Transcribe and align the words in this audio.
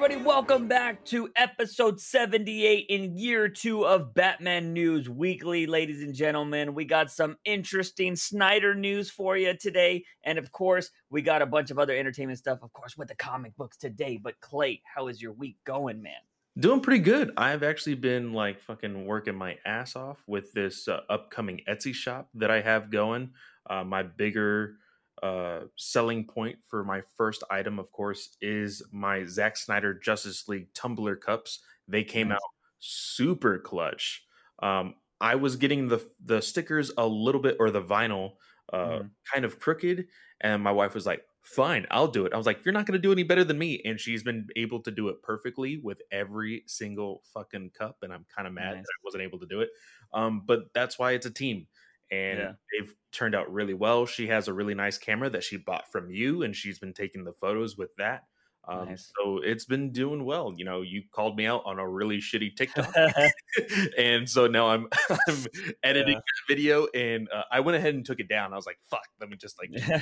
everybody? 0.00 0.24
Welcome 0.24 0.68
back 0.68 1.04
to 1.06 1.28
episode 1.34 2.00
78 2.00 2.86
in 2.88 3.18
year 3.18 3.48
two 3.48 3.84
of 3.84 4.14
Batman 4.14 4.72
News 4.72 5.10
Weekly. 5.10 5.66
Ladies 5.66 6.04
and 6.04 6.14
gentlemen, 6.14 6.72
we 6.72 6.84
got 6.84 7.10
some 7.10 7.36
interesting 7.44 8.14
Snyder 8.14 8.76
news 8.76 9.10
for 9.10 9.36
you 9.36 9.56
today. 9.56 10.04
And 10.22 10.38
of 10.38 10.52
course, 10.52 10.92
we 11.10 11.20
got 11.20 11.42
a 11.42 11.46
bunch 11.46 11.72
of 11.72 11.80
other 11.80 11.96
entertainment 11.96 12.38
stuff, 12.38 12.60
of 12.62 12.72
course, 12.72 12.96
with 12.96 13.08
the 13.08 13.16
comic 13.16 13.56
books 13.56 13.76
today. 13.76 14.20
But 14.22 14.38
Clay, 14.40 14.82
how 14.84 15.08
is 15.08 15.20
your 15.20 15.32
week 15.32 15.56
going, 15.64 16.00
man? 16.00 16.12
Doing 16.56 16.80
pretty 16.80 17.02
good. 17.02 17.32
I've 17.36 17.64
actually 17.64 17.96
been 17.96 18.32
like 18.32 18.60
fucking 18.60 19.04
working 19.04 19.34
my 19.34 19.56
ass 19.66 19.96
off 19.96 20.22
with 20.28 20.52
this 20.52 20.86
uh, 20.86 21.00
upcoming 21.10 21.62
Etsy 21.68 21.92
shop 21.92 22.28
that 22.34 22.52
I 22.52 22.60
have 22.60 22.92
going. 22.92 23.32
Uh, 23.68 23.82
my 23.82 24.04
bigger 24.04 24.76
uh, 25.22 25.66
selling 25.76 26.26
point 26.26 26.58
for 26.64 26.84
my 26.84 27.02
first 27.16 27.42
item, 27.50 27.78
of 27.78 27.92
course, 27.92 28.36
is 28.40 28.82
my 28.92 29.24
Zack 29.24 29.56
Snyder 29.56 29.94
Justice 29.94 30.48
League 30.48 30.72
tumbler 30.74 31.16
cups. 31.16 31.62
They 31.86 32.04
came 32.04 32.30
Nice. 32.30 32.32
out 32.32 32.40
super 32.78 33.58
clutch. 33.58 34.24
Um, 34.62 34.96
I 35.20 35.34
was 35.34 35.56
getting 35.56 35.88
the 35.88 36.08
the 36.20 36.40
stickers 36.40 36.90
a 36.96 37.06
little 37.06 37.40
bit 37.40 37.56
or 37.58 37.70
the 37.70 37.82
vinyl 37.82 38.36
uh, 38.72 38.98
Mhm. 38.98 39.10
kind 39.32 39.44
of 39.44 39.58
crooked, 39.60 40.06
and 40.40 40.62
my 40.62 40.70
wife 40.72 40.94
was 40.94 41.06
like, 41.06 41.24
"Fine, 41.42 41.86
I'll 41.90 42.08
do 42.08 42.26
it." 42.26 42.32
I 42.32 42.36
was 42.36 42.46
like, 42.46 42.64
"You're 42.64 42.72
not 42.74 42.86
going 42.86 42.98
to 43.00 43.02
do 43.02 43.12
any 43.12 43.22
better 43.24 43.44
than 43.44 43.58
me," 43.58 43.80
and 43.84 43.98
she's 44.00 44.22
been 44.22 44.46
able 44.56 44.82
to 44.82 44.90
do 44.90 45.08
it 45.08 45.22
perfectly 45.22 45.78
with 45.78 46.02
every 46.12 46.64
single 46.66 47.22
fucking 47.32 47.70
cup, 47.70 47.98
and 48.02 48.12
I'm 48.12 48.26
kind 48.34 48.46
of 48.46 48.54
mad 48.54 48.76
Nice. 48.76 48.84
that 48.84 48.92
I 48.98 49.00
wasn't 49.04 49.22
able 49.24 49.38
to 49.40 49.46
do 49.46 49.60
it. 49.60 49.70
Um, 50.12 50.44
but 50.46 50.72
that's 50.74 50.98
why 50.98 51.12
it's 51.12 51.26
a 51.26 51.30
team 51.30 51.66
and 52.10 52.40
Yeah. 52.40 52.54
they've 52.72 52.94
turned 53.12 53.34
out 53.34 53.52
really 53.52 53.74
well. 53.74 54.06
She 54.06 54.28
has 54.28 54.48
a 54.48 54.52
really 54.54 54.74
nice 54.74 54.98
camera 54.98 55.30
that 55.30 55.44
she 55.44 55.56
bought 55.58 55.90
from 55.92 56.10
you, 56.10 56.42
and 56.42 56.54
she's 56.56 56.78
been 56.78 56.94
taking 56.94 57.24
the 57.24 57.32
photos 57.34 57.76
with 57.76 57.94
that. 57.96 58.24
Um, 58.68 58.88
Nice. 58.88 59.14
So 59.18 59.38
it's 59.38 59.64
been 59.64 59.92
doing 59.92 60.24
well. 60.24 60.54
You 60.56 60.64
know, 60.64 60.82
you 60.82 61.02
called 61.12 61.36
me 61.36 61.46
out 61.46 61.62
on 61.64 61.78
a 61.78 61.88
really 61.88 62.18
shitty 62.18 62.56
TikTok, 62.56 62.96
and 63.98 64.28
so 64.28 64.46
now 64.46 64.68
I'm 64.68 64.88
I'm 65.28 65.46
editing 65.82 66.14
Yeah. 66.14 66.18
that 66.18 66.54
video, 66.54 66.86
and 66.94 67.28
uh, 67.30 67.44
I 67.50 67.60
went 67.60 67.76
ahead 67.76 67.94
and 67.94 68.04
took 68.04 68.20
it 68.20 68.28
down. 68.28 68.52
I 68.52 68.56
was 68.56 68.66
like, 68.66 68.78
"Fuck, 68.90 69.08
let 69.20 69.28
me 69.30 69.36
just 69.36 69.58
like 69.58 69.70
turn 69.70 69.92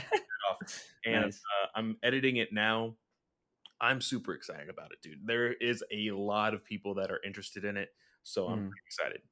it 0.40 0.52
off." 0.52 0.58
And 1.04 1.24
Nice. 1.26 1.46
uh, 1.62 1.68
I'm 1.74 1.98
editing 2.02 2.36
it 2.36 2.52
now. 2.52 2.96
I'm 3.80 4.00
super 4.00 4.34
excited 4.34 4.68
about 4.70 4.92
it, 4.92 5.00
dude. 5.02 5.26
There 5.26 5.52
is 5.52 5.84
a 5.92 6.10
lot 6.12 6.54
of 6.54 6.64
people 6.64 6.94
that 6.94 7.10
are 7.10 7.22
interested 7.24 7.64
in 7.64 7.76
it, 7.76 7.90
so 8.22 8.48
I'm 8.48 8.58
Mm. 8.58 8.64
pretty 8.64 8.82
excited. 8.86 9.22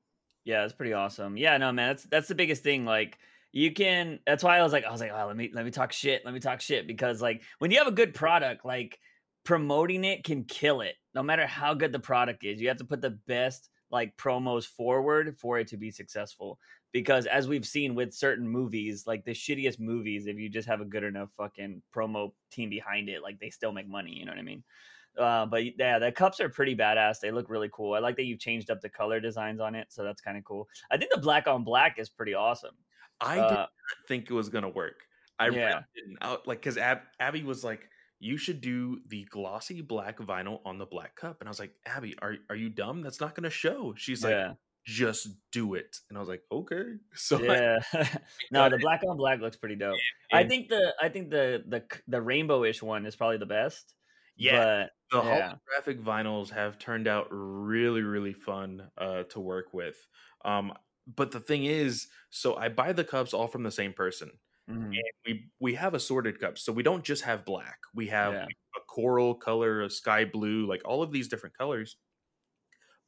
Yeah, 0.45 0.61
that's 0.61 0.75
pretty 0.75 0.93
awesome. 0.93 1.37
Yeah, 1.37 1.57
no, 1.57 1.73
man, 1.73 1.89
that's 1.89 2.05
that's 2.05 2.29
the 2.29 2.35
biggest 2.35 2.63
thing. 2.63 2.85
Like, 2.85 3.19
you 3.53 3.73
can. 3.73 4.19
That's 4.27 4.45
why 4.45 4.59
I 4.59 4.63
was 4.63 4.73
like, 4.73 4.85
I 4.85 4.93
was 4.93 5.01
like, 5.01 5.13
oh, 5.15 5.27
let 5.27 5.37
me 5.37 5.51
let 5.53 5.65
me 5.65 5.71
talk 5.71 5.93
shit. 5.93 6.25
Let 6.25 6.35
me 6.35 6.41
talk 6.41 6.61
shit 6.61 6.87
because 6.87 7.23
like 7.23 7.43
when 7.59 7.71
you 7.71 7.79
have 7.79 7.87
a 7.87 7.93
good 7.93 8.15
product, 8.15 8.65
like 8.65 8.99
promoting 9.45 10.05
it 10.05 10.25
can 10.25 10.45
kill 10.45 10.81
it. 10.81 10.97
No 11.15 11.23
matter 11.23 11.47
how 11.47 11.75
good 11.75 11.93
the 11.93 11.99
product 11.99 12.45
is, 12.45 12.61
you 12.61 12.69
have 12.69 12.79
to 12.79 12.85
put 12.85 13.01
the 13.01 13.19
best 13.27 13.71
like 13.91 14.17
promos 14.17 14.67
forward 14.67 15.39
for 15.39 15.59
it 15.59 15.69
to 15.69 15.77
be 15.77 15.91
successful. 15.91 16.59
Because 16.93 17.27
as 17.27 17.49
we've 17.49 17.67
seen 17.67 17.95
with 17.95 18.13
certain 18.13 18.49
movies, 18.49 19.05
like 19.07 19.25
the 19.25 19.33
shittiest 19.33 19.81
movies, 19.81 20.27
if 20.27 20.37
you 20.37 20.49
just 20.49 20.69
have 20.69 20.81
a 20.81 20.85
good 20.85 21.05
enough 21.05 21.31
fucking 21.37 21.83
promo 21.95 22.33
team 22.51 22.71
behind 22.71 23.09
it, 23.09 23.23
like 23.23 23.39
they 23.41 23.51
still 23.51 23.73
make 23.73 23.89
money. 23.89 24.13
You 24.13 24.25
know 24.25 24.33
what 24.33 24.39
I 24.39 24.43
mean? 24.43 24.65
Uh, 25.19 25.47
but 25.47 25.79
yeah, 25.79 25.99
the 25.99 26.11
cups 26.13 26.41
are 26.41 26.49
pretty 26.49 26.75
badass. 26.77 27.21
They 27.21 27.31
look 27.31 27.49
really 27.49 27.71
cool. 27.73 27.95
I 27.95 27.99
like 28.01 28.17
that 28.17 28.25
you've 28.25 28.41
changed 28.41 28.71
up 28.71 28.81
the 28.81 28.89
color 28.89 29.21
designs 29.21 29.61
on 29.61 29.75
it, 29.75 29.93
so 29.93 30.03
that's 30.03 30.21
kind 30.21 30.37
of 30.37 30.45
cool. 30.45 30.69
I 30.91 30.97
think 30.97 31.13
the 31.15 31.21
black 31.21 31.47
on 31.47 31.65
black 31.65 31.99
is 31.99 32.09
pretty 32.09 32.35
awesome. 32.35 32.75
I 33.21 33.37
did 33.37 33.45
Uh, 33.45 33.51
not 33.55 33.71
think 34.09 34.31
it 34.31 34.35
was 34.35 34.49
gonna 34.49 34.69
work. 34.69 35.07
I 35.39 35.47
really 35.47 35.61
Yeah. 35.61 35.83
didn't. 35.95 36.19
I, 36.21 36.39
like 36.47 36.61
because 36.61 36.77
Ab- 36.79 37.03
Abby 37.21 37.43
was 37.45 37.63
like, 37.65 37.89
"You 38.19 38.37
should 38.37 38.61
do 38.61 39.01
the 39.07 39.25
glossy 39.25 39.83
black 39.83 40.19
vinyl 40.19 40.61
on 40.65 40.79
the 40.79 40.87
black 40.87 41.15
cup," 41.17 41.41
and 41.41 41.49
I 41.49 41.51
was 41.51 41.61
like, 41.61 41.75
"Abby, 41.87 42.17
are 42.21 42.37
are 42.51 42.57
you 42.57 42.69
dumb? 42.71 43.03
That's 43.03 43.21
not 43.21 43.35
gonna 43.35 43.51
show." 43.51 43.95
She's 43.97 44.23
like, 44.25 44.33
yeah, 44.33 44.55
"Just 44.85 45.29
do 45.53 45.75
it," 45.75 46.01
and 46.09 46.19
I 46.19 46.21
was 46.21 46.29
like, 46.29 46.43
"Okay." 46.51 46.97
So 47.15 47.39
I- 47.39 47.43
yeah. 47.55 47.79
no, 48.51 48.69
the 48.69 48.79
black 48.83 49.03
on 49.09 49.17
black 49.17 49.41
looks 49.41 49.57
pretty 49.57 49.77
dope. 49.77 49.97
I 50.33 50.45
think 50.45 50.69
the 50.69 50.95
I 51.01 51.09
think 51.09 51.31
the 51.31 51.63
the 51.67 51.85
the 52.09 52.19
rainbowish 52.19 52.83
one 52.83 53.07
is 53.07 53.15
probably 53.17 53.39
the 53.39 53.47
best. 53.47 53.95
Yeah, 54.37 54.67
but 54.81 54.91
the 55.11 55.21
yeah. 55.21 55.57
holographic 55.81 56.03
vinyls 56.03 56.51
have 56.51 56.79
turned 56.79 57.07
out 57.09 57.29
really 57.31 58.03
really 58.03 58.33
fun 58.33 58.91
uh, 58.99 59.25
to 59.25 59.41
work 59.41 59.73
with. 59.75 60.07
Um, 60.45 60.73
but 61.07 61.31
the 61.33 61.41
thing 61.41 61.65
is, 61.65 62.09
so 62.31 62.57
I 62.57 62.69
buy 62.69 62.93
the 62.93 63.05
cups 63.05 63.35
all 63.35 63.49
from 63.49 63.63
the 63.63 63.71
same 63.71 63.93
person. 63.93 64.39
Mhm. 64.69 65.05
and 65.05 65.13
we 65.27 65.51
we 65.61 65.75
have 65.75 65.95
assorted 65.95 66.41
cups 66.41 66.63
so 66.63 66.73
we 66.73 66.83
don't 66.83 67.05
just 67.05 67.23
have 67.25 67.45
black 67.45 67.81
we 67.95 68.09
have 68.09 68.35
Yeah. 68.35 68.47
a 68.77 68.81
coral 68.89 69.35
color 69.35 69.83
a 69.83 69.91
sky 69.91 70.25
blue 70.25 70.67
like 70.67 70.83
all 70.87 71.03
of 71.03 71.13
these 71.13 71.29
different 71.29 71.57
colors 71.59 71.97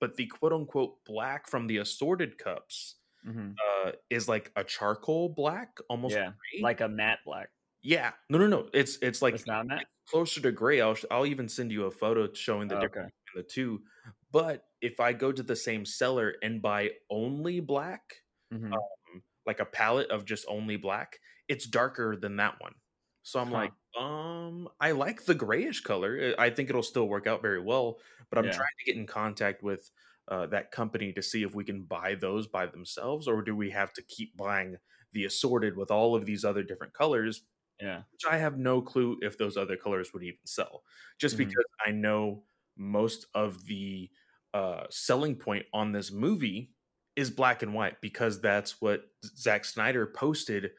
but 0.01 0.17
the 0.17 0.27
quote 0.27 0.53
unquote 0.53 1.05
black 1.05 1.47
from 1.49 1.67
the 1.67 1.79
assorted 1.79 2.39
cups 2.39 2.97
Mhm. 3.25 3.61
uh 3.65 3.93
is 4.11 4.29
like 4.29 4.53
a 4.57 4.65
charcoal 4.65 5.29
black 5.31 5.79
almost 5.91 6.17
yeah, 6.17 6.31
gray. 6.53 6.63
like 6.63 6.81
a 6.81 6.89
matte 6.89 7.21
black. 7.25 7.51
Yeah 7.87 8.13
no 8.31 8.39
no 8.39 8.47
no 8.47 8.69
it's 8.73 8.97
it's 9.03 9.23
like 9.23 9.37
it's 9.37 9.47
not 9.47 9.67
matte. 9.67 9.87
closer 10.09 10.41
to 10.41 10.53
gray 10.53 10.81
i'll, 10.81 10.97
I'll 11.11 11.27
even 11.27 11.49
send 11.49 11.73
you 11.73 11.87
a 11.87 11.91
photo 11.91 12.33
showing 12.33 12.69
the 12.69 12.77
Oh, 12.77 12.77
difference 12.77 12.93
okay. 12.93 13.09
between 13.27 13.45
the 13.45 13.49
two 13.49 13.85
but 14.33 14.65
if 14.81 15.01
i 15.01 15.13
go 15.13 15.33
to 15.33 15.43
the 15.43 15.57
same 15.57 15.85
seller 15.87 16.35
and 16.43 16.63
buy 16.63 16.93
only 17.11 17.61
black 17.61 18.17
Mhm. 18.51 18.87
um, 19.15 19.23
like 19.47 19.61
a 19.61 19.65
palette 19.67 20.11
of 20.11 20.25
just 20.25 20.45
only 20.49 20.77
black, 20.77 21.21
it's 21.49 21.67
darker 21.67 22.17
than 22.17 22.37
that 22.37 22.61
one. 22.61 22.75
So 23.23 23.41
I'm 23.41 23.51
Huh. 23.51 23.53
like, 23.53 23.73
um, 23.99 24.69
I 24.81 24.93
like 24.93 25.25
the 25.25 25.35
grayish 25.35 25.81
color. 25.83 26.35
I 26.39 26.47
I 26.47 26.51
think 26.51 26.71
it'll 26.71 26.83
still 26.83 27.09
work 27.09 27.27
out 27.27 27.43
very 27.43 27.61
well, 27.61 27.99
but 28.31 28.39
I'm 28.39 28.51
Yeah. 28.51 28.51
trying 28.51 28.75
to 28.81 28.85
get 28.87 28.97
in 29.01 29.07
contact 29.07 29.63
with 29.63 29.91
uh, 30.29 30.47
that 30.49 30.71
company 30.73 31.13
to 31.15 31.23
see 31.23 31.43
if 31.43 31.55
we 31.55 31.65
can 31.65 31.85
buy 31.85 32.15
those 32.15 32.47
by 32.49 32.67
themselves, 32.67 33.29
or 33.29 33.43
do 33.43 33.55
we 33.57 33.71
have 33.71 33.93
to 33.95 34.03
keep 34.03 34.37
buying 34.37 34.77
the 35.13 35.25
assorted 35.25 35.77
with 35.77 35.91
all 35.91 36.15
of 36.17 36.27
these 36.27 36.45
other 36.45 36.63
different 36.63 36.93
colors? 36.95 37.47
Yeah, 37.81 38.05
Which 38.13 38.25
I 38.31 38.39
have 38.39 38.59
no 38.59 38.81
clue 38.83 39.19
if 39.23 39.37
those 39.39 39.57
other 39.57 39.77
colors 39.77 40.13
would 40.13 40.23
even 40.23 40.45
sell, 40.47 40.85
just 41.19 41.37
Mhm. 41.37 41.39
because 41.39 41.65
I 41.85 41.91
know 41.91 42.47
most 42.77 43.27
of 43.35 43.67
the 43.67 44.11
uh, 44.55 44.87
selling 44.91 45.37
point 45.37 45.67
on 45.75 45.93
this 45.93 46.11
movie 46.11 46.73
is 47.17 47.31
black 47.31 47.63
and 47.63 47.75
white 47.75 48.01
because 48.01 48.41
that's 48.41 48.81
what 48.81 49.11
Zack 49.25 49.65
Snyder 49.67 50.07
posted 50.07 50.73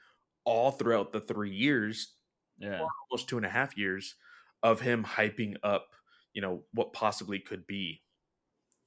all 0.45 0.71
throughout 0.71 1.11
the 1.11 1.21
three 1.21 1.53
years, 1.53 2.15
yeah, 2.57 2.89
almost 3.11 3.29
two 3.29 3.37
and 3.37 3.45
a 3.45 3.49
half 3.49 3.77
years 3.77 4.15
of 4.63 4.81
him 4.81 5.03
hyping 5.03 5.57
up, 5.63 5.95
you 6.33 6.41
know, 6.41 6.65
what 6.73 6.93
possibly 6.93 7.39
could 7.39 7.67
be. 7.67 8.03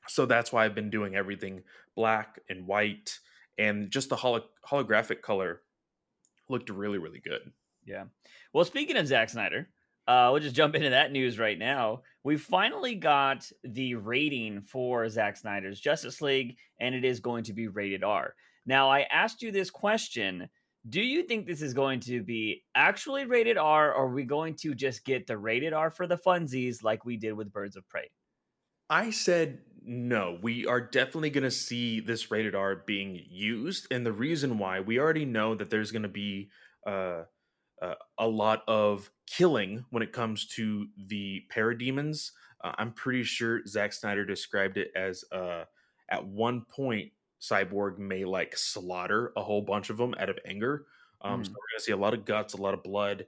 So 0.08 0.26
that's 0.26 0.52
why 0.52 0.64
I've 0.64 0.74
been 0.74 0.90
doing 0.90 1.14
everything 1.14 1.64
black 1.94 2.40
and 2.48 2.66
white, 2.66 3.20
and 3.58 3.90
just 3.90 4.08
the 4.08 4.16
holo- 4.16 4.50
holographic 4.66 5.22
color 5.22 5.62
looked 6.48 6.70
really, 6.70 6.98
really 6.98 7.20
good. 7.20 7.52
Yeah. 7.84 8.04
Well, 8.52 8.64
speaking 8.64 8.96
of 8.96 9.06
Zack 9.06 9.30
Snyder, 9.30 9.68
uh, 10.06 10.28
we'll 10.32 10.42
just 10.42 10.56
jump 10.56 10.74
into 10.76 10.90
that 10.90 11.12
news 11.12 11.38
right 11.38 11.58
now. 11.58 12.02
We 12.24 12.36
finally 12.36 12.94
got 12.94 13.50
the 13.64 13.94
rating 13.94 14.62
for 14.62 15.08
Zack 15.08 15.36
Snyder's 15.36 15.80
Justice 15.80 16.20
League, 16.20 16.56
and 16.78 16.94
it 16.94 17.04
is 17.04 17.20
going 17.20 17.44
to 17.44 17.52
be 17.52 17.68
rated 17.68 18.04
R. 18.04 18.34
Now, 18.66 18.90
I 18.90 19.00
asked 19.10 19.42
you 19.42 19.52
this 19.52 19.70
question. 19.70 20.48
Do 20.88 21.00
you 21.00 21.24
think 21.24 21.46
this 21.46 21.62
is 21.62 21.74
going 21.74 22.00
to 22.00 22.22
be 22.22 22.62
actually 22.74 23.24
rated 23.26 23.58
R, 23.58 23.90
or 23.90 24.06
are 24.06 24.14
we 24.14 24.24
going 24.24 24.54
to 24.62 24.74
just 24.74 25.04
get 25.04 25.26
the 25.26 25.36
rated 25.36 25.72
R 25.72 25.90
for 25.90 26.06
the 26.06 26.16
funsies 26.16 26.82
like 26.82 27.04
we 27.04 27.16
did 27.16 27.32
with 27.34 27.52
Birds 27.52 27.76
of 27.76 27.86
Prey? 27.88 28.10
I 28.88 29.10
said 29.10 29.60
no. 29.82 30.38
We 30.42 30.66
are 30.66 30.80
definitely 30.80 31.30
going 31.30 31.44
to 31.44 31.50
see 31.50 32.00
this 32.00 32.30
rated 32.30 32.54
R 32.54 32.76
being 32.86 33.20
used, 33.28 33.86
and 33.90 34.04
the 34.04 34.12
reason 34.12 34.58
why 34.58 34.80
we 34.80 34.98
already 34.98 35.24
know 35.24 35.54
that 35.54 35.70
there's 35.70 35.92
going 35.92 36.02
to 36.02 36.08
be 36.08 36.50
uh, 36.86 37.22
uh, 37.80 37.94
a 38.18 38.26
lot 38.28 38.62
of 38.68 39.10
killing 39.26 39.84
when 39.90 40.02
it 40.02 40.12
comes 40.12 40.46
to 40.46 40.86
the 41.06 41.42
parademons. 41.54 42.32
Uh, 42.62 42.72
I'm 42.78 42.92
pretty 42.92 43.22
sure 43.24 43.64
Zack 43.66 43.92
Snyder 43.92 44.24
described 44.24 44.76
it 44.76 44.90
as 44.94 45.24
uh, 45.32 45.64
at 46.10 46.26
one 46.26 46.62
point 46.64 47.12
Cyborg 47.40 47.98
may 47.98 48.24
like 48.24 48.56
slaughter 48.56 49.32
a 49.36 49.42
whole 49.42 49.62
bunch 49.62 49.88
of 49.90 49.96
them 49.96 50.14
out 50.18 50.28
of 50.28 50.38
anger. 50.44 50.86
Um, 51.22 51.44
So 51.44 51.50
Mm. 51.50 51.54
we're 51.54 51.60
going 51.72 51.78
to 51.78 51.84
see 51.84 51.92
a 51.92 51.96
lot 51.96 52.14
of 52.14 52.24
guts, 52.24 52.54
a 52.54 52.60
lot 52.60 52.74
of 52.74 52.82
blood. 52.82 53.26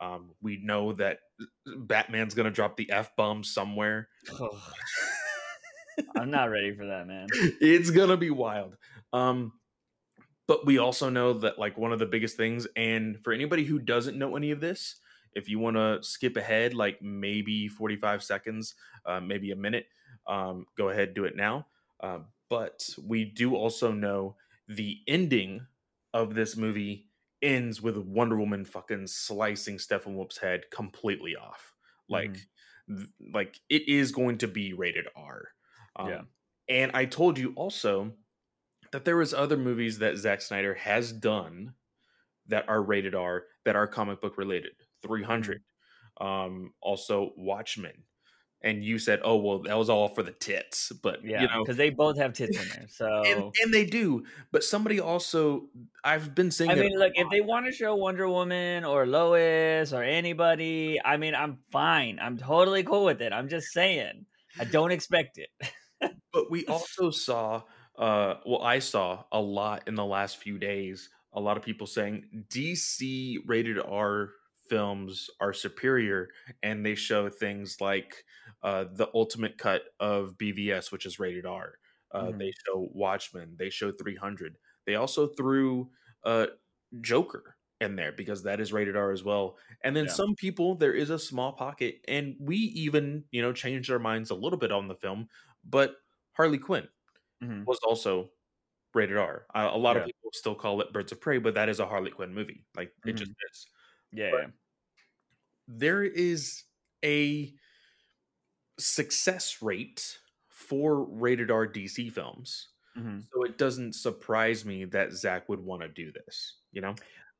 Um, 0.00 0.32
we 0.42 0.58
know 0.62 0.92
that 0.94 1.20
Batman's 1.66 2.34
going 2.34 2.44
to 2.46 2.50
drop 2.50 2.76
the 2.76 2.90
f 2.90 3.14
bomb 3.16 3.42
somewhere. 3.44 4.08
I'm 6.16 6.30
not 6.30 6.50
ready 6.50 6.74
for 6.74 6.86
that, 6.86 7.06
man. 7.06 7.26
it's 7.60 7.90
gonna 7.90 8.16
be 8.16 8.30
wild. 8.30 8.76
Um, 9.12 9.52
but 10.46 10.66
we 10.66 10.78
also 10.78 11.08
know 11.08 11.32
that 11.34 11.58
like 11.58 11.78
one 11.78 11.92
of 11.92 11.98
the 11.98 12.06
biggest 12.06 12.36
things, 12.36 12.66
and 12.76 13.22
for 13.24 13.32
anybody 13.32 13.64
who 13.64 13.78
doesn't 13.78 14.18
know 14.18 14.36
any 14.36 14.50
of 14.50 14.60
this, 14.60 14.96
if 15.32 15.48
you 15.48 15.58
want 15.58 15.76
to 15.76 16.02
skip 16.02 16.36
ahead, 16.36 16.74
like 16.74 17.00
maybe 17.02 17.68
45 17.68 18.22
seconds, 18.22 18.74
uh, 19.06 19.20
maybe 19.20 19.50
a 19.50 19.56
minute, 19.56 19.86
um, 20.26 20.66
go 20.76 20.88
ahead, 20.90 21.14
do 21.14 21.24
it 21.24 21.36
now. 21.36 21.66
Uh, 22.00 22.20
but 22.48 22.88
we 23.02 23.24
do 23.24 23.54
also 23.54 23.90
know 23.92 24.36
the 24.68 25.00
ending 25.08 25.66
of 26.12 26.34
this 26.34 26.56
movie 26.56 27.10
ends 27.42 27.82
with 27.82 27.96
Wonder 27.96 28.36
Woman 28.36 28.64
fucking 28.64 29.06
slicing 29.06 29.76
Steppenwolf's 29.78 30.38
head 30.38 30.70
completely 30.70 31.36
off. 31.36 31.74
Like 32.08 32.38
Mhm. 32.38 32.46
th- 32.88 33.08
like 33.32 33.60
it 33.68 33.88
is 33.88 34.12
going 34.12 34.38
to 34.38 34.48
be 34.48 34.72
rated 34.72 35.06
R. 35.16 35.48
Um, 35.96 36.16
Yeah. 36.16 36.24
And 36.68 36.92
I 36.94 37.04
told 37.04 37.38
you 37.38 37.52
also 37.56 38.16
that 38.94 39.04
there 39.04 39.16
was 39.16 39.34
other 39.34 39.56
movies 39.56 39.98
that 39.98 40.16
Zack 40.16 40.40
Snyder 40.40 40.74
has 40.74 41.12
done 41.12 41.74
that 42.46 42.68
are 42.68 42.80
rated 42.80 43.12
R 43.12 43.42
that 43.64 43.74
are 43.74 43.88
comic 43.88 44.20
book 44.20 44.38
related. 44.38 44.70
300. 45.02 45.62
Um, 46.20 46.74
also 46.80 47.32
Watchmen. 47.36 48.04
And 48.62 48.84
you 48.84 49.00
said, 49.00 49.20
"Oh, 49.24 49.36
well, 49.38 49.62
that 49.62 49.76
was 49.76 49.90
all 49.90 50.06
for 50.06 50.22
the 50.22 50.30
tits." 50.30 50.92
But 51.02 51.24
Yeah, 51.24 51.42
you 51.42 51.48
know, 51.48 51.64
because 51.64 51.76
they 51.76 51.90
both 51.90 52.18
have 52.18 52.34
tits 52.34 52.56
in 52.56 52.68
there. 52.76 52.86
So 52.88 53.22
and, 53.26 53.52
and 53.60 53.74
they 53.74 53.84
do. 53.84 54.26
But 54.52 54.62
somebody 54.62 55.00
also, 55.00 55.64
I've 56.04 56.32
been 56.32 56.52
saying, 56.52 56.70
I 56.70 56.76
mean, 56.76 56.96
look, 56.96 57.14
if 57.16 57.28
they 57.30 57.40
want 57.40 57.66
to 57.66 57.72
show 57.72 57.96
Wonder 57.96 58.28
Woman 58.28 58.84
or 58.84 59.06
Lois 59.06 59.92
or 59.92 60.04
anybody, 60.04 61.00
I 61.04 61.16
mean, 61.16 61.34
I'm 61.34 61.58
fine. 61.72 62.20
I'm 62.22 62.38
totally 62.38 62.84
cool 62.84 63.04
with 63.04 63.20
it. 63.22 63.32
I'm 63.32 63.48
just 63.48 63.72
saying, 63.72 64.24
I 64.56 64.64
don't 64.64 64.92
expect 64.92 65.38
it. 65.38 65.50
but 66.32 66.48
we 66.48 66.64
also 66.66 67.10
saw 67.10 67.62
uh 67.96 68.36
well 68.46 68.62
i 68.62 68.78
saw 68.78 69.24
a 69.32 69.40
lot 69.40 69.86
in 69.86 69.94
the 69.94 70.04
last 70.04 70.36
few 70.38 70.58
days 70.58 71.10
a 71.32 71.40
lot 71.40 71.56
of 71.56 71.62
people 71.62 71.86
saying 71.86 72.44
dc 72.48 73.38
rated 73.46 73.78
r 73.78 74.32
films 74.68 75.30
are 75.40 75.52
superior 75.52 76.30
and 76.62 76.84
they 76.84 76.94
show 76.94 77.28
things 77.28 77.80
like 77.80 78.24
uh 78.62 78.84
the 78.94 79.08
ultimate 79.14 79.58
cut 79.58 79.82
of 80.00 80.36
bvs 80.38 80.90
which 80.90 81.06
is 81.06 81.18
rated 81.20 81.46
r 81.46 81.78
uh 82.12 82.30
Mhm. 82.30 82.40
they 82.40 82.52
show 82.66 82.88
watchmen 82.92 83.54
they 83.58 83.70
show 83.70 83.92
300 83.92 84.58
they 84.86 84.96
also 84.96 85.28
threw 85.28 85.90
uh 86.24 86.46
joker 87.00 87.56
in 87.80 87.96
there 87.96 88.12
because 88.12 88.42
that 88.44 88.60
is 88.60 88.72
rated 88.72 88.96
r 88.96 89.12
as 89.12 89.22
well 89.22 89.56
and 89.82 89.94
then 89.94 90.06
Yeah. 90.06 90.08
some 90.08 90.34
people 90.36 90.74
there 90.76 90.94
is 90.94 91.10
a 91.10 91.18
small 91.18 91.52
pocket 91.52 92.00
and 92.08 92.36
we 92.40 92.56
even 92.56 93.24
you 93.30 93.42
know 93.42 93.52
changed 93.52 93.90
our 93.90 93.98
minds 93.98 94.30
a 94.30 94.34
little 94.34 94.58
bit 94.58 94.72
on 94.72 94.88
the 94.88 94.94
film 94.94 95.28
but 95.64 95.96
harley 96.32 96.58
quinn 96.58 96.88
Mhm. 97.44 97.64
was 97.66 97.78
also 97.80 98.30
rated 98.94 99.16
R. 99.16 99.46
Uh, 99.54 99.70
a 99.72 99.78
lot 99.78 99.96
of 99.96 100.04
people 100.06 100.30
still 100.32 100.54
call 100.54 100.80
it 100.80 100.92
Birds 100.92 101.12
of 101.12 101.20
Prey, 101.20 101.38
but 101.38 101.54
that 101.54 101.68
is 101.68 101.80
a 101.80 101.86
Harley 101.86 102.10
Quinn 102.10 102.34
movie. 102.34 102.66
Like 102.76 102.92
it 103.06 103.14
just 103.14 103.32
is. 103.50 103.66
Yeah, 104.12 104.30
But- 104.30 104.40
yeah. 104.42 104.50
There 105.66 106.02
is 106.04 106.64
a 107.04 107.54
success 108.78 109.62
rate 109.62 110.18
for 110.48 111.04
rated 111.04 111.50
R 111.50 111.66
DC 111.66 112.10
films. 112.10 112.68
Mhm. 112.96 113.26
So 113.32 113.44
it 113.44 113.58
doesn't 113.58 113.94
surprise 113.94 114.64
me 114.64 114.84
that 114.86 115.12
Zack 115.12 115.48
would 115.48 115.60
want 115.60 115.82
to 115.82 115.88
do 115.88 116.12
this, 116.12 116.58
you 116.72 116.80
know? 116.80 116.94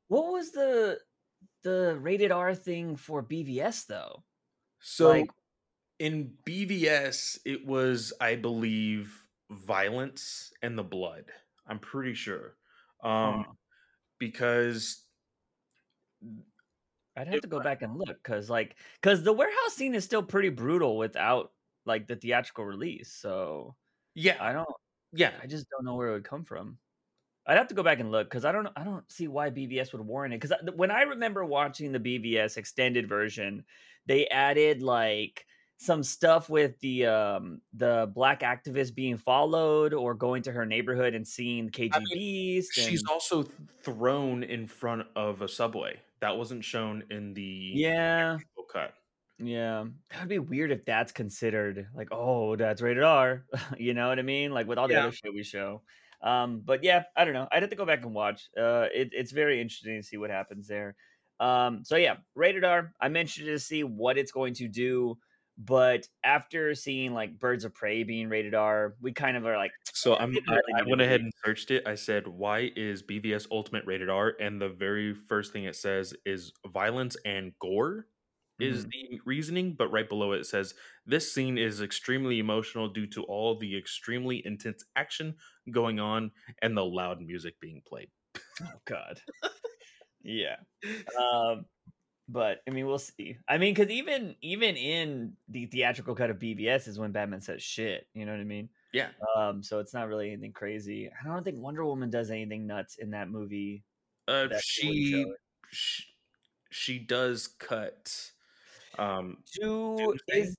What 0.07 0.31
was 0.31 0.51
the 0.51 1.01
the 1.63 1.97
rated 1.99 2.31
R 2.31 2.53
thing 2.53 2.95
for 2.95 3.23
BVS 3.23 3.85
though? 3.85 4.23
So 4.79 5.09
Like- 5.09 5.29
in 5.99 6.37
BVS, 6.45 7.39
it 7.45 7.65
was, 7.65 8.13
I 8.19 8.35
believe, 8.35 9.24
violence 9.49 10.53
and 10.61 10.77
the 10.77 10.83
blood. 10.83 11.31
I'm 11.67 11.79
pretty 11.79 12.13
sure. 12.13 12.57
Um, 13.03 13.57
because 14.19 15.05
I'd 17.15 17.27
have 17.27 17.37
it- 17.37 17.41
to 17.41 17.47
go 17.47 17.59
back 17.59 17.81
and 17.81 17.95
look 17.97 18.17
because, 18.23 18.49
like, 18.49 18.77
because 19.01 19.23
the 19.23 19.33
warehouse 19.33 19.73
scene 19.73 19.95
is 19.95 20.03
still 20.03 20.23
pretty 20.23 20.49
brutal 20.49 20.97
without 20.97 21.53
like 21.85 22.07
the 22.07 22.15
theatrical 22.15 22.65
release. 22.65 23.11
So 23.13 23.75
yeah, 24.15 24.37
I 24.43 24.53
don't, 24.53 24.67
yeah, 25.13 25.39
I 25.41 25.47
just 25.47 25.69
don't 25.69 25.85
know 25.85 25.95
where 25.95 26.09
it 26.09 26.13
would 26.13 26.23
come 26.25 26.43
from. 26.45 26.79
I'd 27.47 27.57
have 27.57 27.69
to 27.69 27.75
go 27.75 27.83
back 27.83 27.99
and 27.99 28.11
look 28.11 28.29
because 28.29 28.45
I 28.45 28.51
don't, 28.53 28.67
I 28.77 28.83
don't 28.85 29.11
see 29.11 29.27
why 29.27 29.51
BVS 29.51 29.93
would 29.93 30.01
warrant 30.01 30.33
it. 30.35 30.41
Because 30.41 30.57
when 30.75 30.91
I 30.91 31.03
remember 31.03 31.45
watching 31.45 31.91
the 31.91 31.99
BVS 31.99 32.57
extended 32.57 33.09
version, 33.09 33.65
they 34.07 34.27
added 34.29 34.81
like 34.83 35.47
some 35.77 36.03
stuff 36.03 36.49
with 36.49 36.79
the 36.79 37.05
um 37.05 37.61
the 37.73 38.09
black 38.13 38.41
activist 38.41 38.95
being 38.95 39.17
followed 39.17 39.93
or 39.93 40.13
going 40.13 40.41
to 40.43 40.51
her 40.51 40.65
neighborhood 40.65 41.13
and 41.13 41.27
seeing 41.27 41.69
KG 41.69 41.91
Beast. 42.13 42.73
She's 42.73 43.01
and- 43.01 43.09
also 43.09 43.45
thrown 43.83 44.43
in 44.43 44.67
front 44.67 45.07
of 45.15 45.41
a 45.41 45.47
subway. 45.47 45.99
That 46.21 46.37
wasn't 46.37 46.63
shown 46.63 47.03
in 47.11 47.33
the 47.33 47.71
yeah. 47.75 48.37
cut. 48.71 48.93
Yeah, 49.37 49.85
that'd 50.11 50.29
be 50.29 50.39
weird 50.39 50.71
if 50.71 50.85
that's 50.85 51.11
considered 51.11 51.87
like, 51.93 52.07
oh, 52.11 52.55
that's 52.55 52.81
rated 52.81 53.03
R. 53.03 53.43
you 53.77 53.93
know 53.93 54.07
what 54.07 54.17
I 54.17 54.21
mean? 54.21 54.51
Like 54.53 54.65
with 54.67 54.77
all 54.77 54.87
the 54.87 54.93
Yeah. 54.93 55.03
other 55.07 55.11
shit 55.11 55.33
we 55.33 55.43
show. 55.43 55.81
Um, 56.21 56.61
but 56.63 56.83
yeah, 56.83 57.03
I 57.15 57.25
don't 57.25 57.33
know. 57.33 57.47
I'd 57.51 57.61
have 57.61 57.69
to 57.69 57.75
go 57.75 57.85
back 57.85 58.03
and 58.05 58.13
watch. 58.13 58.49
Uh, 58.57 58.87
it, 58.93 59.09
it's 59.11 59.31
very 59.31 59.59
interesting 59.61 60.01
to 60.01 60.07
see 60.07 60.17
what 60.17 60.29
happens 60.29 60.67
there. 60.67 60.95
Um, 61.39 61.83
so 61.83 61.97
yeah, 61.97 62.15
rated 62.33 62.63
R. 62.63 62.93
I 62.99 63.09
mentioned 63.09 63.49
it 63.49 63.51
to 63.51 63.59
see 63.59 63.83
what 63.83 64.17
it's 64.17 64.31
going 64.31 64.53
to 64.55 64.69
do, 64.69 65.17
but 65.57 66.07
after 66.23 66.75
seeing 66.75 67.13
like 67.13 67.39
Birds 67.39 67.65
of 67.65 67.73
Prey 67.73 68.03
being 68.03 68.29
rated 68.29 68.53
R, 68.55 68.95
we 69.01 69.13
kind 69.13 69.37
of 69.37 69.45
are 69.45 69.57
like, 69.57 69.71
So 69.93 70.15
I'm, 70.15 70.31
didn't 70.33 70.49
I, 70.49 70.59
I 70.79 70.83
went 70.83 71.01
ahead 71.01 71.21
and 71.21 71.31
searched 71.45 71.71
it. 71.71 71.87
I 71.87 71.95
said, 71.95 72.27
"Why 72.27 72.71
is 72.75 73.01
BVS 73.03 73.47
Ultimate 73.51 73.85
rated 73.85 74.09
R?" 74.09 74.33
And 74.39 74.61
the 74.61 74.69
very 74.69 75.13
first 75.13 75.53
thing 75.53 75.63
it 75.65 75.75
says 75.75 76.13
is 76.25 76.51
violence 76.67 77.15
and 77.25 77.53
gore 77.59 78.07
is 78.59 78.85
Mhm. 78.85 78.91
the 78.91 79.21
reasoning. 79.25 79.75
But 79.75 79.89
right 79.89 80.07
below 80.09 80.31
it 80.33 80.45
says 80.45 80.73
this 81.05 81.31
scene 81.31 81.57
is 81.57 81.81
extremely 81.81 82.39
emotional 82.39 82.89
due 82.89 83.07
to 83.07 83.23
all 83.23 83.57
the 83.57 83.77
extremely 83.77 84.45
intense 84.45 84.83
action 84.95 85.37
going 85.71 85.99
on 85.99 86.31
and 86.61 86.75
the 86.75 86.85
loud 86.85 87.21
music 87.21 87.59
being 87.61 87.81
played. 87.85 88.09
oh 88.61 88.79
god, 88.85 89.21
yeah. 90.23 90.57
Um, 91.19 91.65
but 92.27 92.61
I 92.67 92.71
mean, 92.71 92.87
we'll 92.87 92.99
see. 92.99 93.37
I 93.47 93.57
mean, 93.57 93.73
because 93.73 93.91
even 93.91 94.35
even 94.41 94.75
in 94.75 95.33
the 95.47 95.65
theatrical 95.67 96.15
cut 96.15 96.29
of 96.29 96.39
BVS 96.39 96.87
is 96.87 96.99
when 96.99 97.11
Batman 97.11 97.41
says 97.41 97.61
shit. 97.61 98.07
You 98.13 98.25
know 98.25 98.31
what 98.31 98.41
I 98.41 98.45
mean? 98.45 98.69
Yeah. 98.93 99.09
Um, 99.37 99.61
so 99.61 99.79
it's 99.79 99.93
not 99.93 100.07
really 100.07 100.31
anything 100.31 100.53
crazy. 100.53 101.09
I 101.09 101.27
don't 101.27 101.43
think 101.43 101.57
Wonder 101.59 101.85
Woman 101.85 102.09
does 102.09 102.31
anything 102.31 102.65
nuts 102.65 102.95
in 102.95 103.11
that 103.11 103.29
movie. 103.29 103.83
Uh, 104.27 104.47
that 104.47 104.61
she, 104.63 105.25
she 105.69 106.03
she 106.71 106.99
does 106.99 107.47
cut. 107.47 108.31
Um, 108.97 109.37
Do 109.61 110.15
is 110.29 110.55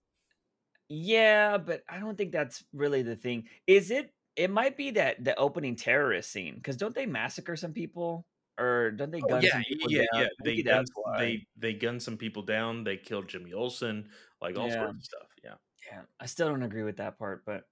yeah, 0.88 1.58
but 1.58 1.82
I 1.88 1.98
don't 1.98 2.16
think 2.16 2.30
that's 2.30 2.62
really 2.72 3.02
the 3.02 3.16
thing. 3.16 3.44
Is 3.66 3.90
it? 3.90 4.12
It 4.36 4.50
might 4.50 4.76
be 4.76 4.92
that 4.92 5.24
the 5.24 5.34
opening 5.36 5.76
terrorist 5.76 6.30
scene 6.30 6.56
because 6.56 6.76
don't 6.76 6.94
they 6.94 7.06
massacre 7.06 7.56
some 7.56 7.72
people 7.72 8.26
or 8.58 8.90
don't 8.92 9.10
they 9.10 9.20
Oh, 9.22 9.38
yeah, 9.38 9.50
some 9.50 9.64
people 9.64 9.90
yeah, 9.90 10.04
down? 10.12 10.22
yeah. 10.22 10.28
They 10.44 10.62
gun, 10.62 10.76
that's 10.78 10.90
why. 10.94 11.18
they 11.18 11.46
they 11.56 11.74
gun 11.74 12.00
some 12.00 12.16
people 12.16 12.42
down. 12.42 12.84
They 12.84 12.96
killed 12.96 13.28
Jimmy 13.28 13.52
Olsen, 13.52 14.10
like 14.40 14.56
all 14.58 14.68
Yeah. 14.68 14.74
sorts 14.86 14.96
of 14.98 15.04
stuff. 15.04 15.28
Yeah, 15.44 15.54
Yeah, 15.90 16.02
I 16.20 16.26
still 16.26 16.48
don't 16.48 16.62
agree 16.62 16.82
with 16.82 16.96
that 16.98 17.18
part, 17.18 17.44
but 17.44 17.64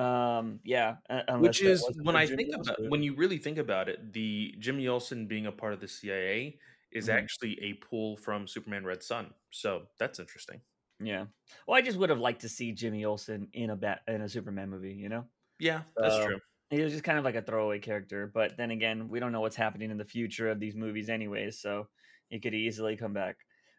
um, 0.00 0.60
yeah. 0.64 0.96
which 1.38 1.62
is 1.62 1.84
when 2.02 2.16
I 2.16 2.26
Jimmy 2.26 2.44
think 2.44 2.54
about 2.54 2.78
Olsen. 2.78 2.90
when 2.90 3.02
you 3.02 3.14
really 3.14 3.38
think 3.38 3.58
about 3.58 3.88
it, 3.88 4.12
the 4.12 4.54
Jimmy 4.58 4.88
Olsen 4.88 5.26
being 5.26 5.46
a 5.46 5.52
part 5.52 5.72
of 5.72 5.80
the 5.80 5.88
CIA 5.88 6.58
is 6.90 7.08
Mhm. 7.08 7.14
actually 7.14 7.60
a 7.62 7.74
pull 7.74 8.16
from 8.16 8.46
Superman 8.48 8.84
Red 8.84 9.02
Sun. 9.02 9.34
So 9.50 9.88
that's 9.98 10.18
interesting. 10.18 10.60
Yeah. 11.00 11.26
Well, 11.66 11.76
I 11.76 11.82
just 11.82 11.98
would 11.98 12.10
have 12.10 12.18
liked 12.20 12.40
to 12.42 12.48
see 12.48 12.72
Jimmy 12.72 13.04
Olsen 13.04 13.48
in 13.52 13.70
a 13.70 13.76
bat 13.76 14.02
in 14.08 14.22
a 14.22 14.28
Superman 14.28 14.70
movie. 14.70 14.94
You 14.94 15.08
know, 15.08 15.28
Yeah, 15.60 15.82
that's 15.96 16.14
So, 16.16 16.26
true. 16.26 16.40
He 16.70 16.82
was 16.82 16.92
just 16.92 17.04
kind 17.04 17.18
of 17.18 17.24
like 17.24 17.34
a 17.34 17.42
throwaway 17.42 17.78
character. 17.78 18.30
But 18.32 18.56
then 18.56 18.70
again, 18.70 19.08
we 19.08 19.20
don't 19.20 19.32
know 19.32 19.40
what's 19.40 19.56
happening 19.56 19.90
in 19.90 19.98
the 19.98 20.04
future 20.04 20.50
of 20.50 20.60
these 20.60 20.74
movies, 20.74 21.08
anyways. 21.08 21.60
So 21.60 21.88
he 22.28 22.40
could 22.40 22.54
easily 22.54 22.96
come 22.96 23.12
back. 23.12 23.36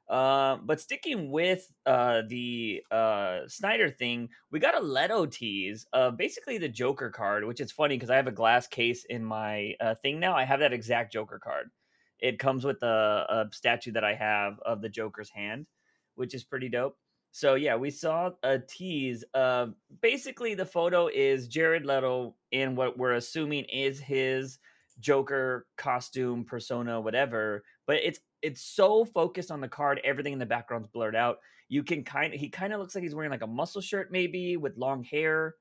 Uh, 0.07 0.57
but 0.63 0.79
sticking 0.79 1.31
with 1.31 1.67
uh, 1.87 2.21
the 2.27 2.83
uh, 2.91 3.39
Snyder 3.47 3.89
thing, 3.89 4.29
we 4.51 4.59
got 4.59 4.77
a 4.77 4.79
Leto 4.79 5.25
tease 5.25 5.85
of 5.93 6.15
basically 6.15 6.59
the 6.59 6.69
Joker 6.69 7.09
card, 7.09 7.43
which 7.43 7.59
is 7.59 7.71
funny 7.71 7.95
because 7.95 8.11
I 8.11 8.15
have 8.15 8.27
a 8.27 8.31
glass 8.31 8.67
case 8.67 9.03
in 9.05 9.25
my 9.25 9.73
uh, 9.81 9.95
thing 9.95 10.19
now. 10.19 10.35
I 10.35 10.43
have 10.43 10.59
that 10.59 10.73
exact 10.73 11.11
Joker 11.11 11.39
card. 11.39 11.71
It 12.19 12.39
comes 12.39 12.63
with 12.63 12.81
a, 12.83 13.25
a 13.29 13.45
statue 13.51 13.91
that 13.93 14.03
I 14.03 14.13
have 14.13 14.59
of 14.59 14.81
the 14.81 14.89
Joker's 14.89 15.29
hand, 15.29 15.65
which 16.13 16.35
is 16.35 16.43
pretty 16.43 16.69
dope. 16.69 16.97
So 17.35 17.55
yeah, 17.55 17.75
we 17.75 17.91
saw 17.91 18.31
a 18.43 18.59
tease 18.59 19.25
of 19.33 19.75
basically 20.01 20.53
the 20.53 20.65
photo 20.65 21.07
is 21.07 21.49
Jared 21.49 21.85
Leto 21.85 22.37
in 22.51 22.77
what 22.77 22.97
we're 22.97 23.15
assuming 23.15 23.65
is 23.65 23.99
his 23.99 24.57
Joker 25.01 25.67
costume, 25.75 26.45
persona, 26.45 27.01
whatever. 27.01 27.65
But 27.87 27.97
it's 27.97 28.21
it's 28.41 28.61
so 28.61 29.03
focused 29.03 29.51
on 29.51 29.59
the 29.59 29.67
card, 29.67 29.99
everything 30.05 30.31
in 30.31 30.39
the 30.39 30.45
background's 30.45 30.87
blurred 30.87 31.13
out. 31.13 31.39
You 31.67 31.83
can 31.83 32.05
kind 32.05 32.33
of 32.33 32.39
he 32.39 32.47
kind 32.47 32.71
of 32.71 32.79
looks 32.79 32.95
like 32.95 33.03
he's 33.03 33.13
wearing 33.13 33.31
like 33.31 33.41
a 33.41 33.47
muscle 33.47 33.81
shirt, 33.81 34.13
maybe 34.13 34.55
with 34.55 34.77
long 34.77 35.03
hair. 35.03 35.55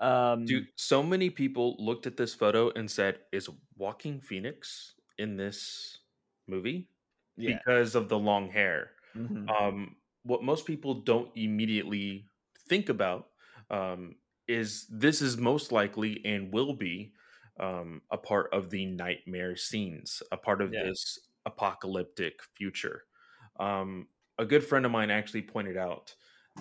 Um, 0.00 0.44
Dude, 0.46 0.66
so 0.74 1.00
many 1.00 1.30
people 1.30 1.76
looked 1.78 2.08
at 2.08 2.16
this 2.16 2.34
photo 2.34 2.70
and 2.70 2.90
said, 2.90 3.20
"Is 3.30 3.48
Joaquin 3.76 4.20
Phoenix 4.20 4.96
in 5.16 5.36
this 5.36 5.96
movie?" 6.48 6.88
yeah, 7.36 7.58
Because 7.58 7.94
of 7.94 8.08
the 8.08 8.18
long 8.18 8.50
hair. 8.50 8.90
mhm, 9.14 9.48
um, 9.48 9.94
what 10.22 10.42
most 10.42 10.66
people 10.66 10.94
don't 11.02 11.30
immediately 11.36 12.28
think 12.68 12.88
about 12.88 13.30
um, 13.70 14.16
is 14.48 14.86
this 14.88 15.22
is 15.22 15.36
most 15.36 15.72
likely 15.72 16.24
and 16.24 16.52
will 16.52 16.74
be 16.74 17.12
um, 17.58 18.02
a 18.10 18.18
part 18.18 18.52
of 18.52 18.70
the 18.70 18.86
nightmare 18.86 19.56
scenes, 19.56 20.22
a 20.32 20.36
part 20.36 20.60
of 20.60 20.72
Yeah. 20.72 20.80
this 20.80 21.18
apocalyptic 21.46 22.42
future. 22.42 23.04
Um, 23.58 24.08
a 24.38 24.44
good 24.46 24.64
friend 24.64 24.86
of 24.86 24.92
mine 24.92 25.10
actually 25.10 25.42
pointed 25.42 25.76
out 25.76 26.14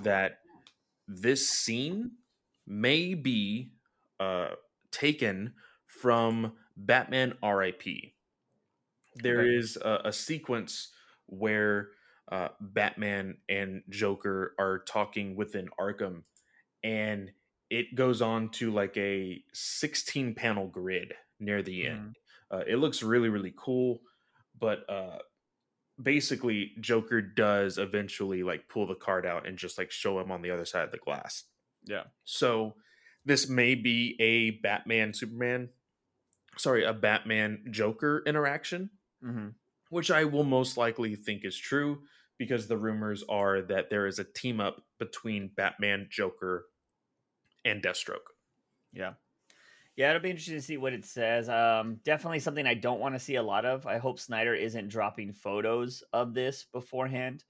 that 0.04 0.40
this 1.08 1.50
scene 1.50 2.18
may 2.68 3.14
be 3.14 3.74
uh, 4.20 4.56
taken 4.92 5.56
from 5.88 6.58
Batman 6.78 7.38
R.I.P. 7.42 8.16
There 9.16 9.44
is 9.46 9.78
a, 9.78 10.02
a 10.06 10.14
sequence 10.14 10.94
where 11.26 11.92
uh, 12.32 12.50
Batman 12.60 13.38
and 13.48 13.82
Joker 13.90 14.54
are 14.60 14.80
talking 14.80 15.36
within 15.36 15.70
Arkham, 15.80 16.24
and 16.84 17.32
it 17.70 17.96
goes 17.96 18.22
on 18.22 18.50
to 18.50 18.72
like 18.72 18.96
a 18.98 19.44
16 19.54 20.36
panel 20.36 20.68
grid 20.68 21.14
near 21.40 21.62
the 21.62 21.88
end. 21.88 22.16
Uh, 22.52 22.62
it 22.68 22.78
looks 22.78 23.04
really, 23.04 23.30
really 23.30 23.54
cool, 23.58 24.02
but 24.60 24.90
uh, 24.90 25.18
basically, 26.02 26.72
Joker 26.80 27.22
does 27.22 27.78
eventually 27.78 28.44
like 28.44 28.70
pull 28.70 28.88
the 28.88 28.96
card 28.96 29.26
out 29.26 29.48
and 29.48 29.58
just 29.58 29.78
like 29.78 29.92
show 29.92 30.20
him 30.20 30.32
on 30.32 30.42
the 30.42 30.52
other 30.52 30.66
side 30.66 30.84
of 30.84 30.92
the 30.92 30.98
glass. 30.98 31.44
Yeah. 31.86 32.04
So 32.26 32.76
this 33.26 33.50
may 33.50 33.76
be 33.76 34.16
a 34.20 34.52
Batman 34.62 35.14
Superman, 35.14 35.70
sorry, 36.58 36.86
a 36.86 36.94
Batman 36.94 37.66
Joker 37.72 38.24
interaction, 38.26 38.92
hmm 39.24 39.50
which 39.90 40.12
I 40.12 40.24
will 40.24 40.44
most 40.44 40.78
likely 40.78 41.16
think 41.16 41.44
is 41.44 41.58
true 41.58 42.04
because 42.40 42.68
the 42.68 42.78
rumors 42.78 43.24
are 43.30 43.62
that 43.62 43.92
there 43.92 44.08
is 44.08 44.18
a 44.18 44.24
team 44.24 44.60
up 44.60 44.82
between 44.98 45.52
Batman, 45.56 46.08
Joker, 46.10 46.66
and 47.64 47.84
Deathstroke. 47.84 48.32
Yeah. 48.92 49.14
Yeah, 49.96 50.12
it'll 50.12 50.22
be 50.22 50.30
interesting 50.30 50.56
to 50.56 50.62
see 50.62 50.78
what 50.78 50.94
it 50.94 51.06
says. 51.06 51.50
Um, 51.50 52.00
definitely 52.06 52.40
something 52.40 52.66
I 52.66 52.74
don't 52.74 53.02
want 53.02 53.16
to 53.16 53.20
see 53.20 53.36
a 53.36 53.44
lot 53.44 53.66
of. 53.66 53.86
I 53.86 53.98
hope 53.98 54.18
Snyder 54.18 54.56
isn't 54.56 54.88
dropping 54.88 55.34
photos 55.34 56.04
of 56.14 56.34
this 56.34 56.66
beforehand. 56.72 57.44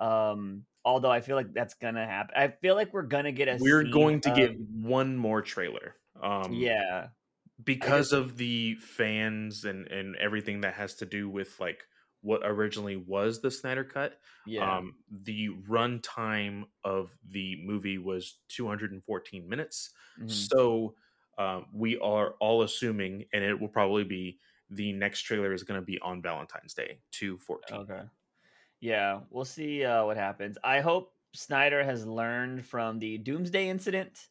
Um, 0.00 0.62
although 0.84 1.10
I 1.10 1.20
feel 1.20 1.34
like 1.34 1.52
that's 1.52 1.74
gonna 1.74 2.06
happen. 2.06 2.34
I 2.36 2.48
feel 2.48 2.76
like 2.76 2.94
we're 2.94 3.02
gonna 3.02 3.32
get 3.32 3.48
a. 3.48 3.58
We're 3.58 3.90
going 3.90 4.20
to 4.20 4.30
get 4.30 4.56
one 4.60 5.16
more 5.16 5.42
trailer. 5.42 5.96
Um, 6.22 6.52
yeah, 6.52 7.08
because 7.64 8.12
of 8.12 8.36
the 8.36 8.76
fans 8.76 9.64
and 9.64 9.88
and 9.88 10.14
everything 10.16 10.60
that 10.60 10.74
has 10.74 10.94
to 10.96 11.06
do 11.06 11.28
with 11.28 11.58
like 11.58 11.80
what 12.26 12.42
originally 12.44 12.96
was 12.96 13.40
the 13.40 13.50
Snyder 13.50 13.84
cut. 13.84 14.18
yeah, 14.44 14.78
Um, 14.78 14.96
the 15.10 15.50
runtime 15.68 16.64
of 16.84 17.16
the 17.30 17.56
movie 17.64 17.98
was 17.98 18.40
214 18.48 19.48
minutes. 19.48 19.90
mhm. 20.18 20.30
So 20.30 20.96
um, 21.38 21.66
we 21.72 21.98
are 21.98 22.32
all 22.40 22.62
assuming, 22.62 23.26
and 23.32 23.44
it 23.44 23.58
will 23.60 23.68
probably 23.68 24.04
be 24.04 24.38
the 24.70 24.92
next 24.92 25.22
trailer 25.22 25.52
is 25.52 25.62
going 25.62 25.80
to 25.80 25.84
be 25.86 25.98
on 26.00 26.20
Valentine's 26.22 26.74
Day, 26.74 26.98
214. 27.12 27.78
okay. 27.82 28.02
Yeah, 28.80 29.20
we'll 29.30 29.44
see 29.44 29.84
uh, 29.84 30.04
what 30.04 30.16
happens. 30.16 30.58
I 30.64 30.80
hope 30.80 31.12
Snyder 31.34 31.82
has 31.84 32.06
learned 32.06 32.66
from 32.66 32.98
the 32.98 33.18
Doomsday 33.18 33.68
incident 33.68 34.28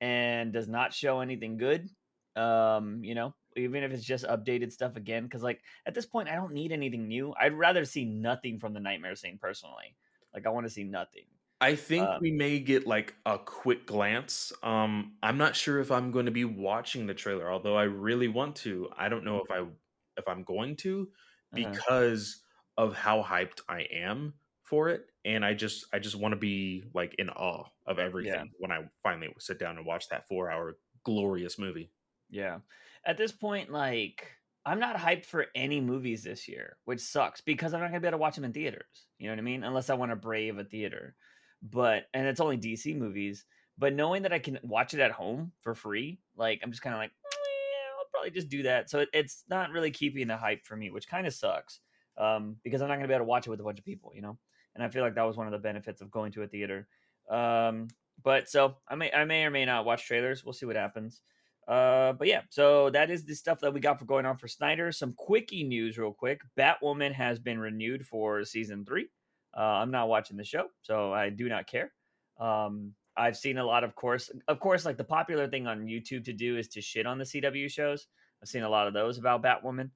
and 0.00 0.52
does 0.52 0.68
not 0.68 0.94
show 0.94 1.20
anything 1.20 1.56
good. 1.56 1.88
Um, 2.36 3.04
you 3.04 3.14
know, 3.14 3.34
even 3.56 3.82
if 3.82 3.92
it's 3.92 4.04
just 4.04 4.24
updated 4.24 4.72
stuff 4.72 4.96
again, 4.96 5.24
because 5.24 5.42
like 5.42 5.62
at 5.86 5.94
this 5.94 6.06
point, 6.06 6.28
I 6.28 6.34
don't 6.36 6.52
need 6.52 6.72
anything 6.72 7.08
new. 7.08 7.34
I'd 7.38 7.54
rather 7.54 7.84
see 7.84 8.04
nothing 8.04 8.58
from 8.58 8.72
the 8.74 8.80
Nightmare 8.80 9.16
scene 9.16 9.38
personally. 9.38 9.96
Like 10.34 10.46
I 10.46 10.50
want 10.50 10.66
to 10.66 10.70
see 10.70 10.84
nothing. 10.84 11.26
I 11.60 11.76
think 11.76 12.10
Um, 12.10 12.20
we 12.20 12.32
may 12.32 12.58
get 12.58 12.86
like 12.86 13.14
a 13.24 13.38
quick 13.38 13.86
glance. 13.86 14.52
Um, 14.62 15.16
I'm 15.22 15.38
not 15.38 15.54
sure 15.54 15.78
if 15.78 15.90
I'm 15.92 16.10
going 16.10 16.26
to 16.26 16.32
be 16.32 16.44
watching 16.44 17.06
the 17.06 17.14
trailer, 17.14 17.50
although 17.50 17.76
I 17.76 17.84
really 17.84 18.26
want 18.28 18.56
to. 18.56 18.88
I 18.96 19.08
don't 19.08 19.24
know 19.24 19.38
if 19.40 19.50
I 19.50 19.68
if 20.16 20.26
I'm 20.26 20.42
going 20.42 20.76
to 20.76 21.12
Uh-huh. 21.52 21.82
because 21.82 22.44
of 22.76 22.94
how 22.94 23.22
hyped 23.22 23.60
I 23.68 23.82
am 23.82 24.34
for 24.62 24.88
it, 24.88 25.10
and 25.24 25.44
I 25.44 25.54
just 25.54 25.84
I 25.92 26.00
just 26.00 26.16
want 26.16 26.32
to 26.32 26.36
be 26.36 26.84
like 26.94 27.14
in 27.18 27.30
awe 27.30 27.68
of 27.86 27.98
everything 28.00 28.50
when 28.58 28.72
I 28.72 28.88
finally 29.04 29.32
sit 29.38 29.58
down 29.60 29.76
and 29.76 29.86
watch 29.86 30.08
that 30.08 30.26
four 30.26 30.50
hour 30.50 30.78
glorious 31.04 31.58
movie. 31.58 31.92
Yeah. 32.30 32.60
At 33.04 33.16
this 33.16 33.32
point, 33.32 33.70
like 33.70 34.26
I'm 34.64 34.78
not 34.78 34.96
hyped 34.96 35.26
for 35.26 35.46
any 35.54 35.80
movies 35.80 36.22
this 36.22 36.46
year, 36.48 36.76
which 36.84 37.00
sucks 37.00 37.40
because 37.40 37.74
I'm 37.74 37.80
not 37.80 37.88
gonna 37.88 38.00
be 38.00 38.06
able 38.06 38.18
to 38.18 38.20
watch 38.20 38.36
them 38.36 38.44
in 38.44 38.52
theaters. 38.52 39.06
You 39.18 39.26
know 39.26 39.32
what 39.32 39.40
I 39.40 39.42
mean? 39.42 39.64
Unless 39.64 39.90
I 39.90 39.94
want 39.94 40.12
to 40.12 40.16
brave 40.16 40.58
a 40.58 40.64
theater. 40.64 41.16
But 41.62 42.04
and 42.14 42.26
it's 42.26 42.40
only 42.40 42.58
DC 42.58 42.96
movies. 42.96 43.44
But 43.78 43.94
knowing 43.94 44.22
that 44.22 44.32
I 44.32 44.38
can 44.38 44.58
watch 44.62 44.94
it 44.94 45.00
at 45.00 45.10
home 45.10 45.52
for 45.60 45.74
free, 45.74 46.20
like 46.36 46.60
I'm 46.62 46.70
just 46.70 46.82
kind 46.82 46.94
of 46.94 47.00
like, 47.00 47.10
"Eh, 47.10 47.36
yeah, 47.36 47.98
I'll 47.98 48.08
probably 48.12 48.30
just 48.30 48.48
do 48.48 48.62
that. 48.64 48.90
So 48.90 49.00
it, 49.00 49.08
it's 49.12 49.44
not 49.48 49.70
really 49.70 49.90
keeping 49.90 50.28
the 50.28 50.36
hype 50.36 50.64
for 50.64 50.76
me, 50.76 50.90
which 50.90 51.08
kind 51.08 51.26
of 51.26 51.34
sucks. 51.34 51.80
Um, 52.18 52.56
because 52.62 52.82
I'm 52.82 52.88
not 52.88 52.96
gonna 52.96 53.08
be 53.08 53.14
able 53.14 53.24
to 53.24 53.28
watch 53.28 53.46
it 53.46 53.50
with 53.50 53.60
a 53.60 53.64
bunch 53.64 53.78
of 53.78 53.84
people, 53.84 54.12
you 54.14 54.22
know. 54.22 54.38
And 54.74 54.84
I 54.84 54.88
feel 54.88 55.02
like 55.02 55.14
that 55.16 55.22
was 55.22 55.36
one 55.36 55.46
of 55.46 55.52
the 55.52 55.58
benefits 55.58 56.00
of 56.00 56.10
going 56.10 56.32
to 56.32 56.42
a 56.42 56.46
theater. 56.46 56.86
Um, 57.28 57.88
but 58.22 58.48
so 58.48 58.76
I 58.88 58.94
may 58.94 59.10
I 59.12 59.24
may 59.24 59.44
or 59.44 59.50
may 59.50 59.64
not 59.64 59.84
watch 59.84 60.06
trailers. 60.06 60.44
We'll 60.44 60.52
see 60.52 60.66
what 60.66 60.76
happens. 60.76 61.22
Uh, 61.68 62.12
but 62.14 62.26
yeah, 62.26 62.42
so 62.50 62.90
that 62.90 63.10
is 63.10 63.24
the 63.24 63.34
stuff 63.34 63.60
that 63.60 63.72
we 63.72 63.80
got 63.80 63.98
for 63.98 64.04
going 64.04 64.26
on 64.26 64.36
for 64.36 64.48
Snyder. 64.48 64.90
Some 64.90 65.14
quickie 65.16 65.64
news, 65.64 65.96
real 65.96 66.12
quick. 66.12 66.40
Batwoman 66.58 67.12
has 67.12 67.38
been 67.38 67.58
renewed 67.58 68.06
for 68.06 68.44
season 68.44 68.84
three. 68.84 69.08
Uh, 69.56 69.60
I'm 69.60 69.90
not 69.90 70.08
watching 70.08 70.36
the 70.36 70.44
show, 70.44 70.66
so 70.82 71.12
I 71.12 71.30
do 71.30 71.48
not 71.48 71.66
care. 71.66 71.92
Um, 72.40 72.94
I've 73.16 73.36
seen 73.36 73.58
a 73.58 73.64
lot 73.64 73.84
of 73.84 73.94
course, 73.94 74.30
of 74.48 74.58
course, 74.58 74.84
like 74.84 74.96
the 74.96 75.04
popular 75.04 75.46
thing 75.46 75.66
on 75.66 75.86
YouTube 75.86 76.24
to 76.24 76.32
do 76.32 76.56
is 76.56 76.68
to 76.68 76.80
shit 76.80 77.06
on 77.06 77.18
the 77.18 77.24
CW 77.24 77.70
shows. 77.70 78.06
I've 78.42 78.48
seen 78.48 78.62
a 78.62 78.68
lot 78.68 78.88
of 78.88 78.94
those 78.94 79.18
about 79.18 79.42
Batwoman, 79.42 79.90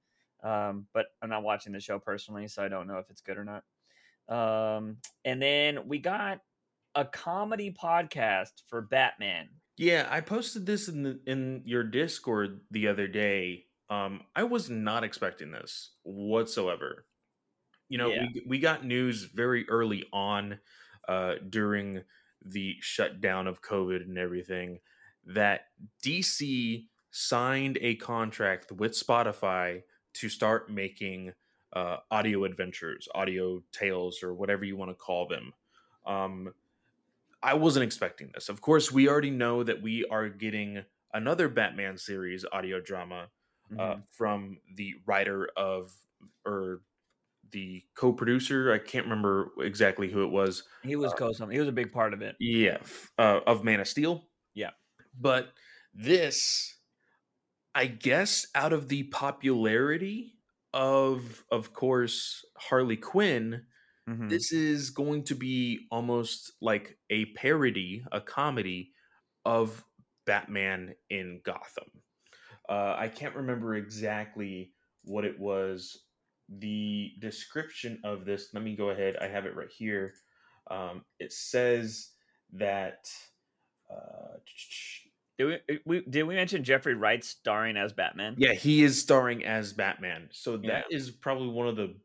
um, 0.44 0.87
but 0.92 1.06
I'm 1.23 1.30
not 1.30 1.42
watching 1.42 1.73
the 1.73 1.80
show 1.80 1.99
personally, 1.99 2.46
so 2.46 2.62
I 2.62 2.68
don't 2.68 2.87
know 2.87 2.99
if 2.99 3.11
it's 3.11 3.23
good 3.23 3.38
or 3.38 3.44
not. 3.44 3.64
Um, 4.28 4.99
and 5.25 5.40
then 5.40 5.88
we 5.88 5.99
got 5.99 6.40
a 6.94 7.04
comedy 7.04 7.70
podcast 7.70 8.52
for 8.68 8.82
Batman. 8.82 9.49
Yeah, 9.76 10.06
I 10.11 10.21
posted 10.21 10.64
this 10.66 10.88
in 10.88 11.02
the, 11.02 11.21
in 11.26 11.62
your 11.66 11.85
Discord 11.85 12.62
the 12.71 12.88
other 12.88 13.06
day. 13.06 13.66
Um, 13.90 14.23
I 14.35 14.45
was 14.45 14.71
not 14.71 15.04
expecting 15.04 15.50
this 15.50 15.92
whatsoever. 16.02 17.06
You 17.88 17.99
know, 17.99 18.11
Yeah. 18.11 18.26
we 18.35 18.42
we 18.47 18.59
got 18.59 18.85
news 18.85 19.25
very 19.25 19.68
early 19.68 20.04
on 20.12 20.61
uh, 21.09 21.37
during 21.49 22.02
the 22.45 22.76
shutdown 22.80 23.47
of 23.47 23.62
COVID 23.62 24.02
and 24.02 24.18
everything 24.18 24.80
that 25.25 25.62
DC 26.04 26.88
signed 27.11 27.78
a 27.80 27.97
contract 27.97 28.73
with 28.73 28.92
Spotify 28.92 29.83
to 30.14 30.28
start 30.28 30.71
making 30.71 31.33
uh, 31.73 31.99
audio 32.11 32.45
adventures, 32.45 33.09
audio 33.14 33.62
tales, 33.73 34.23
or 34.23 34.35
whatever 34.35 34.64
you 34.64 34.76
want 34.76 34.90
to 34.90 34.95
call 34.95 35.26
them. 35.28 35.52
Um, 36.06 36.54
I 37.43 37.55
wasn't 37.55 37.85
expecting 37.85 38.31
this. 38.35 38.49
Of 38.49 38.61
course, 38.61 38.90
we 38.90 39.09
already 39.09 39.31
know 39.31 39.62
that 39.62 39.83
we 39.83 40.05
are 40.07 40.28
getting 40.28 40.85
another 41.12 41.49
Batman 41.49 41.97
series 41.99 42.45
audio 42.52 42.81
drama 42.81 43.31
uh, 43.78 43.97
Mhm. 43.97 44.02
from 44.11 44.61
the 44.75 44.95
writer 45.07 45.49
of 45.57 45.95
or 46.45 46.83
the 47.50 47.85
co-producer. 47.95 48.73
I 48.73 48.78
can't 48.78 49.07
remember 49.07 49.50
exactly 49.59 50.11
who 50.11 50.25
it 50.25 50.31
was. 50.31 50.64
He 50.83 50.97
was 50.97 51.12
uh, 51.12 51.16
co 51.16 51.33
He 51.33 51.59
was 51.59 51.69
a 51.69 51.73
big 51.73 51.93
part 51.93 52.14
of 52.14 52.23
it. 52.23 52.37
Yeah, 52.38 52.78
uh, 53.19 53.40
of 53.47 53.64
Man 53.64 53.81
of 53.81 53.88
Steel. 53.88 54.28
Yeah. 54.55 54.71
but 55.14 55.55
this, 55.95 56.76
I 57.75 57.87
guess, 57.87 58.47
out 58.55 58.73
of 58.73 58.88
the 58.88 59.05
popularity 59.05 60.38
of, 60.73 61.45
of 61.50 61.73
course, 61.73 62.45
Harley 62.57 62.97
Quinn, 62.97 63.66
Mhm. 64.06 64.28
this 64.30 64.52
is 64.52 64.90
going 64.90 65.25
to 65.25 65.34
be 65.34 65.86
almost 65.90 66.52
like 66.60 66.98
a 67.10 67.26
parody, 67.34 68.04
a 68.12 68.20
comedy 68.20 68.92
of 69.44 69.84
Batman 70.26 70.94
in 71.10 71.40
Gotham. 71.44 72.02
Uh, 72.68 72.94
I 72.98 73.08
can't 73.08 73.36
remember 73.36 73.75
exactly 73.76 74.72
what 75.04 75.25
it 75.25 75.38
was. 75.38 76.04
The 76.48 77.14
description 77.20 78.00
of 78.04 78.25
this, 78.25 78.52
let 78.54 78.62
me 78.62 78.76
go 78.76 78.90
ahead. 78.90 79.16
I 79.18 79.28
have 79.28 79.46
it 79.46 79.56
right 79.56 79.70
here. 79.70 80.14
Um, 80.70 81.04
it 81.18 81.32
says 81.32 82.12
that. 82.52 83.08
Uh, 83.90 84.38
Did 85.38 85.62
we, 85.68 85.80
we 85.84 86.00
did 86.02 86.22
we 86.25 86.34
mention 86.34 86.64
Jeffrey 86.64 86.94
Wright 86.94 87.22
starring 87.22 87.76
as 87.76 87.92
Batman? 87.92 88.38
yeah, 88.38 88.52
he 88.52 88.82
is 88.82 89.00
starring 89.00 89.44
as 89.44 89.72
Batman. 89.72 90.28
So 90.32 90.56
Yeah. 90.60 90.70
that 90.70 90.86
is 90.90 91.10
probably 91.10 91.48
one 91.48 91.68
of 91.68 91.76
the 91.76 92.00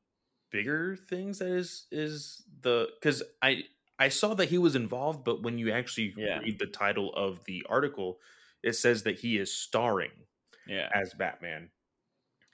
bigger 0.52 0.96
things 0.96 1.40
that 1.40 1.48
is 1.50 1.88
is 1.92 2.44
the 2.62 2.90
because 3.00 3.24
I 3.42 3.64
I 4.00 4.10
saw 4.10 4.34
that 4.36 4.50
he 4.50 4.58
was 4.58 4.76
involved, 4.76 5.24
but 5.24 5.44
when 5.44 5.58
you 5.58 5.72
actually 5.72 6.14
Yeah. 6.18 6.40
read 6.40 6.60
the 6.60 6.66
title 6.68 7.14
of 7.14 7.44
the 7.46 7.64
article, 7.70 8.20
it 8.64 8.74
says 8.74 9.04
that 9.04 9.20
he 9.20 9.38
is 9.38 9.54
starring 9.54 10.12
Yeah. 10.68 10.90
as 10.94 11.14
Batman. 11.14 11.72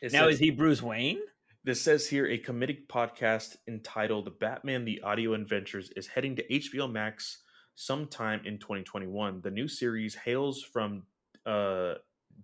It 0.01 0.11
Now 0.11 0.25
says- 0.25 0.35
is 0.35 0.39
he 0.39 0.49
Bruce 0.51 0.81
Wayne? 0.81 1.21
This 1.63 1.81
says 1.81 2.07
here 2.07 2.25
a 2.27 2.37
comedic 2.37 2.87
podcast 2.87 3.57
entitled 3.67 4.39
Batman 4.39 4.85
the 4.85 5.01
Audio 5.01 5.33
Adventures 5.33 5.89
is 5.97 6.07
heading 6.07 6.35
to 6.37 6.53
HBO 6.53 6.87
Max 6.87 7.43
sometime 7.75 8.45
in 8.45 8.57
2021. 8.57 9.41
The 9.41 9.51
new 9.51 9.67
series 9.67 10.15
hails 10.15 10.63
from 10.63 11.07
uh, 11.45 11.95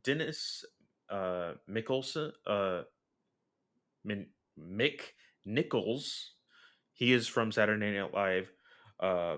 Dennis 0.04 0.64
uh, 1.10 1.56
Mickelson, 1.70 2.32
uh, 2.48 2.84
Min- 4.04 4.30
Mick 4.60 5.12
Nichols. 5.46 6.32
He 6.94 7.14
is 7.14 7.28
from 7.28 7.52
Saturday 7.52 7.98
Night 7.98 8.14
Live. 8.14 8.52
Uh, 9.00 9.38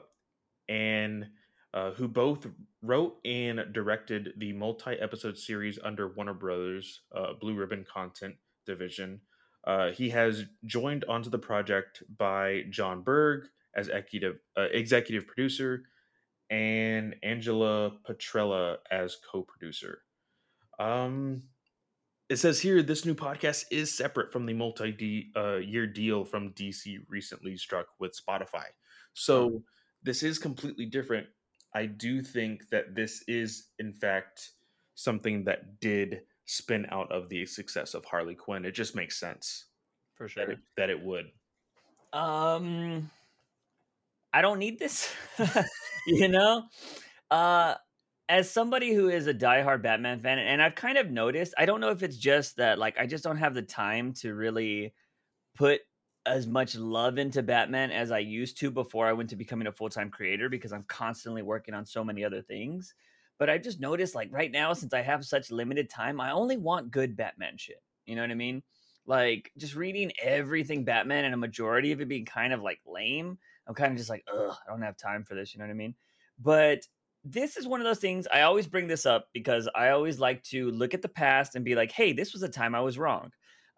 and 0.67 1.27
uh, 1.73 1.91
who 1.91 2.07
both 2.07 2.47
wrote 2.81 3.17
and 3.25 3.61
directed 3.73 4.29
the 4.37 4.53
multi-episode 4.53 5.37
series 5.37 5.77
under 5.83 6.07
Warner 6.07 6.33
Brothers 6.33 7.01
uh, 7.13 7.33
Blue 7.39 7.53
Ribbon 7.53 7.85
Content 7.91 8.35
Division. 8.65 9.19
Uh, 9.67 9.91
he 9.91 10.09
has 10.09 10.45
joined 10.65 11.03
onto 11.05 11.29
the 11.29 11.39
project 11.39 12.01
by 12.17 12.63
Jon 12.69 13.01
Berg 13.01 13.47
as 13.75 13.87
executive 13.87 14.37
uh, 14.57 14.67
executive 14.71 15.27
producer 15.27 15.83
and 16.49 17.15
Angela 17.23 17.91
Petrella 18.07 18.77
as 18.91 19.17
co-producer. 19.29 19.99
Um, 20.79 21.43
it 22.29 22.37
says 22.37 22.59
here 22.59 22.81
this 22.81 23.05
new 23.05 23.15
podcast 23.15 23.65
is 23.71 23.95
separate 23.95 24.31
from 24.31 24.45
the 24.45 24.53
multi-year 24.53 25.83
uh, 25.83 25.93
deal 25.93 26.25
from 26.25 26.53
DC 26.53 26.97
recently 27.09 27.57
struck 27.57 27.87
with 27.99 28.17
Spotify. 28.17 28.65
So 29.13 29.63
this 30.03 30.23
is 30.23 30.39
completely 30.39 30.85
different 30.85 31.27
I 31.75 31.87
do 31.87 32.23
think 32.23 32.69
that 32.69 32.95
this 32.95 33.21
is, 33.27 33.67
in 33.79 33.91
fact, 33.91 34.51
something 34.95 35.43
that 35.43 35.81
did 35.81 36.21
spin 36.45 36.87
out 36.89 37.11
of 37.11 37.27
the 37.27 37.45
success 37.45 37.93
of 37.93 38.05
Harley 38.05 38.33
Quinn. 38.33 38.63
It 38.63 38.71
just 38.71 38.95
makes 38.95 39.19
sense 39.19 39.65
for 40.15 40.29
sure 40.29 40.45
that 40.45 40.53
it, 40.53 40.59
that 40.77 40.89
it 40.89 41.03
would. 41.03 41.25
Um, 42.13 43.11
I 44.33 44.41
don't 44.41 44.59
need 44.59 44.79
this, 44.79 45.13
you 46.07 46.29
know. 46.29 46.63
Uh, 47.29 47.75
as 48.27 48.49
somebody 48.49 48.93
who 48.93 49.09
is 49.09 49.27
a 49.27 49.33
diehard 49.33 49.81
Batman 49.81 50.19
fan, 50.19 50.39
and 50.39 50.61
I've 50.61 50.75
kind 50.75 50.97
of 50.97 51.11
noticed, 51.11 51.53
I 51.57 51.65
don't 51.65 51.81
know 51.81 51.89
if 51.89 52.03
it's 52.03 52.17
just 52.17 52.57
that, 52.57 52.79
like, 52.79 52.97
I 52.97 53.05
just 53.05 53.23
don't 53.23 53.37
have 53.37 53.53
the 53.53 53.61
time 53.61 54.13
to 54.13 54.33
really 54.33 54.93
put 55.55 55.81
as 56.25 56.47
much 56.47 56.75
love 56.75 57.17
into 57.17 57.43
Batman 57.43 57.91
as 57.91 58.11
I 58.11 58.19
used 58.19 58.57
to 58.59 58.71
before 58.71 59.05
I 59.05 59.13
went 59.13 59.29
to 59.29 59.35
becoming 59.35 59.67
a 59.67 59.71
full 59.71 59.89
time 59.89 60.09
creator 60.09 60.49
because 60.49 60.73
I'm 60.73 60.85
constantly 60.87 61.43
working 61.43 61.75
on 61.75 61.85
so 61.85 62.03
many 62.03 62.23
other 62.23 62.41
things. 62.41 62.95
But 63.37 63.49
I've 63.49 63.61
just 63.61 63.79
noticed, 63.79 64.15
like 64.15 64.29
right 64.31 64.51
now, 64.51 64.73
since 64.73 64.93
I 64.93 65.01
have 65.01 65.25
such 65.25 65.51
limited 65.51 65.89
time, 65.89 66.19
I 66.19 66.31
only 66.31 66.57
want 66.57 66.91
good 66.91 67.15
Batman 67.15 67.57
shit. 67.57 67.81
You 68.05 68.15
know 68.15 68.21
what 68.21 68.31
I 68.31 68.35
mean? 68.35 68.63
Like 69.05 69.51
just 69.57 69.75
reading 69.75 70.11
everything 70.21 70.83
Batman 70.83 71.25
and 71.25 71.33
a 71.33 71.37
majority 71.37 71.91
of 71.91 72.01
it 72.01 72.07
being 72.07 72.25
kind 72.25 72.53
of 72.53 72.61
like 72.61 72.79
lame. 72.87 73.37
I'm 73.67 73.75
kind 73.75 73.91
of 73.91 73.97
just 73.97 74.09
like, 74.09 74.23
ugh, 74.33 74.55
I 74.65 74.71
don't 74.71 74.81
have 74.81 74.97
time 74.97 75.23
for 75.23 75.35
this. 75.35 75.53
You 75.53 75.59
know 75.59 75.65
what 75.65 75.71
I 75.71 75.75
mean? 75.75 75.95
But 76.39 76.87
this 77.25 77.57
is 77.57 77.67
one 77.67 77.81
of 77.81 77.85
those 77.85 77.99
things 77.99 78.27
I 78.31 78.41
always 78.41 78.67
bring 78.67 78.87
this 78.87 79.05
up 79.05 79.27
because 79.33 79.67
I 79.75 79.89
always 79.89 80.19
like 80.19 80.43
to 80.43 80.69
look 80.69 80.93
at 80.93 81.01
the 81.01 81.09
past 81.09 81.55
and 81.55 81.65
be 81.65 81.73
like, 81.73 81.91
hey, 81.91 82.13
this 82.13 82.33
was 82.33 82.43
a 82.43 82.49
time 82.49 82.75
I 82.75 82.81
was 82.81 82.99
wrong. 82.99 83.31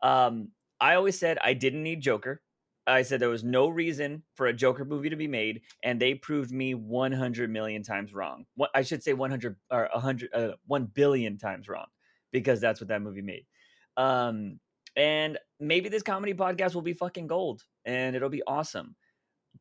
Um, 0.04 0.50
I 0.82 0.96
always 0.96 1.18
said 1.18 1.38
I 1.42 1.54
didn't 1.54 1.82
need 1.82 2.02
Joker. 2.02 2.42
I 2.86 3.02
said 3.02 3.20
there 3.20 3.30
was 3.30 3.44
no 3.44 3.68
reason 3.68 4.24
for 4.36 4.48
a 4.48 4.54
Joker 4.54 4.86
movie 4.86 5.10
to 5.10 5.16
be 5.16 5.28
made, 5.28 5.62
and 5.84 6.00
they 6.00 6.14
proved 6.14 6.52
me 6.52 6.74
100 6.74 7.50
million 7.50 7.84
times 7.84 8.14
wrong. 8.14 8.46
What 8.56 8.70
I 8.76 8.82
should 8.82 9.04
say 9.04 9.14
100 9.14 9.56
or 9.72 9.90
100 9.94 10.30
uh, 10.34 10.52
1 10.68 10.86
billion 10.94 11.38
times 11.38 11.68
wrong 11.68 11.88
because 12.32 12.62
that's 12.62 12.80
what 12.80 12.90
that 12.90 13.02
movie 13.02 13.22
made. 13.22 13.46
Um, 13.96 14.60
and 14.96 15.38
maybe 15.60 15.90
this 15.90 16.04
comedy 16.04 16.34
podcast 16.34 16.76
will 16.76 16.82
be 16.82 16.94
fucking 16.94 17.28
gold 17.28 17.62
and 17.86 18.16
it'll 18.16 18.30
be 18.30 18.44
awesome. 18.46 18.96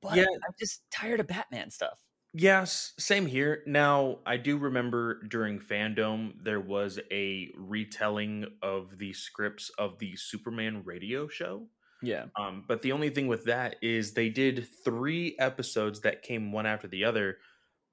But 0.01 0.17
yeah. 0.17 0.25
I'm 0.25 0.55
just 0.59 0.83
tired 0.91 1.21
of 1.21 1.27
Batman 1.27 1.71
stuff. 1.71 1.99
Yes, 2.39 2.93
same 2.99 3.25
here. 3.25 3.63
Now, 3.65 4.19
I 4.27 4.37
do 4.37 4.59
remember 4.59 5.23
during 5.23 5.59
fandom 5.59 6.35
there 6.43 6.61
was 6.61 7.01
a 7.11 7.51
retelling 7.57 8.45
of 8.61 8.99
the 8.99 9.15
scripts 9.15 9.71
of 9.79 9.99
the 9.99 10.17
Superman 10.17 10.83
radio 10.85 11.29
show. 11.29 11.63
Yeah. 12.03 12.27
Um, 12.39 12.65
but 12.69 12.83
the 12.83 12.93
only 12.93 13.09
thing 13.09 13.27
with 13.27 13.47
that 13.47 13.77
is 13.81 14.13
they 14.13 14.29
did 14.29 14.69
three 14.85 15.35
episodes 15.39 16.01
that 16.01 16.21
came 16.21 16.53
one 16.53 16.67
after 16.67 16.87
the 16.87 17.05
other, 17.05 17.39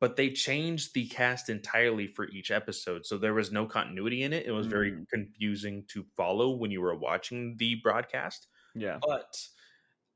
but 0.02 0.18
they 0.18 0.30
changed 0.32 0.94
the 0.94 1.08
cast 1.08 1.48
entirely 1.48 2.08
for 2.08 2.28
each 2.28 2.52
episode. 2.52 3.06
So 3.06 3.18
there 3.18 3.34
was 3.34 3.50
no 3.50 3.66
continuity 3.66 4.24
in 4.24 4.34
it. 4.34 4.46
It 4.46 4.52
was 4.52 4.68
very 4.68 4.92
mm. 4.92 5.06
confusing 5.10 5.86
to 5.94 6.04
follow 6.18 6.50
when 6.52 6.70
you 6.70 6.82
were 6.82 6.98
watching 6.98 7.56
the 7.60 7.76
broadcast. 7.82 8.48
Yeah. 8.76 9.00
But 9.02 9.38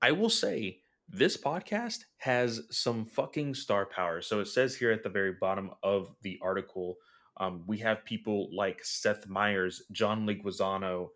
I 0.02 0.12
will 0.12 0.30
say 0.30 0.82
this 1.10 1.38
podcast 1.38 2.00
has 2.18 2.62
some 2.70 3.06
fucking 3.06 3.54
star 3.54 3.86
power. 3.86 4.22
So 4.22 4.40
it 4.40 4.48
says 4.48 4.76
here 4.76 4.92
at 4.92 5.04
the 5.04 5.10
very 5.10 5.34
bottom 5.40 5.72
of 5.84 6.14
the 6.22 6.38
article, 6.42 6.98
um, 7.38 7.64
we 7.68 7.78
have 7.80 8.04
people 8.04 8.50
like 8.54 8.84
Seth 8.84 9.28
Meyers, 9.28 9.84
John 9.92 10.26
Leguizamo, 10.28 11.10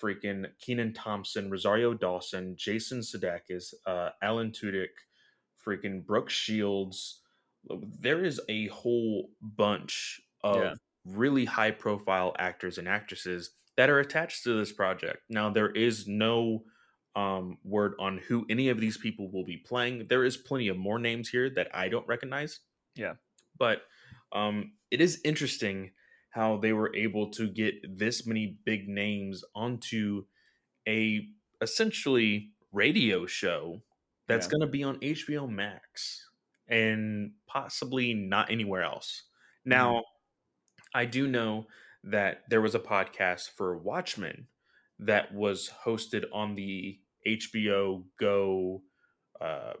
freaking 0.00 0.46
Kenan 0.60 0.92
Thompson, 0.92 1.50
Rosario 1.50 1.94
Dawson, 1.94 2.54
Jason 2.56 3.00
Sudeikis, 3.00 3.74
uh, 3.86 4.10
Alan 4.22 4.50
Tudyk, 4.50 4.88
freaking 5.64 6.04
Brooke 6.04 6.30
Shields. 6.30 7.20
There 8.00 8.24
is 8.24 8.40
a 8.48 8.66
whole 8.68 9.30
bunch 9.40 10.20
of 10.42 10.56
yeah. 10.56 10.74
really 11.04 11.44
high 11.44 11.70
profile 11.70 12.34
actors 12.38 12.78
and 12.78 12.88
actresses 12.88 13.50
that 13.76 13.90
are 13.90 14.00
attached 14.00 14.44
to 14.44 14.58
this 14.58 14.72
project. 14.72 15.18
Now 15.28 15.50
there 15.50 15.70
is 15.70 16.06
no 16.06 16.64
um, 17.16 17.58
word 17.64 17.94
on 17.98 18.18
who 18.18 18.46
any 18.48 18.68
of 18.68 18.80
these 18.80 18.96
people 18.96 19.30
will 19.30 19.44
be 19.44 19.56
playing. 19.56 20.06
There 20.08 20.24
is 20.24 20.36
plenty 20.36 20.68
of 20.68 20.76
more 20.76 20.98
names 20.98 21.28
here 21.28 21.50
that 21.50 21.68
I 21.74 21.88
don't 21.88 22.06
recognize. 22.06 22.60
Yeah. 22.94 23.14
But 23.58 23.82
um, 24.32 24.72
it 24.90 25.00
is 25.00 25.20
interesting 25.24 25.90
how 26.30 26.58
they 26.58 26.72
were 26.72 26.94
able 26.94 27.30
to 27.32 27.48
get 27.48 27.74
this 27.98 28.26
many 28.26 28.56
big 28.64 28.88
names 28.88 29.42
onto 29.54 30.24
a 30.88 31.26
essentially 31.60 32.50
radio 32.72 33.26
show 33.26 33.82
that's 34.28 34.46
yeah. 34.46 34.50
going 34.50 34.60
to 34.60 34.66
be 34.68 34.84
on 34.84 34.96
HBO 35.00 35.48
Max 35.48 36.28
and 36.68 37.32
possibly 37.48 38.14
not 38.14 38.50
anywhere 38.50 38.82
else. 38.82 39.24
Now, 39.64 39.94
mm-hmm. 39.94 40.98
I 40.98 41.04
do 41.04 41.26
know 41.26 41.66
that 42.04 42.42
there 42.48 42.60
was 42.60 42.74
a 42.74 42.80
podcast 42.80 43.50
for 43.56 43.76
Watchmen 43.76 44.46
that 45.00 45.34
was 45.34 45.70
hosted 45.84 46.24
on 46.32 46.54
the 46.54 46.98
HBO 47.26 48.04
Go 48.18 48.82
uh, 49.40 49.74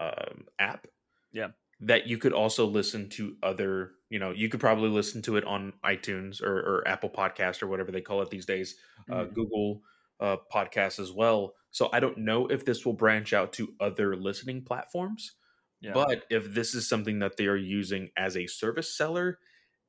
um, 0.00 0.46
app. 0.58 0.86
Yeah. 1.32 1.48
That 1.80 2.06
you 2.06 2.18
could 2.18 2.32
also 2.32 2.66
listen 2.66 3.08
to 3.10 3.36
other, 3.42 3.92
you 4.10 4.18
know, 4.18 4.32
you 4.32 4.48
could 4.48 4.60
probably 4.60 4.88
listen 4.88 5.22
to 5.22 5.36
it 5.36 5.44
on 5.44 5.74
iTunes 5.84 6.42
or, 6.42 6.58
or 6.58 6.88
Apple 6.88 7.10
Podcast 7.10 7.62
or 7.62 7.68
whatever 7.68 7.92
they 7.92 8.00
call 8.00 8.20
it 8.22 8.30
these 8.30 8.46
days, 8.46 8.76
uh, 9.10 9.14
mm-hmm. 9.14 9.20
uh, 9.20 9.24
Google 9.26 9.82
uh, 10.20 10.36
Podcasts 10.52 10.98
as 10.98 11.12
well. 11.12 11.54
So 11.70 11.88
I 11.92 12.00
don't 12.00 12.18
know 12.18 12.46
if 12.46 12.64
this 12.64 12.84
will 12.84 12.94
branch 12.94 13.32
out 13.32 13.52
to 13.54 13.68
other 13.80 14.16
listening 14.16 14.64
platforms. 14.64 15.34
Yeah. 15.80 15.92
But 15.94 16.24
if 16.30 16.52
this 16.52 16.74
is 16.74 16.88
something 16.88 17.20
that 17.20 17.36
they 17.36 17.46
are 17.46 17.56
using 17.56 18.10
as 18.16 18.36
a 18.36 18.48
service 18.48 18.96
seller, 18.96 19.38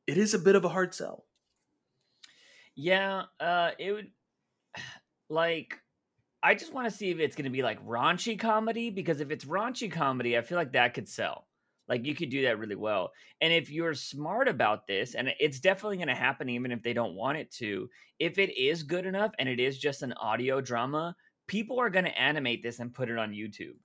it 0.05 0.17
is 0.17 0.35
a 0.35 0.39
bit 0.39 0.55
of 0.55 0.63
a 0.63 0.69
hard 0.69 0.93
sell. 0.93 1.25
Yeah, 2.75 3.23
uh, 3.39 3.71
it 3.79 3.91
would 3.91 4.11
like 5.29 5.77
I 6.41 6.55
just 6.55 6.73
want 6.73 6.89
to 6.89 6.95
see 6.95 7.11
if 7.11 7.19
it's 7.19 7.35
going 7.35 7.45
to 7.45 7.49
be 7.49 7.63
like 7.63 7.85
raunchy 7.85 8.39
comedy 8.39 8.89
because 8.89 9.19
if 9.19 9.29
it's 9.31 9.45
raunchy 9.45 9.91
comedy, 9.91 10.37
I 10.37 10.41
feel 10.41 10.57
like 10.57 10.73
that 10.73 10.93
could 10.93 11.09
sell. 11.09 11.47
Like 11.89 12.05
you 12.05 12.15
could 12.15 12.29
do 12.29 12.43
that 12.43 12.59
really 12.59 12.75
well. 12.75 13.11
And 13.41 13.51
if 13.51 13.69
you're 13.69 13.95
smart 13.95 14.47
about 14.47 14.87
this, 14.87 15.15
and 15.15 15.33
it's 15.39 15.59
definitely 15.59 15.97
going 15.97 16.07
to 16.07 16.15
happen 16.15 16.47
even 16.47 16.71
if 16.71 16.83
they 16.83 16.93
don't 16.93 17.15
want 17.15 17.39
it 17.39 17.51
to, 17.55 17.89
if 18.19 18.37
it 18.37 18.55
is 18.57 18.83
good 18.83 19.05
enough 19.05 19.31
and 19.39 19.49
it 19.49 19.59
is 19.59 19.79
just 19.79 20.03
an 20.03 20.13
audio 20.13 20.61
drama, 20.61 21.15
people 21.47 21.79
are 21.79 21.89
going 21.89 22.05
to 22.05 22.17
animate 22.17 22.61
this 22.61 22.79
and 22.79 22.93
put 22.93 23.09
it 23.09 23.17
on 23.17 23.31
YouTube. 23.31 23.75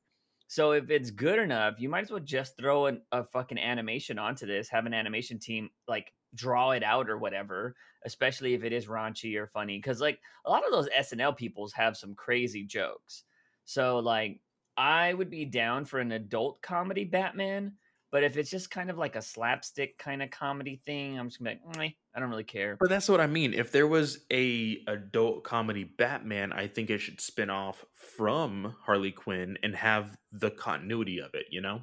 So 0.47 0.73
if 0.73 0.91
it's 0.91 1.11
good 1.11 1.39
enough, 1.39 1.81
you 1.81 1.89
might 1.89 2.05
as 2.05 2.11
well 2.11 2.21
just 2.21 2.57
throw 2.59 2.87
an, 2.87 3.01
a 3.11 3.25
fucking 3.25 3.59
animation 3.59 4.19
onto 4.19 4.47
this, 4.47 4.69
have 4.69 4.85
an 4.85 4.95
animation 4.95 5.39
team 5.39 5.71
like 5.89 6.13
draw 6.35 6.73
it 6.73 6.83
out 6.83 7.09
or 7.09 7.19
whatever, 7.19 7.75
especially 8.05 8.55
if 8.55 8.65
it 8.65 8.73
is 8.73 8.87
raunchy 8.87 9.37
or 9.37 9.47
funny. 9.47 9.81
Cause 9.81 10.01
like 10.01 10.19
a 10.45 10.51
lot 10.51 10.65
of 10.65 10.73
those 10.73 10.89
SNL 10.89 11.37
peoples 11.37 11.73
have 11.73 11.97
some 11.97 12.15
crazy 12.15 12.65
jokes. 12.65 13.25
So 13.65 13.99
like 13.99 14.41
I 14.77 15.13
would 15.15 15.31
be 15.31 15.45
down 15.45 15.85
for 15.85 16.01
an 16.01 16.13
adult 16.13 16.61
comedy 16.63 17.05
Batman, 17.05 17.75
but 18.11 18.25
if 18.25 18.37
it's 18.37 18.51
just 18.51 18.71
kind 18.71 18.91
of 18.91 18.99
like 18.99 19.17
a 19.17 19.23
slapstick 19.23 19.99
kind 19.99 20.23
of 20.23 20.31
comedy 20.31 20.81
thing, 20.85 21.19
I'm 21.19 21.29
just 21.29 21.43
gonna 21.43 21.57
be 21.57 21.79
like, 21.79 21.97
I 22.15 22.21
don't 22.21 22.31
really 22.31 22.45
care. 22.45 22.77
But 22.79 22.89
that's 22.89 23.09
what 23.09 23.21
I 23.21 23.27
mean. 23.27 23.55
If 23.55 23.73
there 23.73 23.89
was 23.89 24.25
a 24.33 24.79
adult 24.87 25.43
comedy 25.43 25.85
Batman, 25.85 26.53
I 26.53 26.69
think 26.69 26.91
it 26.91 26.99
should 26.99 27.21
spin 27.21 27.51
off 27.51 27.85
from 27.93 28.77
Harley 28.85 29.11
Quinn 29.11 29.59
and 29.63 29.75
have 29.75 30.17
the 30.31 30.51
continuity 30.51 31.19
of 31.19 31.35
it, 31.35 31.47
you 31.51 31.61
know? 31.61 31.83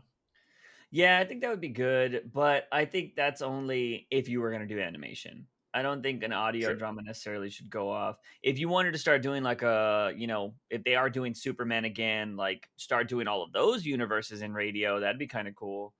Yeah, 0.91 1.19
I 1.19 1.25
think 1.25 1.41
that 1.41 1.49
would 1.49 1.62
be 1.62 1.69
good, 1.69 2.30
but 2.34 2.67
I 2.71 2.84
think 2.86 3.15
that's 3.15 3.41
only 3.41 4.08
if 4.12 4.27
you 4.27 4.41
were 4.41 4.49
going 4.49 4.67
to 4.67 4.67
do 4.67 4.80
animation. 4.80 5.47
I 5.73 5.82
don't 5.82 6.04
think 6.04 6.21
an 6.23 6.34
audio 6.34 6.67
sure. 6.67 6.75
drama 6.75 7.01
necessarily 7.01 7.49
should 7.49 7.69
go 7.69 7.89
off. 7.89 8.17
If 8.43 8.60
you 8.60 8.67
wanted 8.67 8.91
to 8.91 8.97
start 8.97 9.21
doing 9.21 9.41
like 9.41 9.62
a, 9.62 10.12
you 10.15 10.27
know, 10.27 10.54
if 10.69 10.84
they 10.84 10.95
are 10.95 11.10
doing 11.10 11.34
Superman 11.34 11.86
again, 11.86 12.36
like 12.36 12.67
start 12.75 13.08
doing 13.08 13.27
all 13.27 13.41
of 13.41 13.54
those 13.54 13.86
universes 13.86 14.41
in 14.41 14.54
radio, 14.54 14.99
that'd 14.99 15.17
be 15.17 15.27
kind 15.27 15.47
of 15.47 15.56
cool. 15.56 15.93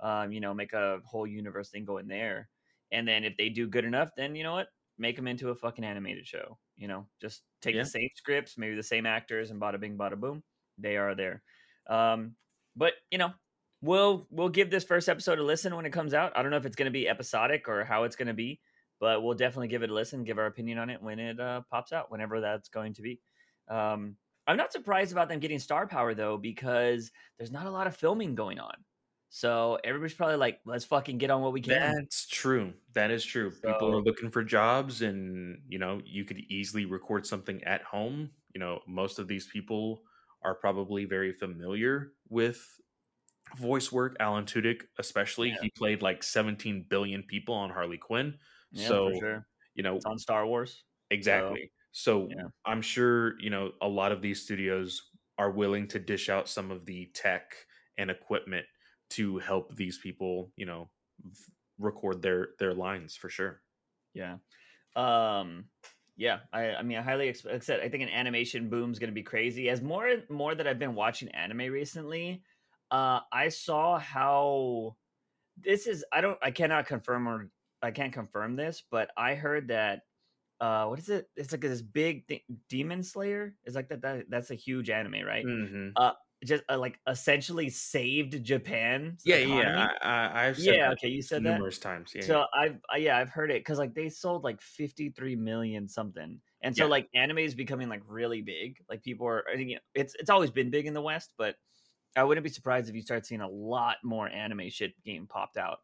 Um, 0.00 0.32
you 0.32 0.40
know, 0.40 0.52
make 0.52 0.72
a 0.72 0.98
whole 1.04 1.26
universe 1.26 1.70
thing 1.70 1.84
go 1.84 1.98
in 1.98 2.08
there. 2.08 2.48
And 2.90 3.06
then 3.06 3.22
if 3.22 3.36
they 3.36 3.48
do 3.48 3.68
good 3.68 3.84
enough, 3.84 4.10
then 4.16 4.34
you 4.34 4.42
know 4.42 4.54
what? 4.54 4.66
Make 4.98 5.14
them 5.14 5.28
into 5.28 5.50
a 5.50 5.54
fucking 5.54 5.84
animated 5.84 6.26
show. 6.26 6.58
You 6.76 6.88
know, 6.88 7.06
just 7.20 7.42
take 7.60 7.76
yeah. 7.76 7.82
the 7.84 7.88
same 7.88 8.10
scripts, 8.16 8.58
maybe 8.58 8.74
the 8.74 8.82
same 8.82 9.06
actors, 9.06 9.52
and 9.52 9.60
bada 9.60 9.78
bing, 9.78 9.96
bada 9.96 10.18
boom, 10.18 10.42
they 10.78 10.96
are 10.96 11.14
there. 11.14 11.42
Um, 11.88 12.34
but 12.74 12.94
you 13.12 13.18
know, 13.18 13.30
we'll 13.82 14.26
we'll 14.30 14.48
give 14.48 14.70
this 14.70 14.84
first 14.84 15.08
episode 15.08 15.38
a 15.38 15.42
listen 15.42 15.76
when 15.76 15.84
it 15.84 15.92
comes 15.92 16.14
out. 16.14 16.32
I 16.34 16.42
don't 16.42 16.50
know 16.50 16.56
if 16.56 16.64
it's 16.64 16.76
going 16.76 16.86
to 16.86 16.92
be 16.92 17.08
episodic 17.08 17.68
or 17.68 17.84
how 17.84 18.04
it's 18.04 18.16
going 18.16 18.28
to 18.28 18.34
be, 18.34 18.60
but 19.00 19.22
we'll 19.22 19.34
definitely 19.34 19.68
give 19.68 19.82
it 19.82 19.90
a 19.90 19.94
listen, 19.94 20.24
give 20.24 20.38
our 20.38 20.46
opinion 20.46 20.78
on 20.78 20.88
it 20.88 21.02
when 21.02 21.18
it 21.18 21.38
uh, 21.38 21.62
pops 21.70 21.92
out, 21.92 22.10
whenever 22.10 22.40
that's 22.40 22.68
going 22.68 22.94
to 22.94 23.02
be. 23.02 23.20
Um, 23.68 24.16
I'm 24.46 24.56
not 24.56 24.72
surprised 24.72 25.12
about 25.12 25.28
them 25.28 25.40
getting 25.40 25.58
star 25.58 25.86
power 25.86 26.14
though, 26.14 26.38
because 26.38 27.10
there's 27.38 27.52
not 27.52 27.66
a 27.66 27.70
lot 27.70 27.86
of 27.86 27.96
filming 27.96 28.34
going 28.34 28.58
on. 28.58 28.74
So 29.34 29.78
everybody's 29.82 30.14
probably 30.14 30.36
like, 30.36 30.60
let's 30.66 30.84
fucking 30.84 31.16
get 31.16 31.30
on 31.30 31.40
what 31.40 31.54
we 31.54 31.62
can. 31.62 31.94
That's 31.94 32.26
true. 32.26 32.74
That 32.92 33.10
is 33.10 33.24
true. 33.24 33.50
So, 33.50 33.72
People 33.72 33.96
are 33.96 34.02
looking 34.02 34.30
for 34.30 34.44
jobs, 34.44 35.00
and 35.00 35.58
you 35.70 35.78
know, 35.78 36.02
you 36.04 36.26
could 36.26 36.38
easily 36.50 36.84
record 36.84 37.26
something 37.26 37.64
at 37.64 37.82
home. 37.82 38.28
You 38.54 38.60
know, 38.60 38.80
most 38.86 39.18
of 39.18 39.28
these 39.28 39.46
people 39.46 40.02
are 40.42 40.54
probably 40.54 41.06
very 41.06 41.32
familiar 41.32 42.12
with 42.28 42.62
voice 43.56 43.90
work. 43.92 44.16
Alan 44.20 44.44
Tudyk, 44.44 44.82
especially, 44.98 45.50
yeah. 45.50 45.56
he 45.62 45.70
played 45.70 46.02
like 46.02 46.22
17 46.22 46.86
billion 46.88 47.22
people 47.22 47.54
on 47.54 47.70
Harley 47.70 47.98
Quinn. 47.98 48.34
Yeah, 48.72 48.88
so, 48.88 49.12
sure. 49.18 49.46
you 49.74 49.82
know, 49.82 49.96
it's 49.96 50.06
on 50.06 50.18
Star 50.18 50.46
Wars. 50.46 50.84
Exactly. 51.10 51.70
So, 51.92 52.28
so 52.28 52.28
yeah. 52.30 52.44
I'm 52.64 52.82
sure, 52.82 53.38
you 53.40 53.50
know, 53.50 53.72
a 53.82 53.88
lot 53.88 54.12
of 54.12 54.22
these 54.22 54.42
studios 54.42 55.02
are 55.38 55.50
willing 55.50 55.88
to 55.88 55.98
dish 55.98 56.28
out 56.28 56.48
some 56.48 56.70
of 56.70 56.86
the 56.86 57.10
tech 57.14 57.54
and 57.98 58.10
equipment 58.10 58.64
to 59.10 59.38
help 59.38 59.74
these 59.76 59.98
people, 59.98 60.50
you 60.56 60.66
know, 60.66 60.88
record 61.78 62.22
their 62.22 62.50
their 62.58 62.74
lines 62.74 63.16
for 63.16 63.28
sure. 63.28 63.60
Yeah. 64.14 64.36
Um 64.96 65.64
yeah, 66.16 66.40
I 66.52 66.74
I 66.74 66.82
mean 66.82 66.98
I 66.98 67.02
highly 67.02 67.28
expect 67.28 67.68
I 67.70 67.88
think 67.88 68.02
an 68.02 68.08
animation 68.08 68.68
boom 68.68 68.92
is 68.92 68.98
going 68.98 69.10
to 69.10 69.14
be 69.14 69.22
crazy. 69.22 69.68
As 69.68 69.82
more 69.82 70.08
more 70.28 70.54
that 70.54 70.66
I've 70.66 70.78
been 70.78 70.94
watching 70.94 71.28
anime 71.30 71.72
recently, 71.72 72.42
uh 72.92 73.20
I 73.32 73.48
saw 73.48 73.98
how 73.98 74.96
this 75.56 75.86
is 75.86 76.04
I 76.12 76.20
don't 76.20 76.38
I 76.42 76.50
cannot 76.50 76.86
confirm 76.86 77.28
or 77.28 77.50
I 77.82 77.90
can't 77.90 78.12
confirm 78.12 78.54
this, 78.54 78.84
but 78.90 79.10
I 79.16 79.34
heard 79.34 79.68
that 79.68 80.02
uh 80.60 80.86
what 80.86 80.98
is 80.98 81.08
it 81.08 81.28
it's 81.36 81.50
like 81.50 81.62
this 81.62 81.82
big 81.82 82.26
thing, 82.28 82.40
demon 82.68 83.02
slayer 83.02 83.54
is 83.64 83.74
like 83.74 83.88
that, 83.88 84.02
that 84.02 84.26
that's 84.28 84.52
a 84.52 84.54
huge 84.54 84.90
anime 84.90 85.26
right 85.26 85.44
mm-hmm. 85.44 85.88
uh 85.96 86.12
just 86.44 86.64
uh, 86.68 86.78
like 86.78 86.98
essentially 87.08 87.70
saved 87.70 88.42
Japan. 88.44 89.16
Yeah, 89.24 89.36
economy. 89.36 89.62
yeah, 89.62 89.88
I, 90.02 90.44
have 90.44 90.58
yeah. 90.58 90.90
Okay, 90.92 91.08
you 91.08 91.22
said 91.22 91.42
numerous 91.42 91.78
that? 91.78 91.88
times. 91.88 92.12
Yeah, 92.14 92.22
so 92.22 92.44
I've 92.52 92.78
uh, 92.92 92.96
yeah 92.96 93.18
I've 93.18 93.30
heard 93.30 93.50
it 93.50 93.60
because 93.60 93.78
like 93.78 93.94
they 93.94 94.08
sold 94.08 94.44
like 94.44 94.60
fifty 94.60 95.10
three 95.10 95.36
million 95.36 95.88
something, 95.88 96.40
and 96.62 96.76
so 96.76 96.84
yeah. 96.84 96.90
like 96.90 97.08
anime 97.14 97.38
is 97.38 97.54
becoming 97.54 97.88
like 97.88 98.02
really 98.06 98.42
big. 98.42 98.78
Like 98.88 99.02
people 99.02 99.26
are, 99.26 99.44
I 99.52 99.56
think 99.56 99.72
it's 99.94 100.14
it's 100.18 100.30
always 100.30 100.50
been 100.50 100.70
big 100.70 100.86
in 100.86 100.94
the 100.94 101.02
West, 101.02 101.32
but 101.38 101.54
I 102.16 102.24
wouldn't 102.24 102.44
be 102.44 102.50
surprised 102.50 102.88
if 102.88 102.94
you 102.94 103.02
start 103.02 103.26
seeing 103.26 103.40
a 103.40 103.48
lot 103.48 103.96
more 104.02 104.28
anime 104.28 104.68
shit 104.70 104.92
getting 105.04 105.26
popped 105.26 105.56
out. 105.56 105.78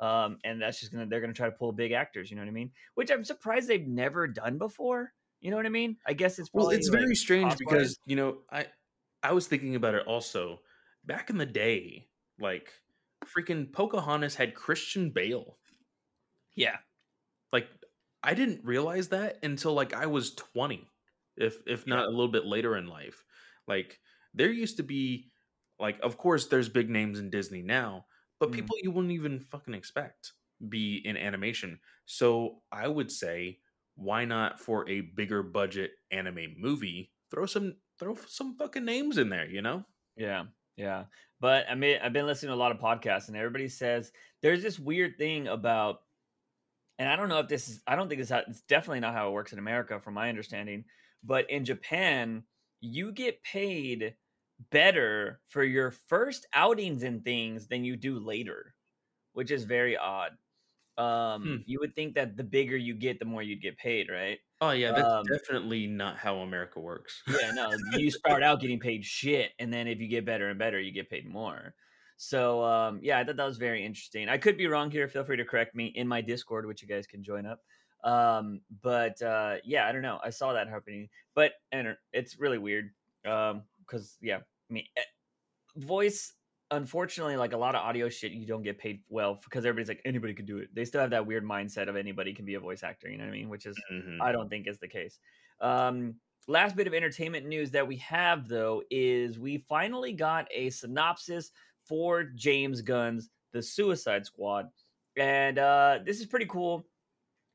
Um, 0.00 0.38
and 0.44 0.60
that's 0.60 0.80
just 0.80 0.92
gonna 0.92 1.06
they're 1.06 1.20
gonna 1.20 1.32
try 1.32 1.46
to 1.46 1.52
pull 1.52 1.72
big 1.72 1.92
actors. 1.92 2.30
You 2.30 2.36
know 2.36 2.42
what 2.42 2.48
I 2.48 2.52
mean? 2.52 2.70
Which 2.94 3.10
I'm 3.10 3.24
surprised 3.24 3.68
they've 3.68 3.86
never 3.86 4.26
done 4.26 4.58
before. 4.58 5.12
You 5.40 5.50
know 5.50 5.56
what 5.56 5.66
I 5.66 5.70
mean? 5.70 5.96
I 6.06 6.12
guess 6.12 6.38
it's 6.38 6.50
well, 6.52 6.70
it's 6.70 6.88
very 6.88 7.14
strange 7.14 7.56
because 7.58 7.98
you 8.06 8.16
know 8.16 8.38
I 8.50 8.66
I 9.22 9.32
was 9.32 9.46
thinking 9.46 9.76
about 9.76 9.94
it 9.94 10.06
also. 10.06 10.60
Back 11.04 11.30
in 11.30 11.38
the 11.38 11.46
day, 11.46 12.06
like 12.40 12.72
freaking 13.24 13.72
Pocahontas 13.72 14.34
had 14.34 14.54
Christian 14.54 15.10
Bale. 15.10 15.56
Yeah. 16.54 16.76
Like 17.52 17.68
I 18.22 18.34
didn't 18.34 18.64
realize 18.64 19.08
that 19.08 19.38
until 19.42 19.74
like 19.74 19.94
I 19.94 20.06
was 20.06 20.34
20, 20.34 20.86
if 21.36 21.56
if 21.66 21.86
not 21.86 22.04
yeah. 22.04 22.06
a 22.06 22.10
little 22.10 22.28
bit 22.28 22.46
later 22.46 22.76
in 22.76 22.86
life. 22.86 23.24
Like 23.66 23.98
there 24.34 24.50
used 24.50 24.76
to 24.78 24.82
be 24.82 25.31
like 25.82 25.98
of 26.02 26.16
course 26.16 26.46
there's 26.46 26.70
big 26.70 26.88
names 26.88 27.18
in 27.18 27.28
Disney 27.28 27.60
now, 27.60 28.06
but 28.40 28.50
mm. 28.50 28.54
people 28.54 28.76
you 28.82 28.90
wouldn't 28.90 29.12
even 29.12 29.40
fucking 29.40 29.74
expect 29.74 30.32
be 30.66 31.02
in 31.04 31.18
animation. 31.18 31.78
So 32.06 32.62
I 32.72 32.88
would 32.88 33.10
say 33.10 33.58
why 33.96 34.24
not 34.24 34.58
for 34.58 34.88
a 34.88 35.02
bigger 35.02 35.42
budget 35.42 35.90
anime 36.10 36.54
movie 36.56 37.10
throw 37.30 37.46
some 37.46 37.74
throw 37.98 38.16
some 38.26 38.56
fucking 38.56 38.84
names 38.84 39.18
in 39.18 39.28
there, 39.28 39.48
you 39.48 39.62
know? 39.62 39.84
Yeah, 40.16 40.44
yeah. 40.76 41.04
But 41.40 41.66
I 41.68 41.74
mean, 41.74 41.98
I've 42.02 42.12
been 42.12 42.26
listening 42.26 42.50
to 42.50 42.54
a 42.54 42.56
lot 42.56 42.72
of 42.72 42.78
podcasts, 42.78 43.28
and 43.28 43.36
everybody 43.36 43.68
says 43.68 44.12
there's 44.42 44.62
this 44.62 44.78
weird 44.78 45.18
thing 45.18 45.48
about, 45.48 46.00
and 46.98 47.08
I 47.08 47.16
don't 47.16 47.28
know 47.28 47.40
if 47.40 47.48
this 47.48 47.68
is, 47.68 47.80
I 47.86 47.96
don't 47.96 48.08
think 48.08 48.20
it's, 48.20 48.30
how, 48.30 48.42
it's 48.46 48.62
definitely 48.62 49.00
not 49.00 49.14
how 49.14 49.28
it 49.28 49.32
works 49.32 49.52
in 49.52 49.58
America, 49.58 50.00
from 50.00 50.14
my 50.14 50.28
understanding. 50.28 50.84
But 51.24 51.50
in 51.50 51.64
Japan, 51.64 52.44
you 52.80 53.12
get 53.12 53.42
paid 53.42 54.14
better 54.70 55.40
for 55.48 55.64
your 55.64 55.90
first 55.90 56.46
outings 56.54 57.02
and 57.02 57.24
things 57.24 57.66
than 57.66 57.84
you 57.84 57.96
do 57.96 58.18
later, 58.18 58.74
which 59.32 59.50
is 59.50 59.64
very 59.64 59.96
odd. 59.96 60.32
Um, 60.98 61.42
hmm. 61.42 61.56
you 61.64 61.78
would 61.80 61.94
think 61.94 62.14
that 62.14 62.36
the 62.36 62.44
bigger 62.44 62.76
you 62.76 62.94
get, 62.94 63.18
the 63.18 63.24
more 63.24 63.42
you'd 63.42 63.62
get 63.62 63.78
paid, 63.78 64.10
right? 64.10 64.38
Oh 64.60 64.70
yeah, 64.70 64.92
that's 64.92 65.08
um, 65.08 65.24
definitely 65.24 65.86
not 65.86 66.18
how 66.18 66.36
America 66.38 66.80
works. 66.80 67.22
yeah, 67.28 67.50
no, 67.52 67.70
you 67.96 68.10
start 68.10 68.42
out 68.42 68.60
getting 68.60 68.78
paid 68.78 69.04
shit, 69.04 69.52
and 69.58 69.72
then 69.72 69.88
if 69.88 70.00
you 70.00 70.08
get 70.08 70.26
better 70.26 70.50
and 70.50 70.58
better, 70.58 70.78
you 70.78 70.92
get 70.92 71.10
paid 71.10 71.26
more. 71.26 71.74
So 72.18 72.62
um, 72.62 73.00
yeah, 73.02 73.18
I 73.18 73.24
thought 73.24 73.36
that 73.36 73.46
was 73.46 73.56
very 73.56 73.84
interesting. 73.84 74.28
I 74.28 74.38
could 74.38 74.56
be 74.56 74.68
wrong 74.68 74.90
here. 74.90 75.08
Feel 75.08 75.24
free 75.24 75.38
to 75.38 75.44
correct 75.44 75.74
me 75.74 75.86
in 75.86 76.06
my 76.06 76.20
Discord, 76.20 76.66
which 76.66 76.82
you 76.82 76.88
guys 76.88 77.06
can 77.06 77.24
join 77.24 77.46
up. 77.46 77.60
Um, 78.04 78.60
but 78.82 79.20
uh, 79.22 79.56
yeah, 79.64 79.88
I 79.88 79.92
don't 79.92 80.02
know. 80.02 80.20
I 80.22 80.30
saw 80.30 80.52
that 80.52 80.68
happening, 80.68 81.08
but 81.34 81.52
and 81.72 81.96
it's 82.12 82.38
really 82.38 82.58
weird. 82.58 82.90
Um, 83.26 83.62
because 83.86 84.16
yeah, 84.20 84.38
I 84.72 84.74
mean, 84.74 84.86
eh, 84.96 85.02
voice 85.76 86.32
unfortunately, 86.72 87.36
like 87.36 87.52
a 87.52 87.56
lot 87.56 87.74
of 87.74 87.82
audio 87.82 88.08
shit, 88.08 88.32
you 88.32 88.46
don't 88.46 88.62
get 88.62 88.78
paid 88.78 89.00
well 89.08 89.38
because 89.44 89.64
everybody's 89.64 89.88
like 89.88 90.00
anybody 90.04 90.34
could 90.34 90.46
do 90.46 90.58
it. 90.58 90.74
They 90.74 90.84
still 90.84 91.00
have 91.00 91.10
that 91.10 91.26
weird 91.26 91.44
mindset 91.44 91.88
of 91.88 91.96
anybody 91.96 92.32
can 92.32 92.44
be 92.44 92.54
a 92.54 92.60
voice 92.60 92.82
actor. 92.82 93.08
You 93.08 93.18
know 93.18 93.24
what 93.24 93.30
I 93.30 93.36
mean? 93.36 93.48
Which 93.48 93.66
is 93.66 93.78
mm-hmm. 93.92 94.20
I 94.20 94.32
don't 94.32 94.48
think 94.48 94.66
is 94.66 94.78
the 94.78 94.88
case. 94.88 95.18
Um, 95.60 96.14
last 96.48 96.74
bit 96.74 96.86
of 96.86 96.94
entertainment 96.94 97.46
news 97.46 97.70
that 97.72 97.86
we 97.86 97.96
have 97.98 98.48
though 98.48 98.82
is 98.90 99.38
we 99.38 99.64
finally 99.68 100.12
got 100.12 100.48
a 100.52 100.70
synopsis 100.70 101.52
for 101.84 102.24
James 102.24 102.80
Gunn's 102.80 103.28
The 103.52 103.62
Suicide 103.62 104.24
Squad, 104.24 104.68
and 105.16 105.58
uh, 105.58 105.98
this 106.04 106.20
is 106.20 106.26
pretty 106.26 106.46
cool. 106.46 106.86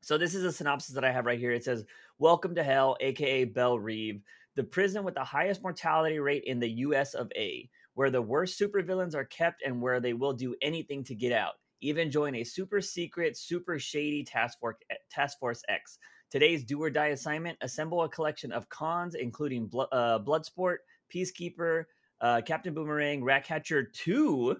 So 0.00 0.16
this 0.16 0.34
is 0.34 0.44
a 0.44 0.52
synopsis 0.52 0.94
that 0.94 1.04
I 1.04 1.10
have 1.10 1.26
right 1.26 1.40
here. 1.40 1.50
It 1.50 1.64
says, 1.64 1.84
"Welcome 2.18 2.54
to 2.54 2.62
Hell, 2.62 2.96
aka 3.00 3.44
Belle 3.44 3.78
Reve." 3.80 4.22
The 4.58 4.64
prison 4.64 5.04
with 5.04 5.14
the 5.14 5.22
highest 5.22 5.62
mortality 5.62 6.18
rate 6.18 6.42
in 6.42 6.58
the 6.58 6.68
US 6.68 7.14
of 7.14 7.30
A 7.36 7.70
where 7.94 8.10
the 8.10 8.20
worst 8.20 8.60
supervillains 8.60 9.14
are 9.14 9.24
kept 9.26 9.62
and 9.62 9.80
where 9.80 10.00
they 10.00 10.14
will 10.14 10.32
do 10.32 10.56
anything 10.60 11.04
to 11.04 11.14
get 11.14 11.30
out. 11.30 11.52
Even 11.80 12.10
join 12.10 12.34
a 12.34 12.42
super 12.42 12.80
secret, 12.80 13.36
super 13.36 13.78
shady 13.78 14.24
task 14.24 14.58
force, 14.58 14.74
task 15.12 15.38
force 15.38 15.62
X. 15.68 16.00
Today's 16.28 16.64
do 16.64 16.82
or 16.82 16.90
die 16.90 17.08
assignment 17.08 17.56
assemble 17.60 18.02
a 18.02 18.08
collection 18.08 18.50
of 18.50 18.68
cons, 18.68 19.14
including 19.14 19.68
Blo- 19.68 19.86
uh, 19.92 20.18
Bloodsport, 20.18 20.78
Peacekeeper, 21.14 21.84
uh, 22.20 22.40
Captain 22.44 22.74
Boomerang, 22.74 23.22
Ratcatcher 23.22 23.84
2, 23.84 24.56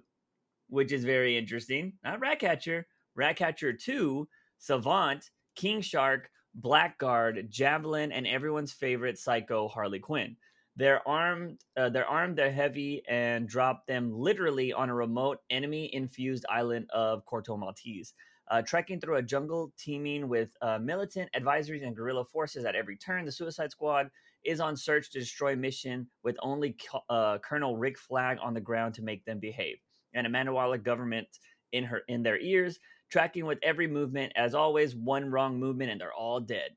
which 0.69 0.93
is 0.93 1.05
very 1.05 1.37
interesting. 1.37 1.95
Not 2.05 2.21
Ratcatcher, 2.21 2.87
Ratcatcher 3.17 3.73
2, 3.73 4.29
Savant, 4.59 5.29
King 5.57 5.81
Shark, 5.81 6.31
Blackguard, 6.61 7.51
Javelin, 7.51 8.12
and 8.12 8.27
everyone's 8.27 8.73
favorite 8.73 9.18
psycho 9.18 9.68
Harley 9.68 10.01
Quinn. 10.01 10.37
They're 10.77 11.07
armed. 11.09 11.61
Uh, 11.77 11.88
they're 11.88 12.07
armed. 12.07 12.37
They're 12.37 12.53
heavy, 12.53 13.03
and 13.09 13.49
drop 13.49 13.87
them 13.87 14.12
literally 14.12 14.73
on 14.73 14.90
a 14.90 14.94
remote 14.94 15.38
enemy-infused 15.51 16.44
island 16.49 16.88
of 16.90 17.25
Corto 17.27 17.59
Maltese. 17.59 18.14
Uh, 18.51 18.62
trekking 18.62 18.99
through 18.99 19.16
a 19.16 19.23
jungle 19.23 19.73
teeming 19.79 20.29
with 20.29 20.57
uh, 20.62 20.79
militant 20.79 21.29
advisories 21.37 21.85
and 21.87 21.94
guerrilla 21.94 22.25
forces 22.25 22.64
at 22.64 22.75
every 22.75 22.97
turn, 22.97 23.25
the 23.25 23.33
Suicide 23.33 23.71
Squad 23.71 24.09
is 24.44 24.61
on 24.61 24.77
search 24.77 25.11
to 25.11 25.18
destroy 25.18 25.55
mission 25.55 26.07
with 26.23 26.37
only 26.40 26.77
uh, 27.11 27.38
Colonel 27.38 27.77
Rick 27.77 27.99
Flag 27.99 28.38
on 28.42 28.55
the 28.55 28.61
ground 28.61 28.94
to 28.94 29.03
make 29.03 29.25
them 29.25 29.38
behave, 29.38 29.77
and 30.14 30.27
Amanda 30.27 30.53
Waller 30.53 30.79
government 30.79 31.29
in 31.73 31.85
her 31.85 32.03
in 32.09 32.23
their 32.23 32.38
ears, 32.38 32.79
tracking 33.11 33.47
with 33.47 33.59
every 33.62 33.87
movement. 33.87 34.33
As 34.37 34.55
always, 34.55 34.94
one 34.94 35.31
wrong 35.31 35.59
movement 35.59 35.90
and 35.90 36.01
they're 36.01 36.12
all 36.12 36.40
dead 36.40 36.71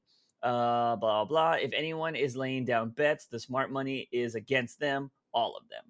uh, 0.44 0.96
blah, 0.96 1.26
blah. 1.26 1.54
If 1.54 1.72
anyone 1.74 2.16
is 2.16 2.36
laying 2.36 2.66
down 2.66 2.90
bets, 2.90 3.26
the 3.26 3.40
smart 3.40 3.72
money 3.72 4.08
is 4.12 4.36
against 4.36 4.80
them, 4.80 5.12
all 5.34 5.56
of 5.56 5.68
them. 5.70 5.84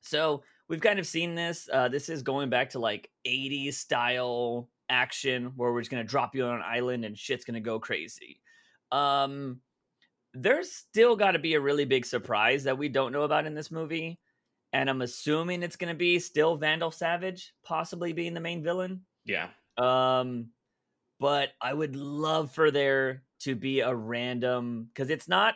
So 0.00 0.42
we've 0.68 0.80
kind 0.80 0.98
of 0.98 1.06
seen 1.06 1.34
this. 1.34 1.68
Uh, 1.72 1.88
this 1.88 2.08
is 2.08 2.22
going 2.22 2.50
back 2.50 2.70
to 2.70 2.78
like 2.78 3.10
80s 3.26 3.74
style 3.74 4.68
action 4.88 5.52
where 5.56 5.72
we're 5.72 5.80
just 5.80 5.90
going 5.90 6.04
to 6.04 6.10
drop 6.10 6.34
you 6.34 6.44
on 6.44 6.56
an 6.56 6.62
island 6.62 7.04
and 7.04 7.16
shit's 7.16 7.44
going 7.44 7.54
to 7.54 7.60
go 7.60 7.78
crazy. 7.78 8.40
Um, 8.90 9.60
there's 10.34 10.72
still 10.72 11.16
got 11.16 11.32
to 11.32 11.38
be 11.38 11.54
a 11.54 11.60
really 11.60 11.84
big 11.84 12.04
surprise 12.04 12.64
that 12.64 12.78
we 12.78 12.88
don't 12.88 13.12
know 13.12 13.22
about 13.22 13.46
in 13.46 13.54
this 13.54 13.70
movie. 13.70 14.18
And 14.74 14.88
I'm 14.88 15.02
assuming 15.02 15.62
it's 15.62 15.76
going 15.76 15.92
to 15.92 15.98
be 15.98 16.18
still 16.18 16.56
Vandal 16.56 16.90
Savage, 16.90 17.52
possibly 17.62 18.12
being 18.12 18.32
the 18.32 18.40
main 18.40 18.62
villain. 18.62 19.02
Yeah. 19.24 19.48
Um, 19.78 20.50
but 21.18 21.50
I 21.60 21.72
would 21.72 21.96
love 21.96 22.54
for 22.54 22.70
there 22.70 23.22
to 23.40 23.54
be 23.54 23.80
a 23.80 23.94
random 23.94 24.88
because 24.92 25.10
it's 25.10 25.28
not 25.28 25.54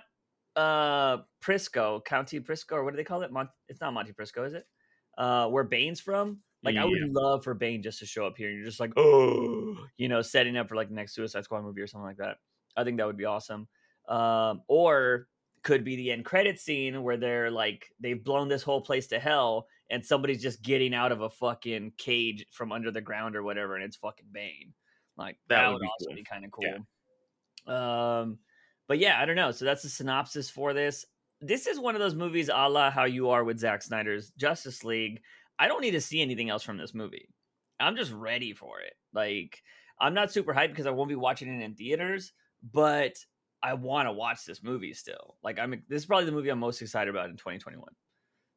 uh 0.55 1.19
Prisco 1.45 2.05
County 2.05 2.41
Prisco 2.41 2.73
or 2.73 2.85
what 2.85 2.93
do 2.93 2.97
they 2.97 3.05
call 3.05 3.23
it? 3.23 3.31
It's 3.69 3.81
not 3.81 3.93
Monte 3.93 4.13
Prisco, 4.13 4.47
is 4.47 4.55
it? 4.55 4.65
uh, 5.19 5.49
where 5.49 5.65
Bane's 5.65 6.01
from. 6.01 6.41
Like, 6.63 6.77
I 6.77 6.85
would 6.85 7.13
love 7.13 7.45
for 7.45 7.55
Bane 7.55 7.83
just 7.83 8.01
to 8.01 8.07
show 8.07 8.27
up 8.27 8.37
here 8.37 8.49
and 8.49 8.57
you're 8.59 8.67
just 8.67 8.81
like, 8.81 8.93
oh, 8.97 9.77
you 9.97 10.09
know, 10.09 10.21
setting 10.21 10.57
up 10.57 10.69
for 10.69 10.75
like 10.75 10.89
the 10.89 10.95
next 10.95 11.15
Suicide 11.15 11.45
Squad 11.45 11.63
movie 11.63 11.81
or 11.81 11.87
something 11.87 12.07
like 12.07 12.17
that. 12.17 12.39
I 12.77 12.83
think 12.83 12.97
that 12.97 13.07
would 13.07 13.17
be 13.17 13.25
awesome. 13.25 13.69
Um, 14.09 14.63
or 14.67 15.29
could 15.63 15.85
be 15.85 15.97
the 15.97 16.11
end 16.11 16.25
credit 16.25 16.59
scene 16.59 17.03
where 17.03 17.17
they're 17.17 17.51
like 17.51 17.87
they've 18.01 18.23
blown 18.23 18.49
this 18.49 18.63
whole 18.63 18.81
place 18.81 19.07
to 19.09 19.19
hell 19.19 19.67
and 19.91 20.05
somebody's 20.05 20.43
just 20.43 20.63
getting 20.63 20.95
out 20.95 21.13
of 21.13 21.21
a 21.21 21.31
fucking 21.31 21.93
cage 21.99 22.45
from 22.51 22.73
under 22.73 22.91
the 22.91 23.01
ground 23.01 23.37
or 23.37 23.43
whatever 23.43 23.75
and 23.77 23.85
it's 23.85 23.97
fucking 23.97 24.27
Bane. 24.33 24.73
Like 25.17 25.39
That 25.49 25.63
that, 25.63 25.67
would 25.69 25.75
would, 25.75 25.81
be 25.83 25.87
also 25.89 26.07
cool. 26.07 26.15
be 26.17 26.25
kind 26.25 26.45
of 26.45 26.51
Yeah. 26.61 26.79
cool. 27.67 27.75
Um 27.75 28.39
but 28.89 28.99
yeah, 28.99 29.21
I 29.21 29.25
don't 29.27 29.37
know. 29.37 29.51
So 29.51 29.65
that's 29.65 29.83
the 29.83 29.89
synopsis 29.89 30.49
for 30.49 30.73
this. 30.73 31.05
This 31.41 31.67
is 31.67 31.79
one 31.79 31.95
of 31.95 32.01
those 32.01 32.15
movies 32.15 32.49
a 32.53 32.69
la 32.69 32.91
how 32.91 33.05
you 33.05 33.31
are 33.31 33.45
with 33.45 33.59
Zack 33.59 33.83
Snyder's 33.83 34.31
Justice 34.31 34.85
League. 34.85 35.23
I 35.59 35.69
don't 35.69 35.81
need 35.81 35.93
to 35.93 36.01
see 36.01 36.21
anything 36.21 36.51
else 36.51 36.63
from 36.63 36.77
this 36.77 36.95
movie. 36.95 37.29
I'm 37.81 37.97
just 37.97 38.13
ready 38.13 38.53
for 38.53 38.81
it. 38.81 38.95
Like 39.13 39.63
I'm 40.01 40.15
not 40.15 40.33
super 40.33 40.53
hyped 40.55 40.71
because 40.71 40.87
I 40.87 40.91
won't 40.91 41.09
be 41.09 41.15
watching 41.17 41.49
it 41.49 41.65
in 41.65 41.75
theaters, 41.75 42.33
but 42.73 43.17
I 43.63 43.75
want 43.75 44.07
to 44.07 44.13
watch 44.13 44.45
this 44.45 44.63
movie 44.63 44.93
still. 44.93 45.37
Like 45.43 45.59
I'm 45.59 45.71
this 45.89 46.03
is 46.03 46.07
probably 46.07 46.27
the 46.27 46.33
movie 46.33 46.51
I'm 46.51 46.59
most 46.59 46.83
excited 46.83 47.11
about 47.11 47.31
in 47.31 47.37
2021. 47.37 47.85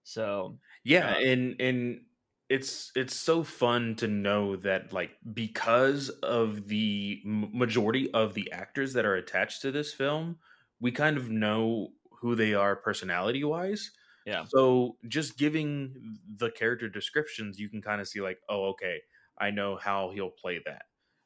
So 0.09 0.59
yeah 0.83 1.07
Uh, 1.07 1.21
and 1.23 1.59
and 1.61 2.05
it's 2.49 2.91
it's 2.95 3.15
so 3.15 3.43
fun 3.43 3.95
to 3.97 4.07
know 4.07 4.55
that 4.55 4.91
like 4.91 5.17
because 5.33 6.09
of 6.09 6.67
the 6.67 7.21
majority 7.25 8.11
of 8.13 8.33
the 8.33 8.51
actors 8.51 8.93
that 8.93 9.05
are 9.05 9.15
attached 9.15 9.61
to 9.61 9.71
this 9.71 9.93
film 9.93 10.39
we 10.79 10.91
kind 10.91 11.17
of 11.17 11.29
know 11.29 11.93
who 12.21 12.35
they 12.35 12.53
are 12.53 12.75
personality 12.75 13.43
wise 13.43 13.91
Yeah. 14.25 14.47
so 14.47 14.97
just 15.07 15.37
giving 15.37 16.17
the 16.27 16.49
character 16.51 16.89
descriptions 16.89 17.59
you 17.59 17.69
can 17.69 17.81
kind 17.81 18.01
of 18.01 18.07
see 18.07 18.21
like 18.21 18.39
oh 18.49 18.69
okay 18.69 19.01
i 19.37 19.51
know 19.51 19.75
how 19.75 20.09
he'll 20.11 20.31
play 20.31 20.59
that 20.65 20.83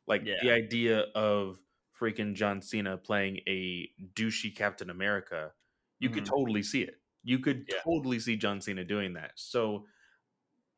like 0.07 0.29
the 0.39 0.51
idea 0.51 1.01
of 1.15 1.59
freaking 1.97 2.33
john 2.33 2.61
cena 2.61 2.97
playing 2.97 3.37
a 3.47 3.89
douchey 4.13 4.53
captain 4.55 4.89
america 4.89 5.53
you 5.99 6.09
could 6.09 6.25
Mhm. 6.25 6.33
totally 6.35 6.63
see 6.63 6.81
it 6.81 6.95
you 7.23 7.39
could 7.39 7.67
Yeah. 7.67 7.83
totally 7.83 8.19
see 8.19 8.37
John 8.37 8.61
Cena 8.61 8.83
doing 8.85 9.13
that. 9.13 9.33
So 9.39 9.87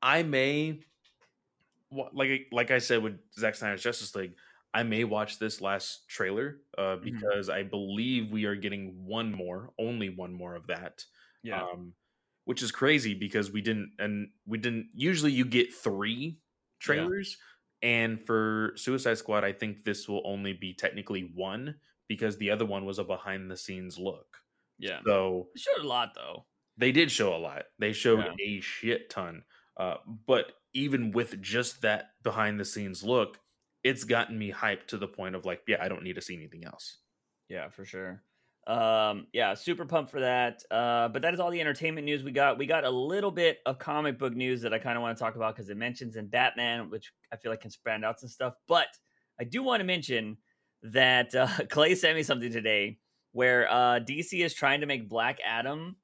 I 0.02 0.24
may 0.24 0.82
like 1.92 2.48
like 2.52 2.72
I 2.72 2.80
said 2.80 3.02
with 3.04 3.20
Zack 3.34 3.56
Snyder's 3.56 3.84
Justice 3.84 4.16
League, 4.16 4.36
I 4.74 4.84
may 4.84 5.04
watch 5.04 5.40
this 5.40 5.62
last 5.62 6.08
trailer 6.10 6.62
uh, 6.78 6.98
Mhm. 7.02 7.04
because 7.04 7.50
I 7.50 7.64
believe 7.64 8.32
we 8.32 8.46
are 8.46 8.56
getting 8.56 9.06
one 9.06 9.32
more, 9.32 9.74
only 9.80 10.10
one 10.10 10.34
more 10.34 10.56
of 10.56 10.68
that. 10.68 11.06
yeah. 11.44 11.62
Um, 11.62 11.96
which 12.46 12.62
is 12.62 12.72
crazy 12.72 13.14
because 13.16 13.52
we 13.52 13.62
didn't 13.62 13.94
and 14.00 14.32
we 14.46 14.58
didn't 14.60 14.90
usually 14.94 15.32
you 15.32 15.46
get 15.46 15.74
3 15.74 16.42
trailers 16.80 17.38
and 17.82 18.24
for 18.26 18.74
Suicide 18.78 19.16
Squad 19.18 19.44
I 19.44 19.52
think 19.54 19.84
this 19.84 20.08
will 20.08 20.22
only 20.26 20.54
be 20.54 20.74
technically 20.74 21.24
one 21.36 21.80
because 22.08 22.38
the 22.38 22.52
other 22.52 22.66
one 22.66 22.86
was 22.86 23.00
a 23.00 23.04
behind 23.04 23.50
the 23.52 23.58
scenes 23.58 23.98
look. 24.00 24.45
Yeah. 24.78 25.00
So 25.06 25.50
It 25.56 25.62
showed 25.62 25.84
a 25.84 25.88
lot 25.88 26.14
though. 26.16 26.46
they 26.78 26.92
did 26.92 27.12
show 27.12 27.36
a 27.36 27.38
lot. 27.38 27.64
They 27.80 27.94
showed 27.94 28.20
Yeah. 28.26 28.34
a 28.40 28.60
shit 28.62 29.10
ton. 29.10 29.44
Uh, 29.78 29.96
but 30.28 30.54
even 30.74 31.12
with 31.12 31.42
just 31.42 31.82
that 31.82 32.12
behind 32.24 32.60
the 32.60 32.66
scenes 32.66 33.04
look, 33.04 33.40
it's 33.84 34.04
gotten 34.04 34.38
me 34.38 34.52
hyped 34.52 34.88
to 34.88 34.98
the 34.98 35.08
point 35.08 35.36
of 35.36 35.46
like, 35.46 35.62
yeah, 35.68 35.78
I 35.84 35.88
don't 35.90 36.04
need 36.04 36.16
to 36.16 36.22
see 36.22 36.36
anything 36.36 36.66
else. 36.66 36.98
Yeah, 37.50 37.70
for 37.70 37.86
sure. 37.86 38.24
Um, 38.68 39.28
yeah, 39.32 39.54
super 39.54 39.86
pumped 39.86 40.10
for 40.12 40.22
that. 40.22 40.64
Uh, 40.72 41.08
but 41.10 41.22
that 41.22 41.34
is 41.36 41.40
all 41.40 41.52
the 41.52 41.62
entertainment 41.62 42.04
news 42.06 42.24
we 42.24 42.32
got. 42.32 42.58
We 42.58 42.66
got 42.66 42.84
a 42.84 42.90
little 42.90 43.30
bit 43.32 43.60
of 43.68 43.78
comic 43.78 44.18
book 44.18 44.34
news 44.36 44.62
that 44.64 44.74
I 44.74 44.80
kind 44.80 44.98
of 44.98 45.04
want 45.04 45.16
to 45.18 45.24
talk 45.24 45.36
about 45.36 45.56
because 45.56 45.70
it 45.70 45.78
mentions 45.78 46.16
in 46.16 46.28
Batman, 46.28 46.90
which 46.90 47.14
I 47.32 47.36
feel 47.38 47.52
like 47.52 47.62
can 47.62 47.70
spread 47.70 48.04
out 48.04 48.20
some 48.20 48.30
stuff. 48.30 48.56
But 48.68 48.88
I 49.40 49.44
do 49.44 49.62
want 49.62 49.82
to 49.82 49.86
mention 49.86 50.38
that 50.82 51.36
uh, 51.36 51.48
Clay 51.70 51.94
sent 51.94 52.16
me 52.16 52.24
something 52.24 52.52
today 52.52 52.98
where 53.36 53.70
uh, 53.70 54.00
DC 54.00 54.44
is 54.46 54.54
trying 54.54 54.80
to 54.80 54.86
make 54.88 55.10
Black 55.10 55.40
Adam 55.44 55.98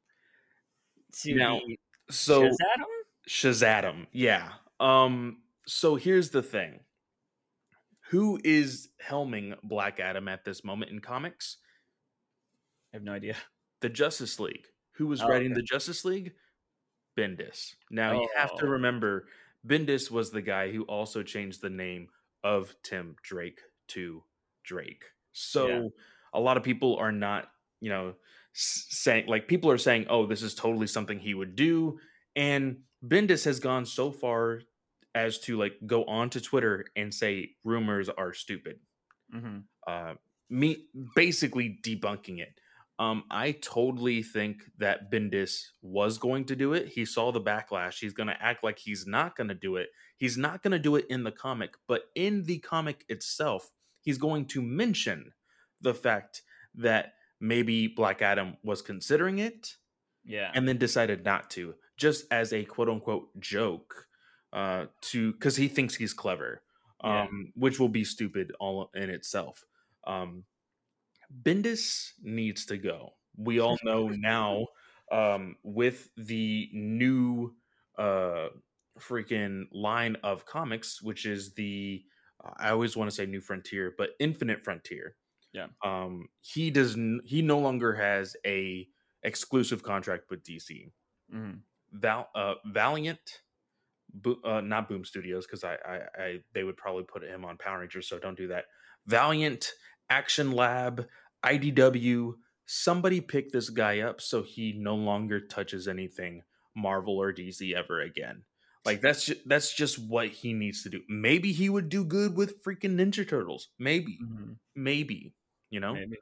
to 1.21 1.33
Now, 1.33 1.59
be 1.65 1.79
So 2.09 2.43
Shazam? 2.43 2.83
Shazam, 3.27 4.07
yeah. 4.11 4.53
Um, 4.81 5.43
so 5.65 5.95
here's 5.95 6.31
the 6.31 6.43
thing. 6.43 6.81
Who 8.09 8.37
is 8.43 8.89
helming 9.01 9.55
Black 9.63 10.01
Adam 10.01 10.27
at 10.27 10.43
this 10.43 10.65
moment 10.65 10.91
in 10.91 10.99
comics? 10.99 11.57
I 12.93 12.97
have 12.97 13.03
no 13.03 13.13
idea. 13.13 13.37
The 13.79 13.89
Justice 13.89 14.39
League. 14.39 14.67
Who 14.95 15.07
was 15.07 15.21
Oh, 15.21 15.27
writing 15.27 15.53
okay. 15.53 15.61
the 15.61 15.63
Justice 15.63 16.03
League? 16.03 16.33
Bendis. 17.17 17.75
Now 17.89 18.13
you 18.21 18.29
have 18.35 18.55
to 18.57 18.65
Oh. 18.65 18.69
remember 18.69 19.27
Bendis 19.65 20.11
was 20.11 20.31
the 20.31 20.41
guy 20.41 20.71
who 20.71 20.83
also 20.83 21.23
changed 21.23 21.61
the 21.61 21.69
name 21.69 22.09
of 22.43 22.75
Tim 22.83 23.15
Drake 23.23 23.61
to 23.89 24.23
Drake. 24.63 25.05
So 25.31 25.67
Yeah. 25.67 25.87
A 26.33 26.39
lot 26.39 26.57
of 26.57 26.63
people 26.63 26.97
are 26.97 27.11
not, 27.11 27.49
you 27.79 27.89
know, 27.89 28.15
saying 28.53 29.27
like 29.27 29.47
people 29.47 29.71
are 29.71 29.77
saying, 29.77 30.07
"Oh, 30.09 30.25
this 30.25 30.41
is 30.43 30.55
totally 30.55 30.87
something 30.87 31.19
he 31.19 31.33
would 31.33 31.55
do." 31.55 31.99
And 32.35 32.83
Bendis 33.05 33.45
has 33.45 33.59
gone 33.59 33.85
so 33.85 34.11
far 34.11 34.61
as 35.15 35.39
to 35.39 35.57
like 35.57 35.73
go 35.85 36.05
on 36.05 36.29
to 36.31 36.41
Twitter 36.41 36.85
and 36.95 37.13
say 37.13 37.51
rumors 37.63 38.09
are 38.09 38.33
stupid 38.33 38.79
hmm 39.31 39.59
uh, 39.87 40.13
me 40.49 40.85
basically 41.15 41.79
debunking 41.83 42.39
it. 42.39 42.59
Um, 42.99 43.23
I 43.31 43.53
totally 43.53 44.21
think 44.21 44.63
that 44.77 45.11
Bendis 45.11 45.63
was 45.81 46.19
going 46.19 46.45
to 46.45 46.55
do 46.55 46.73
it. 46.73 46.89
He 46.89 47.05
saw 47.05 47.31
the 47.31 47.41
backlash. 47.41 47.99
He's 47.99 48.13
going 48.13 48.27
to 48.27 48.39
act 48.43 48.63
like 48.63 48.77
he's 48.77 49.07
not 49.07 49.35
going 49.35 49.47
to 49.47 49.55
do 49.55 49.77
it. 49.77 49.89
He's 50.17 50.37
not 50.37 50.61
going 50.61 50.73
to 50.73 50.79
do 50.79 50.95
it 50.97 51.05
in 51.09 51.23
the 51.23 51.31
comic, 51.31 51.73
but 51.87 52.03
in 52.15 52.43
the 52.43 52.59
comic 52.59 53.05
itself, 53.09 53.71
he's 54.01 54.19
going 54.19 54.45
to 54.47 54.61
mention 54.61 55.31
the 55.81 55.93
fact 55.93 56.41
that 56.75 57.13
maybe 57.39 57.87
Black 57.87 58.21
Adam 58.21 58.57
was 58.63 58.81
considering 58.81 59.39
it 59.39 59.75
Yeah. 60.23 60.51
and 60.53 60.67
then 60.67 60.77
decided 60.77 61.25
not 61.25 61.49
to, 61.51 61.75
just 61.97 62.25
as 62.31 62.53
a 62.53 62.63
quote 62.65 62.89
unquote 62.89 63.39
joke, 63.39 64.07
uh, 64.53 64.85
to 65.01 65.33
because 65.33 65.55
he 65.55 65.67
thinks 65.67 65.95
he's 65.95 66.13
clever, 66.13 66.61
Yeah. 67.03 67.23
um, 67.23 67.51
which 67.55 67.79
will 67.79 67.89
be 67.89 68.03
stupid 68.03 68.51
all 68.59 68.89
in 68.93 69.09
itself. 69.09 69.65
Um, 70.05 70.45
Bendis 71.43 72.11
needs 72.21 72.65
to 72.67 72.77
go. 72.77 73.13
We 73.37 73.59
all 73.59 73.77
know 73.83 74.09
now 74.09 74.67
um, 75.11 75.55
with 75.63 76.09
the 76.17 76.69
new 76.73 77.55
uh, 77.97 78.49
freaking 78.99 79.65
line 79.71 80.17
of 80.23 80.45
comics, 80.45 81.01
which 81.01 81.25
is 81.25 81.53
the 81.53 82.03
I 82.57 82.69
always 82.71 82.97
want 82.97 83.09
to 83.09 83.15
say 83.15 83.25
New 83.27 83.41
Frontier, 83.41 83.93
but 83.97 84.11
Infinite 84.19 84.63
Frontier. 84.63 85.15
Yeah. 85.53 85.67
Um, 85.83 86.29
he 86.41 86.71
does. 86.71 86.95
N- 86.95 87.21
he 87.25 87.41
no 87.41 87.59
longer 87.59 87.93
has 87.95 88.35
a 88.45 88.87
exclusive 89.23 89.83
contract 89.83 90.29
with 90.29 90.43
DC. 90.43 90.91
hmm 91.29 91.51
Val, 91.93 92.29
uh, 92.35 92.53
Valiant, 92.65 93.41
Bo- 94.13 94.39
uh, 94.45 94.61
not 94.61 94.87
Boom 94.87 95.03
Studios, 95.05 95.45
because 95.45 95.63
I, 95.63 95.75
I, 95.85 95.99
I, 96.17 96.39
they 96.53 96.63
would 96.63 96.77
probably 96.77 97.03
put 97.03 97.23
him 97.23 97.43
on 97.45 97.57
Power 97.57 97.79
Rangers, 97.79 98.07
so 98.07 98.17
don't 98.17 98.37
do 98.37 98.47
that. 98.47 98.65
Valiant, 99.07 99.71
Action 100.09 100.51
Lab, 100.53 101.05
IDW, 101.45 102.33
somebody 102.65 103.19
pick 103.21 103.51
this 103.51 103.69
guy 103.69 103.99
up 103.99 104.21
so 104.21 104.41
he 104.43 104.73
no 104.73 104.95
longer 104.95 105.39
touches 105.41 105.87
anything 105.87 106.43
Marvel 106.75 107.17
or 107.21 107.33
DC 107.33 107.73
ever 107.73 108.01
again. 108.01 108.43
Like 108.85 109.01
that's 109.01 109.25
just, 109.25 109.47
that's 109.47 109.73
just 109.73 109.99
what 109.99 110.29
he 110.29 110.53
needs 110.53 110.83
to 110.83 110.89
do. 110.89 111.01
Maybe 111.09 111.51
he 111.51 111.69
would 111.69 111.89
do 111.89 112.03
good 112.03 112.35
with 112.35 112.63
freaking 112.63 112.95
Ninja 112.95 113.27
Turtles. 113.27 113.69
Maybe, 113.77 114.17
hmm 114.19 114.53
maybe 114.75 115.33
you 115.71 115.79
know. 115.79 115.93
Maybe. 115.95 116.17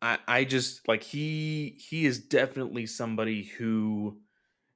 I, 0.00 0.18
I 0.28 0.44
just 0.44 0.86
like 0.86 1.02
he 1.02 1.76
he 1.88 2.06
is 2.06 2.18
definitely 2.20 2.86
somebody 2.86 3.44
who 3.44 4.18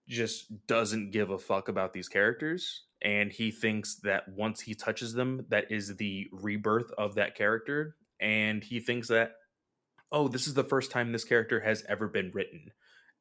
just 0.08 0.66
doesn't 0.66 1.12
give 1.12 1.30
a 1.30 1.38
fuck 1.38 1.68
about 1.68 1.92
these 1.92 2.08
characters 2.08 2.84
and 3.02 3.30
he 3.32 3.50
thinks 3.50 3.96
that 4.02 4.28
once 4.28 4.60
he 4.60 4.74
touches 4.74 5.12
them 5.12 5.46
that 5.48 5.70
is 5.70 5.96
the 5.96 6.28
rebirth 6.32 6.90
of 6.98 7.14
that 7.14 7.36
character 7.36 7.96
and 8.20 8.64
he 8.64 8.80
thinks 8.80 9.08
that 9.08 9.36
oh 10.10 10.26
this 10.28 10.48
is 10.48 10.54
the 10.54 10.64
first 10.64 10.90
time 10.90 11.12
this 11.12 11.24
character 11.24 11.60
has 11.60 11.84
ever 11.88 12.08
been 12.08 12.30
written 12.34 12.70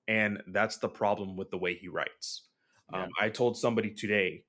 and 0.07 0.41
that's 0.47 0.77
the 0.77 0.89
problem 0.89 1.37
with 1.37 1.51
the 1.51 1.57
way 1.57 1.75
he 1.75 1.87
writes 1.87 2.43
Yeah. 2.91 3.03
um, 3.03 3.09
i 3.21 3.29
told 3.29 3.57
somebody 3.57 3.91
today 3.91 4.43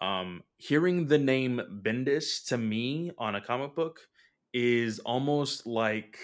um, 0.00 0.42
hearing 0.58 1.06
the 1.06 1.18
name 1.18 1.60
bendis 1.82 2.44
to 2.48 2.58
me 2.58 3.12
on 3.18 3.34
a 3.36 3.40
comic 3.40 3.74
book 3.74 4.00
is 4.52 4.98
almost 5.00 5.66
like 5.66 6.18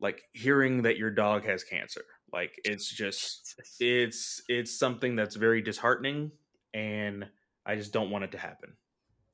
like 0.00 0.22
hearing 0.32 0.82
that 0.82 0.96
your 0.96 1.10
dog 1.10 1.44
has 1.44 1.62
cancer 1.64 2.04
like 2.32 2.58
it's 2.64 2.88
just 2.90 3.60
it's 3.80 4.42
it's 4.48 4.78
something 4.78 5.16
that's 5.16 5.36
very 5.36 5.60
disheartening 5.62 6.30
and 6.74 7.28
i 7.66 7.74
just 7.76 7.92
don't 7.92 8.10
want 8.10 8.24
it 8.24 8.32
to 8.32 8.38
happen 8.38 8.76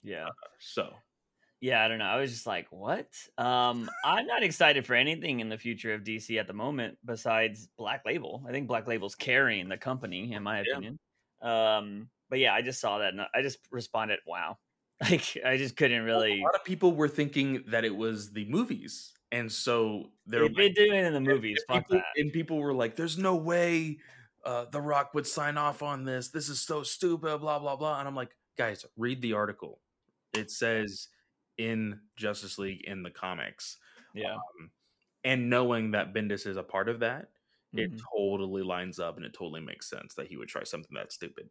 yeah. 0.02 0.28
so 0.60 0.94
Yeah, 1.60 1.82
I 1.84 1.88
don't 1.88 1.98
know. 1.98 2.04
I 2.04 2.20
was 2.20 2.30
just 2.30 2.46
like, 2.46 2.68
what? 2.70 3.08
Um, 3.38 3.88
I'm 4.04 4.26
not 4.26 4.42
excited 4.42 4.84
for 4.86 4.94
anything 4.94 5.40
in 5.40 5.48
the 5.48 5.56
future 5.58 5.94
of 5.94 6.04
DC 6.04 6.38
at 6.38 6.46
the 6.46 6.52
moment 6.52 6.98
besides 7.04 7.68
Black 7.78 8.02
Label. 8.04 8.44
I 8.46 8.52
think 8.52 8.68
Black 8.68 8.86
Label's 8.86 9.14
carrying 9.14 9.68
the 9.68 9.78
company, 9.78 10.32
in 10.32 10.42
my 10.42 10.60
Yeah. 10.62 10.72
opinion. 10.72 10.98
Um, 11.40 12.10
but 12.28 12.38
yeah, 12.38 12.54
I 12.54 12.62
just 12.62 12.80
saw 12.80 12.98
that 12.98 13.12
and 13.14 13.22
I 13.22 13.42
just 13.42 13.58
responded, 13.70 14.20
"Wow!" 14.26 14.58
Like 15.10 15.36
I 15.44 15.58
just 15.58 15.76
couldn't 15.76 16.04
really. 16.04 16.40
A 16.40 16.42
lot 16.42 16.54
of 16.54 16.64
people 16.64 16.94
were 16.94 17.08
thinking 17.08 17.64
that 17.66 17.84
it 17.84 17.94
was 17.94 18.32
the 18.32 18.46
movies, 18.46 19.12
and 19.30 19.52
so 19.52 20.10
they're 20.26 20.48
like, 20.48 20.74
doing 20.74 20.94
it 20.94 21.04
in 21.04 21.12
the 21.12 21.20
movies. 21.20 21.62
And, 21.68 21.86
people, 21.86 22.02
and 22.16 22.32
people 22.32 22.58
were 22.58 22.72
like, 22.72 22.96
"There's 22.96 23.18
no 23.18 23.36
way 23.36 23.98
uh, 24.46 24.64
The 24.70 24.80
Rock 24.80 25.12
would 25.12 25.26
sign 25.26 25.58
off 25.58 25.82
on 25.82 26.04
this. 26.04 26.28
This 26.28 26.48
is 26.48 26.62
so 26.62 26.82
stupid." 26.82 27.40
Blah 27.40 27.58
blah 27.58 27.76
blah. 27.76 27.98
And 27.98 28.08
I'm 28.08 28.16
like, 28.16 28.34
guys, 28.56 28.86
read 28.96 29.20
the 29.20 29.34
article. 29.34 29.80
It 30.32 30.50
says 30.50 31.08
in 31.58 32.00
Justice 32.16 32.58
League 32.58 32.84
in 32.84 33.02
the 33.02 33.10
comics. 33.10 33.76
Yeah. 34.14 34.34
Um, 34.34 34.70
and 35.24 35.50
knowing 35.50 35.90
that 35.90 36.14
Bendis 36.14 36.46
is 36.46 36.56
a 36.56 36.62
part 36.62 36.88
of 36.88 37.00
that, 37.00 37.28
mm-hmm. 37.74 37.80
it 37.80 38.00
totally 38.16 38.62
lines 38.62 38.98
up 38.98 39.16
and 39.16 39.26
it 39.26 39.34
totally 39.34 39.60
makes 39.60 39.90
sense 39.90 40.14
that 40.14 40.28
he 40.28 40.36
would 40.36 40.48
try 40.48 40.62
something 40.64 40.94
that 40.94 41.12
stupid. 41.12 41.48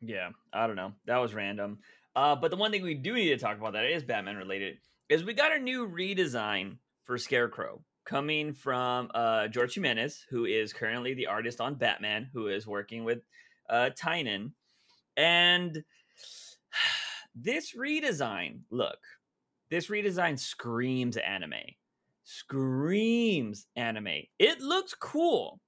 Yeah, 0.00 0.30
I 0.52 0.66
don't 0.66 0.76
know. 0.76 0.92
That 1.06 1.18
was 1.18 1.32
random. 1.32 1.78
Uh, 2.14 2.36
but 2.36 2.50
the 2.50 2.56
one 2.56 2.70
thing 2.70 2.82
we 2.82 2.94
do 2.94 3.14
need 3.14 3.28
to 3.28 3.38
talk 3.38 3.58
about 3.58 3.72
that 3.72 3.84
is 3.84 4.02
Batman 4.02 4.36
related 4.36 4.78
is 5.08 5.24
we 5.24 5.34
got 5.34 5.54
a 5.54 5.58
new 5.58 5.88
redesign 5.88 6.76
for 7.04 7.18
Scarecrow 7.18 7.82
coming 8.04 8.52
from 8.52 9.10
uh, 9.14 9.48
George 9.48 9.74
Jimenez, 9.74 10.26
who 10.30 10.44
is 10.44 10.72
currently 10.72 11.14
the 11.14 11.26
artist 11.26 11.60
on 11.60 11.74
Batman, 11.74 12.28
who 12.32 12.48
is 12.48 12.66
working 12.66 13.04
with 13.04 13.20
uh, 13.70 13.90
Tynion. 13.98 14.52
And 15.16 15.84
this 17.34 17.74
redesign, 17.76 18.60
look, 18.70 18.98
this 19.70 19.88
redesign 19.88 20.38
screams 20.38 21.16
anime. 21.16 21.54
Screams 22.24 23.66
anime. 23.74 24.22
It 24.38 24.60
looks 24.60 24.94
cool, 24.94 25.60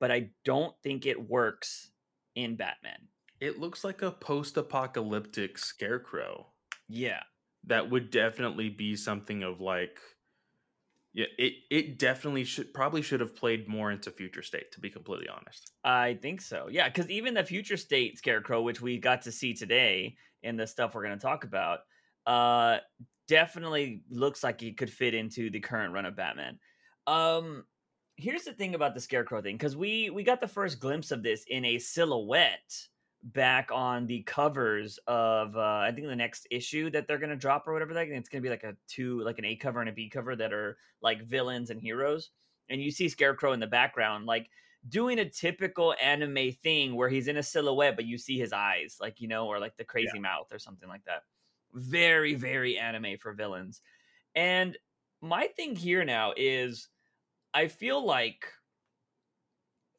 but 0.00 0.10
I 0.10 0.30
don't 0.44 0.74
think 0.82 1.06
it 1.06 1.28
works 1.28 1.90
in 2.34 2.56
Batman. 2.56 3.08
It 3.40 3.58
looks 3.58 3.84
like 3.84 4.02
a 4.02 4.10
post-apocalyptic 4.12 5.58
scarecrow. 5.58 6.52
Yeah. 6.88 7.22
That 7.64 7.90
would 7.90 8.10
definitely 8.10 8.70
be 8.70 8.96
something 8.96 9.42
of 9.42 9.60
like 9.60 10.00
yeah, 11.12 11.26
it 11.38 11.54
it 11.70 11.98
definitely 11.98 12.44
should 12.44 12.74
probably 12.74 13.00
should 13.00 13.20
have 13.20 13.34
played 13.34 13.68
more 13.68 13.90
into 13.90 14.10
future 14.10 14.42
state 14.42 14.70
to 14.72 14.80
be 14.80 14.90
completely 14.90 15.28
honest. 15.28 15.72
I 15.82 16.14
think 16.14 16.40
so. 16.40 16.68
Yeah, 16.70 16.88
cuz 16.90 17.08
even 17.08 17.34
the 17.34 17.44
future 17.44 17.76
state 17.76 18.18
scarecrow 18.18 18.62
which 18.62 18.80
we 18.80 18.98
got 18.98 19.22
to 19.22 19.32
see 19.32 19.54
today 19.54 20.16
in 20.42 20.56
the 20.56 20.66
stuff 20.66 20.94
we're 20.94 21.04
going 21.04 21.18
to 21.18 21.22
talk 21.22 21.44
about 21.44 21.80
uh 22.26 22.78
definitely 23.28 24.04
looks 24.08 24.44
like 24.44 24.62
it 24.62 24.76
could 24.76 24.90
fit 24.92 25.14
into 25.14 25.50
the 25.50 25.60
current 25.60 25.94
run 25.94 26.06
of 26.06 26.16
Batman. 26.16 26.58
Um 27.06 27.66
here's 28.16 28.44
the 28.44 28.52
thing 28.52 28.74
about 28.74 28.94
the 28.94 29.00
scarecrow 29.00 29.42
thing 29.42 29.58
cuz 29.58 29.74
we 29.76 30.10
we 30.10 30.22
got 30.22 30.40
the 30.40 30.48
first 30.48 30.80
glimpse 30.80 31.10
of 31.10 31.22
this 31.22 31.44
in 31.48 31.64
a 31.64 31.78
silhouette 31.78 32.88
back 33.32 33.70
on 33.72 34.06
the 34.06 34.22
covers 34.22 34.98
of 35.06 35.56
uh, 35.56 35.60
I 35.60 35.90
think 35.92 36.06
the 36.06 36.16
next 36.16 36.46
issue 36.50 36.90
that 36.90 37.08
they're 37.08 37.18
gonna 37.18 37.36
drop 37.36 37.66
or 37.66 37.72
whatever. 37.72 37.92
Like 37.92 38.08
it's 38.08 38.28
gonna 38.28 38.42
be 38.42 38.50
like 38.50 38.64
a 38.64 38.76
two, 38.88 39.20
like 39.22 39.38
an 39.38 39.44
A 39.44 39.56
cover 39.56 39.80
and 39.80 39.88
a 39.88 39.92
B 39.92 40.08
cover 40.08 40.36
that 40.36 40.52
are 40.52 40.76
like 41.02 41.24
villains 41.24 41.70
and 41.70 41.80
heroes. 41.80 42.30
And 42.68 42.80
you 42.80 42.90
see 42.90 43.08
Scarecrow 43.08 43.52
in 43.52 43.60
the 43.60 43.66
background, 43.66 44.26
like 44.26 44.48
doing 44.88 45.18
a 45.18 45.28
typical 45.28 45.94
anime 46.00 46.52
thing 46.52 46.94
where 46.94 47.08
he's 47.08 47.28
in 47.28 47.36
a 47.38 47.42
silhouette, 47.42 47.96
but 47.96 48.04
you 48.04 48.18
see 48.18 48.38
his 48.38 48.52
eyes, 48.52 48.96
like 49.00 49.20
you 49.20 49.28
know, 49.28 49.46
or 49.46 49.58
like 49.58 49.76
the 49.76 49.84
crazy 49.84 50.10
yeah. 50.14 50.20
mouth 50.20 50.52
or 50.52 50.58
something 50.58 50.88
like 50.88 51.04
that. 51.04 51.22
Very, 51.74 52.34
very 52.34 52.78
anime 52.78 53.18
for 53.20 53.32
villains. 53.32 53.80
And 54.34 54.76
my 55.20 55.48
thing 55.48 55.74
here 55.74 56.04
now 56.04 56.32
is 56.36 56.88
I 57.52 57.68
feel 57.68 58.04
like 58.04 58.46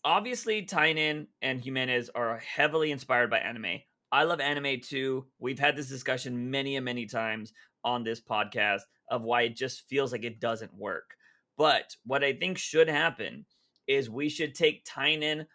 obviously 0.08 0.66
Tynion 0.66 1.28
and 1.42 1.62
Jimenez 1.62 2.10
are 2.16 2.38
heavily 2.38 2.92
inspired 2.92 3.30
by 3.30 3.40
anime. 3.40 3.82
I 4.10 4.24
love 4.24 4.40
anime 4.40 4.80
too. 4.80 5.26
We've 5.38 5.60
had 5.60 5.76
this 5.76 5.90
discussion 5.90 6.50
many 6.50 6.78
and 6.78 6.86
many 6.86 7.06
times 7.06 7.52
on 7.84 8.06
this 8.06 8.22
podcast 8.22 8.84
of 9.12 9.24
why 9.24 9.42
it 9.42 9.58
just 9.58 9.82
feels 9.90 10.14
like 10.14 10.24
it 10.24 10.40
doesn't 10.40 10.74
work. 10.74 11.16
But 11.58 11.94
what 12.06 12.24
I 12.24 12.32
think 12.32 12.58
should 12.58 12.88
happen 12.88 13.46
is 13.86 14.10
we 14.10 14.30
should 14.30 14.56
take 14.56 14.86
Tynion 14.86 15.46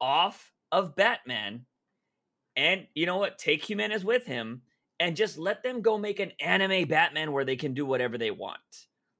off 0.00 0.50
of 0.72 0.96
Batman 0.96 1.66
and 2.56 2.88
you 2.96 3.06
know 3.06 3.18
what? 3.18 3.38
Take 3.38 3.64
Jimenez 3.64 4.04
with 4.04 4.26
him 4.26 4.62
and 4.98 5.14
just 5.14 5.38
let 5.38 5.62
them 5.62 5.82
go 5.82 5.96
make 5.96 6.18
an 6.18 6.32
anime 6.40 6.88
Batman 6.88 7.30
where 7.30 7.44
they 7.44 7.54
can 7.54 7.74
do 7.74 7.86
whatever 7.86 8.18
they 8.18 8.32
want. 8.32 8.58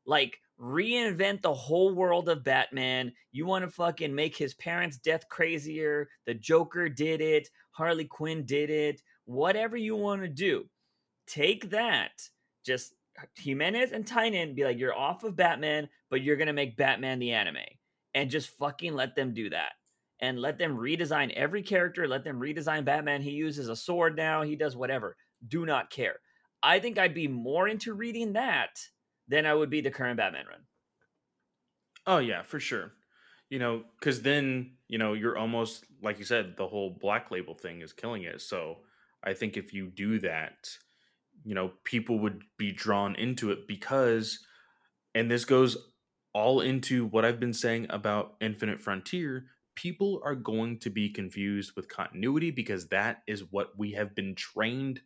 Like 0.05 0.41
reinvent 0.61 1.43
the 1.43 1.55
whole 1.55 1.95
world 1.95 2.29
of 2.29 2.45
Batman. 2.45 3.13
You 3.33 3.47
want 3.47 3.65
to 3.65 3.71
fucking 3.71 4.15
make 4.15 4.37
his 4.37 4.55
parents' 4.55 4.99
death 4.99 5.29
crazier. 5.29 6.09
The 6.27 6.35
Joker 6.35 6.89
did 6.89 7.21
it. 7.21 7.49
Harley 7.73 8.05
Quinn 8.05 8.45
did 8.45 8.69
it. 8.69 9.01
Whatever 9.25 9.77
you 9.77 9.97
want 9.97 10.23
to 10.23 10.29
do, 10.29 10.69
take 11.27 11.71
that. 11.71 12.11
Just 12.65 12.95
Jimenez 13.37 13.93
and 13.93 14.05
Tynion 14.05 14.55
be 14.55 14.65
like, 14.65 14.79
you're 14.79 14.97
off 14.97 15.25
of 15.25 15.37
Batman, 15.37 15.89
but 16.11 16.23
you're 16.23 16.37
gonna 16.37 16.53
make 16.53 16.77
Batman 16.77 17.19
the 17.19 17.33
anime, 17.33 17.59
and 18.15 18.31
just 18.31 18.51
fucking 18.59 18.95
let 18.95 19.15
them 19.15 19.33
do 19.33 19.51
that. 19.51 19.73
And 20.21 20.39
let 20.39 20.59
them 20.59 20.77
redesign 20.77 21.33
every 21.33 21.63
character. 21.63 22.07
Let 22.07 22.25
them 22.25 22.39
redesign 22.39 22.85
Batman. 22.85 23.23
He 23.23 23.31
uses 23.31 23.71
a 23.71 23.77
sword 23.77 24.17
now. 24.17 24.43
He 24.43 24.55
does 24.55 24.77
whatever. 24.77 25.17
Do 25.49 25.65
not 25.65 25.91
care. 25.91 26.17
I 26.63 26.79
think 26.79 26.99
I'd 26.99 27.15
be 27.15 27.27
more 27.27 27.69
into 27.69 27.95
reading 27.95 28.35
that 28.35 28.79
than 29.31 29.47
I 29.47 29.55
would 29.55 29.71
be 29.71 29.81
the 29.81 29.91
current 29.91 30.19
Batman 30.19 30.47
run. 30.47 30.61
Oh 32.07 32.19
yeah, 32.19 32.43
for 32.43 32.61
sure. 32.61 32.93
You 33.49 33.59
know, 33.59 33.85
because 33.99 34.23
then 34.23 34.73
you 34.89 34.99
know 34.99 35.15
you're 35.15 35.39
almost 35.39 35.85
like 36.03 36.19
you 36.19 36.25
said, 36.25 36.57
the 36.57 36.67
whole 36.67 36.99
black 37.01 37.31
label 37.31 37.55
thing 37.55 37.81
is 37.81 37.93
killing 37.93 38.25
it. 38.25 38.41
So 38.43 38.79
I 39.23 39.35
think 39.35 39.57
if 39.57 39.73
you 39.73 39.87
do 39.89 40.19
that, 40.21 40.69
you 41.45 41.55
know, 41.55 41.73
people 41.85 42.19
would 42.19 42.43
be 42.59 42.73
drawn 42.73 43.15
into 43.15 43.51
it 43.51 43.69
because, 43.69 44.41
and 45.15 45.31
this 45.31 45.45
goes 45.45 45.77
all 46.33 46.61
into 46.61 47.07
what 47.07 47.25
I've 47.25 47.41
been 47.41 47.53
saying 47.53 47.87
about 47.91 48.35
Infinite 48.41 48.81
Frontier. 48.81 49.47
People 49.77 50.21
are 50.25 50.35
going 50.35 50.79
to 50.81 50.91
be 50.91 51.09
confused 51.09 51.73
with 51.77 51.89
continuity 51.89 52.51
because 52.51 52.89
that 52.89 53.23
is 53.27 53.45
what 53.51 53.79
we 53.79 53.93
have 53.93 54.15
been 54.15 54.35
trained 54.35 55.01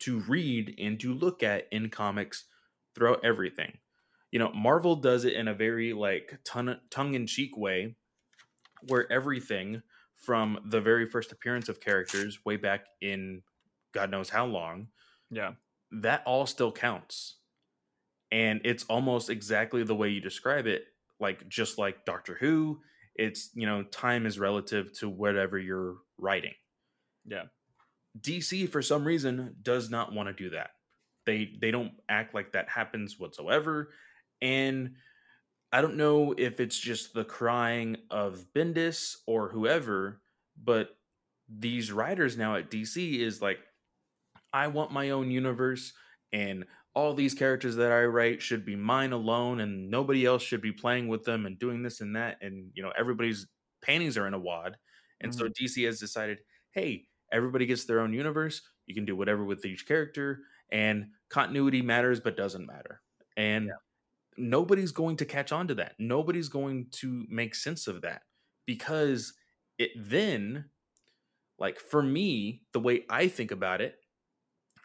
to 0.00 0.20
read 0.20 0.74
and 0.78 0.98
to 1.00 1.12
look 1.12 1.42
at 1.42 1.66
in 1.72 1.90
comics 1.90 2.44
throughout 2.94 3.24
everything. 3.24 3.78
You 4.30 4.38
know, 4.38 4.52
Marvel 4.52 4.96
does 4.96 5.24
it 5.24 5.34
in 5.34 5.48
a 5.48 5.54
very 5.54 5.92
like 5.92 6.38
ton- 6.44 6.80
tongue 6.90 7.14
in 7.14 7.26
cheek 7.26 7.56
way 7.56 7.96
where 8.86 9.10
everything 9.10 9.82
from 10.16 10.58
the 10.66 10.80
very 10.80 11.06
first 11.06 11.32
appearance 11.32 11.68
of 11.68 11.80
characters 11.80 12.38
way 12.44 12.56
back 12.56 12.86
in 13.00 13.42
God 13.92 14.10
knows 14.10 14.28
how 14.28 14.46
long, 14.46 14.88
yeah, 15.30 15.52
that 15.90 16.22
all 16.26 16.46
still 16.46 16.72
counts. 16.72 17.36
And 18.30 18.60
it's 18.64 18.84
almost 18.84 19.28
exactly 19.28 19.82
the 19.82 19.94
way 19.94 20.10
you 20.10 20.20
describe 20.20 20.66
it, 20.66 20.84
like 21.18 21.48
just 21.48 21.78
like 21.78 22.04
Doctor 22.04 22.36
Who, 22.38 22.80
it's, 23.16 23.50
you 23.54 23.66
know, 23.66 23.82
time 23.82 24.24
is 24.24 24.38
relative 24.38 24.92
to 25.00 25.08
whatever 25.08 25.58
you're 25.58 25.96
writing. 26.16 26.54
Yeah. 27.26 27.44
DC 28.20 28.68
for 28.68 28.82
some 28.82 29.04
reason 29.04 29.56
does 29.62 29.90
not 29.90 30.12
want 30.12 30.28
to 30.28 30.32
do 30.32 30.50
that. 30.50 30.70
They 31.26 31.52
they 31.60 31.70
don't 31.70 31.92
act 32.08 32.34
like 32.34 32.52
that 32.52 32.68
happens 32.68 33.18
whatsoever. 33.18 33.90
And 34.40 34.94
I 35.72 35.82
don't 35.82 35.96
know 35.96 36.34
if 36.36 36.58
it's 36.60 36.78
just 36.78 37.14
the 37.14 37.24
crying 37.24 37.96
of 38.10 38.44
Bendis 38.54 39.16
or 39.26 39.48
whoever, 39.48 40.20
but 40.62 40.90
these 41.48 41.92
writers 41.92 42.36
now 42.36 42.56
at 42.56 42.70
DC 42.70 43.18
is 43.18 43.40
like, 43.40 43.58
I 44.52 44.66
want 44.66 44.92
my 44.92 45.10
own 45.10 45.30
universe, 45.30 45.92
and 46.32 46.64
all 46.94 47.14
these 47.14 47.34
characters 47.34 47.76
that 47.76 47.92
I 47.92 48.02
write 48.04 48.42
should 48.42 48.64
be 48.64 48.74
mine 48.74 49.12
alone, 49.12 49.60
and 49.60 49.90
nobody 49.90 50.26
else 50.26 50.42
should 50.42 50.62
be 50.62 50.72
playing 50.72 51.06
with 51.06 51.24
them 51.24 51.46
and 51.46 51.58
doing 51.58 51.82
this 51.82 52.00
and 52.00 52.16
that. 52.16 52.38
And 52.40 52.70
you 52.74 52.82
know, 52.82 52.92
everybody's 52.98 53.46
panties 53.82 54.18
are 54.18 54.26
in 54.26 54.34
a 54.34 54.38
wad. 54.38 54.76
And 55.20 55.30
mm-hmm. 55.30 55.40
so 55.40 55.48
DC 55.48 55.86
has 55.86 56.00
decided, 56.00 56.40
hey, 56.72 57.04
everybody 57.32 57.66
gets 57.66 57.84
their 57.84 58.00
own 58.00 58.12
universe. 58.12 58.60
You 58.86 58.94
can 58.94 59.04
do 59.04 59.14
whatever 59.14 59.44
with 59.44 59.64
each 59.64 59.86
character 59.86 60.40
and 60.72 61.06
continuity 61.28 61.82
matters 61.82 62.20
but 62.20 62.36
doesn't 62.36 62.66
matter. 62.66 63.00
And 63.36 63.66
yeah. 63.66 63.72
nobody's 64.36 64.92
going 64.92 65.16
to 65.18 65.24
catch 65.24 65.52
on 65.52 65.68
to 65.68 65.74
that. 65.76 65.94
Nobody's 65.98 66.48
going 66.48 66.86
to 66.92 67.24
make 67.28 67.54
sense 67.54 67.86
of 67.86 68.02
that 68.02 68.22
because 68.66 69.32
it 69.78 69.90
then 69.96 70.66
like 71.58 71.80
for 71.80 72.02
me 72.02 72.62
the 72.72 72.78
way 72.80 73.04
i 73.10 73.26
think 73.26 73.50
about 73.50 73.80
it 73.80 73.96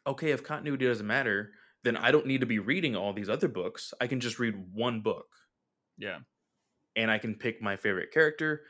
okay 0.07 0.31
if 0.31 0.43
continuity 0.43 0.87
doesn't 0.87 1.05
matter 1.05 1.51
then 1.83 1.97
i 1.97 2.09
don't 2.11 2.25
need 2.25 2.41
to 2.41 2.47
be 2.47 2.59
reading 2.59 2.95
all 2.95 3.13
these 3.13 3.29
other 3.29 3.47
books. 3.47 3.93
I 4.01 4.07
can 4.07 4.19
just 4.19 4.39
read 4.39 4.55
one 4.73 5.01
book. 5.01 5.27
Yeah. 5.97 6.19
And 6.95 7.11
i 7.11 7.17
can 7.17 7.35
pick 7.35 7.61
my 7.61 7.75
favorite 7.75 8.11
character 8.11 8.63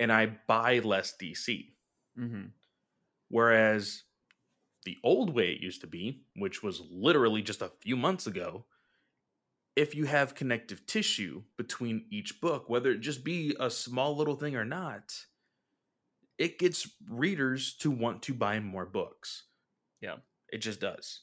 and 0.00 0.12
i 0.12 0.38
buy 0.46 0.78
less 0.78 1.14
dc 1.20 1.72
mm-hmm. 2.18 2.46
whereas 3.28 4.04
the 4.84 4.96
old 5.04 5.34
way 5.34 5.52
it 5.52 5.60
used 5.60 5.80
to 5.82 5.86
be, 5.86 6.22
which 6.36 6.62
was 6.62 6.82
literally 6.90 7.42
just 7.42 7.62
a 7.62 7.72
few 7.80 7.96
months 7.96 8.26
ago, 8.26 8.64
if 9.76 9.94
you 9.94 10.04
have 10.04 10.34
connective 10.34 10.84
tissue 10.86 11.42
between 11.56 12.06
each 12.10 12.40
book, 12.40 12.68
whether 12.68 12.90
it 12.90 13.00
just 13.00 13.24
be 13.24 13.56
a 13.58 13.70
small 13.70 14.16
little 14.16 14.36
thing 14.36 14.56
or 14.56 14.64
not, 14.64 15.14
it 16.38 16.58
gets 16.58 16.88
readers 17.08 17.74
to 17.78 17.90
want 17.90 18.22
to 18.22 18.34
buy 18.34 18.60
more 18.60 18.86
books. 18.86 19.44
Yeah. 20.00 20.16
It 20.52 20.58
just 20.58 20.80
does. 20.80 21.20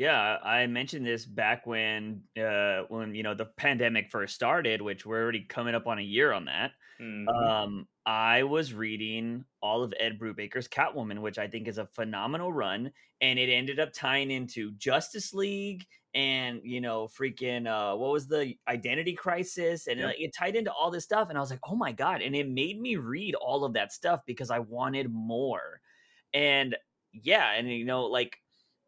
Yeah, 0.00 0.38
I 0.42 0.66
mentioned 0.66 1.04
this 1.04 1.26
back 1.26 1.66
when 1.66 2.24
uh 2.38 2.84
when 2.88 3.14
you 3.14 3.22
know 3.22 3.34
the 3.34 3.44
pandemic 3.44 4.10
first 4.10 4.34
started, 4.34 4.80
which 4.80 5.04
we're 5.04 5.22
already 5.22 5.44
coming 5.44 5.74
up 5.74 5.86
on 5.86 5.98
a 5.98 6.02
year 6.02 6.32
on 6.32 6.46
that. 6.46 6.72
Mhm. 6.98 7.40
Um 7.44 7.86
I 8.06 8.44
was 8.44 8.72
reading 8.72 9.44
all 9.60 9.82
of 9.82 9.92
Ed 10.00 10.18
Brubaker's 10.18 10.68
Catwoman, 10.68 11.20
which 11.20 11.36
I 11.38 11.48
think 11.48 11.68
is 11.68 11.76
a 11.76 11.86
phenomenal 11.86 12.50
run, 12.50 12.92
and 13.20 13.38
it 13.38 13.50
ended 13.50 13.78
up 13.78 13.92
tying 13.92 14.30
into 14.30 14.72
Justice 14.72 15.34
League 15.34 15.86
and 16.14 16.62
you 16.64 16.80
know 16.80 17.06
freaking 17.06 17.66
uh 17.68 17.94
what 17.94 18.10
was 18.12 18.26
the 18.26 18.54
Identity 18.68 19.12
Crisis 19.14 19.86
and 19.86 20.00
Yep. 20.00 20.06
like, 20.06 20.18
it 20.18 20.32
tied 20.34 20.56
into 20.56 20.72
all 20.72 20.90
this 20.90 21.04
stuff 21.04 21.28
and 21.28 21.36
I 21.36 21.42
was 21.42 21.50
like, 21.50 21.60
"Oh 21.64 21.76
my 21.76 21.92
god." 21.92 22.22
And 22.22 22.34
it 22.34 22.48
made 22.48 22.80
me 22.80 22.96
read 22.96 23.34
all 23.34 23.64
of 23.66 23.74
that 23.74 23.92
stuff 23.92 24.22
because 24.26 24.50
I 24.50 24.60
wanted 24.60 25.10
more. 25.12 25.82
And 26.32 26.76
yeah, 27.12 27.52
and 27.52 27.68
you 27.70 27.84
know 27.84 28.06
like 28.06 28.38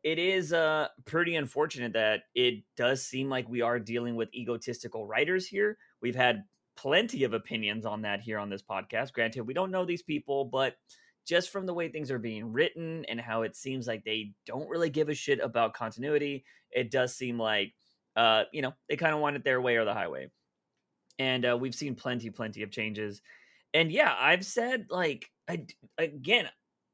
it 0.02 0.18
is 0.18 0.52
uh 0.52 0.88
pretty 1.04 1.36
unfortunate 1.36 1.92
that 1.92 2.22
it 2.34 2.64
does 2.76 3.04
seem 3.04 3.28
like 3.28 3.48
we 3.48 3.60
are 3.60 3.78
dealing 3.78 4.16
with 4.16 4.34
egotistical 4.34 5.06
writers 5.06 5.46
here. 5.46 5.78
We've 6.00 6.16
had 6.16 6.44
plenty 6.76 7.24
of 7.24 7.34
opinions 7.34 7.86
on 7.86 8.02
that 8.02 8.20
here 8.20 8.38
on 8.38 8.50
this 8.50 8.62
podcast. 8.62 9.12
Granted, 9.12 9.46
we 9.46 9.54
don't 9.54 9.70
know 9.70 9.84
these 9.84 10.02
people, 10.02 10.44
but 10.44 10.76
just 11.26 11.50
from 11.50 11.66
the 11.66 11.74
way 11.74 11.88
things 11.88 12.10
are 12.10 12.18
being 12.18 12.52
written 12.52 13.04
and 13.08 13.20
how 13.20 13.42
it 13.42 13.54
seems 13.54 13.86
like 13.86 14.04
they 14.04 14.32
don't 14.46 14.68
really 14.68 14.90
give 14.90 15.08
a 15.08 15.14
shit 15.14 15.38
about 15.40 15.74
continuity, 15.74 16.44
it 16.72 16.90
does 16.90 17.14
seem 17.14 17.38
like 17.38 17.74
uh, 18.16 18.44
you 18.52 18.62
know, 18.62 18.74
they 18.88 18.96
kind 18.96 19.14
of 19.14 19.20
want 19.20 19.36
it 19.36 19.44
their 19.44 19.60
way 19.60 19.76
or 19.76 19.84
the 19.84 19.94
highway. 19.94 20.30
And 21.18 21.46
uh, 21.46 21.56
we've 21.58 21.74
seen 21.74 21.94
plenty, 21.94 22.30
plenty 22.30 22.62
of 22.62 22.70
changes. 22.70 23.22
And 23.74 23.90
yeah, 23.90 24.14
I've 24.18 24.44
said 24.44 24.86
like 24.90 25.30
I 25.48 25.66
again, 25.98 26.48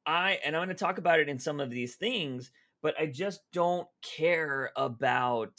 I 0.06 0.38
and 0.44 0.54
I'm 0.56 0.60
going 0.60 0.76
to 0.76 0.84
talk 0.84 0.98
about 0.98 1.20
it 1.20 1.28
in 1.28 1.38
some 1.38 1.60
of 1.60 1.70
these 1.70 1.96
things, 1.96 2.50
but 2.82 2.94
I 2.98 3.06
just 3.06 3.40
don't 3.52 3.86
care 4.02 4.70
about 4.76 5.52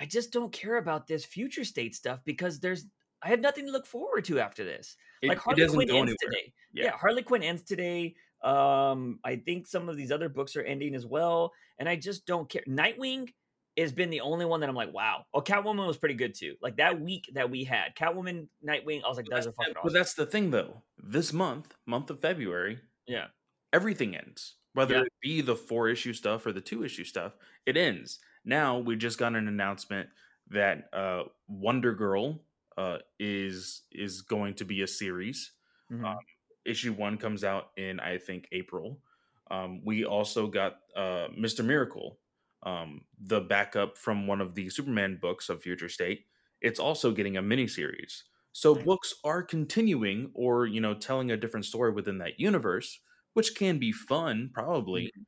I 0.00 0.06
just 0.06 0.32
don't 0.32 0.52
care 0.52 0.76
about 0.76 1.06
this 1.06 1.24
future 1.24 1.64
state 1.64 1.94
stuff 1.94 2.20
because 2.24 2.60
there's 2.60 2.86
I 3.22 3.28
have 3.28 3.40
nothing 3.40 3.66
to 3.66 3.72
look 3.72 3.86
forward 3.86 4.24
to 4.26 4.38
after 4.38 4.64
this. 4.64 4.96
It, 5.22 5.28
like 5.28 5.38
Harley 5.38 5.66
Quinn 5.66 5.90
ends 5.90 5.92
anywhere. 5.92 6.16
today. 6.20 6.52
Yeah. 6.72 6.84
Yeah. 6.84 6.90
Harley 6.92 7.22
Quinn 7.22 7.42
ends 7.42 7.62
today. 7.62 8.14
Um, 8.44 9.18
I 9.24 9.36
think 9.36 9.66
some 9.66 9.88
of 9.88 9.96
these 9.96 10.12
other 10.12 10.28
books 10.28 10.54
are 10.54 10.62
ending 10.62 10.94
as 10.94 11.04
well, 11.04 11.52
and 11.80 11.88
I 11.88 11.96
just 11.96 12.24
don't 12.26 12.48
care. 12.48 12.62
Nightwing 12.68 13.28
has 13.76 13.90
been 13.90 14.10
the 14.10 14.20
only 14.20 14.44
one 14.44 14.60
that 14.60 14.68
I'm 14.68 14.76
like, 14.76 14.92
wow. 14.92 15.24
Oh, 15.34 15.40
Catwoman 15.40 15.86
was 15.86 15.96
pretty 15.96 16.14
good 16.14 16.34
too. 16.34 16.54
Like 16.62 16.76
that 16.76 17.00
week 17.00 17.28
that 17.34 17.50
we 17.50 17.64
had, 17.64 17.96
Catwoman, 17.96 18.46
Nightwing, 18.64 19.02
I 19.04 19.08
was 19.08 19.16
like, 19.16 19.26
But 19.28 19.42
that's, 19.42 19.46
fucking 19.46 19.74
but 19.74 19.80
awesome. 19.80 19.94
that's 19.94 20.14
the 20.14 20.26
thing, 20.26 20.52
though. 20.52 20.82
This 20.96 21.32
month, 21.32 21.74
month 21.86 22.10
of 22.10 22.20
February, 22.20 22.78
Yeah, 23.08 23.26
everything 23.72 24.14
ends. 24.14 24.54
Whether 24.78 24.94
Yeah. 24.94 25.02
it 25.04 25.12
be 25.20 25.40
the 25.40 25.56
four 25.56 25.88
issue 25.88 26.12
stuff 26.12 26.46
or 26.46 26.52
the 26.52 26.60
two 26.60 26.84
issue 26.84 27.04
stuff, 27.04 27.36
it 27.66 27.76
ends. 27.76 28.20
Now 28.44 28.78
we 28.78 28.96
just 28.96 29.18
got 29.18 29.34
an 29.34 29.48
announcement 29.48 30.10
that 30.48 30.88
uh, 30.92 31.24
Wonder 31.48 31.94
Girl 31.94 32.44
uh, 32.76 32.98
is 33.18 33.82
is 33.92 34.22
going 34.22 34.54
to 34.54 34.64
be 34.64 34.82
a 34.82 34.86
series. 34.86 35.52
Mhm. 35.90 36.04
Um, 36.04 36.18
issue 36.64 36.92
one 36.92 37.18
comes 37.18 37.44
out 37.44 37.72
in 37.76 38.00
I 38.00 38.18
think 38.18 38.48
April. 38.52 39.02
Um, 39.50 39.84
we 39.84 40.04
also 40.04 40.46
got 40.48 40.80
uh, 40.94 41.28
Mr. 41.36 41.64
Miracle, 41.64 42.20
um, 42.62 43.06
the 43.18 43.40
backup 43.40 43.96
from 43.96 44.26
one 44.26 44.40
of 44.40 44.54
the 44.54 44.68
Superman 44.70 45.18
books 45.20 45.48
of 45.48 45.62
Future 45.62 45.88
State. 45.88 46.26
It's 46.60 46.78
also 46.80 47.12
getting 47.12 47.36
a 47.36 47.42
miniseries. 47.42 48.24
So 48.52 48.74
books 48.74 49.14
are 49.24 49.42
continuing, 49.42 50.30
or 50.34 50.66
you 50.66 50.80
know, 50.80 50.94
telling 50.94 51.30
a 51.30 51.36
different 51.36 51.66
story 51.66 51.92
within 51.92 52.18
that 52.18 52.38
universe, 52.40 53.00
which 53.34 53.54
can 53.54 53.78
be 53.78 53.92
fun, 53.92 54.50
probably. 54.52 55.06
Mm-hmm. 55.06 55.22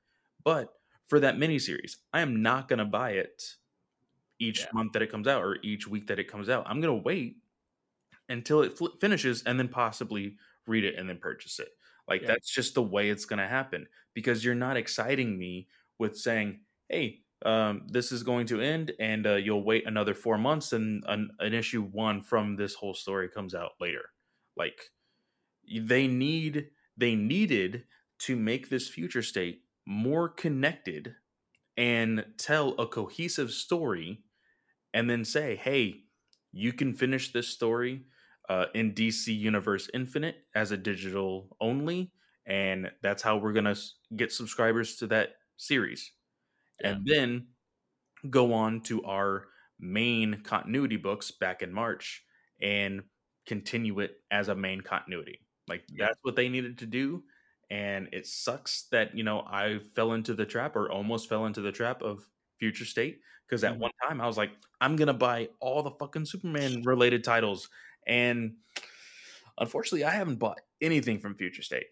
But 0.44 0.68
for 1.08 1.20
that 1.20 1.36
miniseries, 1.36 1.96
I 2.12 2.20
am 2.20 2.42
not 2.42 2.68
going 2.68 2.78
to 2.78 2.84
buy 2.84 3.12
it 3.12 3.56
each 4.38 4.60
Yeah. 4.60 4.70
month 4.72 4.92
that 4.92 5.02
it 5.02 5.10
comes 5.10 5.26
out 5.28 5.42
or 5.42 5.58
each 5.62 5.86
week 5.86 6.06
that 6.08 6.18
it 6.18 6.28
comes 6.28 6.48
out. 6.48 6.64
I'm 6.66 6.80
going 6.80 6.96
to 6.96 7.02
wait 7.04 7.36
until 8.28 8.62
it 8.62 8.76
fl- 8.78 8.96
finishes 9.00 9.42
and 9.44 9.58
then 9.58 9.68
possibly 9.68 10.36
read 10.66 10.84
it 10.84 10.96
and 10.96 11.08
then 11.08 11.18
purchase 11.18 11.58
it. 11.58 11.68
Like 12.08 12.22
Yeah. 12.22 12.28
that's 12.28 12.50
just 12.52 12.74
the 12.74 12.82
way 12.82 13.10
it's 13.10 13.24
going 13.24 13.38
to 13.38 13.46
happen 13.46 13.86
because 14.14 14.44
you're 14.44 14.54
not 14.54 14.76
exciting 14.76 15.38
me 15.38 15.68
with 15.98 16.16
saying, 16.16 16.60
"Hey, 16.88 17.22
um, 17.44 17.86
this 17.88 18.12
is 18.12 18.22
going 18.22 18.46
to 18.46 18.60
end," 18.60 18.92
and 18.98 19.26
uh, 19.26 19.34
you'll 19.36 19.64
wait 19.64 19.86
another 19.86 20.14
four 20.14 20.38
months 20.38 20.72
and 20.72 21.04
an, 21.06 21.30
an 21.40 21.54
issue 21.54 21.82
one 21.82 22.22
from 22.22 22.56
this 22.56 22.74
whole 22.74 22.94
story 22.94 23.28
comes 23.28 23.54
out 23.54 23.72
later. 23.80 24.10
Like 24.56 24.90
they 25.70 26.06
need 26.08 26.70
they 27.00 27.14
needed 27.14 27.84
to 28.20 28.36
make 28.36 28.68
this 28.68 28.88
future 28.88 29.22
state 29.22 29.62
more 29.86 30.28
connected 30.28 31.14
and 31.76 32.24
tell 32.36 32.74
a 32.78 32.86
cohesive 32.86 33.50
story 33.50 34.22
and 34.92 35.08
then 35.08 35.24
say 35.24 35.56
hey 35.56 36.02
you 36.52 36.72
can 36.72 36.92
finish 36.94 37.32
this 37.32 37.48
story 37.48 38.02
uh, 38.48 38.66
in 38.74 38.92
dc 38.92 39.26
universe 39.26 39.88
infinite 39.94 40.36
as 40.54 40.70
a 40.70 40.76
digital 40.76 41.56
only 41.60 42.12
and 42.46 42.90
that's 43.02 43.22
how 43.22 43.36
we're 43.36 43.52
gonna 43.52 43.76
get 44.16 44.32
subscribers 44.32 44.96
to 44.96 45.06
that 45.06 45.30
series. 45.56 46.12
And 46.82 47.06
then 47.06 47.48
go 48.28 48.52
on 48.52 48.80
to 48.82 49.04
our 49.04 49.46
main 49.78 50.42
continuity 50.42 50.96
books 50.96 51.30
back 51.30 51.62
in 51.62 51.72
march 51.72 52.22
and 52.60 53.02
continue 53.46 54.00
it 54.00 54.16
as 54.30 54.48
a 54.48 54.54
main 54.54 54.80
continuity 54.80 55.40
like 55.70 55.84
Yeah. 55.88 56.06
that's 56.08 56.18
what 56.22 56.36
they 56.36 56.48
needed 56.50 56.78
to 56.78 56.86
do 56.86 57.24
and 57.70 58.08
it 58.12 58.26
sucks 58.26 58.84
that 58.92 59.14
you 59.16 59.24
know 59.24 59.40
i 59.46 59.78
fell 59.94 60.12
into 60.14 60.34
the 60.34 60.46
trap 60.46 60.76
or 60.76 60.90
almost 60.92 61.28
fell 61.28 61.46
into 61.46 61.62
the 61.62 61.72
trap 61.72 62.02
of 62.02 62.28
future 62.58 62.84
state 62.84 63.22
because 63.46 63.64
at 63.64 63.74
Mhm. 63.74 63.78
one 63.78 63.92
time 64.06 64.20
i 64.20 64.26
was 64.26 64.36
like 64.36 64.52
i'm 64.82 64.96
gonna 64.96 65.14
buy 65.14 65.48
all 65.60 65.82
the 65.82 65.92
fucking 65.92 66.26
superman 66.26 66.82
related 66.84 67.24
titles 67.24 67.70
and 68.06 68.56
unfortunately 69.58 70.04
i 70.04 70.10
haven't 70.10 70.36
bought 70.36 70.60
anything 70.80 71.18
from 71.20 71.34
future 71.34 71.62
state 71.62 71.86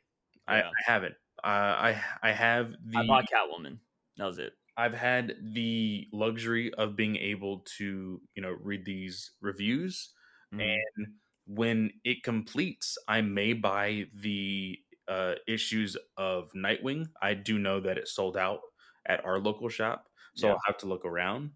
I, 0.46 0.58
Yeah. 0.58 0.68
I 0.70 0.92
haven't 0.92 1.14
uh, 1.44 1.46
i 1.46 2.02
i 2.22 2.32
have 2.32 2.72
the 2.84 2.98
I 2.98 3.06
bought 3.06 3.26
Catwoman. 3.32 3.78
That 4.16 4.26
was 4.26 4.38
it. 4.38 4.54
I've 4.76 4.94
had 4.94 5.36
the 5.54 6.08
luxury 6.12 6.72
of 6.74 6.96
being 6.96 7.16
able 7.16 7.60
to, 7.78 8.20
you 8.34 8.42
know, 8.42 8.50
read 8.60 8.84
these 8.84 9.32
reviews 9.40 10.14
Mhm. 10.52 10.74
and 10.98 11.14
when 11.48 11.92
it 12.04 12.22
completes, 12.24 12.98
I 13.08 13.22
may 13.22 13.54
buy 13.54 14.06
the 14.14 14.78
uh, 15.08 15.36
issues 15.48 15.96
of 16.16 16.52
Nightwing. 16.52 17.08
I 17.22 17.34
do 17.34 17.58
know 17.58 17.80
that 17.80 17.98
it 17.98 18.08
sold 18.08 18.36
out 18.36 18.60
at 19.06 19.24
our 19.24 19.40
local 19.40 19.68
shop, 19.70 20.08
so 20.34 20.48
Yeah. 20.48 20.52
I'll 20.52 20.60
have 20.66 20.78
to 20.78 20.86
look 20.86 21.04
around. 21.06 21.52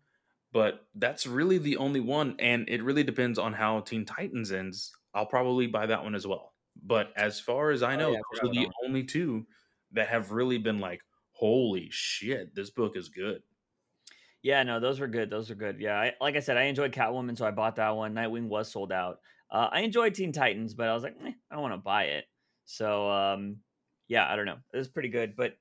But 0.53 0.86
that's 0.95 1.26
really 1.26 1.59
the 1.59 1.78
only 1.78 2.01
one, 2.01 2.36
and 2.38 2.68
it 2.68 2.82
really 2.82 3.05
depends 3.05 3.38
on 3.38 3.55
how 3.55 3.80
Teen 3.80 4.05
Titans 4.05 4.53
ends. 4.53 4.95
I'll 5.14 5.26
probably 5.26 5.66
buy 5.66 5.86
that 5.86 6.03
one 6.05 6.14
as 6.14 6.26
well. 6.26 6.55
But 6.76 7.12
as 7.16 7.40
far 7.40 7.70
as 7.70 7.82
I 7.82 7.97
Oh, 7.97 7.97
know, 7.97 8.11
yeah, 8.11 8.20
those 8.30 8.43
are 8.51 8.53
the 8.53 8.68
about 8.68 8.74
only 8.84 9.05
two 9.05 9.47
that 9.93 10.09
have 10.09 10.30
really 10.32 10.59
been 10.59 10.80
like, 10.80 11.03
holy 11.32 11.88
shit, 11.90 12.55
this 12.55 12.70
book 12.70 12.97
is 12.97 13.09
good. 13.09 13.43
Yeah, 14.43 14.62
no, 14.64 14.80
those 14.80 14.99
were 14.99 15.07
good. 15.07 15.30
Those 15.30 15.51
were 15.51 15.55
good. 15.57 15.80
Yeah, 15.80 15.99
I, 16.01 16.14
like 16.20 16.34
I 16.36 16.40
said, 16.40 16.57
I 16.57 16.62
enjoyed 16.64 16.93
Catwoman, 16.93 17.36
so 17.36 17.47
I 17.47 17.51
bought 17.53 17.76
that 17.76 17.90
one. 17.90 18.14
Nightwing 18.14 18.49
was 18.49 18.70
sold 18.70 18.90
out. 18.93 19.20
Uh, 19.53 19.68
I 19.70 19.80
enjoyed 19.82 20.14
Teen 20.14 20.32
Titans, 20.32 20.72
but 20.74 20.88
I 20.88 20.94
was 20.94 21.03
like, 21.03 21.14
eh, 21.24 21.32
I 21.50 21.55
don't 21.55 21.62
want 21.62 21.74
to 21.74 21.78
buy 21.78 22.05
it. 22.05 22.24
So, 22.64 23.09
um, 23.11 23.59
yeah, 24.09 24.26
I 24.32 24.34
don't 24.34 24.46
know. 24.46 24.59
It 24.72 24.78
was 24.78 24.88
pretty 24.88 25.11
good, 25.11 25.36
but 25.36 25.57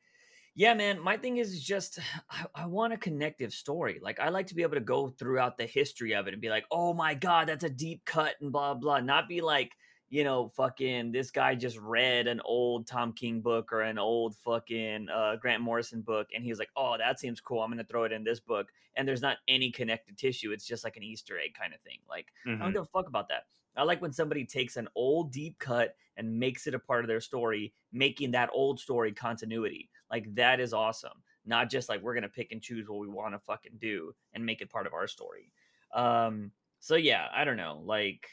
yeah, 0.56 0.74
man, 0.74 1.00
my 1.02 1.18
thing 1.18 1.38
is 1.38 1.62
just 1.64 2.00
I, 2.30 2.46
I 2.56 2.66
want 2.68 2.94
a 2.94 2.98
connective 2.98 3.54
story. 3.54 4.00
Like 4.02 4.20
I 4.20 4.30
like 4.30 4.48
to 4.48 4.56
be 4.56 4.62
able 4.62 4.76
to 4.76 4.80
go 4.82 5.10
throughout 5.10 5.58
the 5.58 5.66
history 5.66 6.14
of 6.16 6.28
it 6.28 6.34
and 6.34 6.42
be 6.42 6.50
like, 6.50 6.66
oh 6.72 6.94
my 6.94 7.14
god, 7.16 7.48
that's 7.50 7.66
a 7.66 7.70
deep 7.70 8.06
cut 8.06 8.36
and 8.42 8.52
blah 8.52 8.74
blah. 8.76 9.00
Not 9.02 9.28
be 9.28 9.42
like, 9.42 9.74
you 10.10 10.24
know, 10.24 10.48
fucking 10.50 11.12
this 11.12 11.32
guy 11.32 11.56
just 11.56 11.78
read 11.78 12.28
an 12.28 12.42
old 12.46 12.88
Tom 12.88 13.12
King 13.14 13.42
book 13.42 13.74
or 13.74 13.82
an 13.82 13.98
old 13.98 14.36
fucking 14.38 15.08
uh, 15.10 15.36
Grant 15.38 15.62
Morrison 15.64 16.02
book, 16.02 16.28
and 16.36 16.44
he's 16.46 16.60
like, 16.60 16.70
oh, 16.78 16.98
that 16.98 17.20
seems 17.20 17.42
cool. 17.42 17.62
I'm 17.62 17.72
gonna 17.72 17.84
throw 17.86 18.04
it 18.06 18.12
in 18.14 18.24
this 18.24 18.40
book, 18.40 18.68
and 18.96 19.08
there's 19.08 19.22
not 19.22 19.38
any 19.48 19.72
connected 19.72 20.18
tissue. 20.18 20.52
It's 20.52 20.66
just 20.68 20.84
like 20.84 20.98
an 20.98 21.04
Easter 21.04 21.38
egg 21.40 21.54
kind 21.60 21.74
of 21.74 21.82
thing. 21.82 22.00
Like 22.10 22.28
I 22.46 22.50
Mhm. 22.50 22.60
don't 22.60 22.74
give 22.74 22.82
a 22.84 22.86
fuck 22.86 23.08
about 23.08 23.30
that. 23.30 23.46
I 23.76 23.84
like 23.84 24.02
when 24.02 24.14
somebody 24.14 24.46
takes 24.46 24.78
an 24.78 24.88
old 24.96 25.32
deep 25.32 25.58
cut 25.60 25.96
and 26.18 26.40
makes 26.40 26.68
it 26.68 26.74
a 26.74 26.80
part 26.80 27.04
of 27.04 27.08
their 27.08 27.22
story, 27.22 27.74
making 27.92 28.32
that 28.32 28.50
old 28.54 28.80
story 28.80 29.12
continuity. 29.12 29.90
Like 30.10 30.34
that 30.36 30.60
is 30.60 30.74
awesome. 30.74 31.24
Not 31.46 31.70
just 31.70 31.90
like 31.90 32.02
we're 32.02 32.14
gonna 32.14 32.30
pick 32.30 32.52
and 32.52 32.62
choose 32.62 32.88
what 32.88 33.00
we 33.00 33.08
want 33.08 33.34
to 33.34 33.40
fucking 33.40 33.78
do 33.80 34.14
and 34.34 34.46
make 34.46 34.62
it 34.62 34.70
part 34.70 34.88
of 34.88 34.94
our 34.94 35.08
story. 35.08 35.52
Um, 35.94 36.52
so 36.80 36.96
yeah, 36.96 37.28
I 37.34 37.44
don't 37.44 37.58
know. 37.58 37.82
Like 37.86 38.28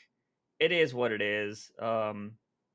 it 0.59 0.73
is 0.73 0.93
what 0.95 1.13
it 1.13 1.23
is. 1.23 1.71
Um, 1.79 2.33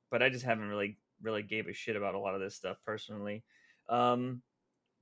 but 0.09 0.23
I 0.23 0.29
just 0.29 0.45
haven't 0.45 0.69
really 0.69 0.97
really 1.21 1.43
gave 1.43 1.67
a 1.67 1.73
shit 1.73 1.95
about 1.95 2.15
a 2.15 2.19
lot 2.19 2.35
of 2.35 2.41
this 2.41 2.55
stuff 2.55 2.77
personally. 2.85 3.43
Um, 3.89 4.41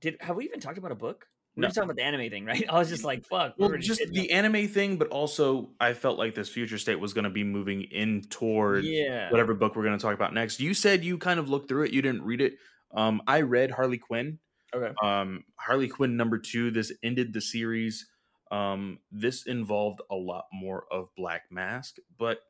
did 0.00 0.16
have 0.20 0.36
we 0.36 0.44
even 0.44 0.60
talked 0.60 0.78
about 0.78 0.92
a 0.92 0.96
book? 0.96 1.26
We 1.54 1.60
No. 1.62 1.68
were 1.68 1.72
talking 1.72 1.84
about 1.90 1.96
the 1.96 2.02
anime 2.02 2.30
thing, 2.30 2.44
right? 2.46 2.64
I 2.70 2.78
was 2.78 2.88
just 2.88 3.04
like, 3.04 3.26
fuck. 3.26 3.54
Well, 3.58 3.76
just 3.78 4.00
the 4.12 4.30
anime 4.30 4.68
thing, 4.68 4.96
but 4.96 5.08
also 5.08 5.70
I 5.78 5.92
felt 5.92 6.18
like 6.18 6.34
this 6.34 6.48
future 6.48 6.78
state 6.78 6.98
was 6.98 7.12
going 7.12 7.24
to 7.24 7.30
be 7.30 7.44
moving 7.44 7.82
in 7.82 8.18
up- 8.24 8.30
towards 8.30 8.86
yeah. 8.86 9.30
whatever 9.30 9.52
book 9.54 9.76
we're 9.76 9.84
going 9.84 9.98
to 9.98 10.02
talk 10.02 10.14
about 10.14 10.32
next. 10.32 10.60
You 10.60 10.72
said 10.74 11.04
you 11.04 11.18
kind 11.18 11.38
of 11.38 11.48
looked 11.50 11.68
through 11.68 11.84
it, 11.84 11.92
you 11.92 12.00
didn't 12.02 12.22
read 12.22 12.40
it. 12.40 12.54
Um, 12.94 13.22
I 13.26 13.42
read 13.42 13.70
Harley 13.70 13.98
Quinn. 13.98 14.38
Okay. 14.74 14.94
Um, 15.02 15.44
Harley 15.56 15.88
Quinn 15.88 16.16
number 16.16 16.38
two. 16.38 16.70
This 16.70 16.90
ended 17.02 17.34
the 17.34 17.40
series. 17.42 18.06
Um, 18.50 18.98
this 19.10 19.46
involved 19.46 20.00
a 20.10 20.14
lot 20.14 20.44
more 20.52 20.84
of 20.90 21.08
Black 21.16 21.42
Mask, 21.50 21.96
but 22.18 22.40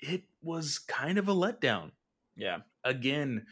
it 0.00 0.24
was 0.42 0.78
kind 0.78 1.16
of 1.18 1.28
a 1.28 1.34
letdown 1.34 1.92
Yeah. 2.36 2.58
again, 2.84 3.46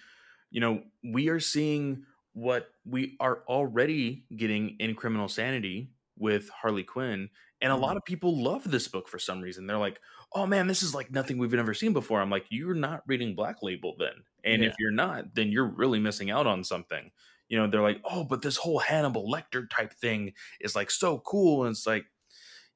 you 0.51 0.61
know, 0.61 0.83
we 1.05 1.29
are 1.29 1.41
seeing 1.41 2.05
what 2.33 2.71
we 2.85 3.17
are 3.21 3.43
already 3.49 4.27
getting 4.37 4.77
in 4.79 4.95
Criminal 4.95 5.29
Sanity 5.29 5.93
with 6.17 6.49
Harley 6.51 6.85
Quinn. 6.85 7.29
And 7.61 7.73
a 7.73 7.77
lot 7.77 7.95
Mhm. 7.95 7.99
of 7.99 8.05
people 8.05 8.43
love 8.43 8.71
this 8.71 8.89
book 8.89 9.09
for 9.09 9.19
some 9.19 9.41
reason. 9.41 9.67
They're 9.67 9.79
like, 9.79 10.01
oh 10.33 10.47
man, 10.47 10.67
this 10.67 10.83
is 10.83 10.95
like 10.95 11.11
nothing 11.11 11.39
we've 11.39 11.53
ever 11.55 11.75
seen 11.75 11.93
before. 11.93 12.21
I'm 12.21 12.31
like, 12.31 12.47
you're 12.51 12.75
not 12.75 13.03
reading 13.07 13.35
Black 13.35 13.63
Label 13.63 13.97
then. 13.99 14.25
And 14.45 14.63
Yeah. 14.63 14.69
if 14.69 14.77
you're 14.79 14.91
not, 14.93 15.35
then 15.35 15.51
you're 15.51 15.67
really 15.67 15.99
missing 15.99 16.31
out 16.31 16.47
on 16.47 16.63
something. 16.65 17.11
You 17.49 17.59
know, 17.59 17.67
they're 17.69 17.83
like, 17.83 18.01
oh, 18.05 18.25
but 18.25 18.43
this 18.43 18.57
whole 18.59 18.79
Hannibal 18.79 19.31
Lecter 19.31 19.69
type 19.69 19.93
thing 19.93 20.35
is 20.61 20.77
like 20.77 20.91
so 20.91 21.19
cool. 21.21 21.65
And 21.65 21.73
it's 21.73 21.87
like, 21.87 22.07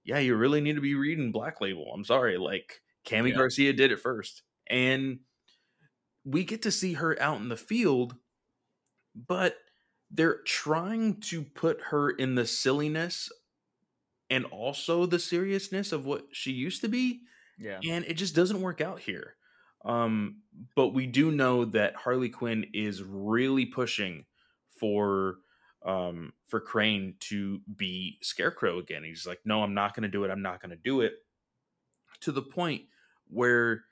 yeah, 0.05 0.19
you 0.19 0.35
really 0.37 0.61
need 0.61 0.75
to 0.75 0.81
be 0.83 0.95
reading 0.95 1.31
Black 1.33 1.61
Label. 1.61 1.93
I'm 1.95 2.05
sorry. 2.05 2.37
Like, 2.39 2.83
Kami 3.09 3.31
Yeah. 3.31 3.37
Garcia 3.37 3.73
did 3.73 3.93
it 3.93 4.01
first. 4.01 4.43
And 4.67 5.21
we 6.25 6.45
get 6.45 6.63
to 6.63 6.71
see 6.71 6.95
her 6.95 7.21
out 7.21 7.41
in 7.41 7.49
the 7.51 7.57
field, 7.57 8.17
but 9.15 9.57
they're 10.11 10.41
trying 10.45 11.21
to 11.21 11.43
put 11.43 11.81
her 11.91 12.11
in 12.11 12.35
the 12.35 12.47
silliness 12.47 13.31
and 14.31 14.45
also 14.47 15.07
the 15.07 15.19
seriousness 15.19 15.93
of 15.93 16.07
what 16.07 16.27
she 16.33 16.53
used 16.53 16.81
to 16.83 16.89
be 16.89 17.21
Yeah. 17.59 17.81
and 17.85 18.05
it 18.07 18.15
just 18.15 18.35
doesn't 18.35 18.61
work 18.61 18.81
out 18.81 19.01
here. 19.01 19.37
Um 19.85 20.43
but 20.77 20.89
we 20.89 21.07
do 21.07 21.31
know 21.31 21.65
that 21.67 21.95
harley 21.97 22.29
quinn 22.31 22.67
is 22.73 23.03
really 23.03 23.67
pushing 23.67 24.25
for 24.81 25.37
um 25.85 26.33
for 26.47 26.61
crane 26.61 27.15
to 27.21 27.61
be 27.77 28.19
scarecrow 28.23 28.79
again. 28.79 29.05
He's 29.05 29.27
like 29.27 29.41
no 29.45 29.63
i'm 29.63 29.75
not 29.75 29.95
going 29.95 30.05
to 30.05 30.09
do 30.09 30.25
it. 30.25 30.31
I'm 30.31 30.43
not 30.43 30.61
going 30.63 30.71
to 30.71 30.77
do 30.83 31.01
it. 31.03 31.15
To 32.21 32.33
the 32.33 32.43
point 32.43 32.83
where 33.29 33.85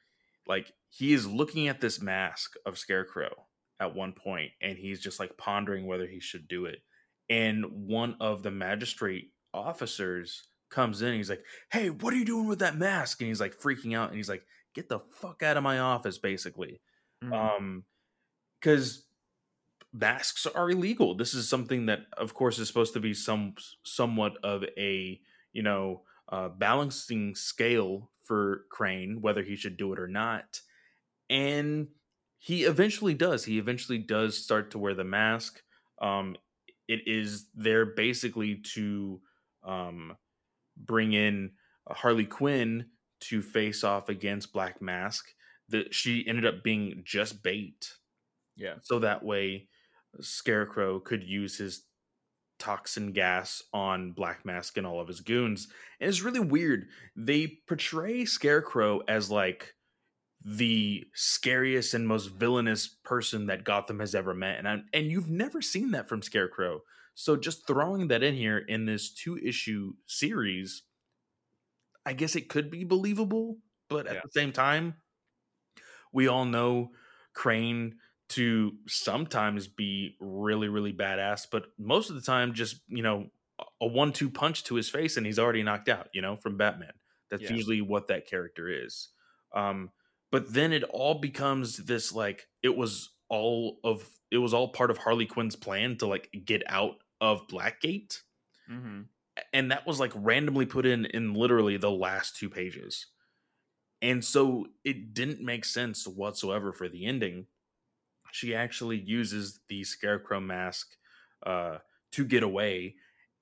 like 0.47 0.73
he 0.89 1.12
is 1.12 1.27
looking 1.27 1.68
at 1.68 1.81
this 1.81 2.01
mask 2.01 2.55
of 2.64 2.79
scarecrow 2.79 3.47
at 3.81 3.95
one 3.95 4.12
point 4.12 4.53
and 4.61 4.79
he's 4.79 5.01
just 5.01 5.18
like 5.20 5.37
pondering 5.37 5.87
whether 5.87 6.07
he 6.07 6.20
should 6.20 6.49
do 6.49 6.66
it. 6.66 6.83
And 7.29 7.64
one 7.87 8.16
of 8.20 8.43
the 8.43 8.51
magistrate 8.51 9.33
officers 9.55 10.45
comes 10.70 11.03
in 11.03 11.12
he's 11.14 11.29
like 11.29 11.45
hey 11.70 11.91
what 11.91 12.14
are 12.14 12.16
you 12.16 12.25
doing 12.25 12.47
with 12.47 12.61
that 12.61 12.77
mask? 12.77 13.20
And 13.20 13.29
he's 13.29 13.41
like 13.41 13.59
freaking 13.59 13.97
out 13.97 14.09
and 14.09 14.16
he's 14.16 14.29
like 14.29 14.45
get 14.75 14.89
the 14.89 15.01
fuck 15.01 15.43
out 15.43 15.57
of 15.57 15.62
my 15.62 15.79
office 15.81 16.18
basically. 16.18 16.81
Mhm. 17.25 17.33
um 17.59 17.85
because 18.61 19.07
masks 19.93 20.47
are 20.47 20.70
illegal. 20.70 21.14
This 21.14 21.35
is 21.35 21.49
something 21.49 21.87
that 21.87 22.07
of 22.16 22.35
course 22.35 22.59
is 22.59 22.68
supposed 22.68 22.95
to 22.95 23.01
be 23.01 23.14
some 23.14 23.55
somewhat 23.85 24.39
of 24.43 24.64
a 24.79 25.20
you 25.53 25.62
know 25.62 26.03
uh 26.29 26.49
balancing 26.49 27.35
scale 27.35 28.11
for 28.25 28.64
crane 28.70 29.20
whether 29.20 29.43
he 29.43 29.57
should 29.57 29.77
do 29.77 29.93
it 29.93 29.99
or 29.99 30.09
not. 30.09 30.61
And 31.31 31.89
he 32.45 32.64
eventually 32.64 33.14
does. 33.14 33.45
He 33.45 33.59
eventually 33.59 33.99
does 33.99 34.36
start 34.36 34.72
to 34.72 34.78
wear 34.78 34.95
the 34.95 35.05
mask 35.05 35.62
um 36.01 36.36
it 36.88 37.01
is 37.07 37.47
there 37.55 37.86
basically 37.86 38.57
to 38.74 39.20
um 39.64 40.16
bring 40.76 41.12
in 41.12 41.53
harley 41.88 42.26
quinn 42.26 42.86
to 43.20 43.40
face 43.40 43.84
off 43.84 44.09
against 44.09 44.53
black 44.53 44.82
mask. 44.82 45.26
That 45.68 45.95
she 45.95 46.26
ended 46.26 46.45
up 46.45 46.62
being 46.62 47.03
just 47.05 47.43
bait. 47.43 47.95
Yeah. 48.57 48.74
so 48.82 48.99
that 48.99 49.22
way 49.24 49.68
scarecrow 50.20 51.01
could 51.01 51.22
use 51.22 51.57
his 51.57 51.84
toxin 52.59 53.12
gas 53.12 53.62
on 53.72 54.12
black 54.12 54.45
mask 54.45 54.76
and 54.76 54.86
all 54.86 55.01
of 55.01 55.09
his 55.09 55.20
goons. 55.20 55.68
And 56.01 56.09
it's 56.11 56.22
really 56.22 56.40
weird. 56.40 56.88
They 57.16 57.59
portray 57.66 58.24
scarecrow 58.24 59.01
as 59.09 59.30
like 59.30 59.74
the 60.45 61.05
scariest 61.14 61.95
and 61.95 62.07
most 62.09 62.26
villainous 62.28 62.88
person 62.88 63.47
that 63.47 63.64
gotham 63.64 64.01
has 64.01 64.14
ever 64.14 64.34
met 64.34 64.59
and 64.59 64.68
I, 64.68 64.82
and 64.93 65.07
you've 65.07 65.30
never 65.30 65.62
seen 65.62 65.93
that 65.93 66.09
from 66.09 66.22
scarecrow 66.22 66.82
so 67.14 67.36
just 67.36 67.66
throwing 67.66 68.09
that 68.09 68.22
in 68.22 68.34
here 68.34 68.59
in 68.59 68.86
this 68.86 69.12
two 69.12 69.38
issue 69.38 69.95
series 70.07 70.82
i 72.07 72.12
guess 72.12 72.36
it 72.36 72.49
could 72.49 72.70
be 72.70 72.84
believable 72.84 73.59
but 73.88 74.07
at 74.07 74.14
Yeah. 74.14 74.22
the 74.22 74.30
same 74.30 74.53
time 74.53 75.03
we 76.12 76.28
all 76.28 76.45
know 76.45 76.93
crane 77.34 77.99
to 78.28 78.76
sometimes 78.86 79.68
be 79.68 80.16
really 80.20 80.68
really 80.68 80.93
badass 80.93 81.47
but 81.51 81.66
most 81.78 82.09
of 82.11 82.16
the 82.16 82.22
time 82.22 82.55
just 82.55 82.80
you 82.88 83.03
know 83.03 83.28
a- 83.59 83.64
a 83.82 83.86
one-two 83.86 84.30
punch 84.30 84.64
to 84.64 84.74
his 84.74 84.88
face 84.88 85.16
and 85.16 85.26
he's 85.26 85.38
already 85.38 85.62
knocked 85.62 85.88
out 85.88 86.09
you 86.12 86.22
know 86.22 86.36
from 86.36 86.57
batman 86.57 86.93
that's 87.30 87.49
Yeah. 87.49 87.51
usually 87.51 87.80
what 87.80 88.09
that 88.09 88.26
character 88.26 88.68
is 88.68 89.09
um 89.55 89.90
but 90.33 90.53
then 90.53 90.72
it 90.72 90.83
all 90.83 91.14
becomes 91.14 91.76
this 91.76 92.12
like 92.12 92.49
it 92.64 92.76
was 92.76 93.11
all 93.28 93.78
of 93.85 94.09
it 94.33 94.39
was 94.39 94.53
all 94.53 94.68
part 94.68 94.91
of 94.91 94.99
harley 94.99 95.26
quinn's 95.26 95.55
plan 95.55 95.97
to 95.99 96.07
like 96.09 96.28
get 96.45 96.64
out 96.66 96.97
of 97.20 97.47
blackgate. 97.47 98.18
Hmm 98.66 99.03
and 99.53 99.70
that 99.70 99.87
was 99.87 100.01
like 100.01 100.12
randomly 100.14 100.66
put 100.66 100.87
in 100.87 101.07
in 101.07 101.35
literally 101.35 101.76
the 101.76 101.91
last 101.91 102.37
two 102.37 102.51
pages. 102.51 103.07
And 104.01 104.24
so 104.24 104.66
it 104.85 105.14
didn't 105.14 105.41
make 105.41 105.64
sense 105.64 106.07
whatsoever 106.07 106.72
for 106.72 106.89
the 106.89 107.07
ending. 107.07 107.47
She 108.33 108.55
actually 108.55 108.99
uses 108.99 109.61
the 109.68 109.85
scarecrow 109.85 110.41
mask 110.41 110.97
uh 111.45 111.78
to 112.12 112.24
get 112.24 112.43
away 112.43 112.97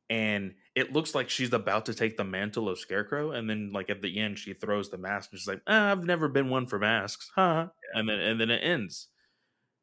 and 0.09 0.55
it 0.75 0.93
looks 0.93 1.15
like 1.15 1.29
she's 1.29 1.53
about 1.53 1.87
to 1.87 1.95
take 1.95 2.17
the 2.17 2.25
mantle 2.25 2.69
of 2.69 2.79
scarecrow 2.79 3.33
and 3.33 3.51
then 3.51 3.71
like 3.73 3.91
at 3.91 4.03
the 4.03 4.19
end 4.19 4.39
she 4.39 4.55
throws 4.55 4.91
the 4.91 4.99
mask 4.99 5.31
and 5.33 5.39
she's 5.41 5.49
like 5.49 5.63
ah, 5.67 5.91
i've 5.91 6.05
never 6.05 6.29
been 6.29 6.49
one 6.51 6.67
for 6.67 6.79
masks 6.79 7.31
huh 7.35 7.69
and 7.95 8.09
then 8.09 8.21
and 8.21 8.41
then 8.41 8.51
it 8.51 8.59
ends 8.63 9.09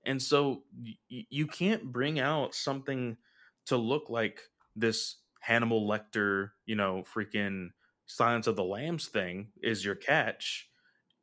and 0.05 0.21
so 0.21 0.63
y- 0.79 0.97
you 1.09 1.47
can't 1.47 1.91
bring 1.91 2.19
out 2.19 2.55
something 2.55 3.17
to 3.65 3.77
look 3.77 4.09
like 4.09 4.41
this 4.75 5.17
Hannibal 5.41 5.87
Lecter, 5.87 6.51
you 6.65 6.75
know, 6.75 7.03
freaking 7.03 7.69
Silence 8.05 8.47
of 8.47 8.55
the 8.55 8.63
Lambs 8.63 9.07
thing 9.07 9.51
is 9.61 9.83
your 9.83 9.95
catch, 9.95 10.69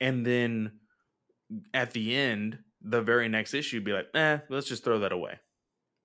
and 0.01 0.27
then 0.27 0.81
at 1.73 1.93
the 1.93 2.15
end, 2.15 2.59
the 2.81 3.03
very 3.03 3.29
next 3.29 3.55
issue, 3.55 3.81
be 3.81 3.93
like, 3.93 4.09
eh, 4.15 4.39
let's 4.51 4.69
just 4.69 4.85
throw 4.85 5.01
that 5.01 5.12
away. 5.12 5.39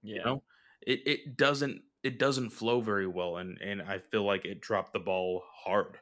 Yeah. 0.02 0.16
You 0.18 0.24
know, 0.26 0.44
it 0.86 1.08
it 1.08 1.38
doesn't 1.38 1.82
it 2.04 2.20
doesn't 2.20 2.52
flow 2.52 2.82
very 2.82 3.08
well, 3.08 3.38
and 3.38 3.58
and 3.62 3.82
I 3.82 4.00
feel 4.00 4.24
like 4.24 4.46
it 4.46 4.62
dropped 4.62 4.94
the 4.94 5.00
ball 5.00 5.44
hard. 5.66 6.00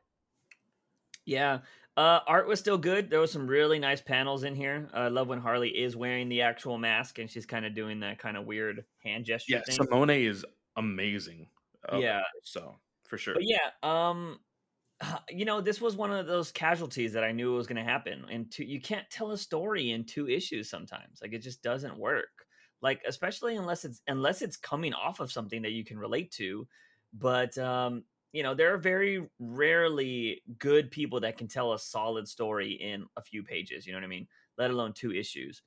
Yeah. 1.25 1.59
Uh, 1.95 2.19
art 2.27 2.47
was 2.47 2.59
still 2.59 2.77
good. 2.77 3.09
There 3.09 3.19
was 3.19 3.31
some 3.31 3.47
really 3.47 3.79
nice 3.79 4.01
panels 4.01 4.43
in 4.43 4.55
here. 4.55 4.87
I 4.93 5.07
love 5.07 5.27
when 5.27 5.39
Harley 5.39 5.69
is 5.69 5.95
wearing 5.95 6.29
the 6.29 6.41
actual 6.43 6.77
mask 6.77 7.17
and 7.17 7.29
she's 7.29 7.45
kind 7.47 7.65
of 7.65 7.73
doing 7.73 8.01
that 8.01 8.19
kind 8.19 8.37
of 8.37 8.45
weird 8.45 8.85
hand 9.03 9.25
gesture 9.25 9.55
Yeah, 9.55 9.61
thing. 9.65 9.75
Simone 9.75 10.11
is 10.11 10.45
amazing. 10.75 11.49
uh, 11.91 11.97
Yeah. 11.97 12.21
so 12.43 12.79
for 13.07 13.17
sure. 13.17 13.33
But 13.33 13.43
yeah, 13.45 13.71
um, 13.81 14.39
you 15.29 15.45
know, 15.45 15.61
this 15.61 15.81
was 15.81 15.95
one 15.95 16.11
of 16.11 16.27
those 16.27 16.51
casualties 16.51 17.13
that 17.13 17.23
I 17.23 17.31
knew 17.31 17.53
was 17.53 17.67
going 17.67 17.83
to 17.83 17.89
happen. 17.91 18.25
And 18.29 18.51
two, 18.51 18.63
you 18.63 18.79
can't 18.81 19.09
tell 19.09 19.31
a 19.31 19.37
story 19.37 19.91
in 19.91 20.05
two 20.05 20.29
issues 20.29 20.69
sometimes. 20.69 21.19
Like 21.21 21.33
it 21.33 21.39
just 21.39 21.63
doesn't 21.63 21.97
work. 21.97 22.46
Like 22.81 23.01
especially 23.07 23.55
unless 23.55 23.85
it's 23.85 24.01
unless 24.07 24.41
it's 24.41 24.57
coming 24.57 24.93
off 24.93 25.19
of 25.19 25.31
something 25.31 25.61
that 25.63 25.71
you 25.71 25.83
can 25.83 25.97
relate 25.97 26.31
to. 26.33 26.67
But 27.13 27.57
um, 27.57 28.03
you 28.33 28.43
know, 28.43 28.53
there 28.53 28.73
are 28.73 28.77
very 28.77 29.27
rarely 29.39 30.41
good 30.59 30.91
people 30.91 31.19
that 31.21 31.37
can 31.37 31.47
tell 31.47 31.73
a 31.73 31.79
solid 31.79 32.27
story 32.27 32.73
in 32.73 33.05
a 33.15 33.21
few 33.21 33.43
pages. 33.43 33.85
You 33.85 33.93
know 33.93 33.97
what 33.99 34.05
I 34.05 34.09
mean? 34.09 34.27
Let 34.57 34.71
alone 34.71 34.93
two 34.93 35.11
issues. 35.11 35.61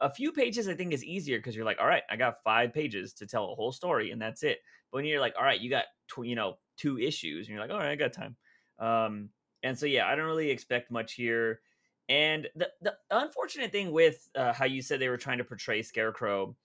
A 0.00 0.12
few 0.12 0.32
pages, 0.32 0.68
I 0.68 0.74
think, 0.74 0.92
is 0.92 1.04
easier 1.04 1.38
because 1.38 1.56
you're 1.56 1.64
like, 1.64 1.78
all 1.80 1.86
right, 1.86 2.02
I 2.10 2.16
got 2.16 2.42
five 2.42 2.72
pages 2.72 3.14
to 3.14 3.26
tell 3.26 3.50
a 3.50 3.54
whole 3.54 3.72
story, 3.72 4.10
and 4.10 4.20
that's 4.20 4.42
it. 4.42 4.58
But 4.90 4.98
when 4.98 5.04
you're 5.06 5.20
like, 5.20 5.34
all 5.38 5.44
right, 5.44 5.60
you 5.60 5.70
got 5.70 5.84
tw- 6.08 6.26
you 6.26 6.34
know 6.34 6.58
two 6.76 6.98
issues, 6.98 7.46
and 7.46 7.54
you're 7.54 7.60
like, 7.60 7.70
all 7.70 7.78
right, 7.78 7.92
I 7.92 7.96
got 7.96 8.12
time. 8.12 8.36
Um, 8.78 9.30
and 9.62 9.78
so 9.78 9.86
yeah, 9.86 10.06
I 10.06 10.14
don't 10.16 10.26
really 10.26 10.50
expect 10.50 10.90
much 10.90 11.14
here. 11.14 11.60
And 12.08 12.48
the 12.54 12.70
the 12.80 12.94
unfortunate 13.10 13.72
thing 13.72 13.90
with 13.90 14.28
uh, 14.36 14.52
how 14.52 14.64
you 14.64 14.80
said 14.82 15.00
they 15.00 15.08
were 15.08 15.16
trying 15.16 15.38
to 15.38 15.44
portray 15.44 15.82
Scarecrow 15.82 16.56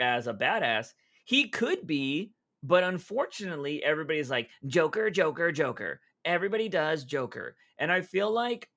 as 0.00 0.26
a 0.26 0.34
badass, 0.34 0.94
he 1.24 1.48
could 1.48 1.86
be, 1.86 2.32
but 2.62 2.84
unfortunately, 2.84 3.84
everybody's 3.84 4.30
like 4.30 4.48
Joker, 4.66 5.10
Joker, 5.10 5.52
Joker. 5.52 6.00
Everybody 6.24 6.68
does 6.68 7.04
Joker, 7.04 7.56
and 7.78 7.92
I 7.92 8.00
feel 8.00 8.30
like 8.30 8.68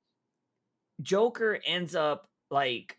Joker 1.02 1.60
ends 1.66 1.96
up 1.96 2.30
like 2.50 2.98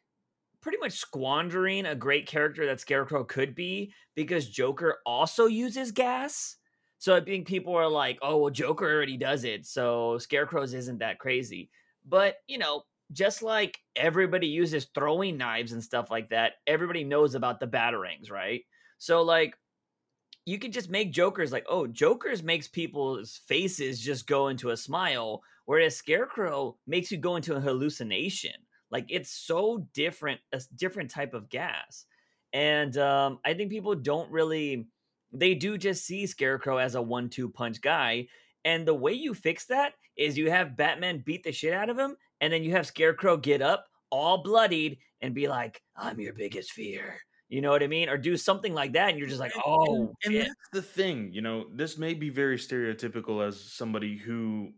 pretty 0.63 0.79
much 0.79 0.93
squandering 0.93 1.87
a 1.87 1.95
great 1.95 2.27
character 2.27 2.65
that 2.67 2.81
Scarecrow 2.81 3.25
could 3.25 3.55
be 3.55 3.93
because 4.15 4.49
Joker 4.49 4.99
also 5.05 5.47
uses 5.47 5.91
gas. 5.91 6.57
So 6.99 7.17
I 7.17 7.21
think 7.21 7.49
people 7.49 7.75
are 7.75 7.89
like, 7.89 8.19
oh, 8.23 8.37
well, 8.37 8.51
Joker 8.51 8.87
already 8.87 9.17
does 9.17 9.43
it. 9.43 9.67
So 9.67 10.19
Scarecrow's 10.19 10.73
isn't 10.73 10.99
that 10.99 11.19
crazy. 11.19 11.69
But, 12.07 12.37
you 12.47 12.59
know, 12.59 12.85
just 13.13 13.43
like 13.43 13.79
everybody 13.97 14.47
uses 14.47 14.89
throwing 14.95 15.37
knives 15.37 15.73
and 15.73 15.83
stuff 15.83 16.11
like 16.11 16.31
that, 16.31 16.55
everybody 16.67 17.05
knows 17.05 17.35
about 17.35 17.61
the 17.61 17.67
batarangs, 17.67 18.31
right? 18.31 18.63
So, 18.99 19.23
like, 19.23 19.57
you 20.45 20.59
can 20.59 20.73
just 20.73 20.91
make 20.91 21.13
Jokers 21.13 21.53
like, 21.53 21.67
oh, 21.69 21.87
Jokers 21.87 22.43
makes 22.43 22.69
people's 22.69 23.41
faces 23.47 24.01
just 24.01 24.27
go 24.27 24.49
into 24.49 24.71
a 24.71 24.77
smile, 24.77 25.43
whereas 25.67 25.97
Scarecrow 25.97 26.77
makes 26.87 27.13
you 27.13 27.19
go 27.19 27.37
into 27.37 27.55
a 27.55 27.61
hallucination. 27.61 28.55
Like, 28.91 29.07
it's 29.09 29.31
so 29.31 29.87
different, 29.95 30.41
a 30.53 30.61
different 30.77 31.11
type 31.11 31.35
of 31.35 31.49
gas. 31.49 32.07
And 32.53 32.97
um, 32.99 33.39
I 33.45 33.55
think 33.55 33.71
people 33.71 33.95
don't 33.95 34.31
really, 34.31 34.89
they 35.33 35.55
do 35.55 35.79
just 35.79 36.05
see 36.05 36.27
Scarecrow 36.27 36.77
as 36.79 36.95
a 36.95 37.03
one 37.03 37.31
two 37.31 37.49
punch 37.49 37.81
guy. 37.81 38.27
And 38.65 38.87
the 38.87 38.95
way 38.95 39.13
you 39.13 39.35
fix 39.35 39.67
that 39.67 39.95
is 40.17 40.37
you 40.37 40.51
have 40.51 40.77
Batman 40.77 41.23
beat 41.25 41.43
the 41.43 41.53
shit 41.53 41.73
out 41.73 41.89
of 41.89 41.99
him, 41.99 42.17
and 42.43 42.53
then 42.53 42.65
you 42.65 42.73
have 42.73 42.87
Scarecrow 42.87 43.39
get 43.39 43.63
up 43.63 43.87
all 44.11 44.43
bloodied 44.43 44.99
and 45.23 45.35
be 45.35 45.49
like, 45.49 45.81
I'm 45.97 46.21
your 46.21 46.35
biggest 46.35 46.73
fear. 46.73 47.19
You 47.49 47.61
know 47.61 47.71
what 47.71 47.83
I 47.83 47.87
mean? 47.87 48.09
Or 48.09 48.19
do 48.19 48.37
something 48.37 48.75
like 48.75 48.93
that, 48.95 49.11
and 49.11 49.19
you're 49.19 49.29
just 49.29 49.41
like, 49.41 49.53
oh, 49.65 50.13
and, 50.25 50.35
and 50.35 50.47
that's 50.47 50.55
the 50.73 50.83
thing. 50.83 51.33
You 51.33 51.43
know, 51.43 51.67
this 51.73 51.99
may 51.99 52.15
be 52.15 52.31
very 52.31 52.57
stereotypical 52.57 53.47
as 53.47 53.61
somebody 53.61 54.17
who 54.17 54.71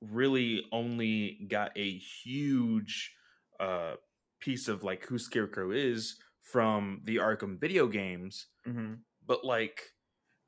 really 0.00 0.64
only 0.72 1.46
got 1.48 1.72
a 1.76 1.98
huge 1.98 3.12
uh, 3.58 3.94
piece 4.40 4.68
of 4.68 4.82
like 4.82 5.04
who 5.06 5.18
Scarecrow 5.18 5.72
is 5.72 6.16
from 6.40 7.00
the 7.04 7.16
Arkham 7.16 7.60
video 7.60 7.86
games, 7.86 8.46
mm-hmm. 8.66 8.94
but 9.26 9.44
like 9.44 9.82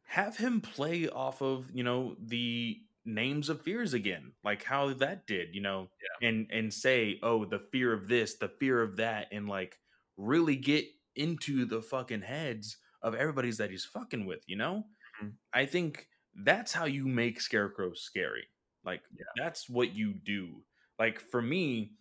have 0.06 0.36
him 0.36 0.60
play 0.60 1.08
off 1.08 1.42
of 1.42 1.68
you 1.72 1.82
know 1.82 2.14
the 2.20 2.78
names 3.04 3.48
of 3.48 3.60
fears 3.60 3.94
again 3.94 4.32
like 4.44 4.62
how 4.62 4.92
that 4.92 5.26
did 5.26 5.54
you 5.54 5.60
know 5.60 5.88
yeah. 6.00 6.28
and 6.28 6.46
and 6.52 6.72
say 6.72 7.18
oh 7.22 7.44
the 7.44 7.58
fear 7.72 7.92
of 7.92 8.06
this 8.06 8.34
the 8.36 8.48
fear 8.60 8.80
of 8.80 8.96
that 8.96 9.26
and 9.32 9.48
like 9.48 9.76
really 10.16 10.54
get 10.54 10.84
into 11.16 11.64
the 11.64 11.82
fucking 11.82 12.22
heads 12.22 12.76
of 13.02 13.14
everybody's 13.14 13.58
that 13.58 13.70
he's 13.70 13.84
fucking 13.84 14.24
with 14.24 14.40
you 14.46 14.56
know 14.56 14.84
mm-hmm. 15.20 15.30
i 15.52 15.66
think 15.66 16.06
that's 16.44 16.72
how 16.72 16.84
you 16.84 17.06
make 17.06 17.40
scarecrow 17.40 17.92
scary 17.92 18.46
like 18.84 19.02
yeah. 19.16 19.24
that's 19.36 19.68
what 19.68 19.94
you 19.94 20.14
do 20.24 20.62
like 20.98 21.20
for 21.20 21.42
me 21.42 21.92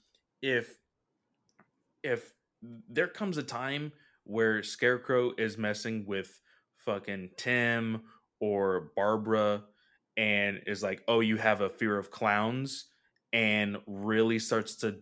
if 0.44 0.76
if 2.04 2.32
there 2.90 3.08
comes 3.08 3.38
a 3.38 3.44
time 3.44 3.92
where 4.24 4.62
scarecrow 4.62 5.32
is 5.40 5.58
messing 5.58 6.06
with 6.06 6.40
fucking 6.78 7.30
tim 7.38 8.04
or 8.40 8.92
barbara 8.96 9.64
and 10.18 10.62
is 10.68 10.84
like, 10.84 11.04
"Oh, 11.08 11.20
you 11.20 11.38
have 11.38 11.62
a 11.62 11.70
fear 11.70 11.98
of 11.98 12.12
clowns," 12.12 12.86
and 13.34 13.78
really 13.86 14.40
starts 14.40 14.76
to 14.78 15.02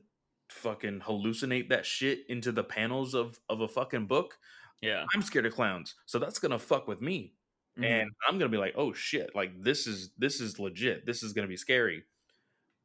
fucking 0.50 1.02
hallucinate 1.02 1.70
that 1.70 1.86
shit 1.86 2.26
into 2.28 2.52
the 2.52 2.64
panels 2.64 3.14
of 3.14 3.40
of 3.50 3.62
a 3.62 3.68
fucking 3.68 4.08
book. 4.08 4.38
Yeah, 4.82 5.06
I'm 5.14 5.22
scared 5.22 5.46
of 5.46 5.54
clowns, 5.54 5.96
so 6.06 6.20
that's 6.20 6.40
gonna 6.40 6.60
fuck 6.60 6.88
with 6.88 7.02
me, 7.02 7.34
mm-hmm. 7.78 7.84
and 7.84 8.12
I'm 8.28 8.38
gonna 8.38 8.50
be 8.50 8.58
like, 8.58 8.74
"Oh 8.76 8.94
shit!" 8.94 9.36
Like 9.36 9.62
this 9.62 9.88
is 9.88 10.12
this 10.18 10.40
is 10.40 10.60
legit. 10.60 11.06
This 11.06 11.24
is 11.24 11.34
gonna 11.34 11.48
be 11.48 11.58
scary. 11.58 12.04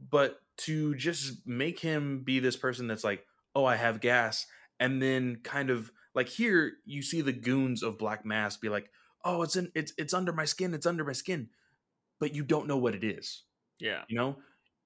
But 0.01 0.41
to 0.57 0.95
just 0.97 1.47
make 1.47 1.79
him 1.79 2.23
be 2.25 2.41
this 2.41 2.57
person 2.57 2.87
that's 2.87 3.05
like, 3.05 3.25
"Oh, 3.55 3.65
I 3.65 3.77
have 3.77 4.01
gas," 4.01 4.47
and 4.81 5.01
then 5.01 5.37
kind 5.43 5.71
of 5.71 5.93
like 6.15 6.29
here 6.29 6.75
you 6.85 7.03
see 7.03 7.21
the 7.21 7.33
goons 7.33 7.83
of 7.83 7.99
Black 7.99 8.25
Mask 8.25 8.61
be 8.61 8.69
like, 8.69 8.91
"Oh, 9.25 9.43
it's 9.43 9.57
in 9.57 9.71
it's 9.75 9.93
it's 9.99 10.15
under 10.15 10.33
my 10.33 10.45
skin. 10.45 10.75
It's 10.75 10.87
under 10.87 11.05
my 11.05 11.13
skin." 11.13 11.51
But 12.25 12.35
you 12.35 12.43
don't 12.43 12.67
know 12.67 12.79
what 12.79 12.95
it 12.95 13.05
is. 13.05 13.43
Yeah. 13.79 14.01
You 14.09 14.17
know, 14.17 14.37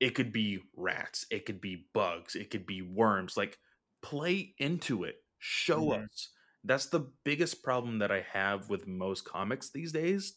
it 0.00 0.16
could 0.16 0.32
be 0.32 0.58
rats, 0.76 1.24
it 1.30 1.46
could 1.46 1.60
be 1.60 1.86
bugs, 1.94 2.34
it 2.34 2.50
could 2.50 2.66
be 2.66 2.82
worms. 2.82 3.36
Like 3.36 3.58
play 4.02 4.56
into 4.58 5.04
it. 5.04 5.22
Show 5.38 5.82
mm-hmm. 5.82 6.02
us. 6.02 6.30
That's 6.64 6.86
the 6.86 7.12
biggest 7.22 7.62
problem 7.62 8.00
that 8.00 8.10
I 8.10 8.26
have 8.32 8.68
with 8.68 8.88
most 8.88 9.24
comics 9.24 9.70
these 9.70 9.92
days. 9.92 10.34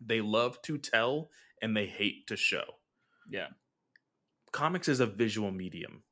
They 0.00 0.20
love 0.20 0.62
to 0.62 0.78
tell 0.78 1.30
and 1.60 1.76
they 1.76 1.86
hate 1.86 2.28
to 2.28 2.36
show. 2.36 2.62
Yeah. 3.28 3.48
Comics 4.52 4.88
is 4.88 5.00
a 5.00 5.06
visual 5.06 5.50
medium. 5.50 6.04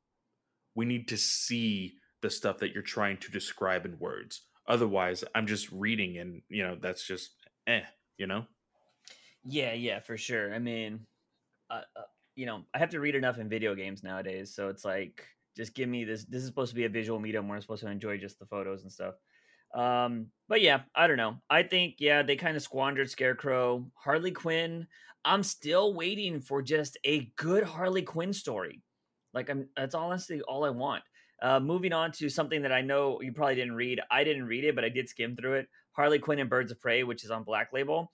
We 0.75 0.83
need 0.83 1.07
to 1.07 1.17
see 1.17 1.93
the 2.21 2.29
stuff 2.29 2.57
that 2.57 2.73
you're 2.73 2.83
trying 2.83 3.19
to 3.19 3.31
describe 3.31 3.85
in 3.85 3.99
words. 3.99 4.41
Otherwise, 4.67 5.23
I'm 5.33 5.47
just 5.47 5.71
reading 5.71 6.17
and, 6.17 6.41
you 6.49 6.63
know, 6.63 6.77
that's 6.77 7.07
just 7.07 7.31
eh, 7.67 7.83
you 8.17 8.27
know? 8.27 8.47
Yeah, 9.43 9.73
yeah, 9.73 9.99
for 9.99 10.17
sure. 10.17 10.53
I 10.53 10.59
mean, 10.59 11.05
uh, 11.69 11.81
uh, 11.95 12.03
you 12.35 12.45
know, 12.45 12.63
I 12.73 12.79
have 12.79 12.91
to 12.91 12.99
read 12.99 13.15
enough 13.15 13.37
in 13.39 13.49
video 13.49 13.75
games 13.75 14.03
nowadays, 14.03 14.53
so 14.53 14.69
it's 14.69 14.85
like 14.85 15.25
just 15.55 15.75
give 15.75 15.89
me 15.89 16.03
this. 16.03 16.25
This 16.25 16.41
is 16.41 16.47
supposed 16.47 16.71
to 16.71 16.75
be 16.75 16.85
a 16.85 16.89
visual 16.89 17.19
medium 17.19 17.47
where 17.47 17.55
I'm 17.55 17.61
supposed 17.61 17.83
to 17.83 17.89
enjoy 17.89 18.17
just 18.17 18.39
the 18.39 18.45
photos 18.45 18.83
and 18.83 18.91
stuff. 18.91 19.15
Um, 19.73 20.27
but 20.47 20.61
yeah, 20.61 20.81
I 20.95 21.07
don't 21.07 21.17
know. 21.17 21.37
I 21.49 21.63
think 21.63 21.95
yeah, 21.99 22.23
they 22.23 22.35
kind 22.35 22.57
of 22.57 22.63
squandered 22.63 23.09
Scarecrow, 23.09 23.91
Harley 23.95 24.31
Quinn. 24.31 24.87
I'm 25.25 25.43
still 25.43 25.93
waiting 25.93 26.41
for 26.41 26.61
just 26.61 26.97
a 27.03 27.31
good 27.37 27.63
Harley 27.63 28.03
Quinn 28.03 28.33
story. 28.33 28.83
Like 29.33 29.49
I'm 29.49 29.69
that's 29.75 29.95
honestly 29.95 30.41
all 30.41 30.65
I 30.65 30.69
want. 30.71 31.03
Uh, 31.41 31.59
moving 31.59 31.93
on 31.93 32.11
to 32.11 32.29
something 32.29 32.63
that 32.63 32.73
I 32.73 32.81
know 32.81 33.21
you 33.21 33.31
probably 33.31 33.55
didn't 33.55 33.75
read. 33.75 34.01
I 34.11 34.23
didn't 34.25 34.45
read 34.47 34.65
it, 34.65 34.75
but 34.75 34.83
I 34.83 34.89
did 34.89 35.07
skim 35.07 35.35
through 35.35 35.53
it. 35.55 35.67
Harley 35.93 36.19
Quinn 36.19 36.39
and 36.39 36.49
Birds 36.49 36.71
of 36.71 36.81
Prey, 36.81 37.03
which 37.03 37.23
is 37.23 37.31
on 37.31 37.43
Black 37.43 37.71
Label. 37.73 38.11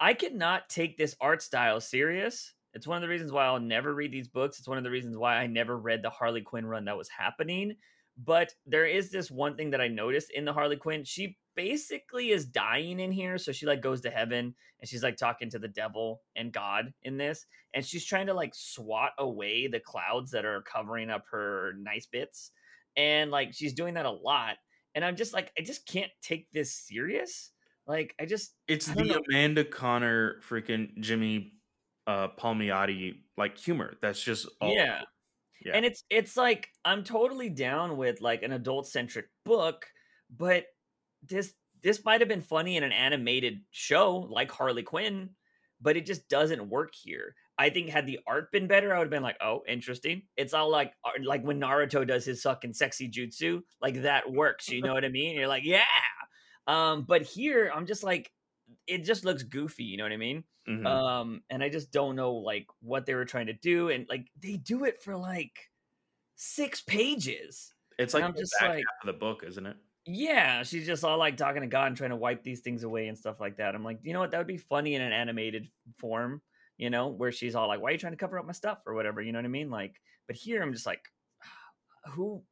I 0.00 0.14
cannot 0.14 0.68
take 0.68 0.98
this 0.98 1.16
art 1.20 1.42
style 1.42 1.80
serious. 1.80 2.52
It's 2.74 2.86
one 2.86 2.96
of 2.96 3.02
the 3.02 3.08
reasons 3.08 3.30
why 3.30 3.46
I'll 3.46 3.60
never 3.60 3.94
read 3.94 4.10
these 4.10 4.28
books. 4.28 4.58
It's 4.58 4.68
one 4.68 4.78
of 4.78 4.84
the 4.84 4.90
reasons 4.90 5.16
why 5.16 5.36
I 5.36 5.46
never 5.46 5.78
read 5.78 6.02
the 6.02 6.10
Harley 6.10 6.42
Quinn 6.42 6.66
run 6.66 6.86
that 6.86 6.96
was 6.96 7.08
happening. 7.08 7.76
But 8.16 8.52
there 8.66 8.86
is 8.86 9.10
this 9.10 9.30
one 9.30 9.56
thing 9.56 9.70
that 9.70 9.80
I 9.80 9.88
noticed 9.88 10.30
in 10.30 10.44
the 10.44 10.52
Harley 10.52 10.76
Quinn. 10.76 11.04
She 11.04 11.36
basically 11.56 12.30
is 12.30 12.46
dying 12.46 13.00
in 13.00 13.12
here. 13.12 13.38
So 13.38 13.52
she 13.52 13.66
like 13.66 13.80
goes 13.80 14.00
to 14.02 14.10
heaven 14.10 14.54
and 14.80 14.88
she's 14.88 15.02
like 15.02 15.16
talking 15.16 15.50
to 15.50 15.58
the 15.58 15.68
devil 15.68 16.22
and 16.34 16.52
God 16.52 16.92
in 17.02 17.16
this. 17.16 17.46
And 17.72 17.84
she's 17.84 18.04
trying 18.04 18.26
to 18.26 18.34
like 18.34 18.54
swat 18.54 19.12
away 19.18 19.68
the 19.68 19.80
clouds 19.80 20.32
that 20.32 20.44
are 20.44 20.62
covering 20.62 21.10
up 21.10 21.24
her 21.30 21.74
nice 21.78 22.06
bits. 22.06 22.50
And 22.96 23.30
like 23.30 23.52
she's 23.52 23.74
doing 23.74 23.94
that 23.94 24.06
a 24.06 24.10
lot. 24.10 24.56
And 24.94 25.04
I'm 25.04 25.16
just 25.16 25.32
like, 25.32 25.52
I 25.58 25.62
just 25.62 25.86
can't 25.86 26.12
take 26.22 26.50
this 26.52 26.72
serious 26.72 27.50
like 27.86 28.14
I 28.20 28.26
just 28.26 28.54
it's 28.68 28.88
I 28.88 28.94
the 28.94 29.04
know. 29.04 29.22
Amanda 29.28 29.64
Conner 29.64 30.40
freaking 30.48 30.98
Jimmy 31.00 31.52
uh 32.06 32.28
Palmiotti 32.38 33.14
like 33.36 33.58
humor. 33.58 33.94
That's 34.00 34.22
just 34.22 34.48
all 34.60 34.74
yeah. 34.74 35.02
yeah. 35.64 35.72
And 35.74 35.84
it's 35.84 36.04
it's 36.10 36.36
like 36.36 36.68
I'm 36.84 37.04
totally 37.04 37.50
down 37.50 37.96
with 37.96 38.20
like 38.20 38.42
an 38.42 38.52
adult 38.52 38.86
centric 38.86 39.26
book, 39.44 39.86
but 40.34 40.64
this 41.22 41.52
this 41.82 42.04
might 42.04 42.20
have 42.20 42.28
been 42.28 42.40
funny 42.40 42.76
in 42.76 42.82
an 42.82 42.92
animated 42.92 43.60
show 43.70 44.26
like 44.30 44.50
Harley 44.50 44.82
Quinn, 44.82 45.30
but 45.80 45.96
it 45.96 46.06
just 46.06 46.28
doesn't 46.28 46.68
work 46.68 46.94
here. 46.94 47.34
I 47.56 47.70
think 47.70 47.88
had 47.88 48.06
the 48.06 48.18
art 48.26 48.50
been 48.50 48.66
better, 48.66 48.92
I 48.92 48.98
would 48.98 49.04
have 49.04 49.10
been 49.10 49.22
like, 49.22 49.36
"Oh, 49.40 49.62
interesting." 49.68 50.22
It's 50.36 50.54
all 50.54 50.70
like 50.70 50.92
like 51.22 51.44
when 51.44 51.60
Naruto 51.60 52.04
does 52.06 52.24
his 52.24 52.42
fucking 52.42 52.72
sexy 52.72 53.08
jutsu, 53.08 53.60
like 53.80 54.02
that 54.02 54.32
works. 54.32 54.68
You 54.68 54.82
know 54.82 54.92
what 54.92 55.04
I 55.04 55.08
mean? 55.08 55.36
You're 55.36 55.46
like, 55.46 55.62
"Yeah, 55.64 55.84
um, 56.66 57.02
but 57.02 57.22
here 57.22 57.70
I'm 57.74 57.86
just 57.86 58.02
like, 58.02 58.30
it 58.86 59.04
just 59.04 59.24
looks 59.24 59.42
goofy, 59.42 59.84
you 59.84 59.96
know 59.96 60.04
what 60.04 60.12
I 60.12 60.16
mean? 60.16 60.44
Mm-hmm. 60.68 60.86
Um, 60.86 61.42
and 61.50 61.62
I 61.62 61.68
just 61.68 61.92
don't 61.92 62.16
know 62.16 62.34
like 62.34 62.66
what 62.80 63.06
they 63.06 63.14
were 63.14 63.24
trying 63.24 63.46
to 63.46 63.52
do, 63.52 63.90
and 63.90 64.06
like 64.08 64.26
they 64.40 64.56
do 64.56 64.84
it 64.84 65.02
for 65.02 65.16
like 65.16 65.70
six 66.36 66.80
pages. 66.80 67.72
It's 67.98 68.14
like 68.14 68.24
I'm 68.24 68.34
just 68.34 68.54
like 68.62 68.84
the 69.04 69.12
book, 69.12 69.44
isn't 69.46 69.66
it? 69.66 69.76
Yeah, 70.06 70.62
she's 70.62 70.86
just 70.86 71.04
all 71.04 71.18
like 71.18 71.36
talking 71.36 71.62
to 71.62 71.66
God 71.68 71.88
and 71.88 71.96
trying 71.96 72.10
to 72.10 72.16
wipe 72.16 72.42
these 72.42 72.60
things 72.60 72.82
away 72.82 73.08
and 73.08 73.16
stuff 73.16 73.40
like 73.40 73.58
that. 73.58 73.74
I'm 73.74 73.84
like, 73.84 74.00
you 74.02 74.12
know 74.12 74.20
what? 74.20 74.30
That 74.30 74.38
would 74.38 74.46
be 74.46 74.56
funny 74.56 74.94
in 74.94 75.02
an 75.02 75.12
animated 75.12 75.68
form, 75.98 76.42
you 76.76 76.90
know, 76.90 77.08
where 77.08 77.32
she's 77.32 77.54
all 77.54 77.68
like, 77.68 77.80
"Why 77.80 77.90
are 77.90 77.92
you 77.92 77.98
trying 77.98 78.12
to 78.12 78.18
cover 78.18 78.38
up 78.38 78.46
my 78.46 78.52
stuff?" 78.52 78.78
or 78.86 78.94
whatever. 78.94 79.20
You 79.20 79.32
know 79.32 79.38
what 79.38 79.46
I 79.46 79.48
mean? 79.48 79.70
Like, 79.70 80.00
but 80.26 80.36
here 80.36 80.62
I'm 80.62 80.72
just 80.72 80.86
like, 80.86 81.02
who? 82.12 82.42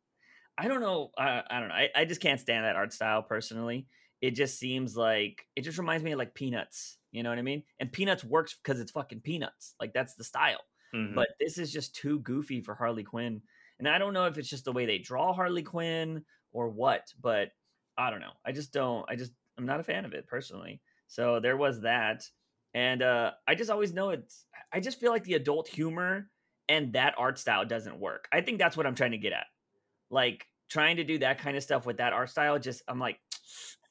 I 0.58 0.68
don't 0.68 0.82
know. 0.82 1.12
I, 1.16 1.42
I 1.50 1.60
don't 1.60 1.70
know. 1.70 1.74
I, 1.74 1.88
I 1.96 2.04
just 2.04 2.20
can't 2.20 2.38
stand 2.38 2.66
that 2.66 2.76
art 2.76 2.92
style 2.92 3.22
personally 3.22 3.86
it 4.22 4.30
just 4.30 4.58
seems 4.58 4.96
like 4.96 5.44
it 5.56 5.62
just 5.62 5.76
reminds 5.76 6.02
me 6.02 6.12
of 6.12 6.18
like 6.18 6.34
peanuts 6.34 6.96
you 7.10 7.22
know 7.22 7.28
what 7.28 7.38
i 7.38 7.42
mean? 7.42 7.62
And 7.78 7.92
peanuts 7.92 8.24
works 8.24 8.54
because 8.54 8.80
it's 8.80 8.92
fucking 8.92 9.20
peanuts 9.20 9.74
like 9.78 9.92
that's 9.92 10.14
the 10.14 10.24
style. 10.24 10.60
Mm-hmm. 10.94 11.14
but 11.14 11.28
this 11.40 11.56
is 11.58 11.72
just 11.72 11.94
too 11.94 12.20
goofy 12.20 12.60
for 12.60 12.74
harley 12.74 13.02
quinn 13.02 13.40
and 13.78 13.88
i 13.88 13.96
don't 13.96 14.12
know 14.12 14.26
if 14.26 14.36
it's 14.36 14.48
just 14.48 14.66
the 14.66 14.72
way 14.72 14.84
they 14.84 14.98
draw 14.98 15.32
harley 15.32 15.62
quinn 15.62 16.22
or 16.52 16.68
what 16.68 17.08
but 17.20 17.48
i 17.96 18.10
don't 18.10 18.20
know. 18.20 18.32
I 18.44 18.52
just 18.52 18.72
don't 18.72 19.04
i 19.08 19.16
just 19.16 19.32
i'm 19.58 19.66
not 19.66 19.80
a 19.80 19.84
fan 19.84 20.04
of 20.04 20.12
it 20.12 20.26
personally. 20.26 20.80
So 21.08 21.40
there 21.40 21.56
was 21.56 21.80
that 21.82 22.24
and 22.74 23.02
uh 23.02 23.32
i 23.48 23.54
just 23.54 23.70
always 23.70 23.92
know 23.92 24.10
it's 24.10 24.44
i 24.72 24.80
just 24.80 25.00
feel 25.00 25.12
like 25.12 25.24
the 25.24 25.34
adult 25.34 25.66
humor 25.68 26.28
and 26.68 26.92
that 26.92 27.14
art 27.18 27.38
style 27.38 27.64
doesn't 27.64 27.98
work. 27.98 28.28
I 28.32 28.40
think 28.42 28.58
that's 28.58 28.76
what 28.76 28.86
i'm 28.86 28.94
trying 28.94 29.12
to 29.12 29.18
get 29.18 29.32
at. 29.32 29.46
Like 30.10 30.46
trying 30.68 30.96
to 30.96 31.04
do 31.04 31.18
that 31.18 31.38
kind 31.38 31.56
of 31.56 31.62
stuff 31.62 31.84
with 31.86 31.98
that 31.98 32.12
art 32.12 32.30
style, 32.30 32.58
just 32.58 32.82
I'm 32.88 32.98
like, 32.98 33.18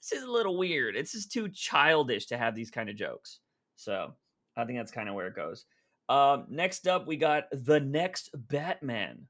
this 0.02 0.12
is 0.14 0.24
a 0.24 0.32
little 0.32 0.58
weird. 0.58 0.96
It's 0.96 1.12
just 1.12 1.32
too 1.32 1.50
childish 1.50 2.28
to 2.28 2.38
have 2.38 2.56
these 2.56 2.72
kind 2.72 2.90
of 2.90 2.96
jokes. 2.96 3.40
So 3.76 4.16
I 4.56 4.66
think 4.66 4.80
that's 4.80 4.92
kind 4.92 5.10
of 5.10 5.16
where 5.16 5.28
it 5.28 5.36
goes. 5.36 5.66
Um, 6.10 6.48
next 6.50 6.88
up, 6.88 7.08
we 7.08 7.18
got 7.18 7.46
the 7.52 7.80
next 7.80 8.30
Batman. 8.34 9.28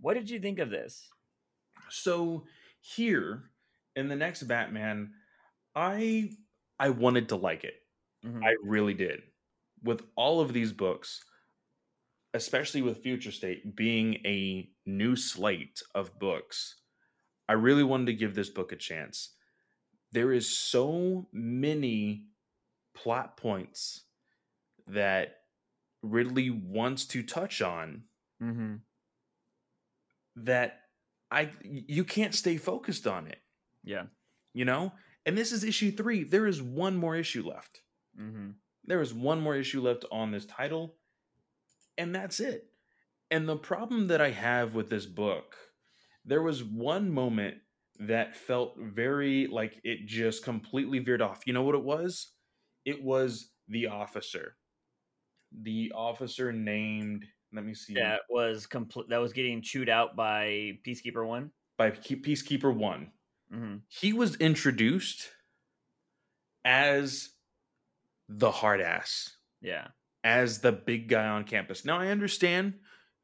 What 0.00 0.14
did 0.14 0.30
you 0.30 0.38
think 0.40 0.58
of 0.58 0.70
this? 0.70 1.08
So 1.90 2.46
here 2.80 3.50
in 3.96 4.08
the 4.08 4.16
next 4.16 4.44
Batman, 4.44 5.14
I 5.74 6.32
I 6.78 6.90
wanted 6.90 7.30
to 7.30 7.36
like 7.36 7.64
it. 7.64 7.76
Mhm. 8.22 8.42
I 8.44 8.56
really 8.62 8.94
did. 8.94 9.22
With 9.82 10.06
all 10.16 10.40
of 10.40 10.52
these 10.52 10.72
books, 10.72 11.24
especially 12.34 12.82
with 12.82 13.02
Future 13.02 13.32
State 13.32 13.74
being 13.76 14.14
a 14.26 14.70
new 14.86 15.16
slate 15.16 15.82
of 15.94 16.18
books, 16.18 16.80
I 17.48 17.54
really 17.54 17.84
wanted 17.84 18.06
to 18.06 18.14
give 18.14 18.34
this 18.34 18.50
book 18.50 18.72
a 18.72 18.76
chance. 18.76 19.36
There 20.12 20.32
is 20.32 20.48
so 20.48 21.28
many 21.32 22.26
plot 22.94 23.36
points 23.36 24.02
that 24.86 25.36
Ridley 26.02 26.50
wants 26.50 27.06
to 27.06 27.22
touch 27.22 27.62
on 27.62 28.04
Mm-hmm. 28.42 28.76
that 30.36 30.80
I 31.30 31.50
you 31.62 32.04
can't 32.04 32.34
stay 32.34 32.56
focused 32.56 33.06
on 33.06 33.26
it, 33.26 33.38
Yeah. 33.84 34.04
you 34.54 34.64
know? 34.64 34.92
And 35.26 35.36
this 35.36 35.52
is 35.52 35.62
issue 35.62 35.92
3. 35.92 36.24
There 36.24 36.46
is 36.46 36.62
one 36.62 36.96
more 36.96 37.14
issue 37.16 37.46
left. 37.46 37.82
Mm-hmm. 38.18 38.50
there 38.84 39.00
is 39.02 39.12
one 39.14 39.40
more 39.40 39.54
issue 39.54 39.80
left 39.82 40.04
on 40.10 40.32
this 40.32 40.44
title 40.46 40.96
and 41.96 42.12
that's 42.14 42.40
it 42.40 42.64
and 43.30 43.48
the 43.48 43.56
problem 43.56 44.08
that 44.08 44.20
i 44.20 44.30
have 44.30 44.74
with 44.74 44.90
this 44.90 45.06
book 45.06 45.54
there 46.24 46.42
was 46.42 46.64
one 46.64 47.10
moment 47.12 47.58
that 48.00 48.36
felt 48.36 48.76
very 48.78 49.46
like 49.46 49.78
it 49.84 50.06
just 50.06 50.42
completely 50.44 50.98
veered 50.98 51.22
off 51.22 51.42
you 51.46 51.52
know 51.52 51.62
what 51.62 51.74
it 51.74 51.82
was 51.84 52.32
it 52.84 53.02
was 53.02 53.50
the 53.68 53.86
officer 53.86 54.56
the 55.62 55.92
officer 55.94 56.52
named 56.52 57.26
let 57.52 57.64
me 57.64 57.74
see 57.74 57.94
That 57.94 58.20
was 58.30 58.66
complete. 58.66 59.08
That 59.08 59.18
was 59.18 59.32
getting 59.32 59.60
chewed 59.60 59.88
out 59.88 60.14
by 60.16 60.78
Peacekeeper 60.86 61.26
One. 61.26 61.50
by 61.76 61.90
peacekeeper 61.90 62.74
1 62.74 63.12
Mm-hmm. 63.52 63.76
he 63.88 64.12
was 64.12 64.36
introduced 64.36 65.30
as 66.64 67.30
the 68.28 68.50
hard 68.50 68.80
ass 68.80 69.36
Yeah. 69.60 69.88
as 70.22 70.60
the 70.60 70.72
big 70.72 71.08
guy 71.08 71.26
on 71.26 71.44
campus. 71.44 71.84
Now 71.84 71.98
I 71.98 72.08
understand 72.08 72.74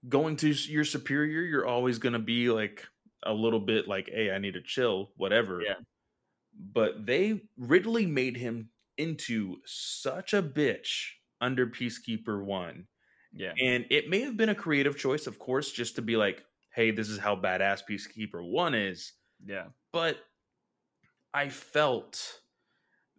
going 0.08 0.36
to 0.36 0.48
your 0.50 0.84
superior, 0.84 1.42
you're 1.42 1.66
always 1.66 1.98
going 1.98 2.14
to 2.14 2.18
be 2.18 2.50
like 2.50 2.86
a 3.26 3.34
little 3.34 3.60
bit 3.60 3.88
like, 3.88 4.08
"Hey, 4.08 4.30
I 4.30 4.38
need 4.38 4.54
to 4.54 4.62
chill," 4.62 5.12
whatever. 5.16 5.60
Yeah. 5.62 5.74
But 6.54 7.06
they 7.06 7.48
Ridley 7.56 8.06
made 8.06 8.36
him 8.36 8.70
into 8.98 9.58
such 9.66 10.34
a 10.34 10.42
bitch 10.42 11.10
under 11.40 11.66
Peacekeeper 11.66 12.44
1. 12.44 12.88
Yeah. 13.32 13.56
And 13.60 13.86
it 13.90 14.08
may 14.08 14.20
have 14.20 14.36
been 14.36 14.48
a 14.50 14.54
creative 14.54 14.96
choice, 14.98 15.26
of 15.26 15.38
course, 15.38 15.72
just 15.72 15.96
to 15.96 16.02
be 16.02 16.16
like, 16.16 16.44
"Hey, 16.74 16.90
this 16.90 17.08
is 17.08 17.18
how 17.18 17.36
badass 17.36 17.82
Peacekeeper 17.88 18.44
1 18.44 18.74
is." 18.74 19.12
Yeah. 19.44 19.68
but 19.92 20.18
I 21.34 21.48
felt 21.48 22.40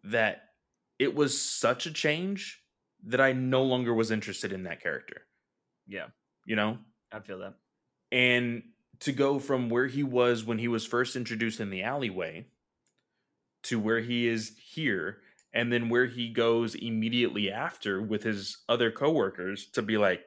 that 0.04 0.50
it 1.00 1.14
was 1.16 1.40
such 1.42 1.86
a 1.86 1.94
change 1.94 2.64
that 3.04 3.22
I 3.22 3.34
no 3.34 3.64
longer 3.64 3.94
was 3.94 4.12
interested 4.12 4.52
in 4.54 4.64
that 4.64 4.82
character, 4.82 5.28
Yeah. 5.88 6.10
you 6.46 6.56
know? 6.56 6.80
I 7.12 7.20
feel 7.22 7.40
that. 7.40 7.56
And 8.12 8.74
to 9.00 9.12
go 9.12 9.40
from 9.40 9.70
where 9.70 9.88
he 9.88 10.04
was 10.04 10.44
when 10.44 10.58
he 10.58 10.68
was 10.68 10.86
first 10.86 11.16
introduced 11.16 11.60
in 11.60 11.70
the 11.70 11.84
alleyway 11.84 12.46
to 13.64 13.80
where 13.80 14.00
he 14.00 14.28
is 14.28 14.54
here 14.58 15.20
and 15.54 15.72
then 15.72 15.90
where 15.90 16.06
he 16.06 16.30
goes 16.30 16.76
immediately 16.76 17.52
after 17.52 18.02
with 18.02 18.24
his 18.24 18.58
other 18.70 18.92
coworkers 18.92 19.68
to 19.68 19.82
be 19.82 19.98
like 19.98 20.22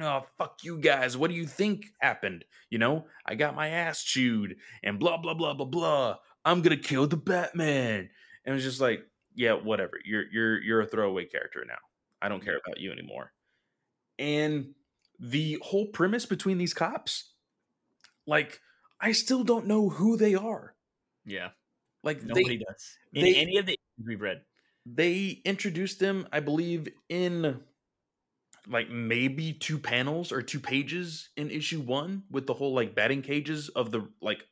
oh 0.00 0.24
fuck 0.38 0.58
you 0.62 0.78
guys. 0.78 1.16
What 1.16 1.30
do 1.30 1.36
you 1.36 1.46
think 1.46 1.86
happened? 2.00 2.44
You 2.70 2.78
know 2.78 3.06
i 3.26 3.34
got 3.34 3.54
my 3.54 3.68
ass 3.68 4.02
chewed 4.02 4.56
and 4.82 4.98
blah 4.98 5.16
blah 5.18 5.34
blah 5.34 5.54
blah 5.54 5.66
blah. 5.66 6.16
I'm 6.44 6.62
gonna 6.62 6.76
kill 6.76 7.06
the 7.06 7.16
batman. 7.16 8.10
And 8.44 8.52
it 8.52 8.52
was 8.52 8.64
just 8.64 8.80
like 8.80 9.04
yeah 9.34 9.54
whatever. 9.54 9.98
You're 10.04 10.24
you're 10.32 10.62
you're 10.62 10.80
a 10.80 10.86
throwaway 10.86 11.26
character 11.26 11.64
now. 11.66 11.78
I 12.20 12.28
don't 12.28 12.44
care 12.44 12.58
about 12.64 12.80
you 12.80 12.90
anymore. 12.90 13.32
And 14.18 14.74
the 15.20 15.58
whole 15.62 15.86
premise 15.86 16.26
between 16.26 16.58
these 16.58 16.74
cops 16.74 17.33
like 18.26 18.60
i 19.00 19.12
still 19.12 19.44
don't 19.44 19.66
know 19.66 19.88
who 19.88 20.16
they 20.16 20.34
are 20.34 20.74
Yeah. 21.24 21.50
like 22.02 22.22
Nobody 22.22 22.58
they 22.58 22.64
does. 22.64 22.98
In 23.12 23.24
they- 23.24 23.36
any 23.36 23.56
of 23.58 23.66
the 23.66 23.72
issues 23.72 24.06
we've 24.06 24.20
read. 24.20 24.42
they 24.86 25.40
introduced 25.44 25.98
them 26.00 26.26
i 26.32 26.40
believe 26.40 26.88
in 27.08 27.60
like 28.66 28.88
maybe 28.90 29.52
two 29.52 29.78
panels 29.78 30.32
or 30.32 30.40
two 30.42 30.60
pages 30.60 31.28
in 31.36 31.50
issue 31.50 31.80
one 31.80 32.24
with 32.30 32.46
the 32.46 32.54
whole 32.54 32.72
like 32.74 32.94
batting 32.94 33.20
cages 33.22 33.68
of 33.70 33.90
the 33.90 34.08
like 34.22 34.46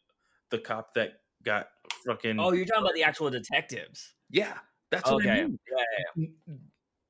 the 0.51 0.59
cop 0.59 0.93
that 0.95 1.21
got 1.43 1.69
fucking 2.07 2.39
Oh, 2.39 2.53
you're 2.53 2.67
talking 2.67 2.83
about 2.85 2.95
the 2.95 3.05
actual 3.05 3.31
detectives. 3.31 4.15
yeah 4.31 4.59
that's 4.91 5.11
what 5.11 5.27
I 5.27 5.31
Okay. 5.31 5.45
mean. 5.45 5.59
Yeah, 5.71 6.25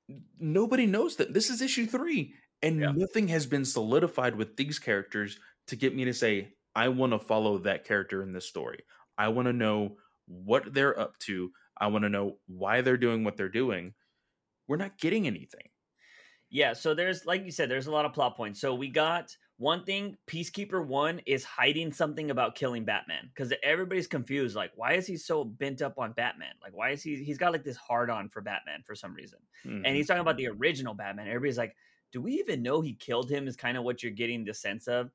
yeah, 0.08 0.16
nobody 0.38 0.86
knows 0.86 1.16
that 1.16 1.34
this 1.34 1.50
is 1.50 1.60
issue 1.60 1.86
three 1.86 2.34
and 2.62 2.80
Yeah. 2.80 2.92
nothing 2.92 3.28
has 3.28 3.46
been 3.46 3.64
solidified 3.64 4.36
with 4.36 4.56
these 4.56 4.78
characters 4.78 5.38
to 5.66 5.76
get 5.76 5.94
me 5.94 6.04
to 6.04 6.14
say 6.14 6.54
i 6.74 6.88
want 6.88 7.12
to 7.12 7.18
follow 7.18 7.58
that 7.58 7.84
character 7.84 8.22
in 8.22 8.32
this 8.32 8.48
story 8.48 8.84
i 9.18 9.28
want 9.28 9.46
to 9.46 9.52
know 9.52 9.96
what 10.26 10.72
they're 10.72 10.98
up 10.98 11.18
to 11.18 11.52
i 11.78 11.86
want 11.86 12.02
to 12.04 12.08
know 12.08 12.38
why 12.46 12.80
they're 12.80 12.96
doing 12.96 13.24
what 13.24 13.36
they're 13.36 13.48
doing 13.48 13.94
we're 14.68 14.76
not 14.76 14.98
getting 14.98 15.26
anything 15.26 15.70
Yeah, 16.50 16.74
so 16.74 16.94
there's 16.94 17.24
like 17.24 17.44
you 17.44 17.50
said, 17.50 17.70
there's 17.70 17.86
a 17.86 17.90
lot 17.92 18.04
of 18.04 18.12
plot 18.12 18.36
points. 18.36 18.60
So 18.60 18.74
we 18.74 18.88
got 18.88 19.34
one 19.56 19.84
thing, 19.84 20.16
Peacekeeper 20.26 20.84
One 20.86 21.20
is 21.20 21.44
hiding 21.44 21.92
something 21.92 22.30
about 22.30 22.56
killing 22.56 22.84
Batman 22.84 23.28
because 23.28 23.52
everybody's 23.62 24.06
confused. 24.06 24.54
Like, 24.54 24.72
why 24.74 24.92
is 24.94 25.06
he 25.06 25.16
so 25.16 25.44
bent 25.44 25.80
up 25.80 25.98
on 25.98 26.12
Batman? 26.12 26.54
Like, 26.60 26.74
why 26.74 26.90
is 26.90 27.02
he? 27.02 27.22
He's 27.24 27.38
got 27.38 27.52
like 27.52 27.64
this 27.64 27.76
hard 27.76 28.10
on 28.10 28.28
for 28.28 28.42
Batman 28.42 28.82
for 28.86 28.94
some 28.94 29.14
reason, 29.14 29.38
and 29.82 29.96
Mhm. 29.96 29.96
he's 29.96 30.06
talking 30.06 30.20
about 30.20 30.36
the 30.36 30.48
original 30.48 30.94
Batman. 30.94 31.26
Everybody's 31.28 31.58
like, 31.58 31.74
do 32.12 32.20
we 32.20 32.34
even 32.34 32.62
know 32.62 32.82
he 32.82 32.94
killed 32.94 33.30
him? 33.30 33.48
Is 33.48 33.56
kind 33.56 33.78
of 33.78 33.84
what 33.84 34.02
you're 34.02 34.12
getting 34.12 34.44
the 34.44 34.52
sense 34.52 34.88
of, 34.88 35.10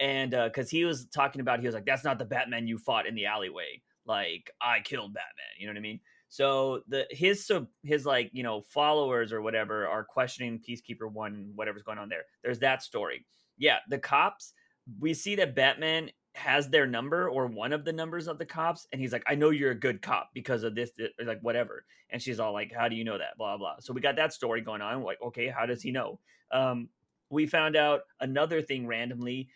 and 0.00 0.30
because 0.30 0.70
he 0.70 0.84
was 0.84 1.06
talking 1.06 1.40
about, 1.40 1.60
he 1.60 1.66
was 1.66 1.74
like, 1.74 1.84
that's 1.84 2.04
not 2.04 2.18
the 2.18 2.24
Batman 2.24 2.66
you 2.66 2.78
fought 2.78 3.06
in 3.06 3.14
the 3.14 3.26
alleyway. 3.26 3.82
Like, 4.06 4.50
I 4.60 4.80
killed 4.80 5.12
Batman. 5.12 5.58
You 5.58 5.66
know 5.66 5.72
what 5.72 5.78
I 5.78 5.82
mean? 5.82 6.00
So 6.30 6.82
the 6.86 7.06
his 7.10 7.44
so 7.44 7.66
his 7.82 8.06
like 8.06 8.30
you 8.32 8.44
know 8.44 8.60
followers 8.60 9.32
or 9.32 9.42
whatever 9.42 9.86
are 9.88 10.04
questioning 10.04 10.60
Peacekeeper 10.66 11.10
One 11.10 11.50
whatever's 11.56 11.82
going 11.82 11.98
on 11.98 12.08
there. 12.08 12.22
There's 12.42 12.60
that 12.60 12.82
story. 12.82 13.26
Yeah, 13.58 13.78
the 13.88 13.98
cops. 13.98 14.54
We 15.00 15.12
see 15.12 15.34
that 15.36 15.56
Batman 15.56 16.10
has 16.36 16.68
their 16.68 16.86
number 16.86 17.28
or 17.28 17.46
one 17.48 17.72
of 17.72 17.84
the 17.84 17.92
numbers 17.92 18.28
of 18.28 18.38
the 18.38 18.46
cops, 18.46 18.86
and 18.92 19.00
he's 19.00 19.12
like, 19.12 19.24
"I 19.26 19.34
know 19.34 19.50
you're 19.50 19.72
a 19.72 19.78
good 19.78 20.02
cop 20.02 20.30
because 20.32 20.62
of 20.62 20.76
this, 20.76 20.92
this," 20.96 21.10
like 21.24 21.40
whatever. 21.40 21.84
And 22.10 22.22
she's 22.22 22.38
all 22.38 22.52
like, 22.52 22.72
"How 22.72 22.88
do 22.88 22.94
you 22.94 23.02
know 23.02 23.18
that?" 23.18 23.36
Blah 23.36 23.58
blah. 23.58 23.80
So 23.80 23.92
we 23.92 24.00
got 24.00 24.14
that 24.14 24.32
story 24.32 24.60
going 24.60 24.82
on. 24.82 25.00
We're 25.00 25.06
like, 25.06 25.22
okay, 25.22 25.48
how 25.48 25.66
does 25.66 25.82
he 25.82 25.90
know? 25.90 26.20
Um, 26.52 26.90
we 27.30 27.46
found 27.46 27.74
out 27.74 28.02
another 28.20 28.62
thing 28.62 28.86
randomly. 28.86 29.48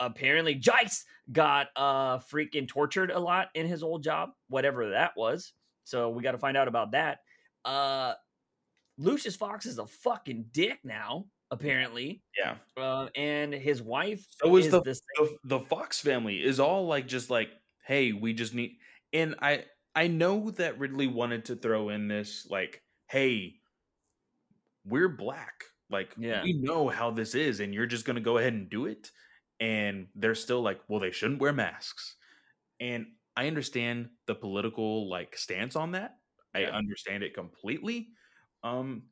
Apparently, 0.00 0.54
Jace 0.58 1.02
got 1.32 1.68
uh 1.76 2.18
freaking 2.18 2.66
tortured 2.68 3.10
a 3.10 3.18
lot 3.18 3.48
in 3.54 3.66
his 3.66 3.82
old 3.82 4.02
job, 4.02 4.30
whatever 4.48 4.90
that 4.90 5.12
was. 5.16 5.52
So 5.84 6.10
we 6.10 6.22
got 6.22 6.32
to 6.32 6.38
find 6.38 6.56
out 6.56 6.68
about 6.68 6.92
that. 6.92 7.18
Uh 7.64 8.14
Lucius 8.98 9.36
Fox 9.36 9.64
is 9.66 9.78
a 9.78 9.86
fucking 9.86 10.46
dick 10.52 10.78
now, 10.84 11.26
apparently. 11.50 12.22
yeah 12.36 12.56
Uh, 12.76 13.08
and 13.14 13.52
his 13.54 13.80
wife 13.82 14.26
So 14.42 14.56
is 14.56 14.70
the- 14.70 14.82
the 14.82 15.36
the 15.44 15.60
fox 15.60 16.00
family 16.00 16.42
is 16.42 16.58
all 16.60 16.86
like 16.86 17.06
just 17.06 17.30
like 17.30 17.50
hey 17.86 18.12
we 18.12 18.34
just 18.34 18.54
need 18.54 18.76
and 19.14 19.34
i 19.40 19.64
i 19.94 20.06
know 20.08 20.50
that 20.52 20.78
ridley 20.78 21.06
wanted 21.06 21.46
to 21.46 21.56
throw 21.56 21.88
in 21.88 22.06
this 22.08 22.46
like 22.50 22.82
hey 23.06 23.54
we're 24.84 25.08
black 25.08 25.64
like 25.90 26.14
Yeah. 26.18 26.42
we 26.42 26.52
know 26.52 26.88
how 26.88 27.10
this 27.10 27.34
is 27.34 27.60
and 27.60 27.72
you're 27.72 27.86
just 27.86 28.04
gonna 28.04 28.20
go 28.20 28.36
ahead 28.38 28.52
and 28.52 28.68
do 28.68 28.84
it 28.86 29.10
and 29.60 30.08
they're 30.14 30.34
still 30.34 30.62
like 30.62 30.80
well 30.88 31.00
they 31.00 31.10
shouldn't 31.10 31.40
wear 31.40 31.52
masks. 31.52 32.16
And 32.80 33.06
i 33.36 33.46
understand 33.46 34.10
the 34.26 34.34
political 34.34 35.08
like 35.08 35.36
stance 35.36 35.76
on 35.76 35.92
that. 35.92 36.16
I 36.54 36.64
understand 36.64 37.22
it 37.22 37.34
completely 37.34 38.08
um 38.64 39.04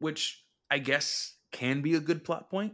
which 0.00 0.44
i 0.70 0.78
guess 0.78 1.36
can 1.52 1.82
be 1.82 1.94
a 1.94 2.00
good 2.00 2.24
plot 2.24 2.50
point 2.50 2.72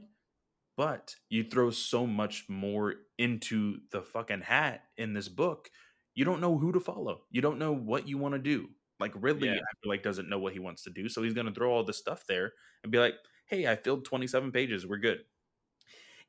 but 0.77 1.15
you 1.29 1.45
throw 1.45 1.71
so 1.71 2.07
much 2.07 2.47
more 2.49 2.95
into 3.19 3.79
the 3.93 4.03
fucking 4.03 4.41
hat 4.41 4.85
in 4.97 5.13
this 5.13 5.29
book 5.29 5.71
you 6.15 6.25
don't 6.25 6.41
know 6.41 6.59
who 6.59 6.73
to 6.73 6.81
follow. 6.81 7.23
You 7.31 7.41
don't 7.41 7.59
know 7.59 7.73
what 7.73 8.09
you 8.09 8.19
want 8.19 8.35
to 8.35 8.39
do. 8.41 8.69
Like 8.99 9.13
ridley 9.17 9.49
Yeah. 9.49 9.55
i 9.57 9.73
feel 9.83 9.91
like 9.91 10.03
doesn't 10.03 10.29
know 10.29 10.39
what 10.39 10.53
he 10.55 10.59
wants 10.59 10.83
to 10.85 10.91
do 10.91 11.09
so 11.09 11.23
he's 11.23 11.35
going 11.35 11.47
to 11.47 11.53
throw 11.55 11.73
all 11.73 11.85
this 11.85 11.99
stuff 11.99 12.25
there 12.27 12.53
and 12.83 12.93
be 12.93 12.99
like 12.99 13.15
hey 13.47 13.67
i 13.67 13.77
filled 13.77 14.05
27 14.05 14.53
pages 14.53 14.87
we're 14.87 14.99
good 14.99 15.21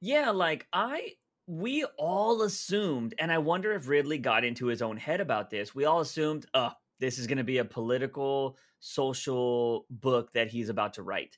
Yeah, 0.01 0.31
like 0.31 0.67
I 0.73 1.13
we 1.47 1.85
all 1.97 2.43
assumed, 2.43 3.13
and 3.19 3.31
I 3.31 3.37
wonder 3.37 3.73
if 3.73 3.87
Ridley 3.87 4.17
got 4.17 4.43
into 4.43 4.67
his 4.67 4.81
own 4.81 4.97
head 4.97 5.21
about 5.21 5.49
this. 5.49 5.75
We 5.75 5.85
all 5.85 6.01
assumed, 6.01 6.45
oh, 6.53 6.71
this 6.99 7.19
is 7.19 7.27
going 7.27 7.39
to 7.39 7.43
be 7.43 7.57
a 7.57 7.65
political, 7.65 8.57
social 8.79 9.85
book 9.89 10.31
that 10.33 10.49
he's 10.49 10.69
about 10.69 10.93
to 10.93 11.03
write. 11.03 11.37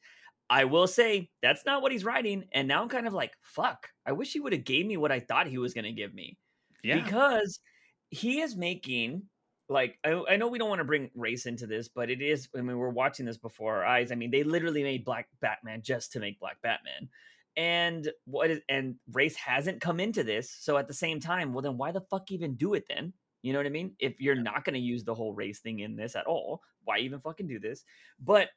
I 0.49 0.65
will 0.65 0.87
say 0.87 1.29
that's 1.41 1.65
not 1.65 1.81
what 1.81 1.91
he's 1.91 2.05
writing, 2.05 2.45
and 2.53 2.67
now 2.67 2.81
I'm 2.81 2.89
kind 2.89 3.07
of 3.07 3.13
like, 3.13 3.33
fuck. 3.41 3.89
I 4.05 4.11
wish 4.11 4.33
he 4.33 4.39
would 4.39 4.53
have 4.53 4.65
gave 4.65 4.85
me 4.85 4.97
what 4.97 5.11
I 5.11 5.19
thought 5.19 5.47
he 5.47 5.57
was 5.57 5.73
going 5.73 5.85
to 5.85 5.91
give 5.91 6.13
me, 6.13 6.37
yeah. 6.83 7.03
because 7.03 7.59
he 8.09 8.41
is 8.41 8.55
making 8.55 9.23
like 9.69 9.97
I, 10.05 10.23
I 10.29 10.35
know 10.35 10.47
we 10.49 10.59
don't 10.59 10.69
want 10.69 10.79
to 10.79 10.85
bring 10.85 11.09
race 11.15 11.45
into 11.45 11.65
this, 11.65 11.87
but 11.87 12.09
it 12.09 12.21
is. 12.21 12.47
I 12.55 12.61
mean, 12.61 12.77
we're 12.77 12.89
watching 12.89 13.25
this 13.25 13.37
before 13.37 13.77
our 13.77 13.85
eyes. 13.85 14.11
I 14.11 14.15
mean, 14.15 14.29
they 14.29 14.43
literally 14.43 14.83
made 14.83 15.05
Black 15.05 15.27
Batman 15.41 15.81
just 15.81 16.11
to 16.13 16.19
make 16.19 16.39
Black 16.39 16.61
Batman 16.61 17.09
and 17.55 18.11
what 18.25 18.49
is 18.49 18.59
and 18.69 18.95
race 19.11 19.35
hasn't 19.35 19.81
come 19.81 19.99
into 19.99 20.23
this 20.23 20.55
so 20.59 20.77
at 20.77 20.87
the 20.87 20.93
same 20.93 21.19
time 21.19 21.53
well 21.53 21.61
then 21.61 21.77
why 21.77 21.91
the 21.91 22.01
fuck 22.01 22.31
even 22.31 22.55
do 22.55 22.73
it 22.73 22.85
then? 22.89 23.13
You 23.41 23.53
know 23.53 23.59
what 23.59 23.65
i 23.65 23.69
mean? 23.69 23.93
If 23.99 24.19
you're 24.19 24.35
not 24.35 24.65
going 24.65 24.73
to 24.73 24.79
use 24.79 25.03
the 25.03 25.15
whole 25.15 25.33
race 25.33 25.59
thing 25.59 25.79
in 25.79 25.95
this 25.95 26.15
at 26.15 26.25
all 26.25 26.61
why 26.85 26.99
even 26.99 27.19
fucking 27.19 27.47
do 27.47 27.59
this? 27.59 27.83
But 28.19 28.49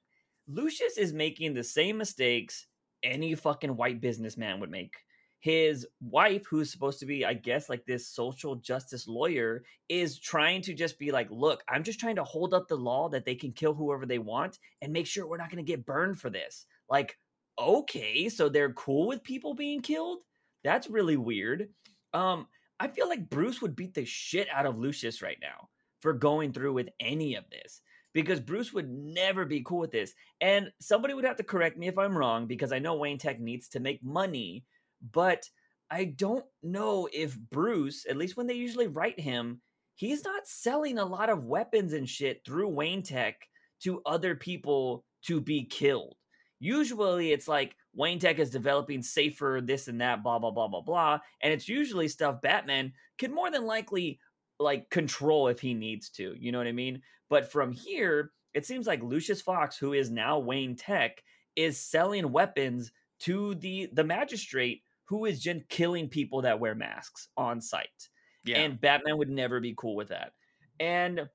lucius 0.48 0.96
is 0.96 1.12
making 1.12 1.54
the 1.54 1.64
same 1.64 1.98
mistakes 1.98 2.66
any 3.02 3.34
fucking 3.34 3.76
white 3.76 4.00
businessman 4.00 4.60
would 4.60 4.70
make. 4.70 4.94
His 5.40 5.86
wife 6.00 6.46
who's 6.48 6.72
supposed 6.72 6.98
to 7.00 7.06
be 7.06 7.24
i 7.24 7.34
guess 7.34 7.68
like 7.68 7.84
this 7.84 8.08
social 8.08 8.56
justice 8.56 9.06
lawyer 9.06 9.62
is 9.88 10.18
trying 10.18 10.62
to 10.62 10.74
just 10.74 10.98
be 10.98 11.12
like 11.12 11.28
look 11.30 11.62
i'm 11.68 11.84
just 11.84 12.00
trying 12.00 12.16
to 12.16 12.24
hold 12.24 12.54
up 12.54 12.66
the 12.66 12.76
law 12.76 13.08
that 13.10 13.24
they 13.24 13.34
can 13.34 13.52
kill 13.52 13.74
whoever 13.74 14.06
they 14.06 14.18
want 14.18 14.58
and 14.80 14.92
make 14.92 15.06
sure 15.06 15.26
we're 15.26 15.36
not 15.36 15.50
going 15.50 15.64
to 15.64 15.72
get 15.72 15.86
burned 15.86 16.18
for 16.18 16.30
this. 16.30 16.64
Like 16.88 17.18
okay, 17.58 18.28
so 18.28 18.48
they're 18.48 18.72
cool 18.72 19.06
with 19.06 19.22
people 19.22 19.54
being 19.54 19.80
killed? 19.80 20.18
That's 20.64 20.90
really 20.90 21.16
weird. 21.16 21.68
Um, 22.12 22.46
I 22.78 22.88
feel 22.88 23.08
like 23.08 23.30
Bruce 23.30 23.62
would 23.62 23.76
beat 23.76 23.94
the 23.94 24.04
shit 24.04 24.48
out 24.52 24.66
of 24.66 24.78
Lucius 24.78 25.22
right 25.22 25.38
now 25.40 25.68
for 26.00 26.12
going 26.12 26.52
through 26.52 26.74
with 26.74 26.88
any 27.00 27.34
of 27.34 27.44
this 27.50 27.80
because 28.12 28.40
Bruce 28.40 28.72
would 28.72 28.90
never 28.90 29.44
be 29.44 29.62
cool 29.62 29.78
with 29.78 29.92
this. 29.92 30.14
And 30.40 30.70
somebody 30.80 31.14
would 31.14 31.24
have 31.24 31.36
to 31.36 31.42
correct 31.42 31.76
me 31.76 31.88
if 31.88 31.98
I'm 31.98 32.16
wrong 32.16 32.46
because 32.46 32.72
I 32.72 32.78
know 32.78 32.96
Wayne 32.96 33.18
Tech 33.18 33.40
needs 33.40 33.68
to 33.68 33.80
make 33.80 34.02
money, 34.02 34.64
but 35.12 35.48
I 35.90 36.04
don't 36.04 36.44
know 36.62 37.08
if 37.12 37.38
Bruce, 37.38 38.06
at 38.08 38.16
least 38.16 38.36
when 38.36 38.46
they 38.46 38.54
usually 38.54 38.88
write 38.88 39.20
him, 39.20 39.60
he's 39.94 40.24
not 40.24 40.46
selling 40.46 40.98
a 40.98 41.04
lot 41.04 41.30
of 41.30 41.44
weapons 41.44 41.92
and 41.92 42.08
shit 42.08 42.42
through 42.44 42.68
Wayne 42.68 43.02
Tech 43.02 43.36
to 43.82 44.02
other 44.06 44.34
people 44.34 45.04
to 45.26 45.40
be 45.40 45.64
killed. 45.64 46.16
Usually 46.58 47.32
it's 47.32 47.48
like 47.48 47.76
Wayne 47.94 48.18
Tech 48.18 48.38
is 48.38 48.50
developing 48.50 49.02
safer 49.02 49.60
this 49.62 49.88
and 49.88 50.00
that, 50.00 50.22
blah, 50.22 50.38
blah, 50.38 50.50
blah, 50.50 50.68
blah, 50.68 50.80
blah. 50.80 51.18
And 51.42 51.52
it's 51.52 51.68
usually 51.68 52.08
stuff 52.08 52.40
Batman 52.40 52.92
could 53.18 53.30
more 53.30 53.50
than 53.50 53.66
likely 53.66 54.20
like 54.58 54.88
control 54.90 55.48
if 55.48 55.60
he 55.60 55.74
needs 55.74 56.10
to. 56.10 56.34
You 56.38 56.52
know 56.52 56.58
what 56.58 56.66
I 56.66 56.72
mean? 56.72 57.02
But 57.28 57.50
from 57.50 57.72
here, 57.72 58.32
it 58.54 58.64
seems 58.64 58.86
like 58.86 59.02
Lucius 59.02 59.42
Fox, 59.42 59.76
who 59.76 59.92
is 59.92 60.10
now 60.10 60.38
Wayne 60.38 60.76
Tech, 60.76 61.22
is 61.56 61.78
selling 61.78 62.32
weapons 62.32 62.92
to 63.20 63.54
the 63.56 63.88
the 63.92 64.04
magistrate 64.04 64.82
who 65.04 65.24
is 65.24 65.40
just 65.40 65.68
killing 65.68 66.08
people 66.08 66.42
that 66.42 66.60
wear 66.60 66.74
masks 66.74 67.28
on 67.36 67.60
sight. 67.60 68.08
Yeah. 68.44 68.58
And 68.58 68.80
Batman 68.80 69.18
would 69.18 69.30
never 69.30 69.60
be 69.60 69.74
cool 69.76 69.96
with 69.96 70.08
that. 70.08 70.32
And 70.78 71.28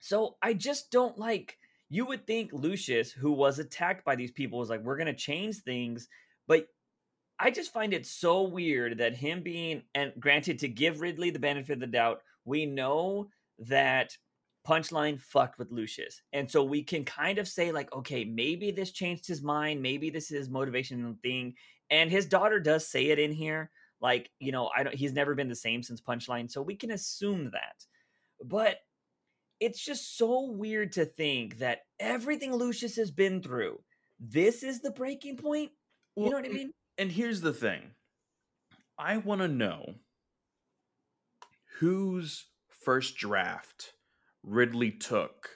so 0.00 0.36
I 0.42 0.54
just 0.54 0.90
don't 0.90 1.18
like 1.18 1.58
you 1.90 2.06
would 2.06 2.26
think 2.26 2.52
Lucius, 2.52 3.12
who 3.12 3.32
was 3.32 3.58
attacked 3.58 4.04
by 4.04 4.16
these 4.16 4.32
people, 4.32 4.58
was 4.58 4.70
like, 4.70 4.82
we're 4.82 4.96
going 4.96 5.06
to 5.06 5.14
change 5.14 5.58
things. 5.58 6.08
But 6.46 6.66
I 7.38 7.50
just 7.50 7.72
find 7.72 7.92
it 7.92 8.06
so 8.06 8.42
weird 8.42 8.98
that 8.98 9.16
him 9.16 9.42
being, 9.42 9.82
and 9.94 10.12
granted, 10.18 10.58
to 10.60 10.68
give 10.68 11.00
Ridley 11.00 11.30
the 11.30 11.38
benefit 11.38 11.74
of 11.74 11.80
the 11.80 11.86
doubt, 11.86 12.20
we 12.44 12.66
know 12.66 13.28
that 13.58 14.16
Punchline 14.66 15.20
fucked 15.20 15.58
with 15.58 15.70
Lucius. 15.70 16.22
And 16.32 16.50
so 16.50 16.64
we 16.64 16.82
can 16.82 17.04
kind 17.04 17.38
of 17.38 17.46
say, 17.46 17.70
like, 17.70 17.92
okay, 17.92 18.24
maybe 18.24 18.70
this 18.70 18.92
changed 18.92 19.26
his 19.26 19.42
mind. 19.42 19.82
Maybe 19.82 20.10
this 20.10 20.30
is 20.30 20.48
motivation 20.48 21.18
thing. 21.22 21.54
And 21.90 22.10
his 22.10 22.26
daughter 22.26 22.60
does 22.60 22.88
say 22.88 23.06
it 23.06 23.18
in 23.18 23.32
here. 23.32 23.70
Like, 24.00 24.30
you 24.40 24.52
know, 24.52 24.70
I 24.76 24.82
don't, 24.82 24.94
he's 24.94 25.12
never 25.12 25.34
been 25.34 25.48
the 25.48 25.54
same 25.54 25.82
since 25.82 26.00
Punchline. 26.00 26.50
So 26.50 26.62
we 26.62 26.76
can 26.76 26.92
assume 26.92 27.50
that. 27.52 27.84
But 28.42 28.78
it's 29.64 29.82
just 29.82 30.18
so 30.18 30.50
weird 30.50 30.92
to 30.92 31.06
think 31.06 31.58
that 31.58 31.80
everything 31.98 32.54
Lucius 32.54 32.96
has 32.96 33.10
been 33.10 33.42
through, 33.42 33.80
this 34.20 34.62
is 34.62 34.80
the 34.80 34.90
breaking 34.90 35.38
point. 35.38 35.70
You 36.16 36.24
well, 36.24 36.32
know 36.32 36.36
what 36.38 36.46
I 36.46 36.52
mean? 36.52 36.72
And 36.98 37.10
here's 37.10 37.40
the 37.40 37.52
thing 37.52 37.82
I 38.98 39.16
want 39.16 39.40
to 39.40 39.48
know 39.48 39.94
whose 41.80 42.46
first 42.68 43.16
draft 43.16 43.94
Ridley 44.42 44.90
took 44.90 45.48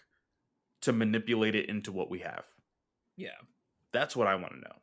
to 0.83 0.93
manipulate 0.93 1.55
it 1.55 1.69
into 1.69 1.93
what 1.93 2.11
we 2.11 2.21
have. 2.21 2.45
Yeah. 3.17 3.37
That's 3.93 4.17
what 4.17 4.27
I 4.27 4.37
want 4.37 4.55
to 4.55 4.61
know. 4.61 4.77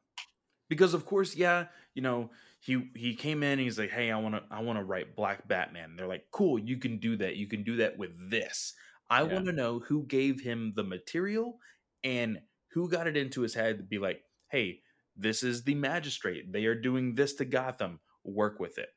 Because 0.70 0.94
of 0.94 1.06
course, 1.06 1.36
yeah, 1.36 1.66
you 1.94 2.02
know, 2.02 2.30
he 2.60 2.90
he 2.96 3.16
came 3.16 3.44
in 3.44 3.54
and 3.54 3.62
he's 3.62 3.78
like, 3.78 3.92
"Hey, 3.92 4.12
I 4.12 4.18
want 4.18 4.34
to 4.34 4.44
I 4.50 4.62
want 4.62 4.80
to 4.80 4.84
write 4.84 5.16
Black 5.16 5.48
Batman." 5.48 5.96
They're 5.96 6.08
like, 6.08 6.26
"Cool, 6.32 6.58
you 6.58 6.78
can 6.78 6.98
do 6.98 7.16
that. 7.18 7.36
You 7.36 7.48
can 7.48 7.64
do 7.64 7.78
that 7.78 8.00
with 8.00 8.32
this." 8.32 8.74
I 9.10 9.24
yeah. 9.24 9.34
want 9.34 9.46
to 9.46 9.52
know 9.52 9.80
who 9.80 10.06
gave 10.06 10.42
him 10.42 10.74
the 10.76 10.84
material 10.84 11.60
and 12.04 12.40
who 12.70 12.90
got 12.90 13.08
it 13.08 13.18
into 13.18 13.42
his 13.42 13.54
head 13.54 13.78
to 13.78 13.84
be 13.84 14.00
like, 14.00 14.22
hey, 14.50 14.82
this 15.16 15.44
is 15.44 15.64
the 15.64 15.76
magistrate. 15.76 16.52
They 16.52 16.66
are 16.66 16.76
doing 16.76 17.16
this 17.16 17.34
to 17.36 17.46
Gotham. 17.46 18.00
Work 18.24 18.60
with 18.60 18.78
it. 18.78 18.90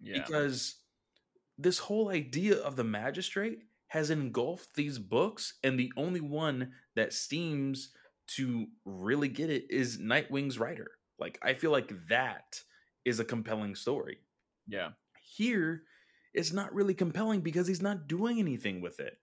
Yeah. 0.00 0.22
Because 0.22 0.76
this 1.58 1.78
whole 1.78 2.08
idea 2.08 2.56
of 2.56 2.76
the 2.76 2.84
magistrate 2.84 3.64
has 3.88 4.10
engulfed 4.10 4.74
these 4.74 4.98
books, 4.98 5.54
and 5.64 5.78
the 5.78 5.92
only 5.96 6.20
one 6.20 6.72
that 6.94 7.12
seems 7.12 7.90
to 8.28 8.66
really 8.84 9.28
get 9.28 9.50
it 9.50 9.64
is 9.68 9.98
Nightwing's 9.98 10.58
writer. 10.58 10.92
Like, 11.18 11.38
I 11.42 11.54
feel 11.54 11.72
like 11.72 11.92
that 12.08 12.62
is 13.04 13.18
a 13.18 13.24
compelling 13.24 13.74
story. 13.74 14.18
Yeah. 14.68 14.90
Here, 15.20 15.82
it's 16.32 16.52
not 16.52 16.72
really 16.72 16.94
compelling 16.94 17.40
because 17.40 17.66
he's 17.66 17.82
not 17.82 18.06
doing 18.06 18.38
anything 18.38 18.80
with 18.80 19.00
it 19.00 19.18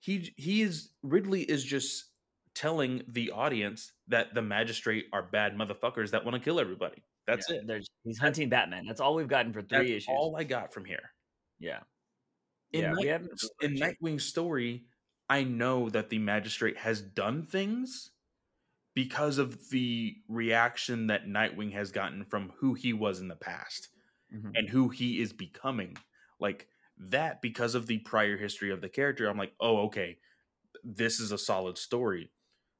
he 0.00 0.32
he 0.36 0.62
is 0.62 0.90
Ridley 1.02 1.42
is 1.42 1.64
just 1.64 2.06
telling 2.54 3.02
the 3.08 3.30
audience 3.30 3.92
that 4.08 4.34
the 4.34 4.42
magistrate 4.42 5.06
are 5.12 5.22
bad 5.22 5.56
motherfuckers 5.56 6.10
that 6.10 6.24
want 6.24 6.34
to 6.34 6.40
kill 6.40 6.58
everybody. 6.58 7.02
That's 7.26 7.48
yeah, 7.48 7.56
it. 7.56 7.66
There's, 7.66 7.86
he's 8.02 8.18
hunting 8.18 8.48
Batman. 8.48 8.86
That's 8.86 9.00
all 9.00 9.14
we've 9.14 9.28
gotten 9.28 9.52
for 9.52 9.62
three 9.62 9.78
That's 9.78 9.90
issues. 9.90 10.08
All 10.08 10.34
I 10.36 10.44
got 10.44 10.74
from 10.74 10.84
here. 10.84 11.12
Yeah. 11.58 11.80
In, 12.72 12.82
yeah, 12.98 13.18
Night, 13.18 13.30
we 13.60 13.66
in 13.66 13.74
Nightwing's 13.76 14.24
story, 14.24 14.84
I 15.28 15.44
know 15.44 15.88
that 15.90 16.10
the 16.10 16.18
magistrate 16.18 16.78
has 16.78 17.00
done 17.00 17.46
things 17.46 18.10
because 18.94 19.38
of 19.38 19.70
the 19.70 20.16
reaction 20.28 21.06
that 21.08 21.26
Nightwing 21.26 21.72
has 21.72 21.92
gotten 21.92 22.24
from 22.24 22.52
who 22.58 22.74
he 22.74 22.92
was 22.92 23.20
in 23.20 23.28
the 23.28 23.36
past 23.36 23.88
mm-hmm. 24.34 24.50
and 24.54 24.68
who 24.68 24.88
he 24.88 25.20
is 25.20 25.32
becoming. 25.32 25.96
Like 26.40 26.66
that 27.08 27.40
because 27.40 27.74
of 27.74 27.86
the 27.86 27.98
prior 27.98 28.36
history 28.36 28.70
of 28.70 28.80
the 28.80 28.88
character 28.88 29.28
i'm 29.28 29.38
like 29.38 29.54
oh 29.60 29.78
okay 29.78 30.18
this 30.84 31.20
is 31.20 31.32
a 31.32 31.38
solid 31.38 31.78
story. 31.78 32.30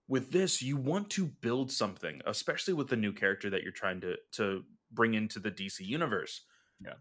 With 0.08 0.32
this 0.32 0.60
you 0.60 0.76
want 0.76 1.10
to 1.10 1.26
build 1.26 1.70
something 1.70 2.20
especially 2.26 2.74
with 2.74 2.88
the 2.88 2.96
new 2.96 3.12
character 3.12 3.50
that 3.50 3.62
you're 3.62 3.72
trying 3.72 4.00
to 4.00 4.16
to 4.32 4.64
bring 4.92 5.14
into 5.14 5.38
the 5.38 5.50
dc 5.50 5.78
universe. 5.80 6.42
Yeah. 6.84 6.94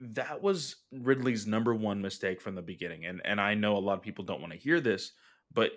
That 0.00 0.42
was 0.42 0.76
ridley's 0.92 1.46
number 1.46 1.74
one 1.74 2.02
mistake 2.02 2.40
from 2.40 2.54
the 2.54 2.62
beginning 2.62 3.06
and 3.06 3.20
and 3.24 3.40
i 3.40 3.54
know 3.54 3.76
a 3.76 3.78
lot 3.78 3.94
of 3.94 4.02
people 4.02 4.24
don't 4.24 4.40
want 4.40 4.52
to 4.52 4.58
hear 4.58 4.80
this 4.80 5.12
but 5.52 5.72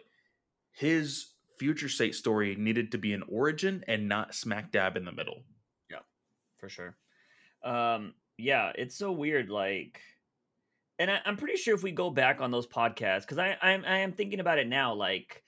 his 0.71 1.31
future 1.57 1.89
state 1.89 2.15
story 2.15 2.55
needed 2.55 2.91
to 2.91 2.97
be 2.97 3.13
an 3.13 3.23
origin 3.29 3.83
and 3.87 4.09
not 4.09 4.35
smack 4.35 4.71
dab 4.71 4.97
in 4.97 5.05
the 5.05 5.11
middle. 5.11 5.43
Yeah 5.89 5.99
for 6.57 6.67
sure. 6.67 6.97
Um 7.63 8.13
yeah, 8.37 8.71
it's 8.75 8.97
so 8.97 9.11
weird. 9.11 9.49
Like, 9.49 10.01
and 10.99 11.11
I, 11.11 11.19
am 11.25 11.37
pretty 11.37 11.57
sure 11.57 11.75
if 11.75 11.83
we 11.83 11.91
go 11.91 12.09
back 12.09 12.41
on 12.41 12.51
those 12.51 12.67
podcasts, 12.67 13.21
because 13.21 13.37
I 13.37 13.57
I'm 13.61 13.83
I 13.85 13.99
am 13.99 14.13
thinking 14.13 14.39
about 14.39 14.59
it 14.59 14.67
now. 14.67 14.93
Like, 14.93 15.43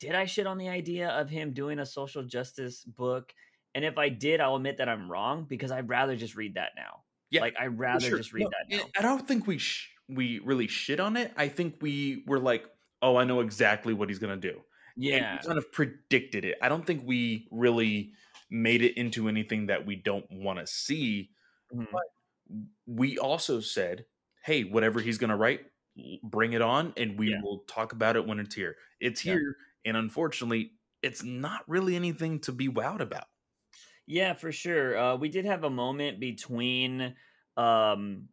did 0.00 0.14
I 0.14 0.26
shit 0.26 0.46
on 0.46 0.58
the 0.58 0.68
idea 0.68 1.08
of 1.08 1.30
him 1.30 1.52
doing 1.52 1.78
a 1.78 1.86
social 1.86 2.22
justice 2.22 2.84
book? 2.84 3.32
And 3.74 3.84
if 3.84 3.98
I 3.98 4.08
did, 4.08 4.40
I'll 4.40 4.56
admit 4.56 4.78
that 4.78 4.88
I'm 4.88 5.10
wrong 5.10 5.46
because 5.48 5.70
I'd 5.70 5.88
rather 5.88 6.16
just 6.16 6.36
read 6.36 6.54
that 6.54 6.70
now. 6.76 7.04
Yeah, 7.30 7.40
like 7.40 7.54
I'd 7.58 7.78
rather 7.78 8.08
sure. 8.08 8.18
just 8.18 8.32
read 8.32 8.44
no, 8.44 8.50
that 8.50 8.76
now. 8.76 8.84
I 8.98 9.02
don't 9.02 9.26
think 9.26 9.46
we 9.46 9.58
sh- 9.58 9.90
we 10.08 10.40
really 10.40 10.66
shit 10.66 11.00
on 11.00 11.16
it. 11.16 11.32
I 11.36 11.48
think 11.48 11.76
we 11.80 12.24
were 12.26 12.38
like, 12.38 12.66
oh, 13.00 13.16
I 13.16 13.24
know 13.24 13.40
exactly 13.40 13.94
what 13.94 14.08
he's 14.08 14.18
gonna 14.18 14.36
do. 14.36 14.60
Yeah, 14.96 15.38
kind 15.38 15.56
of 15.56 15.72
predicted 15.72 16.44
it. 16.44 16.58
I 16.60 16.68
don't 16.68 16.86
think 16.86 17.02
we 17.06 17.48
really 17.50 18.12
made 18.50 18.82
it 18.82 18.98
into 18.98 19.28
anything 19.28 19.66
that 19.66 19.86
we 19.86 19.96
don't 19.96 20.26
want 20.30 20.58
to 20.58 20.66
see. 20.66 21.30
Mm-hmm. 21.74 21.84
But 21.90 22.02
we 22.86 23.18
also 23.18 23.60
said, 23.60 24.04
hey, 24.44 24.64
whatever 24.64 25.00
he's 25.00 25.18
going 25.18 25.30
to 25.30 25.36
write, 25.36 25.60
bring 26.22 26.52
it 26.52 26.62
on 26.62 26.92
and 26.96 27.18
we 27.18 27.30
yeah. 27.30 27.40
will 27.42 27.64
talk 27.68 27.92
about 27.92 28.16
it 28.16 28.26
when 28.26 28.38
it's 28.40 28.54
here. 28.54 28.76
It's 29.00 29.20
here. 29.20 29.56
Yeah. 29.84 29.90
And 29.90 29.96
unfortunately, 29.96 30.72
it's 31.02 31.22
not 31.22 31.62
really 31.66 31.96
anything 31.96 32.40
to 32.40 32.52
be 32.52 32.68
wowed 32.68 33.00
about. 33.00 33.24
Yeah, 34.06 34.34
for 34.34 34.52
sure. 34.52 34.96
Uh, 34.96 35.16
we 35.16 35.28
did 35.28 35.44
have 35.44 35.64
a 35.64 35.70
moment 35.70 36.20
between 36.20 37.14
um, 37.56 38.28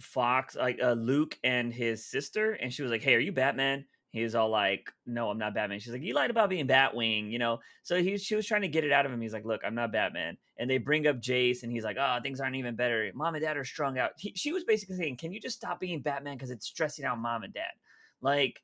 Fox, 0.00 0.56
like 0.56 0.78
uh, 0.82 0.92
Luke 0.92 1.38
and 1.44 1.72
his 1.72 2.06
sister, 2.06 2.52
and 2.52 2.72
she 2.72 2.82
was 2.82 2.90
like, 2.90 3.02
"Hey, 3.02 3.14
are 3.14 3.20
you 3.20 3.32
Batman?" 3.32 3.86
He 4.12 4.22
was 4.24 4.34
all 4.34 4.48
like, 4.48 4.92
"No, 5.06 5.30
I'm 5.30 5.38
not 5.38 5.54
Batman." 5.54 5.78
She's 5.78 5.92
like, 5.92 6.02
"You 6.02 6.14
lied 6.14 6.30
about 6.30 6.50
being 6.50 6.66
Batwing," 6.66 7.30
you 7.30 7.38
know. 7.38 7.60
So 7.82 8.02
he 8.02 8.18
she 8.18 8.34
was 8.34 8.46
trying 8.46 8.62
to 8.62 8.68
get 8.68 8.84
it 8.84 8.90
out 8.92 9.06
of 9.06 9.12
him. 9.12 9.20
He's 9.20 9.32
like, 9.32 9.44
"Look, 9.44 9.62
I'm 9.64 9.74
not 9.74 9.92
Batman." 9.92 10.36
And 10.58 10.68
they 10.68 10.78
bring 10.78 11.06
up 11.06 11.20
Jace, 11.20 11.62
and 11.62 11.70
he's 11.72 11.84
like, 11.84 11.96
"Oh, 11.98 12.18
things 12.22 12.40
aren't 12.40 12.56
even 12.56 12.74
better. 12.76 13.10
Mom 13.14 13.34
and 13.36 13.42
Dad 13.42 13.56
are 13.56 13.64
strung 13.64 13.98
out." 13.98 14.12
He, 14.18 14.32
she 14.34 14.52
was 14.52 14.64
basically 14.64 14.96
saying, 14.96 15.16
"Can 15.18 15.32
you 15.32 15.40
just 15.40 15.56
stop 15.56 15.78
being 15.80 16.02
Batman 16.02 16.36
because 16.36 16.50
it's 16.50 16.66
stressing 16.66 17.04
out 17.04 17.18
Mom 17.18 17.44
and 17.44 17.54
Dad?" 17.54 17.72
Like, 18.20 18.62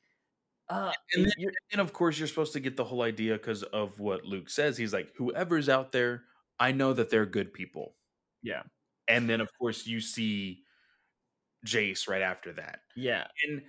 uh, 0.69 0.93
and, 1.15 1.27
then, 1.27 1.51
and 1.73 1.81
of 1.81 1.93
course, 1.93 2.19
you're 2.19 2.29
supposed 2.29 2.53
to 2.55 2.61
get 2.61 2.77
the 2.77 2.85
whole 2.85 3.03
idea 3.03 3.35
because 3.35 3.63
of 3.65 4.01
what 4.01 4.25
Luke 4.25 4.51
says. 4.51 4.77
He's 4.77 4.93
like, 4.93 5.13
"Whoever's 5.17 5.69
out 5.69 5.93
there, 5.93 6.25
I 6.59 6.73
know 6.73 6.93
that 6.93 7.11
they're 7.11 7.27
good 7.27 7.53
people." 7.53 7.97
Yeah. 8.43 8.63
And 9.09 9.31
then, 9.31 9.41
of 9.41 9.51
course, 9.59 9.87
you 9.87 10.01
see 10.01 10.65
Jace 11.67 12.09
right 12.09 12.23
after 12.23 12.53
that. 12.55 12.81
Yeah. 12.97 13.27
And 13.45 13.63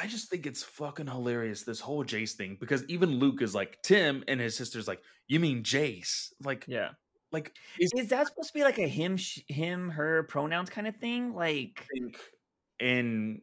I 0.00 0.06
just 0.06 0.30
think 0.30 0.46
it's 0.46 0.62
fucking 0.62 1.08
hilarious 1.08 1.64
this 1.64 1.80
whole 1.80 2.04
Jace 2.04 2.32
thing 2.32 2.56
because 2.60 2.84
even 2.84 3.18
Luke 3.18 3.42
is 3.42 3.54
like 3.54 3.78
Tim 3.82 4.22
and 4.28 4.40
his 4.40 4.56
sister's 4.56 4.86
like, 4.86 5.00
"You 5.26 5.40
mean 5.40 5.64
Jace?" 5.64 6.32
Like, 6.44 6.64
yeah, 6.68 6.90
like 7.32 7.52
is, 7.80 7.92
is 7.96 8.08
that 8.08 8.28
supposed 8.28 8.48
to 8.48 8.54
be 8.54 8.62
like 8.62 8.78
a 8.78 8.86
him, 8.86 9.16
sh- 9.16 9.40
him, 9.48 9.90
her 9.90 10.22
pronouns 10.24 10.70
kind 10.70 10.86
of 10.86 10.96
thing? 10.96 11.34
Like, 11.34 11.84
and 12.80 13.40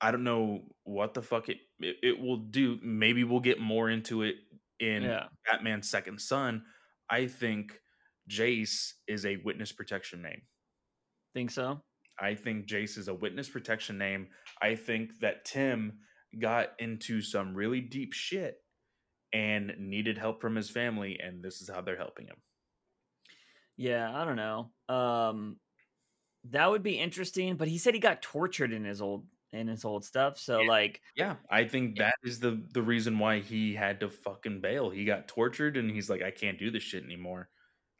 I 0.00 0.10
don't 0.10 0.24
know 0.24 0.62
what 0.84 1.14
the 1.14 1.22
fuck 1.22 1.48
it, 1.48 1.58
it, 1.80 1.96
it 2.02 2.20
will 2.20 2.38
do. 2.38 2.78
Maybe 2.82 3.22
we'll 3.22 3.40
get 3.40 3.60
more 3.60 3.88
into 3.88 4.22
it 4.22 4.36
in 4.80 5.02
yeah. 5.04 5.24
Batman's 5.46 5.88
Second 5.88 6.20
Son. 6.20 6.64
I 7.08 7.26
think 7.26 7.80
Jace 8.28 8.92
is 9.06 9.24
a 9.24 9.36
witness 9.36 9.72
protection 9.72 10.22
name. 10.22 10.42
Think 11.34 11.50
so? 11.50 11.82
I 12.20 12.34
think 12.34 12.66
Jace 12.66 12.98
is 12.98 13.08
a 13.08 13.14
witness 13.14 13.48
protection 13.48 13.98
name. 13.98 14.28
I 14.60 14.74
think 14.74 15.20
that 15.20 15.44
Tim 15.44 15.98
got 16.38 16.70
into 16.78 17.22
some 17.22 17.54
really 17.54 17.80
deep 17.80 18.12
shit 18.12 18.56
and 19.32 19.72
needed 19.78 20.18
help 20.18 20.40
from 20.40 20.56
his 20.56 20.70
family, 20.70 21.18
and 21.22 21.42
this 21.42 21.60
is 21.60 21.70
how 21.72 21.80
they're 21.80 21.96
helping 21.96 22.26
him. 22.26 22.36
Yeah, 23.76 24.10
I 24.14 24.24
don't 24.24 24.36
know. 24.36 24.70
Um, 24.88 25.56
that 26.50 26.70
would 26.70 26.82
be 26.82 26.98
interesting, 26.98 27.56
but 27.56 27.68
he 27.68 27.78
said 27.78 27.94
he 27.94 28.00
got 28.00 28.22
tortured 28.22 28.72
in 28.72 28.84
his 28.84 29.00
old 29.00 29.26
in 29.52 29.66
his 29.66 29.84
old 29.84 30.04
stuff. 30.04 30.38
So 30.38 30.60
yeah. 30.60 30.68
like, 30.68 31.00
yeah, 31.16 31.36
I 31.50 31.64
think 31.64 31.98
that 31.98 32.14
is 32.24 32.40
the 32.40 32.62
the 32.72 32.82
reason 32.82 33.18
why 33.18 33.40
he 33.40 33.74
had 33.74 34.00
to 34.00 34.10
fucking 34.10 34.60
bail. 34.60 34.90
He 34.90 35.04
got 35.04 35.28
tortured, 35.28 35.76
and 35.76 35.90
he's 35.90 36.10
like, 36.10 36.22
I 36.22 36.30
can't 36.30 36.58
do 36.58 36.70
this 36.70 36.82
shit 36.82 37.04
anymore. 37.04 37.48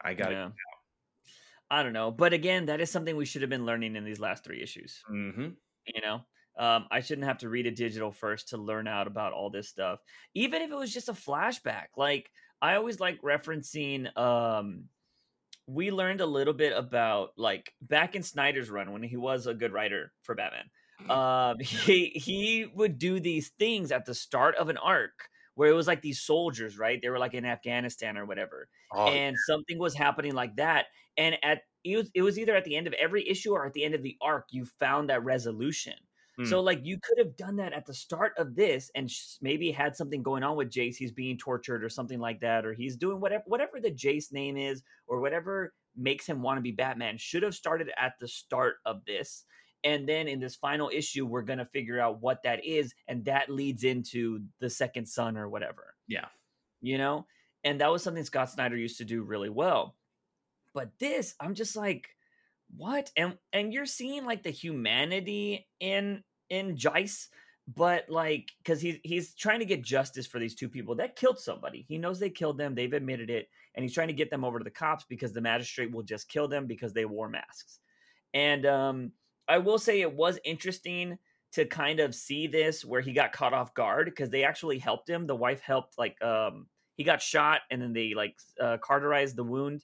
I 0.03 0.13
got 0.13 0.31
yeah. 0.31 0.49
I 1.71 1.83
don't 1.83 1.93
know, 1.93 2.11
but 2.11 2.33
again, 2.33 2.65
that 2.65 2.81
is 2.81 2.89
something 2.89 3.15
we 3.15 3.25
should 3.25 3.41
have 3.41 3.49
been 3.49 3.65
learning 3.65 3.95
in 3.95 4.03
these 4.03 4.19
last 4.19 4.43
three 4.43 4.61
issues. 4.61 5.03
Mm-hmm. 5.11 5.49
You 5.85 6.01
know, 6.01 6.21
um, 6.57 6.87
I 6.91 6.99
shouldn't 6.99 7.27
have 7.27 7.37
to 7.39 7.49
read 7.49 7.67
a 7.67 7.71
digital 7.71 8.11
first 8.11 8.49
to 8.49 8.57
learn 8.57 8.87
out 8.87 9.07
about 9.07 9.33
all 9.33 9.49
this 9.49 9.69
stuff, 9.69 9.99
even 10.33 10.61
if 10.61 10.71
it 10.71 10.75
was 10.75 10.93
just 10.93 11.09
a 11.09 11.13
flashback. 11.13 11.87
Like 11.95 12.31
I 12.61 12.75
always 12.75 12.99
like 12.99 13.21
referencing. 13.21 14.15
Um, 14.17 14.85
we 15.67 15.91
learned 15.91 16.21
a 16.21 16.25
little 16.25 16.53
bit 16.53 16.75
about 16.75 17.29
like 17.37 17.73
back 17.81 18.15
in 18.15 18.23
Snyder's 18.23 18.69
run 18.69 18.91
when 18.91 19.03
he 19.03 19.17
was 19.17 19.47
a 19.47 19.53
good 19.53 19.71
writer 19.71 20.11
for 20.21 20.35
Batman. 20.35 20.69
Um, 21.07 21.59
he 21.59 22.07
he 22.15 22.67
would 22.75 22.97
do 22.97 23.19
these 23.19 23.49
things 23.59 23.91
at 23.91 24.05
the 24.05 24.15
start 24.15 24.55
of 24.55 24.69
an 24.69 24.77
arc 24.77 25.29
where 25.55 25.69
it 25.69 25.73
was 25.75 25.87
like 25.87 26.01
these 26.01 26.21
soldiers, 26.21 26.77
right? 26.77 27.01
They 27.01 27.09
were 27.09 27.19
like 27.19 27.33
in 27.33 27.45
Afghanistan 27.45 28.17
or 28.17 28.25
whatever, 28.25 28.67
oh, 28.93 29.07
and 29.07 29.35
yeah. 29.35 29.53
something 29.53 29.77
was 29.77 29.93
happening 29.93 30.33
like 30.33 30.55
that. 30.57 30.87
And 31.19 31.35
at 31.43 31.61
it 31.83 31.95
was, 31.95 32.09
it 32.15 32.23
was 32.23 32.39
either 32.39 32.55
at 32.55 32.65
the 32.65 32.75
end 32.75 32.87
of 32.87 32.93
every 32.93 33.27
issue 33.29 33.51
or 33.51 33.65
at 33.65 33.73
the 33.73 33.83
end 33.83 33.93
of 33.93 34.01
the 34.01 34.17
arc, 34.21 34.47
you 34.49 34.65
found 34.65 35.09
that 35.09 35.23
resolution. 35.23 35.93
Hmm. 36.37 36.45
So 36.45 36.59
like 36.61 36.83
you 36.83 36.97
could 37.01 37.19
have 37.19 37.37
done 37.37 37.57
that 37.57 37.73
at 37.73 37.85
the 37.85 37.93
start 37.93 38.33
of 38.37 38.55
this, 38.55 38.89
and 38.95 39.11
maybe 39.41 39.71
had 39.71 39.95
something 39.95 40.23
going 40.23 40.41
on 40.41 40.57
with 40.57 40.71
Jace. 40.71 40.95
He's 40.95 41.11
being 41.11 41.37
tortured 41.37 41.83
or 41.83 41.89
something 41.89 42.19
like 42.19 42.39
that, 42.39 42.65
or 42.65 42.73
he's 42.73 42.97
doing 42.97 43.21
whatever 43.21 43.43
whatever 43.45 43.79
the 43.79 43.91
Jace 43.91 44.33
name 44.33 44.57
is, 44.57 44.81
or 45.05 45.21
whatever 45.21 45.73
makes 45.95 46.25
him 46.25 46.41
want 46.41 46.57
to 46.57 46.61
be 46.61 46.71
Batman. 46.71 47.17
Should 47.17 47.43
have 47.43 47.53
started 47.53 47.91
at 47.97 48.13
the 48.19 48.27
start 48.27 48.77
of 48.85 49.05
this 49.05 49.43
and 49.83 50.07
then 50.07 50.27
in 50.27 50.39
this 50.39 50.55
final 50.55 50.89
issue, 50.93 51.25
we're 51.25 51.41
going 51.41 51.59
to 51.59 51.65
figure 51.65 51.99
out 51.99 52.21
what 52.21 52.43
that 52.43 52.65
is. 52.65 52.93
And 53.07 53.23
that 53.25 53.49
leads 53.49 53.83
into 53.83 54.41
the 54.59 54.69
second 54.69 55.07
son 55.07 55.37
or 55.37 55.49
whatever. 55.49 55.95
Yeah. 56.07 56.25
You 56.81 56.97
know? 56.97 57.25
And 57.63 57.79
that 57.81 57.91
was 57.91 58.03
something 58.03 58.23
Scott 58.23 58.49
Snyder 58.49 58.77
used 58.77 58.97
to 58.97 59.05
do 59.05 59.23
really 59.23 59.49
well. 59.49 59.95
But 60.79 60.97
this, 60.97 61.35
I'm 61.41 61.55
just 61.55 61.75
like, 61.75 62.07
what? 62.77 63.11
And 63.17 63.37
and 63.51 63.73
you're 63.73 63.85
seeing 63.85 64.25
like 64.25 64.43
the 64.43 64.49
humanity 64.49 65.67
in 65.81 66.23
in 66.49 66.77
Jace, 66.77 67.27
but 67.67 68.09
like 68.09 68.51
because 68.63 68.79
he's 68.79 68.95
he's 69.03 69.35
trying 69.35 69.59
to 69.59 69.65
get 69.65 69.83
justice 69.83 70.25
for 70.25 70.39
these 70.39 70.55
two 70.55 70.69
people 70.69 70.95
that 70.95 71.17
killed 71.17 71.37
somebody. 71.37 71.85
He 71.89 71.97
knows 71.97 72.17
they 72.17 72.29
killed 72.29 72.57
them, 72.57 72.75
they've 72.75 72.93
admitted 72.93 73.29
it, 73.29 73.49
and 73.75 73.83
he's 73.83 73.93
trying 73.93 74.07
to 74.07 74.13
get 74.13 74.29
them 74.31 74.45
over 74.45 74.57
to 74.57 74.63
the 74.63 74.69
cops 74.71 75.03
because 75.03 75.33
the 75.33 75.41
magistrate 75.41 75.91
will 75.91 76.01
just 76.01 76.29
kill 76.29 76.47
them 76.47 76.65
because 76.65 76.93
they 76.93 77.03
wore 77.03 77.27
masks. 77.27 77.79
And 78.33 78.65
um 78.65 79.11
I 79.49 79.57
will 79.57 79.79
say 79.79 79.99
it 79.99 80.13
was 80.13 80.39
interesting 80.45 81.17
to 81.51 81.65
kind 81.65 81.99
of 81.99 82.15
see 82.15 82.47
this 82.47 82.85
where 82.85 83.01
he 83.01 83.11
got 83.11 83.33
caught 83.33 83.53
off 83.53 83.73
guard 83.73 84.05
because 84.05 84.29
they 84.29 84.45
actually 84.45 84.77
helped 84.77 85.09
him. 85.09 85.27
The 85.27 85.35
wife 85.35 85.59
helped, 85.59 85.97
like, 85.97 86.21
um, 86.23 86.67
he 86.95 87.03
got 87.03 87.21
shot 87.21 87.61
and 87.71 87.81
then 87.81 87.91
they 87.91 88.13
like 88.13 88.37
uh, 88.61 88.77
cauterized 88.77 89.35
the 89.35 89.43
wound. 89.43 89.83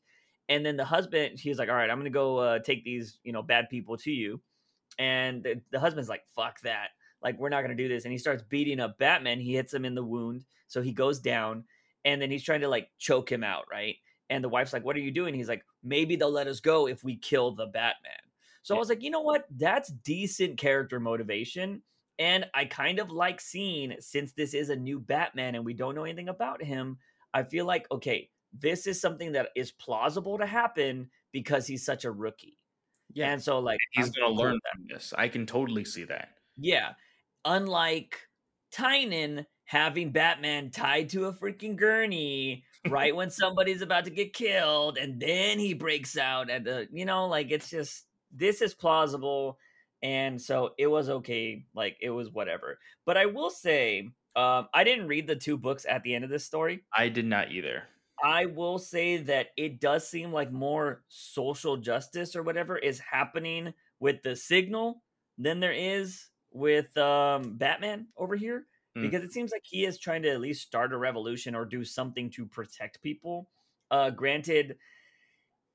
And 0.49 0.65
then 0.65 0.77
the 0.77 0.85
husband, 0.85 1.39
he's 1.39 1.57
like, 1.57 1.69
"All 1.69 1.75
right, 1.75 1.89
I'm 1.89 1.97
gonna 1.97 2.09
go 2.09 2.37
uh, 2.37 2.59
take 2.59 2.83
these, 2.83 3.19
you 3.23 3.31
know, 3.31 3.41
bad 3.41 3.69
people 3.69 3.97
to 3.97 4.11
you." 4.11 4.41
And 4.99 5.43
the, 5.43 5.61
the 5.71 5.79
husband's 5.79 6.09
like, 6.09 6.23
"Fuck 6.35 6.61
that! 6.61 6.89
Like, 7.21 7.39
we're 7.39 7.49
not 7.49 7.61
gonna 7.61 7.75
do 7.75 7.87
this." 7.87 8.05
And 8.05 8.11
he 8.11 8.17
starts 8.17 8.43
beating 8.47 8.79
up 8.79 8.97
Batman. 8.97 9.39
He 9.39 9.55
hits 9.55 9.73
him 9.73 9.85
in 9.85 9.95
the 9.95 10.03
wound, 10.03 10.45
so 10.67 10.81
he 10.81 10.91
goes 10.91 11.19
down. 11.19 11.63
And 12.05 12.21
then 12.21 12.29
he's 12.29 12.43
trying 12.43 12.61
to 12.61 12.67
like 12.67 12.89
choke 12.99 13.31
him 13.31 13.43
out, 13.43 13.65
right? 13.71 13.95
And 14.29 14.43
the 14.43 14.49
wife's 14.49 14.73
like, 14.73 14.85
"What 14.85 14.95
are 14.95 14.99
you 14.99 15.11
doing?" 15.11 15.33
He's 15.33 15.49
like, 15.49 15.65
"Maybe 15.83 16.15
they'll 16.15 16.31
let 16.31 16.47
us 16.47 16.59
go 16.59 16.87
if 16.87 17.03
we 17.03 17.15
kill 17.17 17.51
the 17.51 17.67
Batman." 17.67 18.25
So 18.65 18.73
yeah. 18.73 18.77
I 18.77 18.79
was 18.79 18.89
like, 18.89 19.03
you 19.03 19.11
know 19.11 19.21
what? 19.21 19.45
That's 19.51 19.89
decent 19.89 20.57
character 20.57 20.99
motivation. 20.99 21.83
And 22.17 22.45
I 22.55 22.65
kind 22.65 22.97
of 22.97 23.11
like 23.11 23.39
seeing, 23.39 23.93
since 23.99 24.31
this 24.31 24.55
is 24.55 24.71
a 24.71 24.75
new 24.75 24.99
Batman 24.99 25.53
and 25.53 25.63
we 25.63 25.75
don't 25.75 25.93
know 25.93 26.03
anything 26.03 26.29
about 26.29 26.63
him, 26.63 26.97
I 27.31 27.43
feel 27.43 27.65
like, 27.65 27.85
okay, 27.91 28.31
this 28.59 28.87
is 28.87 28.99
something 28.99 29.33
that 29.33 29.49
is 29.55 29.71
plausible 29.71 30.37
to 30.37 30.45
happen 30.45 31.09
because 31.31 31.67
he's 31.67 31.85
such 31.85 32.05
a 32.05 32.11
rookie. 32.11 32.57
Yeah. 33.13 33.31
And 33.31 33.41
so, 33.41 33.59
like, 33.59 33.79
he's 33.91 34.09
going 34.09 34.33
to 34.33 34.41
learn 34.41 34.59
from 34.73 34.85
this. 34.89 35.13
I 35.17 35.27
can 35.27 35.45
totally 35.45 35.85
see 35.85 36.03
that. 36.05 36.29
Yeah. 36.57 36.93
Unlike 37.45 38.19
Tynion 38.73 39.45
having 39.65 40.11
Batman 40.11 40.71
tied 40.71 41.09
to 41.09 41.25
a 41.25 41.33
freaking 41.33 41.75
gurney 41.75 42.63
right 42.89 43.15
when 43.15 43.29
somebody's 43.29 43.81
about 43.81 44.05
to 44.05 44.11
get 44.11 44.33
killed, 44.33 44.97
and 44.97 45.19
then 45.19 45.59
he 45.59 45.73
breaks 45.73 46.17
out 46.17 46.49
at 46.49 46.63
the, 46.63 46.87
you 46.91 47.05
know, 47.05 47.27
like, 47.27 47.51
it's 47.51 47.69
just 47.69 48.05
this 48.31 48.61
is 48.61 48.73
plausible 48.73 49.57
and 50.03 50.41
so 50.41 50.73
it 50.77 50.87
was 50.87 51.09
okay 51.09 51.65
like 51.73 51.97
it 52.01 52.09
was 52.09 52.29
whatever 52.29 52.77
but 53.05 53.17
i 53.17 53.25
will 53.25 53.49
say 53.49 54.09
um, 54.35 54.67
i 54.73 54.83
didn't 54.83 55.07
read 55.07 55.27
the 55.27 55.35
two 55.35 55.57
books 55.57 55.85
at 55.89 56.03
the 56.03 56.13
end 56.13 56.23
of 56.23 56.29
this 56.29 56.45
story 56.45 56.81
i 56.93 57.07
did 57.07 57.25
not 57.25 57.51
either 57.51 57.83
i 58.26 58.45
will 58.45 58.80
say 58.80 59.17
that 59.17 59.47
it 59.57 59.80
does 59.80 60.07
seem 60.07 60.32
like 60.32 60.51
more 60.51 61.03
social 61.07 61.78
justice 61.78 62.36
or 62.36 62.43
whatever 62.43 62.78
is 62.78 62.99
happening 62.99 63.73
with 63.99 64.21
the 64.23 64.36
signal 64.36 65.01
than 65.38 65.59
there 65.59 65.73
is 65.73 66.30
with 66.51 66.95
um, 66.97 67.53
batman 67.57 68.07
over 68.17 68.36
here 68.36 68.65
mm. 68.97 69.01
because 69.01 69.23
it 69.23 69.32
seems 69.32 69.51
like 69.51 69.63
he 69.63 69.86
is 69.86 69.97
trying 69.97 70.21
to 70.21 70.30
at 70.30 70.41
least 70.41 70.65
start 70.65 70.93
a 70.93 70.97
revolution 70.97 71.53
or 71.53 71.65
do 71.65 71.84
something 71.84 72.30
to 72.30 72.45
protect 72.45 73.01
people 73.01 73.47
uh, 73.91 74.09
granted 74.09 74.78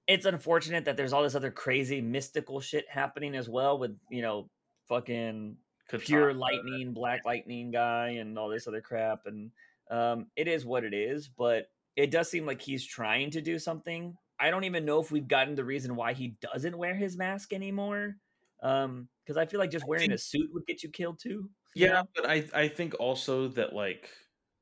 it's 0.07 0.27
unfortunate 0.27 0.85
that 0.85 0.97
there's 0.97 1.13
all 1.13 1.23
this 1.23 1.37
other 1.37 1.53
crazy 1.53 2.01
mystical 2.01 2.61
shit 2.61 2.85
happening 2.89 3.37
as 3.37 3.49
well 3.49 3.79
with 3.79 3.97
you 4.11 4.23
know 4.23 4.51
fucking 4.91 5.57
Could 5.89 6.01
pure 6.01 6.35
lightning, 6.35 6.93
black 6.93 7.21
lightning 7.25 7.71
guy, 7.71 8.17
and 8.19 8.37
all 8.39 8.49
this 8.49 8.67
other 8.67 8.83
crap. 8.83 9.21
And 9.27 9.51
um, 9.91 10.27
it 10.37 10.49
is 10.49 10.67
what 10.67 10.85
it 10.85 10.93
is, 10.93 11.29
but 11.29 11.71
it 12.01 12.11
does 12.11 12.31
seem 12.31 12.47
like 12.47 12.61
he's 12.63 12.85
trying 12.85 13.31
to 13.31 13.41
do 13.41 13.59
something. 13.59 14.15
I 14.39 14.51
don't 14.51 14.65
even 14.65 14.85
know 14.85 15.01
if 15.01 15.13
we've 15.13 15.29
gotten 15.29 15.55
the 15.55 15.65
reason 15.65 15.97
why 15.97 16.15
he 16.15 16.37
doesn't 16.41 16.77
wear 16.77 16.95
his 16.95 17.17
mask 17.17 17.53
anymore. 17.53 18.17
Um, 18.63 19.09
because 19.25 19.37
I 19.37 19.47
feel 19.47 19.61
like 19.61 19.71
just 19.71 19.87
wearing 19.87 20.09
think, 20.09 20.19
a 20.19 20.19
suit 20.19 20.51
would 20.53 20.67
get 20.67 20.83
you 20.83 20.89
killed 20.89 21.19
too. 21.23 21.49
Yeah, 21.75 21.89
know? 21.89 22.09
but 22.15 22.29
I 22.29 22.45
I 22.55 22.69
think 22.69 22.95
also 22.99 23.49
that 23.49 23.73
like 23.73 24.09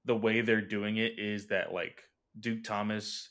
the 0.04 0.16
way 0.16 0.40
they're 0.40 0.60
doing 0.60 0.96
it 0.96 1.18
is 1.18 1.46
that 1.48 1.72
like 1.72 2.02
Duke 2.38 2.64
Thomas 2.64 3.30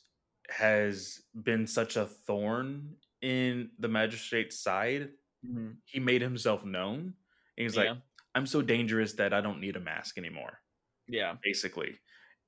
has 0.50 1.20
been 1.44 1.68
such 1.68 1.96
a 1.96 2.06
thorn 2.06 2.96
in 3.22 3.70
the 3.80 3.88
magistrate's 3.88 4.60
side. 4.60 5.10
Mm-hmm. 5.46 5.72
He 5.86 6.00
made 6.00 6.22
himself 6.22 6.66
known. 6.66 7.14
And 7.58 7.64
he's 7.64 7.76
yeah. 7.76 7.92
like, 7.92 7.98
I'm 8.36 8.46
so 8.46 8.62
dangerous 8.62 9.14
that 9.14 9.34
I 9.34 9.42
don't 9.42 9.60
need 9.60 9.76
a 9.76 9.80
mask 9.80 10.18
anymore. 10.18 10.60
Yeah. 11.08 11.34
Basically. 11.44 11.96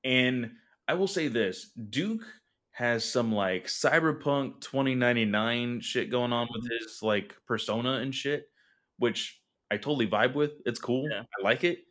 And 0.04 0.52
I 0.90 0.94
will 0.96 1.08
say 1.08 1.28
this 1.30 1.72
Duke 1.72 2.26
has 2.72 3.06
some 3.10 3.32
like 3.32 3.66
cyberpunk 3.68 4.60
2099 4.62 5.82
shit 5.82 6.10
going 6.10 6.34
on 6.34 6.48
with 6.52 6.64
Mhm. 6.66 6.80
his 6.80 7.00
like 7.04 7.36
persona 7.46 7.94
and 8.00 8.14
shit, 8.14 8.50
which 8.98 9.42
I 9.72 9.78
totally 9.78 10.08
vibe 10.08 10.34
with. 10.34 10.54
It's 10.66 10.80
cool. 10.80 11.08
Yeah. 11.10 11.24
I 11.40 11.42
like 11.44 11.64
it. 11.64 11.86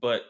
But 0.00 0.24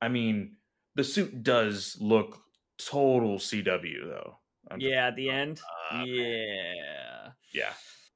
I 0.00 0.08
mean, 0.08 0.56
the 0.94 1.04
suit 1.04 1.42
does 1.42 1.96
look 2.00 2.42
total 2.78 3.38
CW 3.38 4.04
though. 4.06 4.38
I'm 4.70 4.80
Yeah, 4.80 5.08
at 5.08 5.16
the 5.16 5.28
end. 5.30 5.60
uh, 5.90 6.02
Yeah. 6.06 7.32
yeah. 7.52 7.74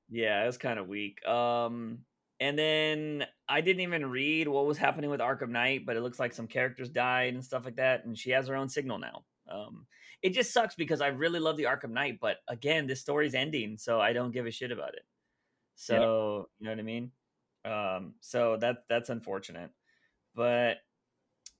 Yeah, 0.09 0.42
it 0.42 0.47
was 0.47 0.57
kind 0.59 0.78
of 0.78 0.86
weak. 0.88 1.24
Um, 1.26 2.05
and 2.40 2.59
then 2.59 3.26
I 3.49 3.61
didn't 3.61 3.80
even 3.82 4.07
read 4.07 4.49
what 4.49 4.66
was 4.66 4.78
happening 4.78 5.11
with 5.11 5.20
Arkham 5.20 5.49
Knight, 5.51 5.84
but 5.86 5.97
it 5.97 6.01
looks 6.03 6.18
like 6.20 6.32
some 6.32 6.47
characters 6.47 6.88
died 6.90 7.34
and 7.34 7.45
stuff 7.45 7.64
like 7.64 7.76
that, 7.76 8.05
and 8.05 8.16
she 8.16 8.30
has 8.30 8.47
her 8.49 8.55
own 8.57 8.68
signal 8.68 8.99
now. 8.99 9.24
Um, 9.51 9.86
it 10.22 10.32
just 10.32 10.53
sucks 10.53 10.74
because 10.74 11.01
I 11.01 11.09
really 11.09 11.40
love 11.40 11.57
the 11.57 11.64
Arkham 11.64 11.90
Knight, 11.90 12.18
but 12.20 12.38
again, 12.49 12.86
this 12.86 13.01
story's 13.01 13.34
ending, 13.34 13.76
so 13.76 14.01
I 14.01 14.12
don't 14.12 14.32
give 14.32 14.47
a 14.47 14.51
shit 14.51 14.72
about 14.72 14.95
it. 14.95 15.05
Yeah. 15.05 15.86
So 15.86 16.49
you 16.59 16.64
know 16.64 16.72
what 16.72 16.78
I 16.78 16.82
mean? 16.82 17.11
Um, 17.64 18.14
so 18.20 18.57
that 18.59 18.84
that's 18.88 19.11
unfortunate. 19.11 19.70
But 20.34 20.78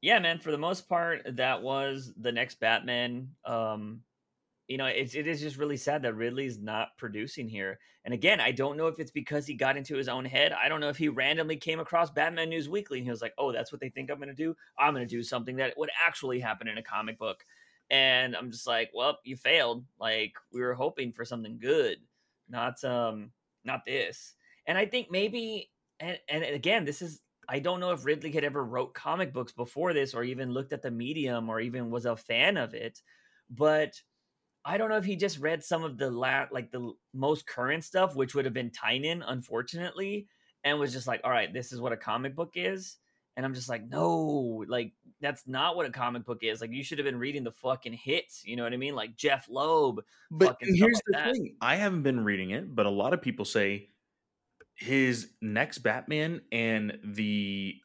yeah, 0.01 0.18
man, 0.18 0.39
for 0.39 0.51
the 0.51 0.59
most 0.59 0.89
part, 0.89 1.22
that 1.37 1.62
was 1.62 2.12
the 2.18 2.32
next 2.32 2.61
Batman. 2.61 3.30
Um, 3.45 4.01
you 4.68 4.78
know, 4.78 4.87
it's 4.87 5.14
it 5.14 5.26
is 5.26 5.41
just 5.41 5.57
really 5.57 5.76
sad 5.76 6.03
that 6.03 6.14
Ridley's 6.14 6.59
not 6.59 6.97
producing 6.97 7.49
here. 7.49 7.78
And 8.05 8.12
again, 8.12 8.41
I 8.41 8.51
don't 8.51 8.76
know 8.76 8.87
if 8.87 8.99
it's 8.99 9.11
because 9.11 9.47
he 9.47 9.55
got 9.55 9.76
into 9.78 9.97
his 9.97 10.09
own 10.09 10.26
head. 10.26 10.53
I 10.53 10.68
don't 10.68 10.80
know 10.80 10.91
if 10.91 10.99
he 10.99 11.09
randomly 11.09 11.57
came 11.57 11.80
across 11.80 12.11
Batman 12.11 12.51
News 12.51 12.68
Weekly 12.68 12.99
and 12.99 13.05
he 13.07 13.11
was 13.11 13.22
like, 13.22 13.35
"Oh, 13.39 13.53
that's 13.53 13.72
what 13.72 13.80
they 13.80 13.89
think 13.89 14.11
I'm 14.11 14.18
going 14.18 14.28
to 14.28 14.35
do. 14.35 14.55
I'm 14.78 14.95
going 14.95 15.07
to 15.07 15.16
do 15.16 15.22
something 15.22 15.57
that 15.57 15.76
would 15.78 15.91
actually 16.07 16.39
happen 16.41 16.68
in 16.68 16.78
a 16.78 16.82
comic 16.82 17.18
book." 17.18 17.45
And 17.91 18.37
I'm 18.37 18.51
just 18.51 18.66
like, 18.66 18.91
"Well, 18.95 19.18
you 19.24 19.37
failed. 19.37 19.87
Like 19.99 20.35
we 20.53 20.61
were 20.62 20.74
hoping 20.74 21.12
for 21.12 21.24
something 21.24 21.59
good, 21.59 21.99
not 22.49 22.82
um 22.85 23.32
not 23.64 23.85
this." 23.85 24.35
And 24.66 24.78
I 24.78 24.87
think 24.87 25.11
maybe 25.11 25.70
and 26.01 26.18
and 26.28 26.45
again, 26.45 26.85
this 26.85 27.03
is 27.03 27.22
I 27.49 27.59
don't 27.61 27.80
know 27.80 27.93
if 27.93 28.05
Ridley 28.05 28.32
had 28.32 28.45
ever 28.45 28.64
wrote 28.64 28.95
comic 28.95 29.32
books 29.32 29.53
before 29.53 29.93
this 29.93 30.14
or 30.14 30.24
even 30.24 30.53
looked 30.53 30.72
at 30.72 30.82
the 30.82 30.91
medium 30.91 31.49
or 31.51 31.61
even 31.61 31.91
was 31.91 32.07
a 32.07 32.16
fan 32.16 32.57
of 32.57 32.74
it, 32.74 33.03
but 33.51 34.01
I 34.64 34.78
don't 34.78 34.89
know 34.89 34.97
if 34.97 35.05
he 35.05 35.16
just 35.16 35.39
read 35.39 35.62
some 35.62 35.85
of 35.85 35.99
the 35.99 36.11
la- 36.11 36.47
like 36.51 36.70
the 36.70 36.93
most 37.12 37.47
current 37.47 37.85
stuff, 37.85 38.16
which 38.16 38.35
would 38.35 38.45
have 38.47 38.55
been 38.55 38.70
Tynion, 38.70 39.22
unfortunately, 39.26 40.28
and 40.64 40.78
was 40.78 40.93
just 40.93 41.07
like, 41.07 41.20
"All 41.24 41.30
right, 41.30 41.53
this 41.53 41.72
is 41.72 41.80
what 41.80 41.93
a 41.93 41.97
comic 41.99 42.35
book 42.35 42.53
is." 42.57 42.97
And 43.37 43.45
I'm 43.45 43.55
just 43.55 43.68
like, 43.68 43.85
"No, 43.89 44.64
like 44.68 44.93
that's 45.20 45.47
not 45.47 45.74
what 45.76 45.87
a 45.87 45.91
comic 45.91 46.24
book 46.24 46.43
is. 46.43 46.61
Like 46.61 46.70
you 46.72 46.85
should 46.85 46.99
have 46.99 47.05
been 47.05 47.18
reading 47.18 47.43
the 47.45 47.51
fucking 47.53 47.95
hits. 47.95 48.45
You 48.45 48.57
know 48.57 48.62
what 48.62 48.72
I 48.72 48.76
mean? 48.76 48.95
Like 48.95 49.16
Jeph 49.16 49.49
Loeb, 49.49 50.05
But 50.30 50.57
here's 50.61 50.78
the 51.07 51.12
that." 51.12 51.32
thing. 51.35 51.57
I 51.61 51.76
haven't 51.76 52.03
been 52.03 52.22
reading 52.24 52.51
it, 52.51 52.74
but 52.74 52.87
a 52.87 52.91
lot 52.91 53.12
of 53.12 53.20
people 53.22 53.45
say 53.45 53.91
his 54.74 55.32
next 55.41 55.78
Batman 55.78 56.43
and 56.53 56.99
the 57.05 57.76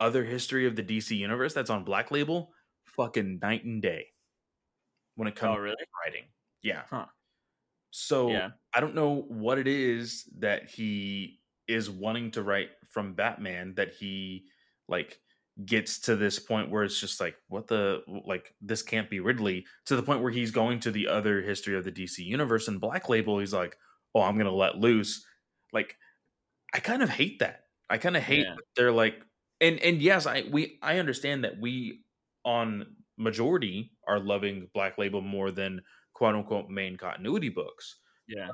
other 0.00 0.24
history 0.24 0.66
of 0.66 0.76
the 0.76 0.82
DC 0.82 1.16
universe 1.16 1.54
that's 1.54 1.70
on 1.70 1.84
Black 1.84 2.10
Label, 2.10 2.52
fucking 2.84 3.38
night 3.40 3.64
and 3.64 3.80
day 3.82 4.06
when 5.16 5.28
it 5.28 5.34
Oh, 5.38 5.40
comes 5.40 5.58
really? 5.60 5.76
to 5.76 5.86
writing. 6.04 6.24
Yeah. 6.62 6.82
Huh? 6.90 7.06
So 7.90 8.30
Yeah. 8.30 8.50
I 8.74 8.80
don't 8.80 8.94
know 8.94 9.22
what 9.28 9.58
it 9.58 9.66
is 9.66 10.24
that 10.38 10.68
he 10.68 11.40
is 11.66 11.88
wanting 11.90 12.30
to 12.32 12.42
write 12.42 12.70
from 12.90 13.14
Batman 13.14 13.74
that 13.76 13.94
he 13.94 14.46
like 14.88 15.20
gets 15.64 15.98
to 16.00 16.16
this 16.16 16.38
point 16.38 16.70
where 16.70 16.84
it's 16.84 17.00
just 17.00 17.18
like 17.20 17.36
what 17.48 17.66
the 17.66 18.02
like 18.26 18.54
this 18.60 18.82
can't 18.82 19.08
be 19.08 19.20
Ridley 19.20 19.64
to 19.86 19.96
the 19.96 20.02
point 20.02 20.22
where 20.22 20.30
he's 20.32 20.50
going 20.50 20.80
to 20.80 20.90
the 20.90 21.08
other 21.08 21.40
history 21.40 21.76
of 21.76 21.84
the 21.84 21.92
DC 21.92 22.18
universe 22.18 22.68
and 22.68 22.80
Black 22.80 23.08
Label 23.08 23.38
he's 23.38 23.54
like 23.54 23.76
oh 24.14 24.20
I'm 24.20 24.34
going 24.34 24.46
to 24.46 24.52
let 24.52 24.76
loose 24.76 25.24
like 25.72 25.96
I 26.74 26.80
kind 26.80 27.02
of 27.02 27.08
hate 27.08 27.38
that 27.38 27.64
I 27.88 27.96
kind 27.98 28.16
of 28.16 28.22
hate 28.22 28.44
Yeah. 28.46 28.54
that 28.56 28.64
they're 28.76 28.92
like 28.92 29.22
and 29.60 29.78
and 29.80 30.02
yes 30.02 30.26
I 30.26 30.44
we 30.50 30.78
I 30.82 30.98
understand 30.98 31.44
that 31.44 31.58
we 31.58 32.04
on 32.44 32.94
majority 33.16 33.92
are 34.06 34.20
loving 34.20 34.68
Black 34.74 34.98
Label 34.98 35.22
more 35.22 35.50
than 35.50 35.80
quote 36.12 36.34
unquote 36.34 36.68
main 36.68 36.96
continuity 36.96 37.48
books 37.48 37.96
Yeah. 38.28 38.48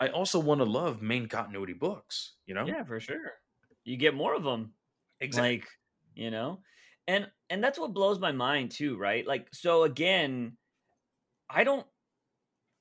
I 0.00 0.08
also 0.08 0.40
want 0.40 0.60
to 0.60 0.64
love 0.64 1.02
main 1.02 1.28
continuity 1.28 1.74
books, 1.74 2.36
you 2.46 2.54
know? 2.54 2.66
Yeah, 2.66 2.84
for 2.84 2.98
sure. 3.00 3.32
You 3.84 3.98
get 3.98 4.14
more 4.14 4.34
of 4.34 4.42
them. 4.42 4.72
Like 5.36 5.66
you 6.14 6.30
know? 6.30 6.60
And 7.08 7.28
and 7.48 7.62
that's 7.62 7.78
what 7.78 7.94
blows 7.94 8.18
my 8.18 8.32
mind 8.32 8.70
too 8.70 8.96
right? 8.96 9.26
Like 9.26 9.48
so 9.52 9.84
again 9.84 10.56
i 11.52 11.64
don't 11.64 11.86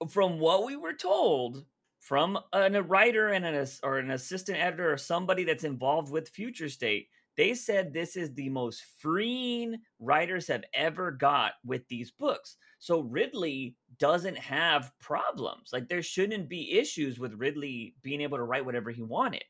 from 0.09 0.39
what 0.39 0.65
we 0.65 0.75
were 0.75 0.93
told 0.93 1.65
from 1.99 2.37
an, 2.53 2.75
a 2.75 2.83
writer 2.83 3.29
and 3.29 3.45
an 3.45 3.67
or 3.83 3.97
an 3.97 4.11
assistant 4.11 4.59
editor 4.59 4.93
or 4.93 4.97
somebody 4.97 5.43
that's 5.43 5.63
involved 5.63 6.11
with 6.11 6.29
future 6.29 6.69
state 6.69 7.07
they 7.39 7.53
said 7.53 7.93
this 7.93 8.17
is 8.17 8.33
the 8.33 8.49
most 8.49 8.83
freeing 8.97 9.77
writers 9.99 10.45
have 10.47 10.65
ever 10.73 11.09
got 11.09 11.53
with 11.65 11.87
these 11.87 12.11
books. 12.11 12.57
So 12.79 12.99
ridley 12.99 13.77
doesn't 13.97 14.37
have 14.37 14.91
problems. 14.99 15.69
Like 15.71 15.87
there 15.87 16.01
shouldn't 16.01 16.49
be 16.49 16.77
issues 16.77 17.17
with 17.17 17.39
ridley 17.39 17.95
being 18.01 18.19
able 18.19 18.39
to 18.39 18.43
write 18.43 18.65
whatever 18.65 18.91
he 18.91 19.03
wanted. 19.03 19.45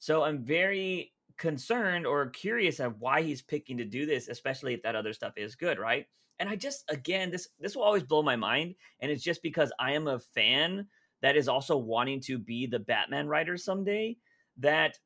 So 0.00 0.22
I'm 0.22 0.44
very 0.44 1.13
concerned 1.38 2.06
or 2.06 2.30
curious 2.30 2.80
of 2.80 3.00
why 3.00 3.22
he's 3.22 3.42
picking 3.42 3.76
to 3.78 3.84
do 3.84 4.06
this, 4.06 4.28
especially 4.28 4.74
if 4.74 4.82
that 4.82 4.96
other 4.96 5.12
stuff 5.12 5.34
is 5.36 5.56
good, 5.56 5.78
right? 5.78 6.06
And 6.38 6.48
I 6.48 6.56
just 6.56 6.84
again, 6.88 7.30
this 7.30 7.48
this 7.60 7.76
will 7.76 7.84
always 7.84 8.02
blow 8.02 8.22
my 8.22 8.36
mind, 8.36 8.74
and 9.00 9.10
it's 9.10 9.22
just 9.22 9.42
because 9.42 9.72
I 9.78 9.92
am 9.92 10.08
a 10.08 10.18
fan 10.18 10.86
that 11.22 11.36
is 11.36 11.48
also 11.48 11.76
wanting 11.76 12.20
to 12.22 12.38
be 12.38 12.66
the 12.66 12.80
Batman 12.80 13.28
writer 13.28 13.56
someday. 13.56 14.16
That 14.58 14.98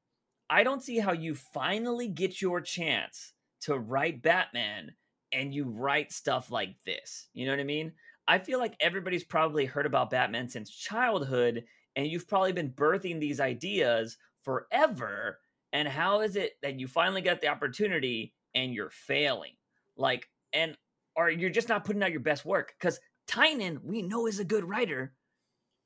I 0.50 0.64
don't 0.64 0.82
see 0.82 0.98
how 0.98 1.12
you 1.12 1.34
finally 1.34 2.08
get 2.08 2.40
your 2.40 2.60
chance 2.60 3.34
to 3.62 3.78
write 3.78 4.22
Batman 4.22 4.94
and 5.32 5.52
you 5.52 5.64
write 5.64 6.12
stuff 6.12 6.50
like 6.50 6.76
this. 6.84 7.28
You 7.34 7.46
know 7.46 7.52
what 7.52 7.60
I 7.60 7.64
mean? 7.64 7.92
I 8.26 8.38
feel 8.38 8.58
like 8.58 8.74
everybody's 8.80 9.24
probably 9.24 9.64
heard 9.64 9.86
about 9.86 10.10
Batman 10.10 10.48
since 10.48 10.70
childhood, 10.70 11.64
and 11.96 12.06
you've 12.06 12.28
probably 12.28 12.52
been 12.52 12.70
birthing 12.72 13.20
these 13.20 13.40
ideas 13.40 14.16
forever. 14.42 15.38
And 15.72 15.86
how 15.86 16.20
is 16.20 16.36
it 16.36 16.52
that 16.62 16.80
you 16.80 16.86
finally 16.86 17.20
got 17.20 17.40
the 17.40 17.48
opportunity 17.48 18.34
and 18.54 18.72
you're 18.72 18.90
failing? 18.90 19.52
Like, 19.96 20.28
and 20.52 20.76
or 21.14 21.30
you're 21.30 21.50
just 21.50 21.68
not 21.68 21.84
putting 21.84 22.02
out 22.02 22.10
your 22.10 22.20
best 22.20 22.44
work? 22.44 22.74
Because 22.78 23.00
Tynion, 23.28 23.78
we 23.82 24.02
know 24.02 24.26
is 24.26 24.38
a 24.38 24.44
good 24.44 24.64
writer, 24.64 25.12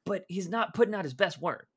but 0.06 0.24
he's 0.28 0.48
not 0.48 0.74
putting 0.74 0.94
out 0.94 1.04
his 1.04 1.14
best 1.14 1.40
work. 1.40 1.68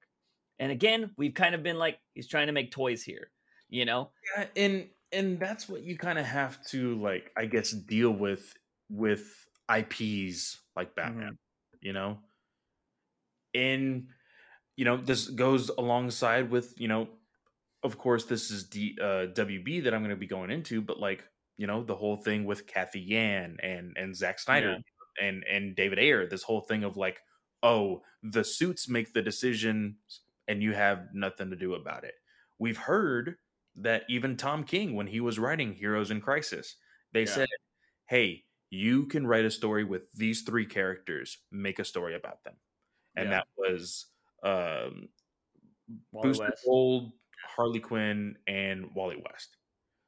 And 0.59 0.71
again, 0.71 1.11
we've 1.17 1.33
kind 1.33 1.55
of 1.55 1.63
been 1.63 1.77
like, 1.77 1.99
he's 2.13 2.27
trying 2.27 2.47
to 2.47 2.53
make 2.53 2.71
toys 2.71 3.03
here, 3.03 3.31
you 3.69 3.85
know? 3.85 4.11
Yeah, 4.37 4.45
and 4.55 4.87
and 5.11 5.39
that's 5.39 5.69
what 5.69 5.83
you 5.83 5.97
kind 5.97 6.19
of 6.19 6.25
have 6.25 6.63
to 6.67 6.99
like 7.01 7.31
I 7.37 7.45
guess 7.45 7.71
deal 7.71 8.11
with 8.11 8.53
with 8.89 9.47
IPs 9.73 10.59
like 10.75 10.89
mm-hmm. 10.89 10.95
Batman, 10.95 11.37
you 11.81 11.93
know? 11.93 12.19
And 13.53 14.07
you 14.75 14.83
know, 14.85 14.97
this 14.97 15.27
goes 15.27 15.69
alongside 15.69 16.51
with, 16.51 16.73
you 16.77 16.89
know, 16.89 17.07
of 17.85 17.97
course 17.97 18.25
this 18.25 18.51
is 18.51 18.65
D 18.69 18.97
uh 19.01 19.27
WB 19.33 19.81
that 19.81 19.93
I'm 19.93 20.01
going 20.01 20.09
to 20.11 20.15
be 20.17 20.27
going 20.27 20.51
into, 20.51 20.81
but 20.81 20.99
like, 20.99 21.25
you 21.57 21.67
know, 21.67 21.83
the 21.83 21.95
whole 21.95 22.17
thing 22.17 22.45
with 22.45 22.67
Cathy 22.67 23.01
Yan 23.01 23.57
and 23.63 23.97
and 23.97 24.15
Zack 24.15 24.39
Snyder 24.39 24.77
and 25.21 25.43
and 25.45 25.75
David 25.75 25.99
Ayer, 25.99 26.27
this 26.27 26.43
whole 26.43 26.61
thing 26.61 26.83
of 26.83 26.97
like, 26.97 27.19
oh, 27.63 28.03
the 28.23 28.43
suits 28.43 28.89
make 28.89 29.13
the 29.13 29.21
decision 29.21 29.97
and 30.47 30.61
you 30.63 30.73
have 30.73 31.07
nothing 31.13 31.49
to 31.51 31.55
do 31.55 31.73
about 31.75 32.03
it. 32.03 32.15
We've 32.59 32.77
heard 32.77 33.37
that 33.77 34.03
even 34.09 34.37
Tom 34.37 34.63
King, 34.63 34.95
when 34.95 35.07
he 35.07 35.19
was 35.21 35.39
writing 35.39 35.73
Heroes 35.73 36.11
in 36.11 36.21
Crisis, 36.21 36.77
they 37.13 37.25
Yeah. 37.25 37.33
said, 37.33 37.47
"Hey, 38.07 38.45
you 38.71 39.07
can 39.07 39.27
write 39.27 39.45
a 39.45 39.51
story 39.51 39.83
with 39.83 40.11
these 40.13 40.43
three 40.43 40.65
characters. 40.67 41.39
Make 41.51 41.79
a 41.79 41.85
story 41.85 42.15
about 42.15 42.43
them." 42.43 42.57
And 43.15 43.31
Yeah. 43.31 43.33
that 43.33 43.47
was 43.57 44.07
um, 44.43 45.09
Wally 46.11 46.33
Booster 46.33 46.39
West. 46.39 46.65
Gold, 46.65 47.13
Harley 47.45 47.79
Quinn, 47.79 48.37
and 48.47 48.89
Wally 48.95 49.21
West. 49.23 49.57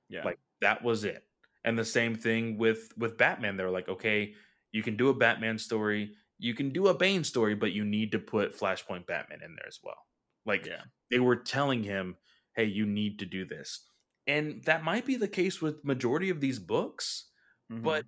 Yeah. 0.10 0.24
Like 0.24 0.40
that 0.62 0.84
was 0.84 1.04
it. 1.04 1.24
And 1.64 1.78
the 1.78 1.86
same 1.86 2.16
thing 2.16 2.58
with 2.58 2.94
with 2.98 3.18
Batman. 3.18 3.58
They're 3.58 3.70
like, 3.70 3.90
okay, 3.90 4.34
you 4.72 4.84
can 4.84 4.96
do 4.98 5.10
a 5.10 5.14
Batman 5.14 5.58
story, 5.58 6.12
you 6.40 6.54
can 6.54 6.70
do 6.70 6.88
a 6.88 6.94
Bane 6.94 7.24
story, 7.24 7.56
but 7.56 7.72
you 7.72 7.84
need 7.84 8.12
to 8.12 8.20
put 8.20 8.58
Flashpoint 8.58 9.08
Batman 9.08 9.40
in 9.44 9.56
there 9.56 9.68
as 9.68 9.80
well. 9.84 9.98
Like 10.46 10.66
yeah. 10.66 10.82
they 11.12 11.20
were 11.20 11.36
telling 11.36 11.84
him, 11.84 12.16
"Hey, 12.56 12.66
you 12.66 12.86
need 12.86 13.20
to 13.20 13.26
do 13.26 13.46
this." 13.46 13.86
And 14.28 14.64
that 14.66 14.84
might 14.84 15.06
be 15.06 15.16
the 15.16 15.28
case 15.28 15.62
with 15.62 15.84
majority 15.84 16.30
of 16.30 16.42
these 16.42 16.60
books, 16.60 17.30
Mhm. 17.72 17.84
but 17.84 18.06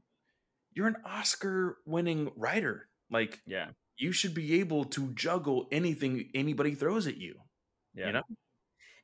you're 0.74 0.88
an 0.88 0.98
Oscar-winning 1.06 2.32
writer. 2.36 2.90
Like 3.10 3.42
yeah. 3.46 3.72
you 3.98 4.12
should 4.12 4.34
be 4.34 4.60
able 4.60 4.86
to 4.86 5.14
juggle 5.14 5.68
anything 5.72 6.30
anybody 6.34 6.76
throws 6.76 7.08
at 7.08 7.18
you. 7.18 7.42
Yeah. 7.94 8.08
You 8.08 8.14
know? 8.14 8.24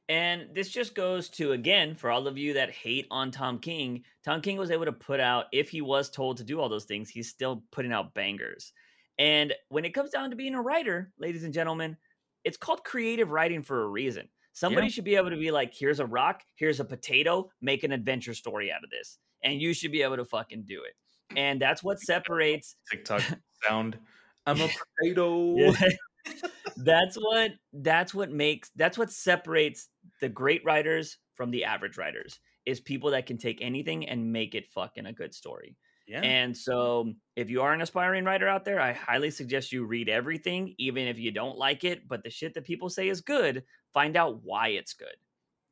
And 0.07 0.48
this 0.53 0.69
just 0.69 0.94
goes 0.94 1.30
to 1.30 1.53
again 1.53 1.95
for 1.95 2.11
all 2.11 2.27
of 2.27 2.38
you 2.38 2.53
that 2.53 2.69
hate 2.72 3.07
on 3.10 3.32
Tom 3.32 3.57
King. 3.60 4.03
Tom 4.23 4.41
King 4.41 4.57
was 4.57 4.69
able 4.72 4.86
to 4.86 4.91
put 4.91 5.19
out, 5.19 5.45
if 5.52 5.69
he 5.69 5.82
was 5.82 6.10
told 6.11 6.38
to 6.38 6.44
do 6.44 6.60
all 6.60 6.69
those 6.69 6.86
things, 6.86 7.10
he's 7.10 7.30
still 7.30 7.64
putting 7.72 7.91
out 7.91 8.14
bangers. 8.14 8.72
And 9.18 9.53
when 9.69 9.84
it 9.86 9.94
comes 9.94 10.11
down 10.11 10.30
to 10.30 10.36
being 10.36 10.53
a 10.56 10.61
writer, 10.61 11.11
ladies 11.18 11.44
and 11.44 11.53
gentlemen, 11.53 11.98
it's 12.44 12.57
called 12.57 12.84
creative 12.84 13.32
writing 13.32 13.64
for 13.64 13.84
a 13.84 13.88
reason. 13.88 14.30
Somebody 14.53 14.88
Yeah. 14.88 14.91
should 14.91 15.03
be 15.06 15.15
able 15.15 15.32
to 15.32 15.38
be 15.38 15.49
like, 15.52 15.73
here's 15.73 15.99
a 15.99 16.06
rock, 16.06 16.44
here's 16.56 16.80
a 16.80 16.86
potato, 16.86 17.49
make 17.61 17.84
an 17.84 17.91
adventure 17.91 18.34
story 18.36 18.72
out 18.72 18.84
of 18.84 18.90
this. 18.91 19.18
And 19.44 19.60
you 19.60 19.73
should 19.73 19.91
be 19.91 20.02
able 20.03 20.18
to 20.18 20.26
fucking 20.26 20.64
do 20.68 20.84
it. 20.84 20.94
And 21.36 21.60
that's 21.60 21.84
what 21.84 21.99
separates 21.99 22.76
TikTok 22.91 23.23
sound. 23.68 23.98
I'm 24.45 24.61
a 24.61 24.69
potato. 25.02 25.73
That's 26.77 27.15
what 27.15 27.52
that's 27.72 28.14
what 28.15 28.32
makes 28.32 28.72
that's 28.76 28.98
what 28.98 29.11
separates 29.11 29.90
the 30.21 30.29
great 30.29 30.63
writers 30.65 31.17
from 31.35 31.51
the 31.51 31.65
average 31.65 31.97
writers 31.97 32.39
is 32.65 32.79
people 32.79 33.11
that 33.11 33.25
can 33.25 33.37
take 33.37 33.61
anything 33.61 34.07
and 34.07 34.31
make 34.31 34.55
it 34.55 34.69
fucking 34.69 35.05
a 35.05 35.13
good 35.13 35.33
story. 35.33 35.75
Yeah. 36.07 36.21
And 36.21 36.55
so, 36.55 37.13
if 37.35 37.49
you 37.49 37.61
are 37.61 37.73
an 37.73 37.81
aspiring 37.81 38.25
writer 38.25 38.47
out 38.47 38.63
there, 38.63 38.79
I 38.79 38.93
highly 38.93 39.31
suggest 39.31 39.71
you 39.71 39.85
read 39.85 40.07
everything, 40.07 40.75
even 40.77 41.07
if 41.07 41.17
you 41.17 41.31
don't 41.31 41.57
like 41.57 41.83
it. 41.83 42.07
But 42.07 42.23
the 42.23 42.29
shit 42.29 42.53
that 42.53 42.63
people 42.63 42.89
say 42.89 43.09
is 43.09 43.21
good, 43.21 43.63
find 43.91 44.15
out 44.15 44.43
why 44.43 44.69
it's 44.69 44.93
good 44.93 45.15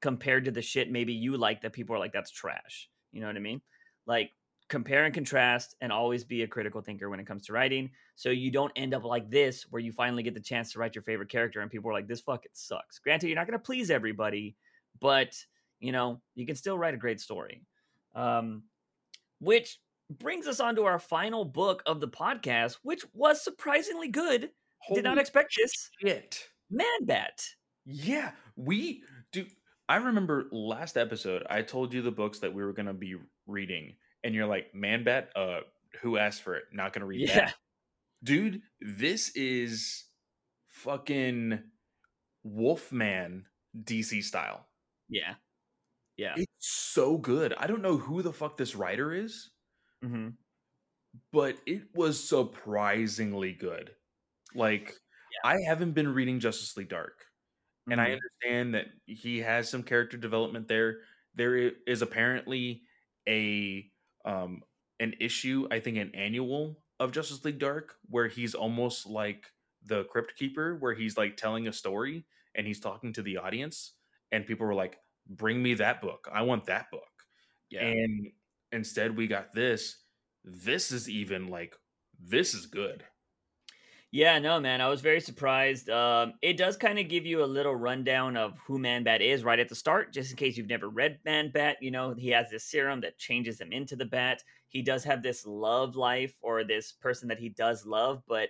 compared 0.02 0.46
to 0.46 0.52
the 0.52 0.62
shit 0.62 0.92
maybe 0.92 1.14
you 1.14 1.38
like 1.38 1.62
that 1.62 1.72
people 1.72 1.96
are 1.96 2.00
like, 2.00 2.12
that's 2.12 2.32
trash. 2.32 2.90
You 3.12 3.22
know 3.22 3.28
what 3.28 3.38
I 3.38 3.40
mean? 3.40 3.62
Like, 4.06 4.32
compare 4.74 5.06
and 5.06 5.14
contrast 5.14 5.76
and 5.82 5.92
always 5.92 6.24
be 6.24 6.42
a 6.42 6.48
critical 6.48 6.82
thinker 6.82 7.08
when 7.08 7.20
it 7.20 7.28
comes 7.28 7.46
to 7.46 7.54
writing. 7.54 7.92
So 8.16 8.30
you 8.30 8.50
don't 8.50 8.72
end 8.76 8.96
up 8.96 9.04
like 9.04 9.30
this, 9.30 9.68
where 9.70 9.80
you 9.80 9.92
finally 9.92 10.24
get 10.24 10.34
the 10.34 10.40
chance 10.42 10.72
to 10.72 10.80
write 10.80 10.96
your 10.96 11.04
favorite 11.04 11.30
character 11.30 11.62
and 11.62 11.70
people 11.70 11.92
are 11.92 11.94
like, 11.94 12.08
this 12.08 12.22
fucking 12.22 12.50
sucks. 12.54 12.98
Granted, 12.98 13.28
you're 13.28 13.36
not 13.36 13.46
going 13.46 13.60
to 13.60 13.64
please 13.64 13.92
everybody, 13.92 14.56
but, 15.00 15.36
you 15.80 15.92
know, 15.92 16.20
you 16.34 16.48
can 16.48 16.56
still 16.56 16.76
write 16.76 16.96
a 16.96 16.98
great 16.98 17.22
story. 17.22 17.62
Um, 18.16 18.64
which 19.40 19.78
brings 20.10 20.48
us 20.48 20.60
on 20.60 20.76
to 20.78 20.86
our 20.86 20.98
final 20.98 21.46
book 21.46 21.84
of 21.86 22.00
the 22.00 22.08
podcast, 22.08 22.78
which 22.82 23.06
was 23.14 23.44
surprisingly 23.44 24.08
good. 24.08 24.50
Did 24.92 25.04
not 25.04 25.20
expect 25.20 25.54
this. 25.56 25.92
shit. 26.02 26.48
Man 26.72 27.06
Bat. 27.06 27.46
Yeah, 27.86 28.32
we 28.56 29.04
do. 29.32 29.46
I 29.88 29.98
remember 29.98 30.48
last 30.52 30.98
episode 30.98 31.44
I 31.48 31.62
told 31.62 31.94
you 31.94 32.02
the 32.02 32.12
books 32.12 32.40
that 32.40 32.54
we 32.54 32.64
were 32.64 32.74
gonna 32.74 32.94
be 32.94 33.18
reading, 33.46 33.94
and 34.24 34.36
you're 34.36 34.48
like, 34.48 34.74
"Man, 34.76 35.04
bat, 35.04 35.32
uh, 35.36 35.62
who 36.02 36.18
asked 36.18 36.42
for 36.44 36.56
it? 36.56 36.66
Not 36.74 36.94
gonna 36.94 37.06
read 37.06 37.24
Yeah. 37.24 37.28
that, 37.28 37.56
dude." 38.24 38.64
This 38.82 39.30
is 39.36 40.06
fucking 40.70 41.72
Wolfman 42.44 43.48
DC 43.84 44.22
style. 44.24 44.70
Yeah. 45.10 45.36
Yeah. 46.18 46.36
It's 46.36 46.68
so 46.68 47.18
good. 47.18 47.54
I 47.54 47.68
don't 47.68 47.82
know 47.82 47.98
who 47.98 48.22
the 48.22 48.34
fuck 48.34 48.58
this 48.58 48.76
writer 48.76 49.12
is, 49.14 49.52
hmm 50.02 50.36
but 51.32 51.60
it 51.66 51.94
was 51.96 52.28
surprisingly 52.28 53.54
good. 53.54 53.96
Like, 54.56 55.00
I 55.44 55.62
haven't 55.68 55.94
been 55.94 56.10
reading 56.14 56.40
Justice 56.42 56.78
League 56.78 56.90
Dark. 56.90 57.26
and 57.92 58.02
I 58.02 58.12
Mhm. 58.12 58.14
understand 58.14 58.76
that 58.76 58.88
he 59.08 59.40
has 59.40 59.70
some 59.70 59.84
character 59.84 60.18
development 60.18 60.68
there. 60.70 61.04
There 61.36 61.56
is 61.58 62.02
apparently 62.02 62.84
a 63.30 63.93
um 64.26 64.62
an 65.00 65.14
issue, 65.20 65.68
I 65.72 65.80
think 65.80 65.98
an 65.98 66.12
annual 66.16 66.80
of 67.00 67.12
Justice 67.12 67.44
League 67.44 67.60
Dark 67.60 67.96
where 68.10 68.28
he's 68.28 68.56
almost 68.56 69.06
like 69.08 69.46
the 69.86 70.06
Crypt 70.06 70.36
Keeper 70.38 70.78
where 70.80 70.94
he's 70.94 71.18
like 71.18 71.36
telling 71.36 71.68
a 71.68 71.74
story 71.74 72.26
and 72.56 72.66
he's 72.66 72.80
talking 72.80 73.12
to 73.14 73.22
the 73.22 73.38
audience 73.38 73.94
and 74.32 74.46
people 74.46 74.66
were 74.66 74.76
like 74.76 74.98
bring 75.28 75.62
me 75.62 75.74
that 75.76 76.02
book. 76.02 76.28
I 76.34 76.44
want 76.44 76.66
that 76.66 76.92
book. 76.92 77.02
yeah. 77.70 77.86
And 77.86 78.28
instead 78.72 79.16
we 79.18 79.28
got 79.28 79.54
this. 79.54 79.98
This 80.44 80.92
is 80.92 81.10
even 81.10 81.48
like 81.48 81.76
this 82.20 82.54
is 82.54 82.66
good. 82.66 83.04
Yeah, 84.14 84.38
no, 84.38 84.60
man, 84.60 84.80
I 84.80 84.90
was 84.90 85.02
very 85.02 85.20
surprised. 85.20 85.90
Um, 85.90 86.36
it 86.44 86.56
does 86.56 86.78
kind 86.78 87.00
of 87.00 87.10
give 87.10 87.26
you 87.26 87.44
a 87.44 87.46
little 87.46 87.76
rundown 87.76 88.38
of 88.38 88.60
who 88.60 88.78
Man 88.78 89.04
Bat 89.04 89.24
is 89.24 89.44
right 89.44 89.58
at 89.58 89.70
the 89.70 89.76
start, 89.76 90.14
just 90.14 90.30
in 90.30 90.38
case 90.38 90.56
you've 90.56 90.70
never 90.70 90.88
read 90.88 91.18
Man 91.26 91.50
Bat. 91.52 91.78
You 91.82 91.90
know, 91.90 92.14
he 92.14 92.30
has 92.30 92.48
this 92.52 92.64
serum 92.64 93.02
that 93.02 93.18
changes 93.18 93.60
him 93.60 93.72
into 93.72 93.96
the 93.96 94.06
bat. 94.06 94.44
He 94.68 94.84
does 94.84 95.04
have 95.06 95.24
this 95.24 95.48
love 95.48 95.96
life 95.96 96.36
or 96.44 96.64
this 96.64 96.92
person 96.92 97.28
that 97.30 97.40
he 97.40 97.50
does 97.50 97.88
love, 97.88 98.22
but 98.28 98.50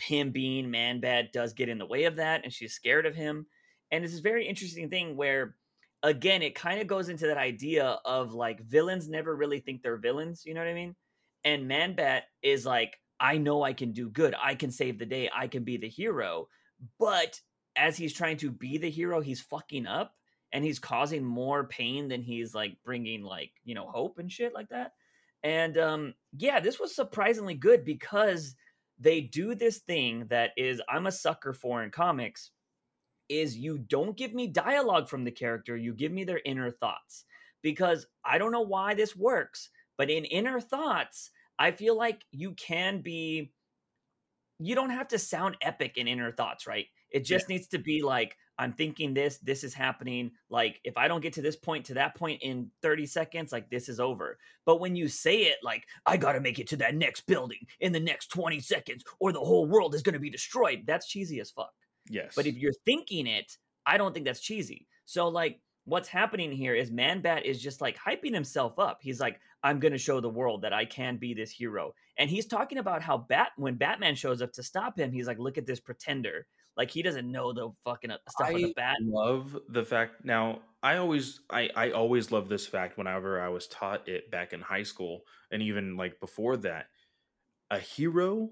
him 0.00 0.30
being 0.30 0.70
Man 0.70 1.00
Bat 1.00 1.32
does 1.32 1.52
get 1.52 1.68
in 1.68 1.78
the 1.78 1.86
way 1.86 2.04
of 2.04 2.14
that, 2.16 2.44
and 2.44 2.52
she's 2.52 2.72
scared 2.74 3.04
of 3.04 3.16
him. 3.16 3.46
And 3.90 4.04
it's 4.04 4.12
this 4.12 4.22
very 4.22 4.46
interesting 4.46 4.88
thing 4.88 5.16
where, 5.16 5.56
again, 6.04 6.42
it 6.42 6.54
kind 6.54 6.80
of 6.80 6.86
goes 6.86 7.08
into 7.08 7.26
that 7.26 7.38
idea 7.38 7.98
of 8.04 8.34
like 8.34 8.60
villains 8.60 9.08
never 9.08 9.34
really 9.34 9.58
think 9.58 9.82
they're 9.82 9.96
villains. 9.96 10.44
You 10.46 10.54
know 10.54 10.60
what 10.60 10.70
I 10.70 10.74
mean? 10.74 10.94
And 11.42 11.66
Man 11.66 11.96
Bat 11.96 12.22
is 12.40 12.64
like, 12.64 13.00
I 13.22 13.38
know 13.38 13.62
I 13.62 13.72
can 13.72 13.92
do 13.92 14.10
good. 14.10 14.34
I 14.42 14.56
can 14.56 14.72
save 14.72 14.98
the 14.98 15.06
day. 15.06 15.30
I 15.34 15.46
can 15.46 15.62
be 15.62 15.76
the 15.76 15.88
hero. 15.88 16.48
But 16.98 17.40
as 17.76 17.96
he's 17.96 18.12
trying 18.12 18.36
to 18.38 18.50
be 18.50 18.78
the 18.78 18.90
hero, 18.90 19.20
he's 19.20 19.40
fucking 19.40 19.86
up 19.86 20.14
and 20.52 20.64
he's 20.64 20.80
causing 20.80 21.24
more 21.24 21.68
pain 21.68 22.08
than 22.08 22.20
he's 22.20 22.52
like 22.52 22.76
bringing 22.84 23.22
like, 23.22 23.52
you 23.64 23.76
know, 23.76 23.86
hope 23.88 24.18
and 24.18 24.30
shit 24.30 24.52
like 24.52 24.68
that. 24.70 24.92
And 25.44 25.78
um 25.78 26.14
yeah, 26.36 26.58
this 26.58 26.80
was 26.80 26.94
surprisingly 26.94 27.54
good 27.54 27.84
because 27.84 28.56
they 28.98 29.20
do 29.20 29.54
this 29.54 29.78
thing 29.78 30.26
that 30.28 30.50
is 30.56 30.82
I'm 30.88 31.06
a 31.06 31.12
sucker 31.12 31.52
for 31.52 31.82
in 31.82 31.90
comics 31.90 32.50
is 33.28 33.56
you 33.56 33.78
don't 33.78 34.16
give 34.16 34.34
me 34.34 34.48
dialogue 34.48 35.08
from 35.08 35.22
the 35.22 35.30
character, 35.30 35.76
you 35.76 35.94
give 35.94 36.12
me 36.12 36.24
their 36.24 36.40
inner 36.44 36.72
thoughts. 36.72 37.24
Because 37.62 38.06
I 38.24 38.38
don't 38.38 38.50
know 38.50 38.62
why 38.62 38.94
this 38.94 39.14
works, 39.14 39.70
but 39.96 40.10
in 40.10 40.24
inner 40.24 40.60
thoughts, 40.60 41.30
I 41.62 41.70
feel 41.70 41.96
like 41.96 42.24
you 42.32 42.54
can 42.54 43.02
be 43.02 43.52
you 44.58 44.74
don't 44.74 44.90
have 44.90 45.06
to 45.08 45.18
sound 45.18 45.56
epic 45.62 45.96
in 45.96 46.08
inner 46.08 46.32
thoughts, 46.32 46.66
right? 46.66 46.86
It 47.10 47.24
just 47.24 47.48
needs 47.48 47.68
to 47.68 47.78
be 47.78 48.02
like 48.02 48.36
I'm 48.58 48.72
thinking 48.72 49.14
this, 49.14 49.38
this 49.38 49.62
is 49.62 49.72
happening. 49.72 50.32
Like 50.50 50.80
if 50.82 50.96
I 50.96 51.06
don't 51.06 51.20
get 51.20 51.34
to 51.34 51.42
this 51.42 51.54
point 51.54 51.86
to 51.86 51.94
that 51.94 52.16
point 52.16 52.42
in 52.42 52.68
30 52.82 53.06
seconds, 53.06 53.52
like 53.52 53.70
this 53.70 53.88
is 53.88 54.00
over. 54.00 54.38
But 54.66 54.80
when 54.80 54.96
you 54.96 55.06
say 55.06 55.42
it 55.42 55.58
like 55.62 55.84
I 56.04 56.16
got 56.16 56.32
to 56.32 56.40
make 56.40 56.58
it 56.58 56.66
to 56.68 56.76
that 56.78 56.96
next 56.96 57.26
building 57.28 57.60
in 57.78 57.92
the 57.92 58.00
next 58.00 58.32
20 58.32 58.58
seconds 58.58 59.04
or 59.20 59.30
the 59.30 59.38
whole 59.38 59.66
world 59.66 59.94
is 59.94 60.02
going 60.02 60.14
to 60.14 60.18
be 60.18 60.30
destroyed, 60.30 60.82
that's 60.84 61.06
cheesy 61.06 61.38
as 61.38 61.52
fuck. 61.52 61.70
Yes. 62.08 62.32
But 62.34 62.46
if 62.46 62.56
you're 62.56 62.74
thinking 62.84 63.28
it, 63.28 63.56
I 63.86 63.98
don't 63.98 64.12
think 64.12 64.26
that's 64.26 64.40
cheesy. 64.40 64.88
So 65.04 65.28
like 65.28 65.60
what's 65.84 66.08
happening 66.08 66.52
here 66.52 66.74
is 66.74 66.90
Man 66.90 67.20
Bat 67.20 67.44
is 67.46 67.60
just 67.60 67.80
like 67.80 67.98
hyping 67.98 68.32
himself 68.34 68.78
up. 68.78 68.98
He's 69.02 69.20
like, 69.20 69.40
I'm 69.62 69.80
gonna 69.80 69.98
show 69.98 70.20
the 70.20 70.28
world 70.28 70.62
that 70.62 70.72
I 70.72 70.84
can 70.84 71.16
be 71.16 71.34
this 71.34 71.50
hero. 71.50 71.92
And 72.18 72.28
he's 72.30 72.46
talking 72.46 72.78
about 72.78 73.02
how 73.02 73.18
Bat 73.18 73.50
when 73.56 73.74
Batman 73.76 74.14
shows 74.14 74.42
up 74.42 74.52
to 74.54 74.62
stop 74.62 74.98
him, 74.98 75.12
he's 75.12 75.26
like, 75.26 75.38
look 75.38 75.58
at 75.58 75.66
this 75.66 75.80
pretender. 75.80 76.46
Like 76.76 76.90
he 76.90 77.02
doesn't 77.02 77.30
know 77.30 77.52
the 77.52 77.70
fucking 77.84 78.10
uh, 78.10 78.16
stuff 78.28 78.48
of 78.50 78.56
the 78.56 78.66
I 78.68 78.72
bat. 78.74 78.96
love 79.02 79.58
the 79.68 79.84
fact 79.84 80.24
now 80.24 80.60
i 80.82 80.96
always 80.96 81.40
I, 81.50 81.68
I 81.76 81.90
always 81.90 82.32
love 82.32 82.48
this 82.48 82.66
fact 82.66 82.96
whenever 82.96 83.40
i 83.42 83.48
was 83.48 83.66
taught 83.66 84.08
it 84.08 84.30
back 84.30 84.54
in 84.54 84.62
high 84.62 84.82
school 84.82 85.20
and 85.50 85.60
even 85.60 85.98
like 85.98 86.18
before 86.18 86.56
that 86.56 86.86
a 87.70 87.78
hero 87.78 88.48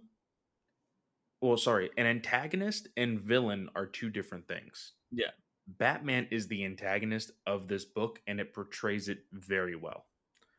well 1.41 1.57
sorry 1.57 1.91
an 1.97 2.05
antagonist 2.07 2.89
and 2.97 3.21
villain 3.21 3.71
are 3.75 3.87
two 3.87 4.11
different 4.11 4.47
things 4.47 4.93
Yeah. 5.11 5.31
Batman 5.79 6.27
is 6.31 6.49
the 6.49 6.65
antagonist 6.65 7.31
of 7.47 7.69
this 7.69 7.85
book 7.85 8.21
and 8.27 8.41
it 8.41 8.53
portrays 8.55 9.09
it 9.09 9.25
very 9.33 9.77
well 9.77 10.07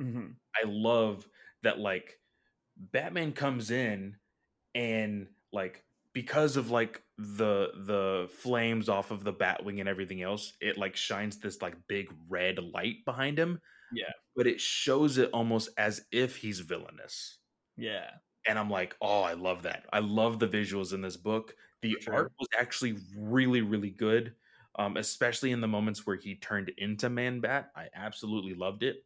Mhm. 0.02 0.36
I 0.56 0.64
love 0.66 1.28
that 1.64 1.80
like 1.80 2.20
Batman 2.78 3.34
comes 3.34 3.72
in 3.72 4.18
and 4.76 5.28
like 5.52 5.84
because 6.14 6.58
of 6.58 6.72
like 6.72 7.04
the 7.18 7.72
the 7.76 8.30
flames 8.34 8.90
off 8.90 9.12
of 9.12 9.24
the 9.24 9.34
Batwing 9.34 9.80
and 9.80 9.88
everything 9.90 10.22
else, 10.22 10.54
it 10.62 10.78
like 10.78 10.96
shines 10.96 11.40
this 11.40 11.62
like 11.62 11.76
big 11.88 12.12
red 12.28 12.60
light 12.60 13.06
behind 13.06 13.38
him. 13.38 13.62
Yeah. 13.92 14.12
But 14.36 14.48
it 14.48 14.60
shows 14.62 15.18
it 15.18 15.30
almost 15.34 15.70
as 15.78 16.08
if 16.12 16.38
he's 16.38 16.60
villainous. 16.62 17.40
Yeah. 17.78 18.10
And 18.48 18.58
I'm 18.58 18.70
like, 18.70 18.96
oh, 19.02 19.22
I 19.22 19.34
love 19.34 19.64
that. 19.64 19.86
I 19.94 20.00
love 20.00 20.40
the 20.40 20.48
visuals 20.48 20.94
in 20.94 21.02
this 21.02 21.18
book. 21.18 21.56
The 21.82 21.98
sure. 22.00 22.14
art 22.14 22.32
was 22.40 22.48
actually 22.58 22.98
really, 23.16 23.62
really 23.62 23.90
good. 23.92 24.36
Um, 24.78 24.96
especially 24.98 25.52
in 25.52 25.60
the 25.62 25.68
moments 25.68 26.08
where 26.08 26.16
he 26.16 26.36
turned 26.36 26.70
into 26.78 27.10
Man 27.10 27.42
Bat. 27.42 27.72
I 27.76 27.88
absolutely 27.94 28.54
loved 28.54 28.84
it 28.84 28.98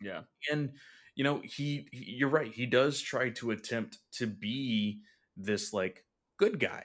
Yeah. 0.00 0.22
and 0.50 0.72
you 1.16 1.24
know 1.24 1.40
he, 1.42 1.88
he 1.92 2.12
you're 2.18 2.28
right 2.28 2.52
he 2.52 2.66
does 2.66 3.00
try 3.00 3.30
to 3.30 3.50
attempt 3.50 3.98
to 4.18 4.26
be 4.26 5.00
this 5.36 5.72
like 5.72 6.04
good 6.38 6.60
guy 6.60 6.84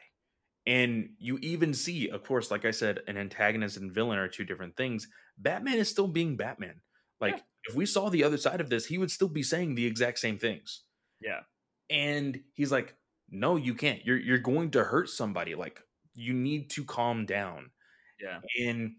and 0.66 1.10
you 1.20 1.38
even 1.42 1.74
see 1.74 2.10
of 2.10 2.24
course 2.24 2.50
like 2.50 2.66
i 2.66 2.72
said 2.72 3.02
an 3.08 3.18
antagonist 3.18 3.78
and 3.78 3.92
villain 3.94 4.18
are 4.18 4.28
two 4.28 4.46
different 4.46 4.76
things 4.78 5.08
batman 5.38 5.78
is 5.78 5.90
still 5.90 6.08
being 6.08 6.36
batman 6.38 6.82
like 7.22 7.36
Yeah. 7.36 7.42
if 7.70 7.76
we 7.76 7.86
saw 7.86 8.10
the 8.10 8.24
other 8.24 8.38
side 8.38 8.62
of 8.62 8.70
this 8.70 8.86
he 8.86 8.98
would 8.98 9.12
still 9.12 9.28
be 9.30 9.44
saying 9.44 9.76
the 9.76 9.86
exact 9.86 10.20
same 10.20 10.38
things 10.40 10.84
Yeah. 11.22 11.42
and 11.90 12.40
he's 12.54 12.72
like 12.72 12.96
no 13.30 13.56
you 13.58 13.74
can't 13.76 14.06
you're 14.06 14.18
you're 14.20 14.38
going 14.40 14.72
to 14.72 14.84
hurt 14.84 15.10
somebody 15.10 15.56
like 15.56 15.82
you 16.16 16.34
need 16.34 16.70
to 16.72 16.86
calm 16.86 17.26
down 17.26 17.72
Yeah. 18.20 18.40
and 18.66 18.96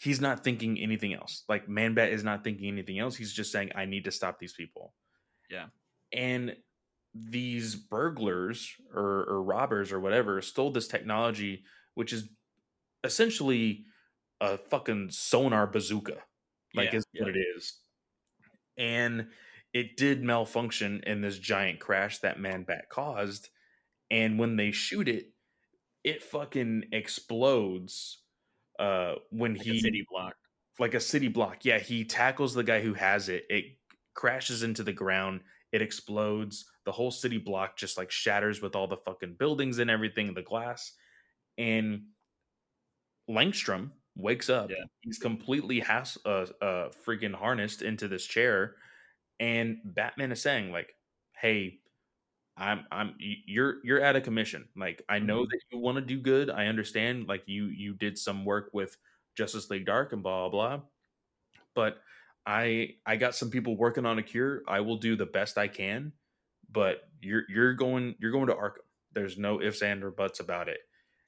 he's 0.00 0.20
not 0.20 0.44
thinking 0.44 0.78
anything 0.78 1.12
else. 1.14 1.44
Like 1.48 1.66
Manbat 1.66 2.10
is 2.12 2.22
not 2.22 2.44
thinking 2.44 2.68
anything 2.68 2.98
else. 2.98 3.16
He's 3.16 3.32
just 3.32 3.50
saying, 3.50 3.70
I 3.74 3.84
need 3.84 4.04
to 4.04 4.12
stop 4.12 4.38
these 4.38 4.52
people. 4.52 4.94
Yeah. 5.50 5.66
And 6.12 6.56
these 7.14 7.74
burglars 7.74 8.70
or, 8.94 9.24
or 9.28 9.42
robbers 9.42 9.92
or 9.92 9.98
whatever 9.98 10.40
stole 10.42 10.70
this 10.70 10.86
technology, 10.88 11.64
which 11.94 12.12
is 12.12 12.28
essentially 13.02 13.84
a 14.40 14.56
fucking 14.56 15.08
sonar 15.10 15.66
bazooka, 15.66 16.18
like 16.74 16.92
Yeah, 16.92 16.98
is 16.98 17.06
yeah. 17.12 17.22
what 17.24 17.36
it 17.36 17.40
is. 17.56 17.78
And 18.76 19.28
it 19.74 19.96
did 19.96 20.22
malfunction 20.22 21.02
in 21.06 21.20
this 21.20 21.38
giant 21.38 21.80
crash 21.80 22.18
that 22.18 22.38
Manbat 22.38 22.88
caused. 22.88 23.48
And 24.10 24.38
when 24.38 24.56
they 24.56 24.70
shoot 24.70 25.08
it, 25.08 25.32
it 26.04 26.22
fucking 26.22 26.84
explodes. 26.92 28.22
Uh, 28.78 29.16
when 29.30 29.54
Like 29.54 29.62
he 29.66 29.80
city 29.80 30.04
block. 30.08 30.36
like 30.78 30.94
a 30.94 31.00
city 31.00 31.28
block. 31.28 31.64
Yeah, 31.64 31.78
he 31.78 32.04
tackles 32.04 32.54
the 32.54 32.62
guy 32.64 32.80
who 32.80 32.94
has 32.94 33.28
it. 33.28 33.44
It 33.50 33.64
crashes 34.14 34.62
into 34.62 34.82
the 34.82 34.92
ground. 34.92 35.40
It 35.72 35.82
explodes. 35.82 36.64
The 36.84 36.92
whole 36.92 37.10
city 37.10 37.38
block 37.38 37.76
just 37.76 37.98
like 37.98 38.10
shatters 38.10 38.62
with 38.62 38.74
all 38.76 38.86
the 38.86 38.96
fucking 38.96 39.34
buildings 39.38 39.78
and 39.78 39.90
everything, 39.90 40.34
the 40.34 40.42
glass. 40.42 40.92
And 41.58 42.02
Langstrom 43.28 43.90
wakes 44.16 44.48
up. 44.48 44.70
Yeah. 44.70 44.84
He's 45.00 45.18
completely 45.18 45.80
has 45.80 46.16
uh, 46.24 46.46
uh 46.62 46.90
freaking 47.06 47.34
harnessed 47.34 47.82
into 47.82 48.08
this 48.08 48.24
chair, 48.26 48.76
and 49.40 49.78
Batman 49.84 50.32
is 50.32 50.40
saying 50.42 50.72
like, 50.72 50.94
"Hey, 51.40 51.80
I'm 52.58 52.86
I'm 52.92 53.16
you're 53.18 53.76
you're 53.84 54.00
at 54.02 54.16
a 54.16 54.20
commission. 54.22 54.68
Like 54.76 55.02
I 55.08 55.20
know 55.20 55.44
Mhm. 55.44 55.50
that 55.50 55.60
you 55.72 55.78
want 55.78 55.96
to 55.96 56.02
do 56.02 56.20
good. 56.20 56.50
I 56.50 56.66
understand. 56.66 57.28
Like 57.28 57.44
you 57.48 57.66
you 57.66 57.94
did 57.94 58.18
some 58.18 58.44
work 58.44 58.70
with 58.74 58.96
Justice 59.36 59.70
League 59.70 59.86
Dark 59.86 60.12
and 60.12 60.22
blah 60.22 60.48
blah 60.50 60.78
blah. 60.78 60.86
But 61.74 62.02
I 62.46 62.96
I 63.06 63.16
got 63.16 63.34
some 63.34 63.50
people 63.50 63.76
working 63.76 64.06
on 64.06 64.18
a 64.18 64.22
cure. 64.22 64.62
I 64.68 64.80
will 64.80 64.98
do 64.98 65.16
the 65.16 65.26
best 65.26 65.58
I 65.58 65.68
can. 65.68 66.14
But 66.70 67.10
you're 67.20 67.44
you're 67.50 67.74
going 67.74 68.16
you're 68.20 68.32
going 68.32 68.48
to 68.48 68.54
Arkham. 68.54 68.82
There's 69.12 69.38
no 69.38 69.62
ifs 69.62 69.82
and 69.82 70.04
or 70.04 70.10
buts 70.10 70.40
about 70.40 70.68
it. 70.68 70.80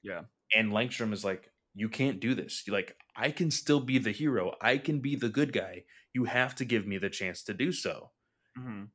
Yeah. 0.03 0.23
And 0.55 0.71
Langstrom 0.71 1.13
is 1.13 1.23
like, 1.25 1.49
you 1.73 1.89
can't 1.89 2.19
do 2.19 2.35
this. 2.35 2.63
You're 2.67 2.75
like, 2.75 2.97
I 3.15 3.31
can 3.31 3.51
still 3.51 3.79
be 3.79 3.97
the 3.97 4.11
hero. 4.11 4.55
I 4.61 4.77
can 4.77 4.99
be 4.99 5.15
the 5.15 5.29
good 5.29 5.53
guy. 5.53 5.85
You 6.13 6.25
have 6.25 6.55
to 6.55 6.65
give 6.65 6.85
me 6.85 6.97
the 6.97 7.09
chance 7.09 7.43
to 7.43 7.53
do 7.53 7.71
so. 7.71 8.11
Mhm. 8.57 8.91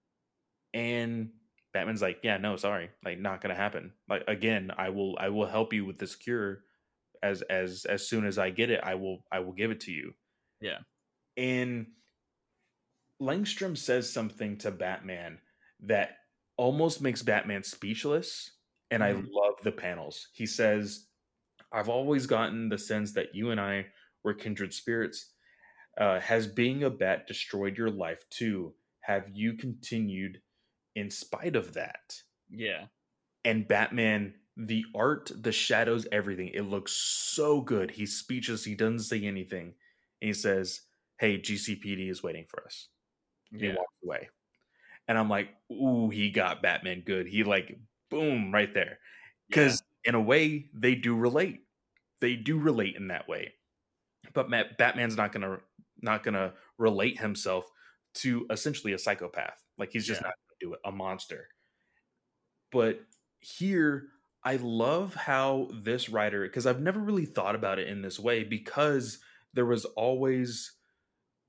And 0.75 1.33
Batman's 1.77 2.03
like, 2.03 2.21
yeah, 2.23 2.39
no, 2.39 2.57
sorry, 2.57 2.91
like 3.05 3.19
not 3.19 3.41
gonna 3.41 3.55
happen. 3.55 3.95
Like 4.09 4.25
again, 4.29 4.71
I 4.77 4.91
will 4.91 5.17
I 5.19 5.29
will 5.31 5.47
help 5.47 5.73
you 5.73 5.85
with 5.85 5.99
this 5.99 6.17
cure 6.17 6.65
as 7.23 7.43
as 7.43 7.85
as 7.87 8.09
soon 8.09 8.27
as 8.27 8.39
I 8.39 8.51
get 8.51 8.71
it, 8.71 8.81
I 8.85 8.97
will 8.97 9.25
I 9.33 9.41
will 9.41 9.53
give 9.55 9.71
it 9.73 9.81
to 9.83 9.93
you. 9.93 10.15
Yeah. 10.61 10.81
And 11.37 11.93
Langstrom 13.21 13.77
says 13.77 14.13
something 14.13 14.59
to 14.59 14.71
Batman 14.71 15.41
that 15.81 16.19
almost 16.57 17.01
makes 17.01 17.23
Batman 17.23 17.63
speechless. 17.63 18.53
And 18.91 19.03
I 19.03 19.13
Mhm. 19.13 19.27
love 19.27 19.55
the 19.63 19.73
panels. 19.73 20.29
He 20.33 20.47
says, 20.47 21.09
I've 21.73 21.89
always 21.91 22.27
gotten 22.27 22.69
the 22.69 22.79
sense 22.79 23.13
that 23.15 23.35
you 23.35 23.51
and 23.51 23.61
I 23.61 23.89
were 24.25 24.35
kindred 24.35 24.75
spirits. 24.75 25.35
Uh, 25.99 26.21
has 26.21 26.47
being 26.47 26.85
a 26.85 26.91
bat 26.91 27.27
destroyed 27.29 27.79
your 27.79 27.91
life 27.91 28.29
too? 28.31 28.77
Have 29.03 29.31
you 29.31 29.55
continued 29.55 30.43
in 30.97 31.11
spite 31.11 31.55
of 31.57 31.75
that? 31.75 32.23
Yeah. 32.51 32.87
And 33.45 33.69
Batman, 33.69 34.35
the 34.57 34.85
art, 34.95 35.31
the 35.35 35.53
shadows, 35.53 36.07
everything, 36.11 36.49
it 36.49 36.63
looks 36.63 36.93
so 36.93 37.61
good. 37.61 37.93
He's 37.93 38.19
speechless. 38.19 38.65
He 38.65 38.75
doesn't 38.75 39.01
say 39.01 39.23
anything. 39.25 39.75
And 40.21 40.29
he 40.29 40.33
says, 40.33 40.83
Hey, 41.21 41.39
GCPD 41.39 42.11
is 42.11 42.23
waiting 42.23 42.47
for 42.49 42.65
us. 42.65 42.89
He 43.53 43.67
Yeah. 43.69 43.77
walks 43.77 43.95
away. 44.05 44.31
And 45.09 45.17
I'm 45.19 45.29
like, 45.31 45.51
Ooh, 45.71 46.11
he 46.11 46.31
got 46.31 46.63
Batman 46.63 47.03
good. 47.03 47.29
He 47.29 47.45
like, 47.45 47.79
boom, 48.11 48.53
right 48.53 48.73
there. 48.75 48.99
Because 49.49 49.83
in 50.05 50.15
a 50.17 50.21
way, 50.21 50.71
they 50.75 50.95
do 50.97 51.17
relate. 51.17 51.67
They 52.21 52.37
do 52.37 52.59
relate 52.59 52.97
in 52.97 53.09
that 53.09 53.29
way. 53.29 53.55
But 54.33 54.51
Matt, 54.51 54.79
Batman's 54.79 55.17
not 55.17 55.33
gonna 55.33 55.61
not 56.03 56.23
gonna 56.23 56.55
relate 56.79 57.19
himself 57.21 57.67
to 58.15 58.47
essentially 58.51 58.93
a 58.93 58.99
psychopath. 58.99 59.63
Like 59.79 59.93
he's 59.93 60.07
just 60.07 60.21
Yeah. 60.23 60.29
not 60.29 60.35
do 60.61 60.75
it, 60.75 60.81
a 60.85 60.93
monster. 60.93 61.49
But 62.73 63.01
here, 63.41 64.09
I 64.45 64.57
love 64.57 65.15
how 65.15 65.71
this 65.73 66.09
writer, 66.09 66.43
because 66.43 66.67
I've 66.67 66.81
never 66.81 67.01
really 67.01 67.27
thought 67.27 67.55
about 67.55 67.79
it 67.79 67.89
in 67.89 68.03
this 68.03 68.19
way, 68.19 68.45
because 68.45 69.19
there 69.55 69.67
was 69.67 69.85
always 69.85 70.73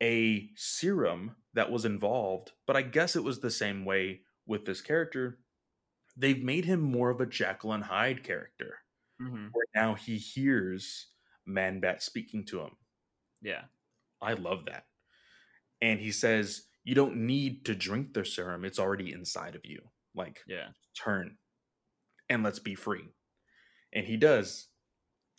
a 0.01 0.49
serum 0.55 1.35
that 1.53 1.71
was 1.71 1.85
involved, 1.85 2.51
but 2.65 2.75
I 2.75 2.84
guess 2.84 3.15
it 3.15 3.23
was 3.23 3.39
the 3.39 3.51
same 3.51 3.84
way 3.85 4.21
with 4.45 4.65
this 4.65 4.81
character. 4.81 5.39
They've 6.15 6.43
made 6.43 6.65
him 6.65 6.81
more 6.81 7.09
of 7.09 7.19
a 7.21 7.25
Jekyll 7.25 7.73
and 7.73 7.84
Hyde 7.84 8.23
character, 8.23 8.79
Mhm. 9.19 9.49
where 9.51 9.65
now 9.75 9.95
he 9.95 10.17
hears 10.17 11.13
Man 11.45 11.79
Bat 11.79 12.03
speaking 12.03 12.45
to 12.45 12.61
him. 12.61 12.77
Yeah. 13.41 13.65
I 14.21 14.34
love 14.34 14.65
that. 14.65 14.88
And 15.81 15.99
he 15.99 16.11
says, 16.11 16.66
You 16.88 16.95
don't 16.95 17.18
need 17.18 17.65
to 17.65 17.76
drink 17.76 18.14
their 18.14 18.23
serum, 18.23 18.64
it's 18.64 18.80
already 18.80 19.11
inside 19.11 19.55
of 19.55 19.65
you. 19.65 19.81
Like, 20.15 20.41
Yeah. 20.47 20.69
turn 20.97 21.38
and 22.30 22.43
let's 22.43 22.59
be 22.59 22.76
free. 22.76 23.09
And 23.93 24.05
he 24.05 24.15
does. 24.18 24.69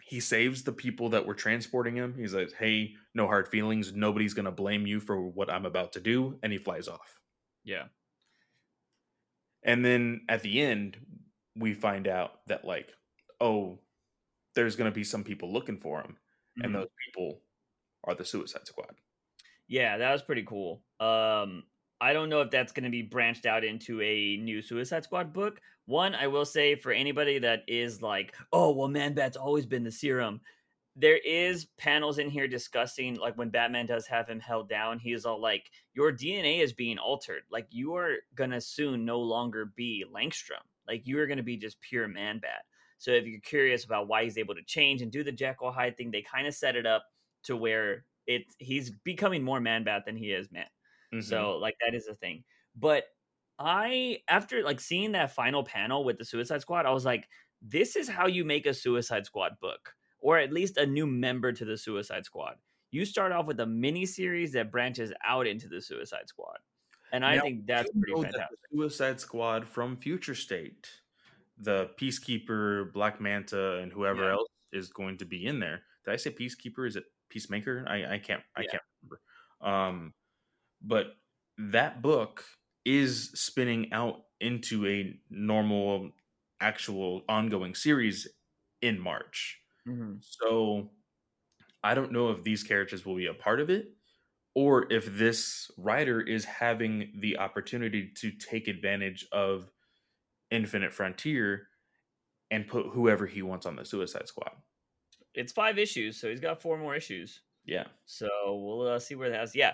He 0.02 0.20
saves 0.20 0.64
the 0.64 0.72
people 0.72 1.10
that 1.10 1.26
were 1.26 1.34
transporting 1.34 1.96
him. 1.96 2.14
He's 2.18 2.34
like, 2.34 2.52
Hey, 2.52 2.96
no 3.14 3.26
hard 3.26 3.48
feelings. 3.48 3.94
Nobody's 3.94 4.34
going 4.34 4.44
to 4.46 4.52
blame 4.52 4.86
you 4.86 5.00
for 5.00 5.20
what 5.20 5.50
I'm 5.50 5.66
about 5.66 5.92
to 5.94 6.00
do. 6.00 6.38
And 6.42 6.52
he 6.52 6.58
flies 6.58 6.88
off. 6.88 7.20
Yeah. 7.64 7.88
And 9.62 9.84
then 9.84 10.26
at 10.28 10.42
the 10.42 10.60
end, 10.60 10.98
we 11.56 11.74
find 11.74 12.06
out 12.08 12.46
that, 12.46 12.64
like, 12.64 12.92
oh, 13.40 13.80
there's 14.54 14.76
going 14.76 14.90
to 14.90 14.94
be 14.94 15.04
some 15.04 15.24
people 15.24 15.52
looking 15.52 15.78
for 15.78 16.00
him. 16.02 16.18
And 16.62 16.72
Mhm. 16.72 16.80
those 16.80 16.88
people 17.06 17.42
are 18.04 18.14
the 18.14 18.24
Suicide 18.24 18.66
Squad. 18.66 18.96
Yeah, 19.68 19.98
that 19.98 20.12
was 20.12 20.22
pretty 20.22 20.44
cool. 20.44 20.82
Um, 20.98 21.64
I 22.00 22.12
don't 22.12 22.28
know 22.28 22.40
if 22.40 22.50
that's 22.50 22.72
going 22.72 22.84
to 22.84 22.90
be 22.90 23.02
branched 23.02 23.46
out 23.46 23.64
into 23.64 24.00
a 24.00 24.36
new 24.38 24.62
Suicide 24.62 25.04
Squad 25.04 25.32
book. 25.32 25.60
One, 25.86 26.14
I 26.14 26.26
will 26.26 26.44
say 26.44 26.74
for 26.74 26.92
anybody 26.92 27.38
that 27.40 27.64
is 27.66 28.02
like, 28.02 28.34
oh, 28.52 28.72
well, 28.72 28.88
Man 28.88 29.14
Bat's 29.14 29.36
always 29.36 29.66
been 29.66 29.84
the 29.84 29.92
serum. 29.92 30.40
There 30.96 31.18
is 31.18 31.66
panels 31.76 32.18
in 32.18 32.28
here 32.28 32.48
discussing 32.48 33.16
like 33.16 33.38
when 33.38 33.50
Batman 33.50 33.86
does 33.86 34.06
have 34.08 34.28
him 34.28 34.40
held 34.40 34.68
down, 34.68 34.98
he's 34.98 35.24
all 35.24 35.40
like, 35.40 35.70
your 35.94 36.12
DNA 36.12 36.60
is 36.60 36.72
being 36.72 36.98
altered. 36.98 37.42
Like 37.50 37.68
you 37.70 37.94
are 37.94 38.16
gonna 38.34 38.60
soon 38.60 39.04
no 39.04 39.20
longer 39.20 39.72
be 39.76 40.04
Langstrom. 40.12 40.64
Like 40.88 41.06
you 41.06 41.20
are 41.20 41.28
gonna 41.28 41.42
be 41.44 41.56
just 41.56 41.80
pure 41.80 42.08
Man 42.08 42.40
Bat. 42.40 42.64
So 42.98 43.12
if 43.12 43.26
you're 43.26 43.40
curious 43.40 43.84
about 43.84 44.08
why 44.08 44.24
he's 44.24 44.38
able 44.38 44.56
to 44.56 44.62
change 44.64 45.02
and 45.02 45.12
do 45.12 45.22
the 45.22 45.30
Jekyll 45.30 45.70
Hyde 45.70 45.96
thing, 45.96 46.10
they 46.10 46.22
kind 46.22 46.48
of 46.48 46.54
set 46.54 46.74
it 46.74 46.84
up 46.84 47.04
to 47.44 47.56
where 47.56 48.04
it 48.28 48.44
he's 48.60 48.90
becoming 48.92 49.44
more 49.44 49.60
Man 49.60 49.84
Bat 49.84 50.04
than 50.06 50.16
he 50.16 50.32
is 50.32 50.52
Man. 50.52 50.68
Mhm. 51.14 51.22
So 51.24 51.58
like 51.58 51.76
that 51.84 51.94
is 51.96 52.08
a 52.08 52.14
thing. 52.14 52.44
But 52.76 53.06
I 53.58 54.22
after 54.28 54.62
like 54.62 54.80
seeing 54.80 55.12
that 55.12 55.32
final 55.32 55.64
panel 55.64 56.04
with 56.04 56.18
the 56.18 56.24
Suicide 56.26 56.60
Squad, 56.62 56.86
I 56.86 56.92
was 56.92 57.04
like, 57.06 57.28
this 57.62 57.96
is 57.96 58.08
how 58.08 58.26
you 58.28 58.44
make 58.44 58.66
a 58.66 58.74
Suicide 58.74 59.26
Squad 59.26 59.58
book, 59.60 59.96
or 60.20 60.38
at 60.38 60.52
least 60.52 60.76
a 60.78 60.86
new 60.86 61.06
member 61.08 61.52
to 61.52 61.64
the 61.64 61.78
Suicide 61.78 62.24
Squad. 62.26 62.58
You 62.92 63.04
start 63.06 63.32
off 63.32 63.46
with 63.48 63.60
a 63.60 63.66
mini 63.66 64.06
series 64.06 64.52
that 64.52 64.70
branches 64.72 65.12
out 65.24 65.46
into 65.48 65.68
the 65.68 65.80
Suicide 65.82 66.28
Squad. 66.28 66.58
And 67.12 67.24
I 67.24 67.36
Now, 67.36 67.42
think 67.42 67.66
that's 67.66 67.90
pretty 68.00 68.16
that 68.32 68.32
fantastic. 68.32 68.58
the 68.70 68.76
Suicide 68.78 69.20
Squad 69.20 69.68
from 69.68 69.96
Future 69.96 70.34
State, 70.34 71.02
the 71.58 71.88
Peacekeeper, 71.98 72.92
Black 72.92 73.20
Manta, 73.20 73.78
and 73.78 73.92
whoever 73.92 74.24
Yeah. 74.24 74.32
else 74.32 74.48
is 74.72 74.90
going 74.90 75.18
to 75.18 75.24
be 75.26 75.46
in 75.46 75.60
there. 75.60 75.84
Did 76.04 76.12
I 76.12 76.16
say 76.16 76.30
Peacekeeper? 76.32 76.86
Is 76.86 76.96
it 76.96 77.06
Peacemaker? 77.30 77.84
I, 77.88 78.14
I 78.14 78.18
can't 78.18 78.42
I 78.56 78.62
Yeah. 78.62 78.70
can't 78.70 78.82
remember. 79.02 79.22
Um, 79.60 80.14
but 80.82 81.16
that 81.58 82.02
book 82.02 82.44
is 82.84 83.30
spinning 83.32 83.92
out 83.92 84.24
into 84.40 84.86
a 84.86 85.20
normal, 85.30 86.12
actual 86.60 87.24
ongoing 87.28 87.74
series 87.74 88.28
in 88.82 88.98
March. 89.00 89.60
Mhm. 89.84 90.20
So 90.20 90.92
I 91.84 91.94
don't 91.94 92.12
know 92.12 92.30
if 92.30 92.44
these 92.44 92.62
characters 92.64 93.06
will 93.06 93.16
be 93.16 93.26
a 93.26 93.34
part 93.34 93.60
of 93.60 93.70
it 93.70 93.88
or 94.54 94.92
if 94.92 95.06
this 95.06 95.70
writer 95.78 96.20
is 96.20 96.44
having 96.46 97.12
the 97.20 97.38
opportunity 97.38 98.12
to 98.14 98.32
take 98.32 98.68
advantage 98.68 99.26
of 99.32 99.70
Infinite 100.50 100.94
Frontier 100.94 101.68
and 102.50 102.68
put 102.68 102.86
whoever 102.88 103.26
he 103.26 103.42
wants 103.42 103.66
on 103.66 103.76
the 103.76 103.84
Suicide 103.84 104.28
Squad. 104.28 104.52
It's 105.38 105.52
five 105.52 105.78
issues, 105.78 106.20
so 106.20 106.28
he's 106.28 106.40
got 106.40 106.60
four 106.60 106.76
more 106.76 106.96
issues. 106.96 107.40
Yeah. 107.64 107.84
So 108.06 108.28
we'll 108.46 108.88
uh, 108.88 108.98
see 108.98 109.14
where 109.14 109.30
that 109.30 109.40
has. 109.40 109.54
Yeah. 109.54 109.72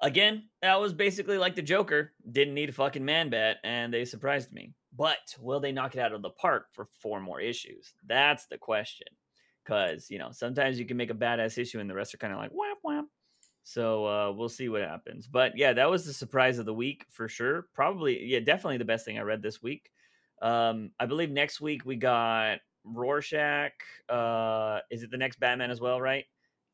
Again, 0.00 0.44
that 0.62 0.80
was 0.80 0.92
basically 0.92 1.38
like 1.38 1.56
the 1.56 1.62
Joker. 1.62 2.12
Didn't 2.30 2.54
need 2.54 2.68
a 2.68 2.72
fucking 2.72 3.04
man 3.04 3.30
bat, 3.30 3.56
and 3.64 3.92
they 3.92 4.04
surprised 4.04 4.52
me. 4.52 4.74
But 4.94 5.34
will 5.40 5.60
they 5.60 5.72
knock 5.72 5.96
it 5.96 6.00
out 6.00 6.12
of 6.12 6.22
the 6.22 6.30
park 6.30 6.66
for 6.72 6.88
four 7.00 7.20
more 7.20 7.40
issues? 7.40 7.94
That's 8.06 8.46
the 8.46 8.58
question. 8.58 9.06
Because, 9.64 10.10
you 10.10 10.18
know, 10.18 10.30
sometimes 10.30 10.78
you 10.78 10.86
can 10.86 10.96
make 10.96 11.10
a 11.10 11.14
badass 11.14 11.58
issue 11.58 11.78
and 11.78 11.88
the 11.88 11.94
rest 11.94 12.14
are 12.14 12.18
kind 12.18 12.32
of 12.32 12.38
like, 12.38 12.50
whap, 12.52 12.78
whap. 12.82 13.04
So 13.64 14.06
uh, 14.06 14.32
we'll 14.32 14.48
see 14.48 14.70
what 14.70 14.80
happens. 14.80 15.26
But 15.26 15.58
yeah, 15.58 15.74
that 15.74 15.90
was 15.90 16.06
the 16.06 16.12
surprise 16.12 16.58
of 16.58 16.64
the 16.64 16.72
week 16.72 17.04
for 17.10 17.28
sure. 17.28 17.66
Probably, 17.74 18.24
yeah, 18.24 18.40
definitely 18.40 18.78
the 18.78 18.86
best 18.86 19.04
thing 19.04 19.18
I 19.18 19.22
read 19.22 19.42
this 19.42 19.62
week. 19.62 19.90
Um, 20.40 20.90
I 20.98 21.06
believe 21.06 21.30
next 21.30 21.60
week 21.60 21.84
we 21.84 21.96
got 21.96 22.60
Rorschach. 22.94 23.72
Uh, 24.08 24.80
is 24.90 25.02
it 25.02 25.10
the 25.10 25.16
next 25.16 25.40
Batman 25.40 25.70
as 25.70 25.80
well? 25.80 26.00
Right. 26.00 26.24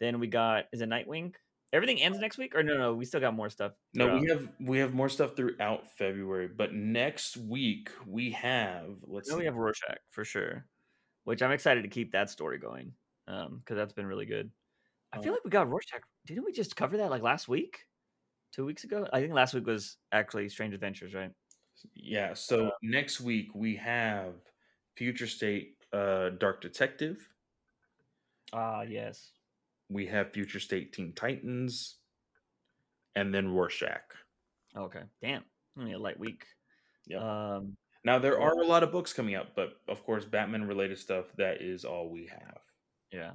Then 0.00 0.20
we 0.20 0.26
got 0.26 0.64
is 0.72 0.80
it 0.80 0.88
Nightwing? 0.88 1.34
Everything 1.72 2.00
ends 2.00 2.18
next 2.20 2.38
week, 2.38 2.54
or 2.54 2.62
no? 2.62 2.76
No, 2.76 2.94
we 2.94 3.04
still 3.04 3.20
got 3.20 3.34
more 3.34 3.50
stuff. 3.50 3.72
No, 3.94 4.18
we 4.18 4.28
have 4.28 4.48
we 4.60 4.78
have 4.78 4.94
more 4.94 5.08
stuff 5.08 5.34
throughout 5.34 5.90
February, 5.98 6.48
but 6.48 6.72
next 6.72 7.36
week 7.36 7.90
we 8.06 8.30
have 8.32 8.90
let's 9.02 9.28
No, 9.28 9.38
we 9.38 9.44
have 9.46 9.56
Rorschach 9.56 9.98
for 10.10 10.24
sure, 10.24 10.66
which 11.24 11.42
I'm 11.42 11.50
excited 11.52 11.82
to 11.82 11.88
keep 11.88 12.12
that 12.12 12.30
story 12.30 12.58
going 12.58 12.92
um 13.26 13.58
because 13.58 13.76
that's 13.76 13.92
been 13.92 14.06
really 14.06 14.26
good. 14.26 14.50
I 15.12 15.20
feel 15.20 15.30
Uh, 15.32 15.36
like 15.36 15.44
we 15.44 15.50
got 15.50 15.68
Rorschach. 15.68 16.02
Didn't 16.26 16.44
we 16.44 16.52
just 16.52 16.76
cover 16.76 16.96
that 16.98 17.10
like 17.10 17.22
last 17.22 17.48
week, 17.48 17.86
two 18.52 18.64
weeks 18.64 18.84
ago? 18.84 19.08
I 19.12 19.20
think 19.20 19.32
last 19.32 19.54
week 19.54 19.66
was 19.66 19.96
actually 20.12 20.48
Strange 20.48 20.74
Adventures, 20.74 21.14
right? 21.14 21.32
yeah. 21.94 22.34
So 22.34 22.70
next 22.82 23.20
week 23.20 23.48
we 23.54 23.74
have 23.76 24.34
Future 24.96 25.26
State, 25.26 25.74
uh, 25.94 26.30
Dark 26.30 26.60
Detective. 26.60 27.28
Ah, 28.52 28.82
yes. 28.82 29.30
We 29.88 30.06
have 30.06 30.32
Future 30.32 30.60
State 30.60 30.92
Teen 30.92 31.12
Titans, 31.14 31.96
and 33.14 33.32
then 33.34 33.48
Rorschach. 33.48 34.14
Okay, 34.76 35.02
damn, 35.22 35.42
only 35.78 35.92
a 35.92 35.98
light 35.98 36.18
week. 36.18 36.44
Yep. 37.06 37.20
Um, 37.22 37.76
Now 38.04 38.18
there 38.18 38.40
are 38.40 38.60
a 38.60 38.66
lot 38.66 38.82
of 38.82 38.90
books 38.92 39.12
coming 39.12 39.34
out, 39.34 39.54
but 39.54 39.74
of 39.88 40.02
course, 40.04 40.24
Batman 40.24 40.64
related 40.66 40.98
stuff. 40.98 41.26
That 41.36 41.62
is 41.62 41.84
all 41.84 42.10
we 42.10 42.26
have. 42.26 42.58
yeah, 43.12 43.32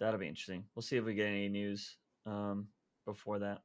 that'll 0.00 0.18
be 0.18 0.26
interesting. 0.28 0.64
We'll 0.74 0.82
see 0.82 0.96
if 0.96 1.04
we 1.04 1.14
get 1.14 1.26
any 1.28 1.48
news 1.48 1.96
um 2.26 2.68
before 3.06 3.38
that. 3.40 3.58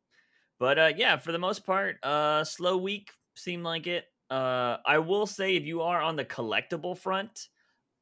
But 0.60 0.78
uh 0.78 0.92
yeah, 0.96 1.18
for 1.18 1.32
the 1.32 1.40
most 1.40 1.66
part, 1.66 2.04
uh 2.04 2.44
slow 2.44 2.78
week 2.78 3.10
seemed 3.36 3.64
like 3.64 3.88
it. 3.88 4.06
Uh 4.30 4.78
I 4.86 5.00
will 5.00 5.26
say 5.26 5.56
if 5.56 5.64
you 5.64 5.82
are 5.82 6.02
on 6.02 6.16
the 6.18 6.26
collectible 6.26 6.98
front 6.98 7.48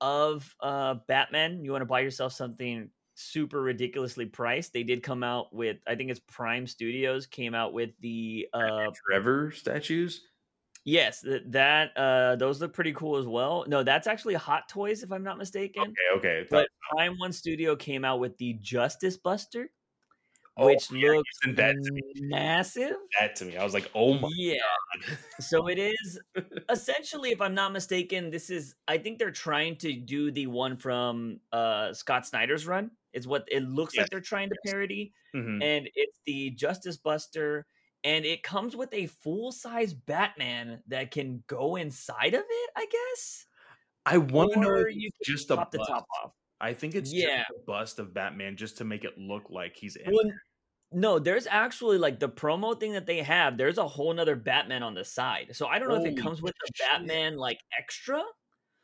of 0.02 0.54
uh 0.62 0.96
Batman, 1.08 1.64
you 1.64 1.72
want 1.72 1.82
to 1.82 1.86
buy 1.88 2.02
yourself 2.02 2.34
something 2.34 2.90
super 3.16 3.62
ridiculously 3.62 4.26
priced. 4.28 4.74
They 4.74 4.84
did 4.84 5.02
come 5.04 5.24
out 5.24 5.54
with 5.54 5.78
I 5.88 5.96
think 5.96 6.12
it's 6.12 6.20
Prime 6.20 6.68
Studios 6.68 7.26
came 7.26 7.56
out 7.56 7.74
with 7.74 7.92
the 8.00 8.48
uh 8.54 8.88
Trevor 9.10 9.52
statues. 9.52 10.22
yes, 10.86 11.26
that 11.48 11.92
uh 11.98 12.36
those 12.36 12.62
look 12.62 12.74
pretty 12.74 12.94
cool 12.94 13.18
as 13.18 13.26
well. 13.26 13.66
No, 13.68 13.84
that's 13.84 14.08
actually 14.08 14.36
Hot 14.36 14.70
Toys 14.70 15.04
if 15.04 15.12
I'm 15.12 15.24
not 15.24 15.38
mistaken. 15.38 15.84
Okay, 15.84 16.18
okay. 16.18 16.48
But 16.50 16.68
Prime 16.92 17.18
One 17.18 17.34
Studio 17.34 17.76
came 17.76 18.06
out 18.06 18.20
with 18.20 18.38
the 18.38 18.54
Justice 18.62 19.18
Buster, 19.18 19.70
Oh, 20.58 20.66
which 20.68 20.92
yeah, 20.92 21.12
looks 21.12 21.30
that 21.56 21.76
massive. 22.20 22.96
that 23.20 23.36
to 23.38 23.46
me. 23.46 23.58
I 23.58 23.64
was 23.64 23.74
like, 23.74 23.90
oh 23.94 24.16
my 24.16 24.30
yeah. 24.36 24.58
god. 25.08 25.18
So 25.40 25.68
it 25.68 25.78
is 25.78 26.20
essentially, 26.70 27.32
if 27.32 27.42
I'm 27.42 27.54
not 27.54 27.72
mistaken, 27.74 28.30
this 28.32 28.50
is 28.50 28.76
I 28.88 28.98
think 28.98 29.20
they're 29.20 29.32
trying 29.32 29.76
to 29.78 29.94
do 29.94 30.32
the 30.32 30.48
one 30.48 30.76
from 30.78 31.40
uh 31.52 31.94
Scott 31.94 32.26
Snyder's 32.26 32.66
run. 32.68 32.92
Is 33.14 33.28
what 33.28 33.46
it 33.52 33.64
looks 33.64 33.96
Yes, 33.96 34.04
like 34.04 34.10
they're 34.12 34.20
trying 34.20 34.50
to 34.50 34.56
yes. 34.64 34.72
parody. 34.74 35.14
Mhm. 35.36 35.64
And 35.64 35.90
it's 35.96 36.20
the 36.26 36.52
Justice 36.52 36.98
Buster. 36.98 37.66
And 38.04 38.26
it 38.26 38.44
comes 38.44 38.76
with 38.76 38.94
a 38.94 39.08
full 39.08 39.52
size 39.52 39.94
Batman 39.94 40.82
that 40.88 41.12
can 41.12 41.44
go 41.48 41.76
inside 41.78 42.34
of 42.36 42.44
it, 42.48 42.70
I 42.76 42.86
guess. 42.92 43.46
I 44.06 44.18
want 44.20 44.54
to 44.54 44.60
know 44.60 44.76
if 44.76 44.96
you 44.96 45.10
it's 45.20 45.28
can 45.28 45.36
just 45.36 45.52
a 45.52 45.56
pop 45.58 45.72
the 45.72 45.80
top 45.80 46.06
off. 46.24 46.32
I 46.62 46.74
think 46.74 46.96
it's 46.96 47.12
Yeah. 47.12 47.40
just 47.40 47.50
a 47.52 47.66
bust 47.66 48.00
of 48.00 48.14
Batman 48.14 48.56
just 48.56 48.78
to 48.78 48.86
make 48.86 49.04
it 49.04 49.18
look 49.18 49.50
like 49.50 49.76
he's 49.76 49.96
in. 49.96 50.12
Well, 50.12 50.32
no, 50.92 51.20
there's 51.20 51.48
actually 51.48 51.98
like 51.98 52.20
the 52.20 52.30
promo 52.30 52.80
thing 52.80 52.94
that 52.94 53.06
they 53.06 53.22
have. 53.22 53.58
There's 53.58 53.78
a 53.78 53.88
whole 53.88 54.14
nother 54.14 54.36
Batman 54.36 54.84
on 54.84 54.94
the 54.94 55.04
side. 55.04 55.50
So 55.54 55.68
I 55.68 55.80
don't 55.80 55.90
know 55.90 55.96
if 55.96 56.06
it 56.06 56.18
comes 56.18 56.42
with 56.42 56.54
a 56.54 56.68
shit. 56.76 56.88
Batman 56.88 57.36
like 57.38 57.60
extra 57.78 58.24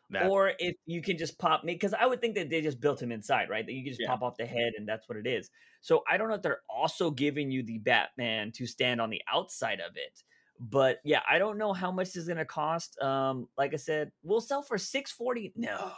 that. 0.09 0.27
or 0.27 0.51
if 0.59 0.75
you 0.85 1.01
can 1.01 1.17
just 1.17 1.39
pop 1.39 1.63
me 1.63 1.73
because 1.73 1.93
I 1.93 2.05
would 2.05 2.21
think 2.21 2.35
that 2.35 2.49
they 2.49 2.61
just 2.61 2.81
built 2.81 3.01
him 3.01 3.11
inside, 3.11 3.49
right? 3.49 3.65
That 3.65 3.73
you 3.73 3.83
can 3.83 3.91
just 3.91 4.01
Yeah. 4.01 4.09
pop 4.09 4.21
off 4.21 4.37
the 4.37 4.45
head 4.45 4.73
and 4.77 4.87
that's 4.87 5.07
what 5.07 5.17
it 5.17 5.25
is. 5.25 5.49
So 5.81 6.03
I 6.09 6.17
don't 6.17 6.27
know 6.27 6.35
if 6.35 6.41
they're 6.41 6.61
also 6.69 7.09
giving 7.09 7.49
you 7.51 7.63
the 7.63 7.79
Batman 7.79 8.51
to 8.53 8.65
stand 8.67 8.99
on 9.01 9.09
the 9.09 9.21
outside 9.31 9.79
of 9.79 9.95
it. 9.95 10.23
But 10.59 10.99
yeah, 11.03 11.21
I 11.27 11.39
don't 11.39 11.57
know 11.57 11.73
how 11.73 11.91
much 11.91 12.07
this 12.07 12.17
is 12.17 12.27
gonna 12.27 12.45
cost. 12.45 12.99
Um, 13.01 13.47
like 13.57 13.73
I 13.73 13.77
said, 13.77 14.11
we'll 14.23 14.39
sell 14.39 14.61
for 14.61 14.77
six 14.77 15.11
forty. 15.11 15.51
No, 15.55 15.91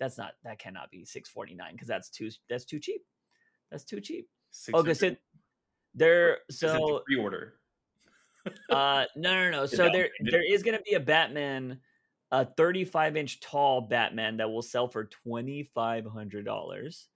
that's 0.00 0.18
not 0.18 0.32
that 0.44 0.58
cannot 0.58 0.90
be 0.90 1.04
six 1.04 1.28
forty 1.28 1.54
nine 1.54 1.72
because 1.72 1.88
that's 1.88 2.10
too 2.10 2.30
that's 2.48 2.64
too 2.64 2.80
cheap. 2.80 3.02
That's 3.70 3.84
too 3.84 4.00
cheap. 4.00 4.28
Okay, 4.72 4.94
so 4.94 5.16
there 5.94 6.38
so 6.50 7.02
pre-order. 7.06 7.54
uh 8.70 9.04
no 9.16 9.34
no 9.34 9.50
no. 9.50 9.66
So 9.66 9.76
there 9.76 9.86
what 9.86 9.92
they 9.92 10.24
did? 10.24 10.34
there 10.34 10.54
is 10.54 10.62
gonna 10.62 10.80
be 10.84 10.94
a 10.94 11.00
Batman, 11.00 11.80
a 12.30 12.44
35 12.44 13.16
inch 13.16 13.40
tall 13.40 13.80
Batman 13.82 14.36
that 14.38 14.48
will 14.48 14.62
sell 14.62 14.88
for 14.88 15.04
twenty 15.04 15.62
five 15.62 16.06
hundred 16.06 16.44
dollars. 16.44 17.08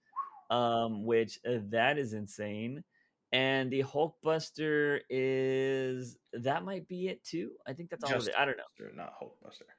Um, 0.49 1.05
which 1.05 1.39
uh, 1.47 1.59
that 1.69 1.97
is 1.97 2.11
insane. 2.13 2.83
And 3.31 3.71
the 3.71 3.83
Hulkbuster 3.83 4.99
is 5.09 6.17
that 6.33 6.65
might 6.65 6.87
be 6.89 7.07
it 7.07 7.23
too. 7.23 7.51
I 7.65 7.71
think 7.71 7.89
that's 7.89 8.03
all 8.03 8.13
of 8.13 8.27
it. 8.27 8.33
I 8.37 8.43
don't 8.43 8.57
know. 8.57 8.63
Buster, 8.77 8.91
not 8.93 9.13
Hulkbuster. 9.21 9.69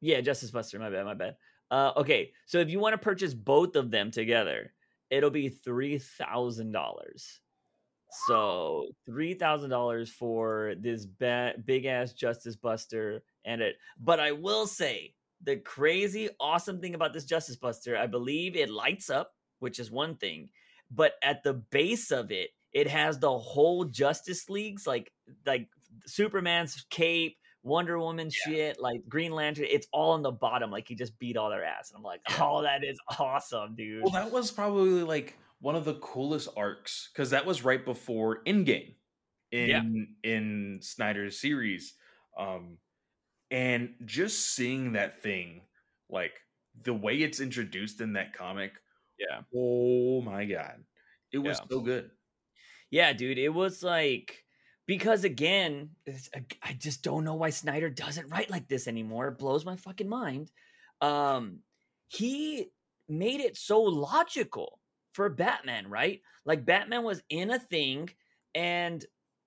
Yeah, 0.00 0.22
Justice 0.22 0.50
Buster. 0.50 0.78
My 0.78 0.88
bad. 0.88 1.04
My 1.04 1.12
bad. 1.12 1.36
Uh, 1.70 1.92
okay, 1.96 2.32
so 2.46 2.58
if 2.58 2.70
you 2.70 2.80
want 2.80 2.94
to 2.94 2.98
purchase 2.98 3.34
both 3.34 3.76
of 3.76 3.90
them 3.90 4.10
together, 4.10 4.72
it'll 5.10 5.30
be 5.30 5.48
three 5.48 5.98
thousand 5.98 6.72
dollars. 6.72 7.40
So 8.26 8.88
three 9.06 9.34
thousand 9.34 9.70
dollars 9.70 10.10
for 10.10 10.74
this 10.78 11.06
ba- 11.06 11.54
big 11.64 11.84
ass 11.84 12.12
Justice 12.12 12.56
Buster 12.56 13.22
and 13.44 13.60
it. 13.60 13.76
But 13.98 14.20
I 14.20 14.32
will 14.32 14.66
say 14.66 15.14
the 15.42 15.56
crazy 15.56 16.28
awesome 16.38 16.80
thing 16.80 16.94
about 16.94 17.12
this 17.12 17.24
Justice 17.24 17.56
Buster, 17.56 17.96
I 17.96 18.06
believe 18.06 18.56
it 18.56 18.68
lights 18.68 19.10
up, 19.10 19.32
which 19.58 19.78
is 19.78 19.90
one 19.90 20.16
thing, 20.16 20.50
but 20.90 21.14
at 21.22 21.42
the 21.42 21.54
base 21.54 22.10
of 22.10 22.30
it, 22.30 22.50
it 22.72 22.88
has 22.88 23.18
the 23.18 23.38
whole 23.38 23.84
Justice 23.84 24.48
League's 24.48 24.86
like 24.86 25.12
like 25.46 25.68
Superman's 26.06 26.84
cape, 26.90 27.36
Wonder 27.62 27.98
Woman 27.98 28.30
shit, 28.30 28.80
like 28.80 29.02
Green 29.08 29.32
Lantern. 29.32 29.66
It's 29.68 29.86
all 29.92 30.12
on 30.12 30.22
the 30.22 30.30
bottom, 30.30 30.70
like 30.70 30.88
he 30.88 30.94
just 30.94 31.18
beat 31.18 31.36
all 31.36 31.50
their 31.50 31.64
ass, 31.64 31.90
and 31.90 31.98
I'm 31.98 32.02
like, 32.02 32.20
oh, 32.40 32.62
that 32.62 32.82
is 32.84 32.98
awesome, 33.18 33.74
dude. 33.76 34.02
Well, 34.02 34.12
that 34.12 34.30
was 34.32 34.50
probably 34.50 35.02
like 35.02 35.36
one 35.60 35.74
of 35.76 35.84
the 35.84 35.94
coolest 35.94 36.48
arcs 36.56 37.10
because 37.12 37.30
that 37.30 37.44
was 37.44 37.62
right 37.64 37.84
before 37.84 38.42
Endgame 38.44 38.94
in 39.52 39.68
Yeah. 39.68 39.82
in 40.24 40.78
Snyder's 40.80 41.38
series. 41.38 41.94
Um, 42.38 42.78
and 43.50 43.94
just 44.06 44.54
seeing 44.54 44.92
that 44.92 45.22
thing, 45.22 45.62
like 46.08 46.40
the 46.82 46.94
way 46.94 47.16
it's 47.16 47.40
introduced 47.40 48.00
in 48.00 48.14
that 48.14 48.32
comic, 48.32 48.72
yeah. 49.18 49.40
oh 49.54 50.22
my 50.22 50.46
god, 50.46 50.82
it 51.32 51.38
was 51.38 51.58
Yeah. 51.58 51.66
so 51.68 51.80
good. 51.80 52.10
Yeah, 52.90 53.12
dude, 53.12 53.38
it 53.38 53.50
was 53.50 53.82
like 53.82 54.44
because 54.90 55.22
again, 55.22 55.90
I 56.64 56.72
just 56.72 57.04
don't 57.04 57.22
know 57.22 57.34
why 57.34 57.50
Snyder 57.50 57.88
doesn't 57.88 58.28
write 58.28 58.50
like 58.50 58.66
this 58.66 58.88
anymore. 58.88 59.28
It 59.28 59.38
blows 59.38 59.64
my 59.64 59.76
fucking 59.76 60.08
mind. 60.08 60.50
Um, 61.00 61.60
he 62.08 62.72
made 63.08 63.38
it 63.38 63.56
so 63.56 63.82
logical 63.82 64.80
for 65.12 65.28
Batman, 65.28 65.88
right? 65.88 66.22
Like 66.44 66.66
Batman 66.66 67.04
was 67.04 67.22
in 67.28 67.52
a 67.52 67.58
thing, 67.60 68.10
and 68.52 69.04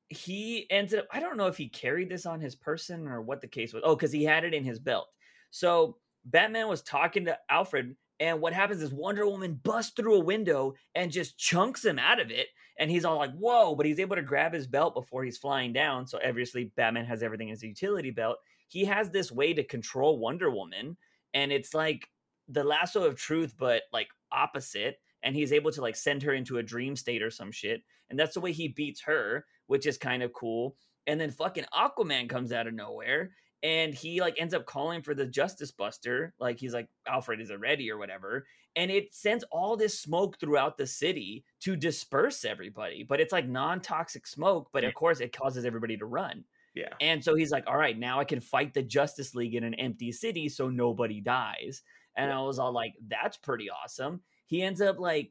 he 0.07 0.65
ended 0.69 0.99
up. 0.99 1.07
I 1.11 1.19
don't 1.19 1.35
know 1.35 1.47
if 1.47 1.57
he 1.57 1.67
carried 1.67 2.09
this 2.09 2.25
on 2.25 2.39
his 2.39 2.55
person 2.55 3.09
or 3.09 3.21
what 3.21 3.41
the 3.41 3.47
case 3.47 3.73
was. 3.73 3.83
Oh, 3.85 3.97
because 3.97 4.13
he 4.13 4.23
had 4.23 4.45
it 4.45 4.53
in 4.53 4.63
his 4.63 4.79
belt. 4.79 5.09
So 5.51 5.97
Batman 6.23 6.69
was 6.69 6.83
talking 6.83 7.25
to 7.25 7.37
Alfred, 7.49 7.97
and 8.23 8.39
what 8.39 8.53
happens 8.53 8.81
is 8.81 8.93
Wonder 8.93 9.27
Woman 9.27 9.59
busts 9.61 9.91
through 9.97 10.15
a 10.15 10.23
window 10.23 10.75
and 10.95 11.11
just 11.11 11.37
chunks 11.37 11.83
him 11.83 11.99
out 11.99 12.21
of 12.21 12.31
it. 12.31 12.47
And 12.79 12.89
he's 12.89 13.03
all 13.03 13.17
like, 13.17 13.35
whoa, 13.35 13.75
but 13.75 13.85
he's 13.85 13.99
able 13.99 14.15
to 14.15 14.21
grab 14.21 14.53
his 14.53 14.65
belt 14.65 14.93
before 14.93 15.25
he's 15.25 15.37
flying 15.37 15.73
down. 15.73 16.07
So 16.07 16.19
obviously, 16.25 16.71
Batman 16.77 17.03
has 17.03 17.21
everything 17.21 17.49
in 17.49 17.55
his 17.55 17.63
utility 17.63 18.11
belt. 18.11 18.37
He 18.69 18.85
has 18.85 19.09
this 19.09 19.29
way 19.29 19.53
to 19.53 19.63
control 19.65 20.19
Wonder 20.19 20.49
Woman, 20.49 20.95
and 21.33 21.51
it's 21.51 21.73
like 21.73 22.07
the 22.47 22.63
lasso 22.63 23.03
of 23.03 23.17
truth, 23.17 23.55
but 23.59 23.83
like 23.91 24.07
opposite. 24.31 25.01
And 25.21 25.35
he's 25.35 25.51
able 25.51 25.71
to 25.71 25.81
like 25.81 25.97
send 25.97 26.23
her 26.23 26.33
into 26.33 26.59
a 26.59 26.63
dream 26.63 26.95
state 26.95 27.21
or 27.21 27.29
some 27.29 27.51
shit. 27.51 27.81
And 28.09 28.17
that's 28.17 28.35
the 28.35 28.41
way 28.41 28.53
he 28.53 28.69
beats 28.69 29.01
her, 29.01 29.45
which 29.67 29.85
is 29.85 29.97
kind 29.97 30.23
of 30.23 30.31
cool. 30.31 30.77
And 31.07 31.19
then 31.19 31.29
fucking 31.29 31.65
Aquaman 31.73 32.29
comes 32.29 32.53
out 32.53 32.67
of 32.67 32.73
nowhere 32.73 33.31
and 33.63 33.93
he 33.93 34.19
like 34.19 34.35
ends 34.39 34.53
up 34.53 34.65
calling 34.65 35.01
for 35.01 35.15
the 35.15 35.25
Justice 35.25 35.71
Buster. 35.71 36.33
Like 36.37 36.59
he's 36.59 36.73
like, 36.73 36.89
Alfred 37.07 37.39
is 37.39 37.49
it 37.49 37.59
ready 37.59 37.89
or 37.89 37.97
whatever. 37.97 38.45
And 38.75 38.91
it 38.91 39.13
sends 39.13 39.45
all 39.51 39.77
this 39.77 39.97
smoke 39.97 40.37
throughout 40.39 40.77
the 40.77 40.85
city 40.85 41.45
to 41.61 41.77
disperse 41.77 42.43
everybody. 42.43 43.03
But 43.03 43.21
it's 43.21 43.31
like 43.31 43.47
non-toxic 43.47 44.27
smoke, 44.27 44.69
but 44.73 44.83
of 44.83 44.93
course 44.93 45.21
it 45.21 45.35
causes 45.35 45.63
everybody 45.63 45.95
to 45.97 46.05
run. 46.05 46.43
Yeah, 46.75 46.89
And 46.99 47.23
so 47.23 47.35
he's 47.35 47.51
like, 47.51 47.65
all 47.67 47.77
right, 47.77 47.97
now 47.97 48.19
I 48.19 48.25
can 48.25 48.39
fight 48.39 48.73
the 48.73 48.81
Justice 48.81 49.35
League 49.35 49.53
in 49.53 49.63
an 49.63 49.75
empty 49.75 50.11
city 50.11 50.49
so 50.49 50.69
nobody 50.69 51.21
dies. 51.21 51.83
And 52.17 52.31
I 52.31 52.41
was 52.41 52.57
all 52.57 52.73
like, 52.73 52.95
that's 53.07 53.37
pretty 53.37 53.69
awesome. 53.69 54.21
He 54.47 54.63
ends 54.63 54.81
up 54.81 54.99
like 54.99 55.29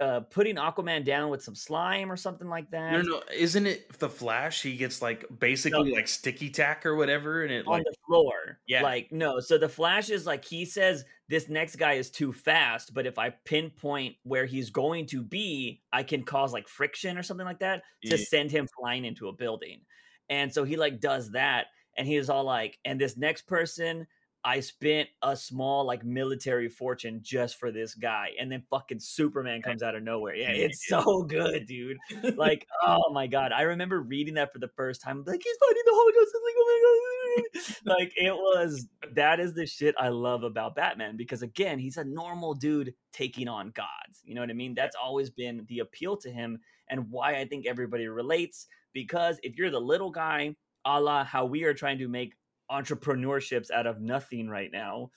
uh, 0.00 0.20
putting 0.20 0.56
Aquaman 0.56 1.04
down 1.04 1.28
with 1.28 1.42
some 1.42 1.54
slime 1.54 2.10
or 2.10 2.16
something 2.16 2.48
like 2.48 2.70
that. 2.70 2.92
No, 2.92 3.02
no, 3.02 3.22
isn't 3.36 3.66
it 3.66 3.98
the 3.98 4.08
Flash? 4.08 4.62
He 4.62 4.76
gets 4.76 5.02
like 5.02 5.26
basically 5.38 5.90
no. 5.90 5.96
like 5.96 6.08
sticky 6.08 6.48
tack 6.48 6.86
or 6.86 6.96
whatever, 6.96 7.42
and 7.42 7.52
it 7.52 7.66
on 7.66 7.74
like 7.74 7.84
the 7.84 7.94
floor. 8.06 8.58
Yeah, 8.66 8.82
like 8.82 9.12
no. 9.12 9.40
So 9.40 9.58
the 9.58 9.68
Flash 9.68 10.08
is 10.08 10.24
like 10.24 10.44
he 10.44 10.64
says 10.64 11.04
this 11.28 11.50
next 11.50 11.76
guy 11.76 11.92
is 11.92 12.10
too 12.10 12.32
fast, 12.32 12.94
but 12.94 13.06
if 13.06 13.18
I 13.18 13.30
pinpoint 13.44 14.16
where 14.22 14.46
he's 14.46 14.70
going 14.70 15.06
to 15.06 15.22
be, 15.22 15.82
I 15.92 16.02
can 16.02 16.22
cause 16.22 16.52
like 16.52 16.66
friction 16.66 17.18
or 17.18 17.22
something 17.22 17.46
like 17.46 17.60
that 17.60 17.82
to 18.04 18.16
yeah. 18.16 18.24
send 18.28 18.50
him 18.50 18.68
flying 18.78 19.04
into 19.04 19.28
a 19.28 19.32
building. 19.32 19.82
And 20.30 20.52
so 20.52 20.64
he 20.64 20.76
like 20.76 21.00
does 21.00 21.32
that, 21.32 21.66
and 21.98 22.06
he 22.06 22.16
is 22.16 22.30
all 22.30 22.44
like, 22.44 22.78
and 22.86 22.98
this 22.98 23.18
next 23.18 23.42
person 23.42 24.06
I 24.42 24.60
spent 24.60 25.08
a 25.22 25.36
small 25.36 25.84
like 25.84 26.04
military 26.04 26.68
fortune 26.68 27.20
just 27.22 27.56
for 27.56 27.70
this 27.70 27.94
guy, 27.94 28.30
and 28.40 28.50
then 28.50 28.62
fucking 28.70 29.00
Superman 29.00 29.60
comes 29.60 29.82
out 29.82 29.94
of 29.94 30.02
nowhere. 30.02 30.34
Yeah, 30.34 30.50
it's 30.52 30.86
so 30.88 31.22
good, 31.22 31.66
dude. 31.66 31.98
Like, 32.36 32.66
oh 32.82 33.12
my 33.12 33.26
god, 33.26 33.52
I 33.52 33.62
remember 33.62 34.00
reading 34.00 34.34
that 34.34 34.52
for 34.52 34.58
the 34.60 34.70
first 34.76 35.02
time. 35.02 35.24
Like, 35.26 35.42
he's 35.42 35.56
fighting 35.58 35.82
the 35.84 35.92
whole 35.92 36.10
Justice 36.12 36.40
League. 36.44 36.54
Oh 36.58 37.00
my 37.06 37.36
god! 37.36 37.98
like, 37.98 38.12
it 38.16 38.34
was 38.34 38.88
that 39.14 39.40
is 39.40 39.52
the 39.52 39.66
shit 39.66 39.94
I 39.98 40.08
love 40.08 40.42
about 40.42 40.74
Batman 40.74 41.16
because 41.16 41.42
again, 41.42 41.78
he's 41.78 41.98
a 41.98 42.04
normal 42.04 42.54
dude 42.54 42.94
taking 43.12 43.48
on 43.48 43.72
gods. 43.72 44.22
You 44.24 44.34
know 44.34 44.40
what 44.40 44.50
I 44.50 44.54
mean? 44.54 44.74
That's 44.74 44.96
always 44.96 45.28
been 45.28 45.66
the 45.68 45.80
appeal 45.80 46.16
to 46.18 46.30
him, 46.30 46.58
and 46.88 47.10
why 47.10 47.36
I 47.36 47.44
think 47.44 47.66
everybody 47.66 48.08
relates. 48.08 48.66
Because 48.92 49.38
if 49.42 49.56
you're 49.56 49.70
the 49.70 49.80
little 49.80 50.10
guy, 50.10 50.56
a 50.84 51.00
la 51.00 51.24
how 51.24 51.44
we 51.44 51.64
are 51.64 51.74
trying 51.74 51.98
to 51.98 52.08
make 52.08 52.34
entrepreneurships 52.70 53.70
out 53.70 53.86
of 53.86 54.00
nothing 54.00 54.48
right 54.48 54.70
now 54.72 55.10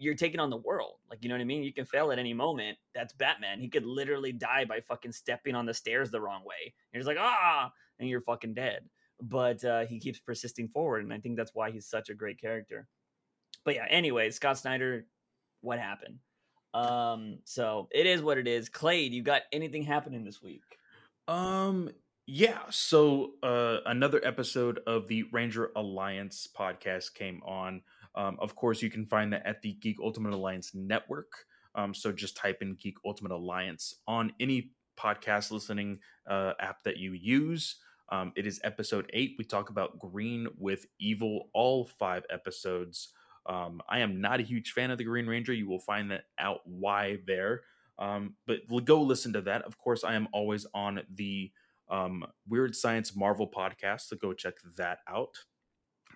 you're 0.00 0.14
taking 0.14 0.40
on 0.40 0.48
the 0.48 0.56
world. 0.56 0.94
Like, 1.10 1.18
you 1.22 1.28
know 1.28 1.34
what 1.34 1.42
I 1.42 1.44
mean? 1.44 1.62
You 1.62 1.74
can 1.74 1.84
fail 1.84 2.10
at 2.10 2.18
any 2.18 2.32
moment. 2.32 2.78
That's 2.94 3.12
Batman. 3.12 3.60
He 3.60 3.68
could 3.68 3.84
literally 3.84 4.32
die 4.32 4.64
by 4.64 4.80
fucking 4.80 5.12
stepping 5.12 5.54
on 5.54 5.66
the 5.66 5.74
stairs 5.74 6.10
the 6.10 6.22
wrong 6.22 6.42
way. 6.42 6.72
You're 6.90 7.00
just 7.00 7.06
like, 7.06 7.18
ah, 7.20 7.70
and 7.98 8.08
you're 8.08 8.22
fucking 8.22 8.54
dead. 8.54 8.88
But 9.20 9.62
uh, 9.62 9.84
he 9.84 10.00
keeps 10.00 10.18
persisting 10.18 10.68
forward. 10.68 11.04
And 11.04 11.12
I 11.12 11.18
think 11.18 11.36
that's 11.36 11.54
why 11.54 11.70
he's 11.70 11.86
such 11.86 12.08
a 12.08 12.14
great 12.14 12.40
character. 12.40 12.88
But 13.62 13.74
yeah, 13.74 13.84
anyway, 13.90 14.30
Scott 14.30 14.56
Snyder, 14.56 15.04
what 15.60 15.78
happened? 15.78 16.16
Um, 16.72 17.40
so 17.44 17.88
it 17.92 18.06
is 18.06 18.22
what 18.22 18.38
it 18.38 18.48
is. 18.48 18.70
Clay, 18.70 19.02
you 19.02 19.22
got 19.22 19.42
anything 19.52 19.82
happening 19.82 20.24
this 20.24 20.40
week? 20.40 20.62
Um, 21.28 21.90
yeah, 22.32 22.60
so 22.70 23.32
uh, 23.42 23.78
another 23.86 24.20
episode 24.24 24.78
of 24.86 25.08
the 25.08 25.24
Ranger 25.32 25.72
Alliance 25.74 26.46
podcast 26.56 27.14
came 27.14 27.42
on. 27.42 27.82
Um, 28.14 28.36
of 28.40 28.54
course, 28.54 28.80
you 28.80 28.88
can 28.88 29.04
find 29.04 29.32
that 29.32 29.44
at 29.44 29.62
the 29.62 29.72
Geek 29.72 29.96
Ultimate 30.00 30.32
Alliance 30.32 30.70
network. 30.72 31.32
Um, 31.74 31.92
so 31.92 32.12
just 32.12 32.36
type 32.36 32.58
in 32.62 32.76
Geek 32.76 32.98
Ultimate 33.04 33.32
Alliance 33.32 33.96
on 34.06 34.32
any 34.38 34.70
podcast 34.96 35.50
listening 35.50 35.98
uh, 36.28 36.52
app 36.60 36.84
that 36.84 36.98
you 36.98 37.14
use. 37.14 37.78
Um, 38.10 38.32
it 38.36 38.46
is 38.46 38.60
episode 38.62 39.10
eight. 39.12 39.34
We 39.36 39.44
talk 39.44 39.70
about 39.70 39.98
Green 39.98 40.46
with 40.56 40.86
Evil, 41.00 41.48
all 41.52 41.86
five 41.98 42.22
episodes. 42.30 43.08
Um, 43.46 43.82
I 43.88 43.98
am 43.98 44.20
not 44.20 44.38
a 44.38 44.44
huge 44.44 44.70
fan 44.70 44.92
of 44.92 44.98
the 44.98 45.04
Green 45.04 45.26
Ranger. 45.26 45.52
You 45.52 45.68
will 45.68 45.80
find 45.80 46.12
that 46.12 46.26
out 46.38 46.60
why 46.64 47.18
there. 47.26 47.62
Um, 47.98 48.36
but 48.46 48.60
go 48.84 49.02
listen 49.02 49.32
to 49.32 49.40
that. 49.42 49.62
Of 49.62 49.76
course, 49.78 50.04
I 50.04 50.14
am 50.14 50.28
always 50.32 50.64
on 50.74 51.00
the 51.12 51.50
um, 51.90 52.24
Weird 52.48 52.74
Science 52.74 53.14
Marvel 53.16 53.50
podcast. 53.50 54.02
So 54.02 54.16
go 54.16 54.32
check 54.32 54.54
that 54.76 54.98
out. 55.08 55.34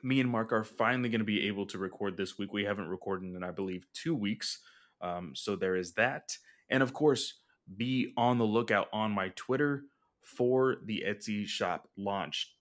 Me 0.02 0.20
and 0.20 0.30
Mark 0.30 0.52
are 0.52 0.64
finally 0.64 1.08
going 1.08 1.20
to 1.20 1.24
be 1.24 1.46
able 1.46 1.66
to 1.66 1.78
record 1.78 2.16
this 2.16 2.38
week. 2.38 2.52
We 2.52 2.64
haven't 2.64 2.88
recorded 2.88 3.34
in, 3.34 3.42
I 3.42 3.50
believe, 3.50 3.86
two 3.94 4.14
weeks. 4.14 4.60
Um, 5.00 5.32
so 5.34 5.56
there 5.56 5.76
is 5.76 5.94
that. 5.94 6.36
And 6.68 6.82
of 6.82 6.92
course, 6.92 7.40
be 7.76 8.12
on 8.16 8.38
the 8.38 8.44
lookout 8.44 8.88
on 8.92 9.12
my 9.12 9.30
Twitter 9.36 9.84
for 10.22 10.76
the 10.84 11.04
Etsy 11.06 11.46
shop 11.46 11.88
launch. 11.96 12.54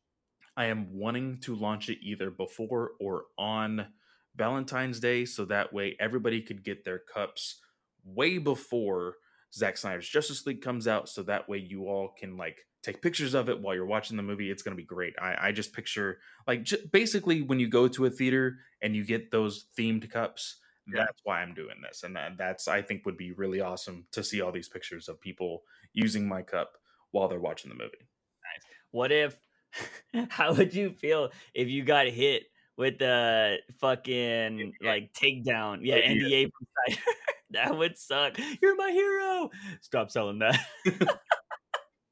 I 0.55 0.65
am 0.65 0.93
wanting 0.93 1.39
to 1.41 1.55
launch 1.55 1.89
it 1.89 1.99
either 2.01 2.29
before 2.29 2.91
or 2.99 3.25
on 3.37 3.87
Valentine's 4.35 4.99
Day 4.99 5.25
so 5.25 5.45
that 5.45 5.73
way 5.73 5.95
everybody 5.99 6.41
could 6.41 6.63
get 6.63 6.85
their 6.85 6.99
cups 6.99 7.59
way 8.03 8.37
before 8.37 9.15
Zack 9.53 9.77
Snyder's 9.77 10.09
Justice 10.09 10.45
League 10.45 10.61
comes 10.61 10.87
out 10.87 11.07
so 11.09 11.23
that 11.23 11.47
way 11.47 11.57
you 11.57 11.87
all 11.87 12.09
can 12.17 12.37
like 12.37 12.65
take 12.81 13.01
pictures 13.01 13.33
of 13.33 13.49
it 13.49 13.61
while 13.61 13.75
you're 13.75 13.85
watching 13.85 14.17
the 14.17 14.23
movie. 14.23 14.49
It's 14.51 14.63
going 14.63 14.75
to 14.75 14.81
be 14.81 14.85
great. 14.85 15.13
I, 15.21 15.35
I 15.39 15.51
just 15.51 15.73
picture 15.73 16.19
like 16.47 16.63
j- 16.63 16.85
basically 16.91 17.41
when 17.41 17.59
you 17.59 17.67
go 17.67 17.87
to 17.87 18.05
a 18.05 18.09
theater 18.09 18.57
and 18.81 18.95
you 18.95 19.05
get 19.05 19.31
those 19.31 19.65
themed 19.77 20.09
cups. 20.09 20.57
Yeah. 20.85 20.99
That's 21.05 21.21
why 21.23 21.41
I'm 21.41 21.53
doing 21.53 21.77
this, 21.81 22.03
and 22.03 22.13
that, 22.17 22.37
that's 22.37 22.67
I 22.67 22.81
think 22.81 23.05
would 23.05 23.15
be 23.15 23.31
really 23.31 23.61
awesome 23.61 24.05
to 24.11 24.21
see 24.21 24.41
all 24.41 24.51
these 24.51 24.67
pictures 24.67 25.07
of 25.07 25.21
people 25.21 25.63
using 25.93 26.27
my 26.27 26.41
cup 26.41 26.73
while 27.11 27.29
they're 27.29 27.39
watching 27.39 27.69
the 27.69 27.75
movie. 27.75 27.91
Nice. 28.01 28.65
What 28.91 29.13
if? 29.13 29.37
how 30.29 30.53
would 30.53 30.73
you 30.73 30.91
feel 30.91 31.31
if 31.53 31.69
you 31.69 31.85
got 31.85 32.07
hit 32.07 32.43
with 32.75 32.99
the 32.99 33.59
fucking 33.79 34.73
like 34.81 35.13
takedown? 35.13 35.79
Yeah, 35.83 35.99
NDA. 35.99 36.51
That 37.53 37.77
would 37.77 37.97
suck. 37.97 38.37
You're 38.61 38.75
my 38.75 38.91
hero. 38.91 39.49
Stop 39.81 40.11
selling 40.11 40.39
that. 40.39 40.59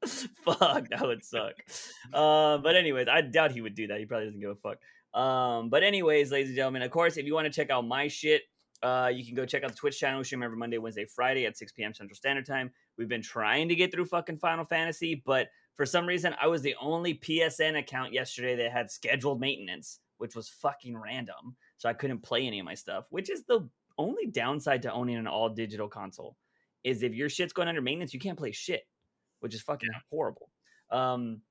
fuck, 0.06 0.88
that 0.88 1.02
would 1.02 1.24
suck. 1.24 1.54
Uh, 2.12 2.58
but 2.58 2.76
anyways, 2.76 3.08
I 3.08 3.20
doubt 3.20 3.52
he 3.52 3.60
would 3.60 3.74
do 3.74 3.86
that. 3.88 3.98
He 3.98 4.06
probably 4.06 4.26
doesn't 4.26 4.40
give 4.40 4.50
a 4.50 4.56
fuck. 4.56 4.78
Um, 5.18 5.68
but 5.68 5.82
anyways, 5.82 6.32
ladies 6.32 6.48
and 6.48 6.56
gentlemen, 6.56 6.82
of 6.82 6.90
course, 6.90 7.16
if 7.16 7.26
you 7.26 7.34
want 7.34 7.46
to 7.46 7.52
check 7.52 7.70
out 7.70 7.86
my 7.86 8.08
shit, 8.08 8.42
uh, 8.82 9.10
you 9.12 9.24
can 9.24 9.34
go 9.34 9.46
check 9.46 9.62
out 9.62 9.70
the 9.70 9.76
Twitch 9.76 9.98
channel. 9.98 10.18
We 10.18 10.24
stream 10.24 10.42
every 10.42 10.56
Monday, 10.56 10.78
Wednesday, 10.78 11.04
Friday 11.04 11.46
at 11.46 11.56
6 11.56 11.72
p.m. 11.72 11.94
Central 11.94 12.16
Standard 12.16 12.46
Time. 12.46 12.70
We've 12.98 13.08
been 13.08 13.22
trying 13.22 13.68
to 13.68 13.76
get 13.76 13.92
through 13.92 14.06
fucking 14.06 14.38
Final 14.38 14.64
Fantasy, 14.64 15.22
but 15.24 15.48
for 15.74 15.86
some 15.86 16.06
reason, 16.06 16.34
I 16.40 16.48
was 16.48 16.62
the 16.62 16.74
only 16.80 17.14
PSN 17.14 17.78
account 17.78 18.12
yesterday 18.12 18.56
that 18.56 18.72
had 18.72 18.90
scheduled 18.90 19.40
maintenance, 19.40 20.00
which 20.18 20.34
was 20.34 20.48
fucking 20.48 20.96
random. 20.96 21.56
So 21.78 21.88
I 21.88 21.92
couldn't 21.92 22.22
play 22.22 22.46
any 22.46 22.58
of 22.58 22.66
my 22.66 22.74
stuff, 22.74 23.06
which 23.10 23.30
is 23.30 23.44
the 23.44 23.68
only 23.98 24.26
downside 24.26 24.82
to 24.82 24.92
owning 24.92 25.16
an 25.16 25.26
all 25.26 25.48
digital 25.48 25.88
console. 25.88 26.36
Is 26.84 27.02
if 27.02 27.14
your 27.14 27.28
shit's 27.28 27.52
going 27.52 27.68
under 27.68 27.80
maintenance, 27.80 28.12
you 28.12 28.20
can't 28.20 28.38
play 28.38 28.50
shit 28.50 28.86
which 29.42 29.54
is 29.54 29.60
fucking 29.60 29.90
yeah. 29.92 29.98
horrible. 30.10 30.48
Um, 30.90 31.42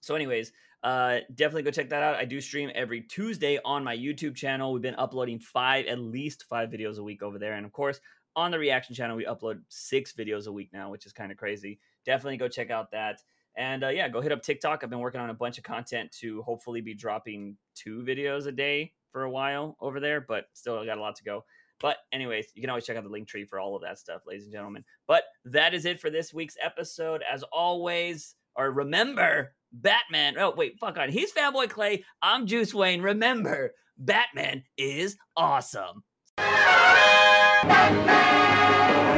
so, 0.00 0.14
anyways, 0.14 0.52
uh, 0.82 1.18
definitely 1.34 1.64
go 1.64 1.70
check 1.70 1.90
that 1.90 2.02
out. 2.02 2.16
I 2.16 2.24
do 2.24 2.40
stream 2.40 2.70
every 2.74 3.02
Tuesday 3.02 3.58
on 3.64 3.84
my 3.84 3.96
YouTube 3.96 4.36
channel. 4.36 4.72
We've 4.72 4.82
been 4.82 4.94
uploading 4.94 5.38
five, 5.40 5.86
at 5.86 5.98
least 5.98 6.44
five 6.48 6.70
videos 6.70 6.98
a 6.98 7.02
week 7.02 7.22
over 7.22 7.38
there, 7.38 7.54
and 7.54 7.66
of 7.66 7.72
course, 7.72 8.00
on 8.34 8.50
the 8.50 8.58
reaction 8.58 8.94
channel, 8.94 9.16
we 9.16 9.26
upload 9.26 9.60
six 9.68 10.12
videos 10.12 10.46
a 10.46 10.52
week 10.52 10.70
now, 10.72 10.90
which 10.90 11.04
is 11.04 11.12
kind 11.12 11.30
of 11.30 11.36
crazy. 11.36 11.78
Definitely 12.06 12.38
go 12.38 12.48
check 12.48 12.70
out 12.70 12.90
that. 12.92 13.20
And 13.56 13.84
uh, 13.84 13.88
yeah, 13.88 14.08
go 14.08 14.22
hit 14.22 14.32
up 14.32 14.42
TikTok. 14.42 14.82
I've 14.82 14.88
been 14.88 15.00
working 15.00 15.20
on 15.20 15.28
a 15.28 15.34
bunch 15.34 15.58
of 15.58 15.64
content 15.64 16.10
to 16.20 16.40
hopefully 16.42 16.80
be 16.80 16.94
dropping 16.94 17.58
two 17.74 18.02
videos 18.02 18.46
a 18.46 18.52
day 18.52 18.94
for 19.10 19.24
a 19.24 19.30
while 19.30 19.76
over 19.80 20.00
there, 20.00 20.22
but 20.22 20.46
still 20.54 20.82
got 20.86 20.96
a 20.96 21.00
lot 21.00 21.16
to 21.16 21.24
go. 21.24 21.44
But, 21.82 21.98
anyways, 22.12 22.46
you 22.54 22.62
can 22.62 22.70
always 22.70 22.86
check 22.86 22.96
out 22.96 23.02
the 23.02 23.10
link 23.10 23.28
tree 23.28 23.44
for 23.44 23.58
all 23.60 23.76
of 23.76 23.82
that 23.82 23.98
stuff, 23.98 24.22
ladies 24.26 24.44
and 24.44 24.52
gentlemen. 24.52 24.84
But 25.08 25.24
that 25.44 25.74
is 25.74 25.84
it 25.84 26.00
for 26.00 26.08
this 26.08 26.32
week's 26.32 26.56
episode. 26.62 27.22
As 27.30 27.42
always, 27.52 28.36
or 28.54 28.70
remember, 28.70 29.52
Batman. 29.72 30.38
Oh, 30.38 30.54
wait, 30.56 30.78
fuck 30.78 30.96
on. 30.96 31.10
He's 31.10 31.32
Fanboy 31.32 31.68
Clay. 31.68 32.04
I'm 32.22 32.46
Juice 32.46 32.72
Wayne. 32.72 33.02
Remember, 33.02 33.72
Batman 33.98 34.62
is 34.78 35.16
awesome. 35.36 36.04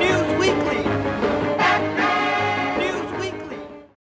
Weekly. 0.00 0.33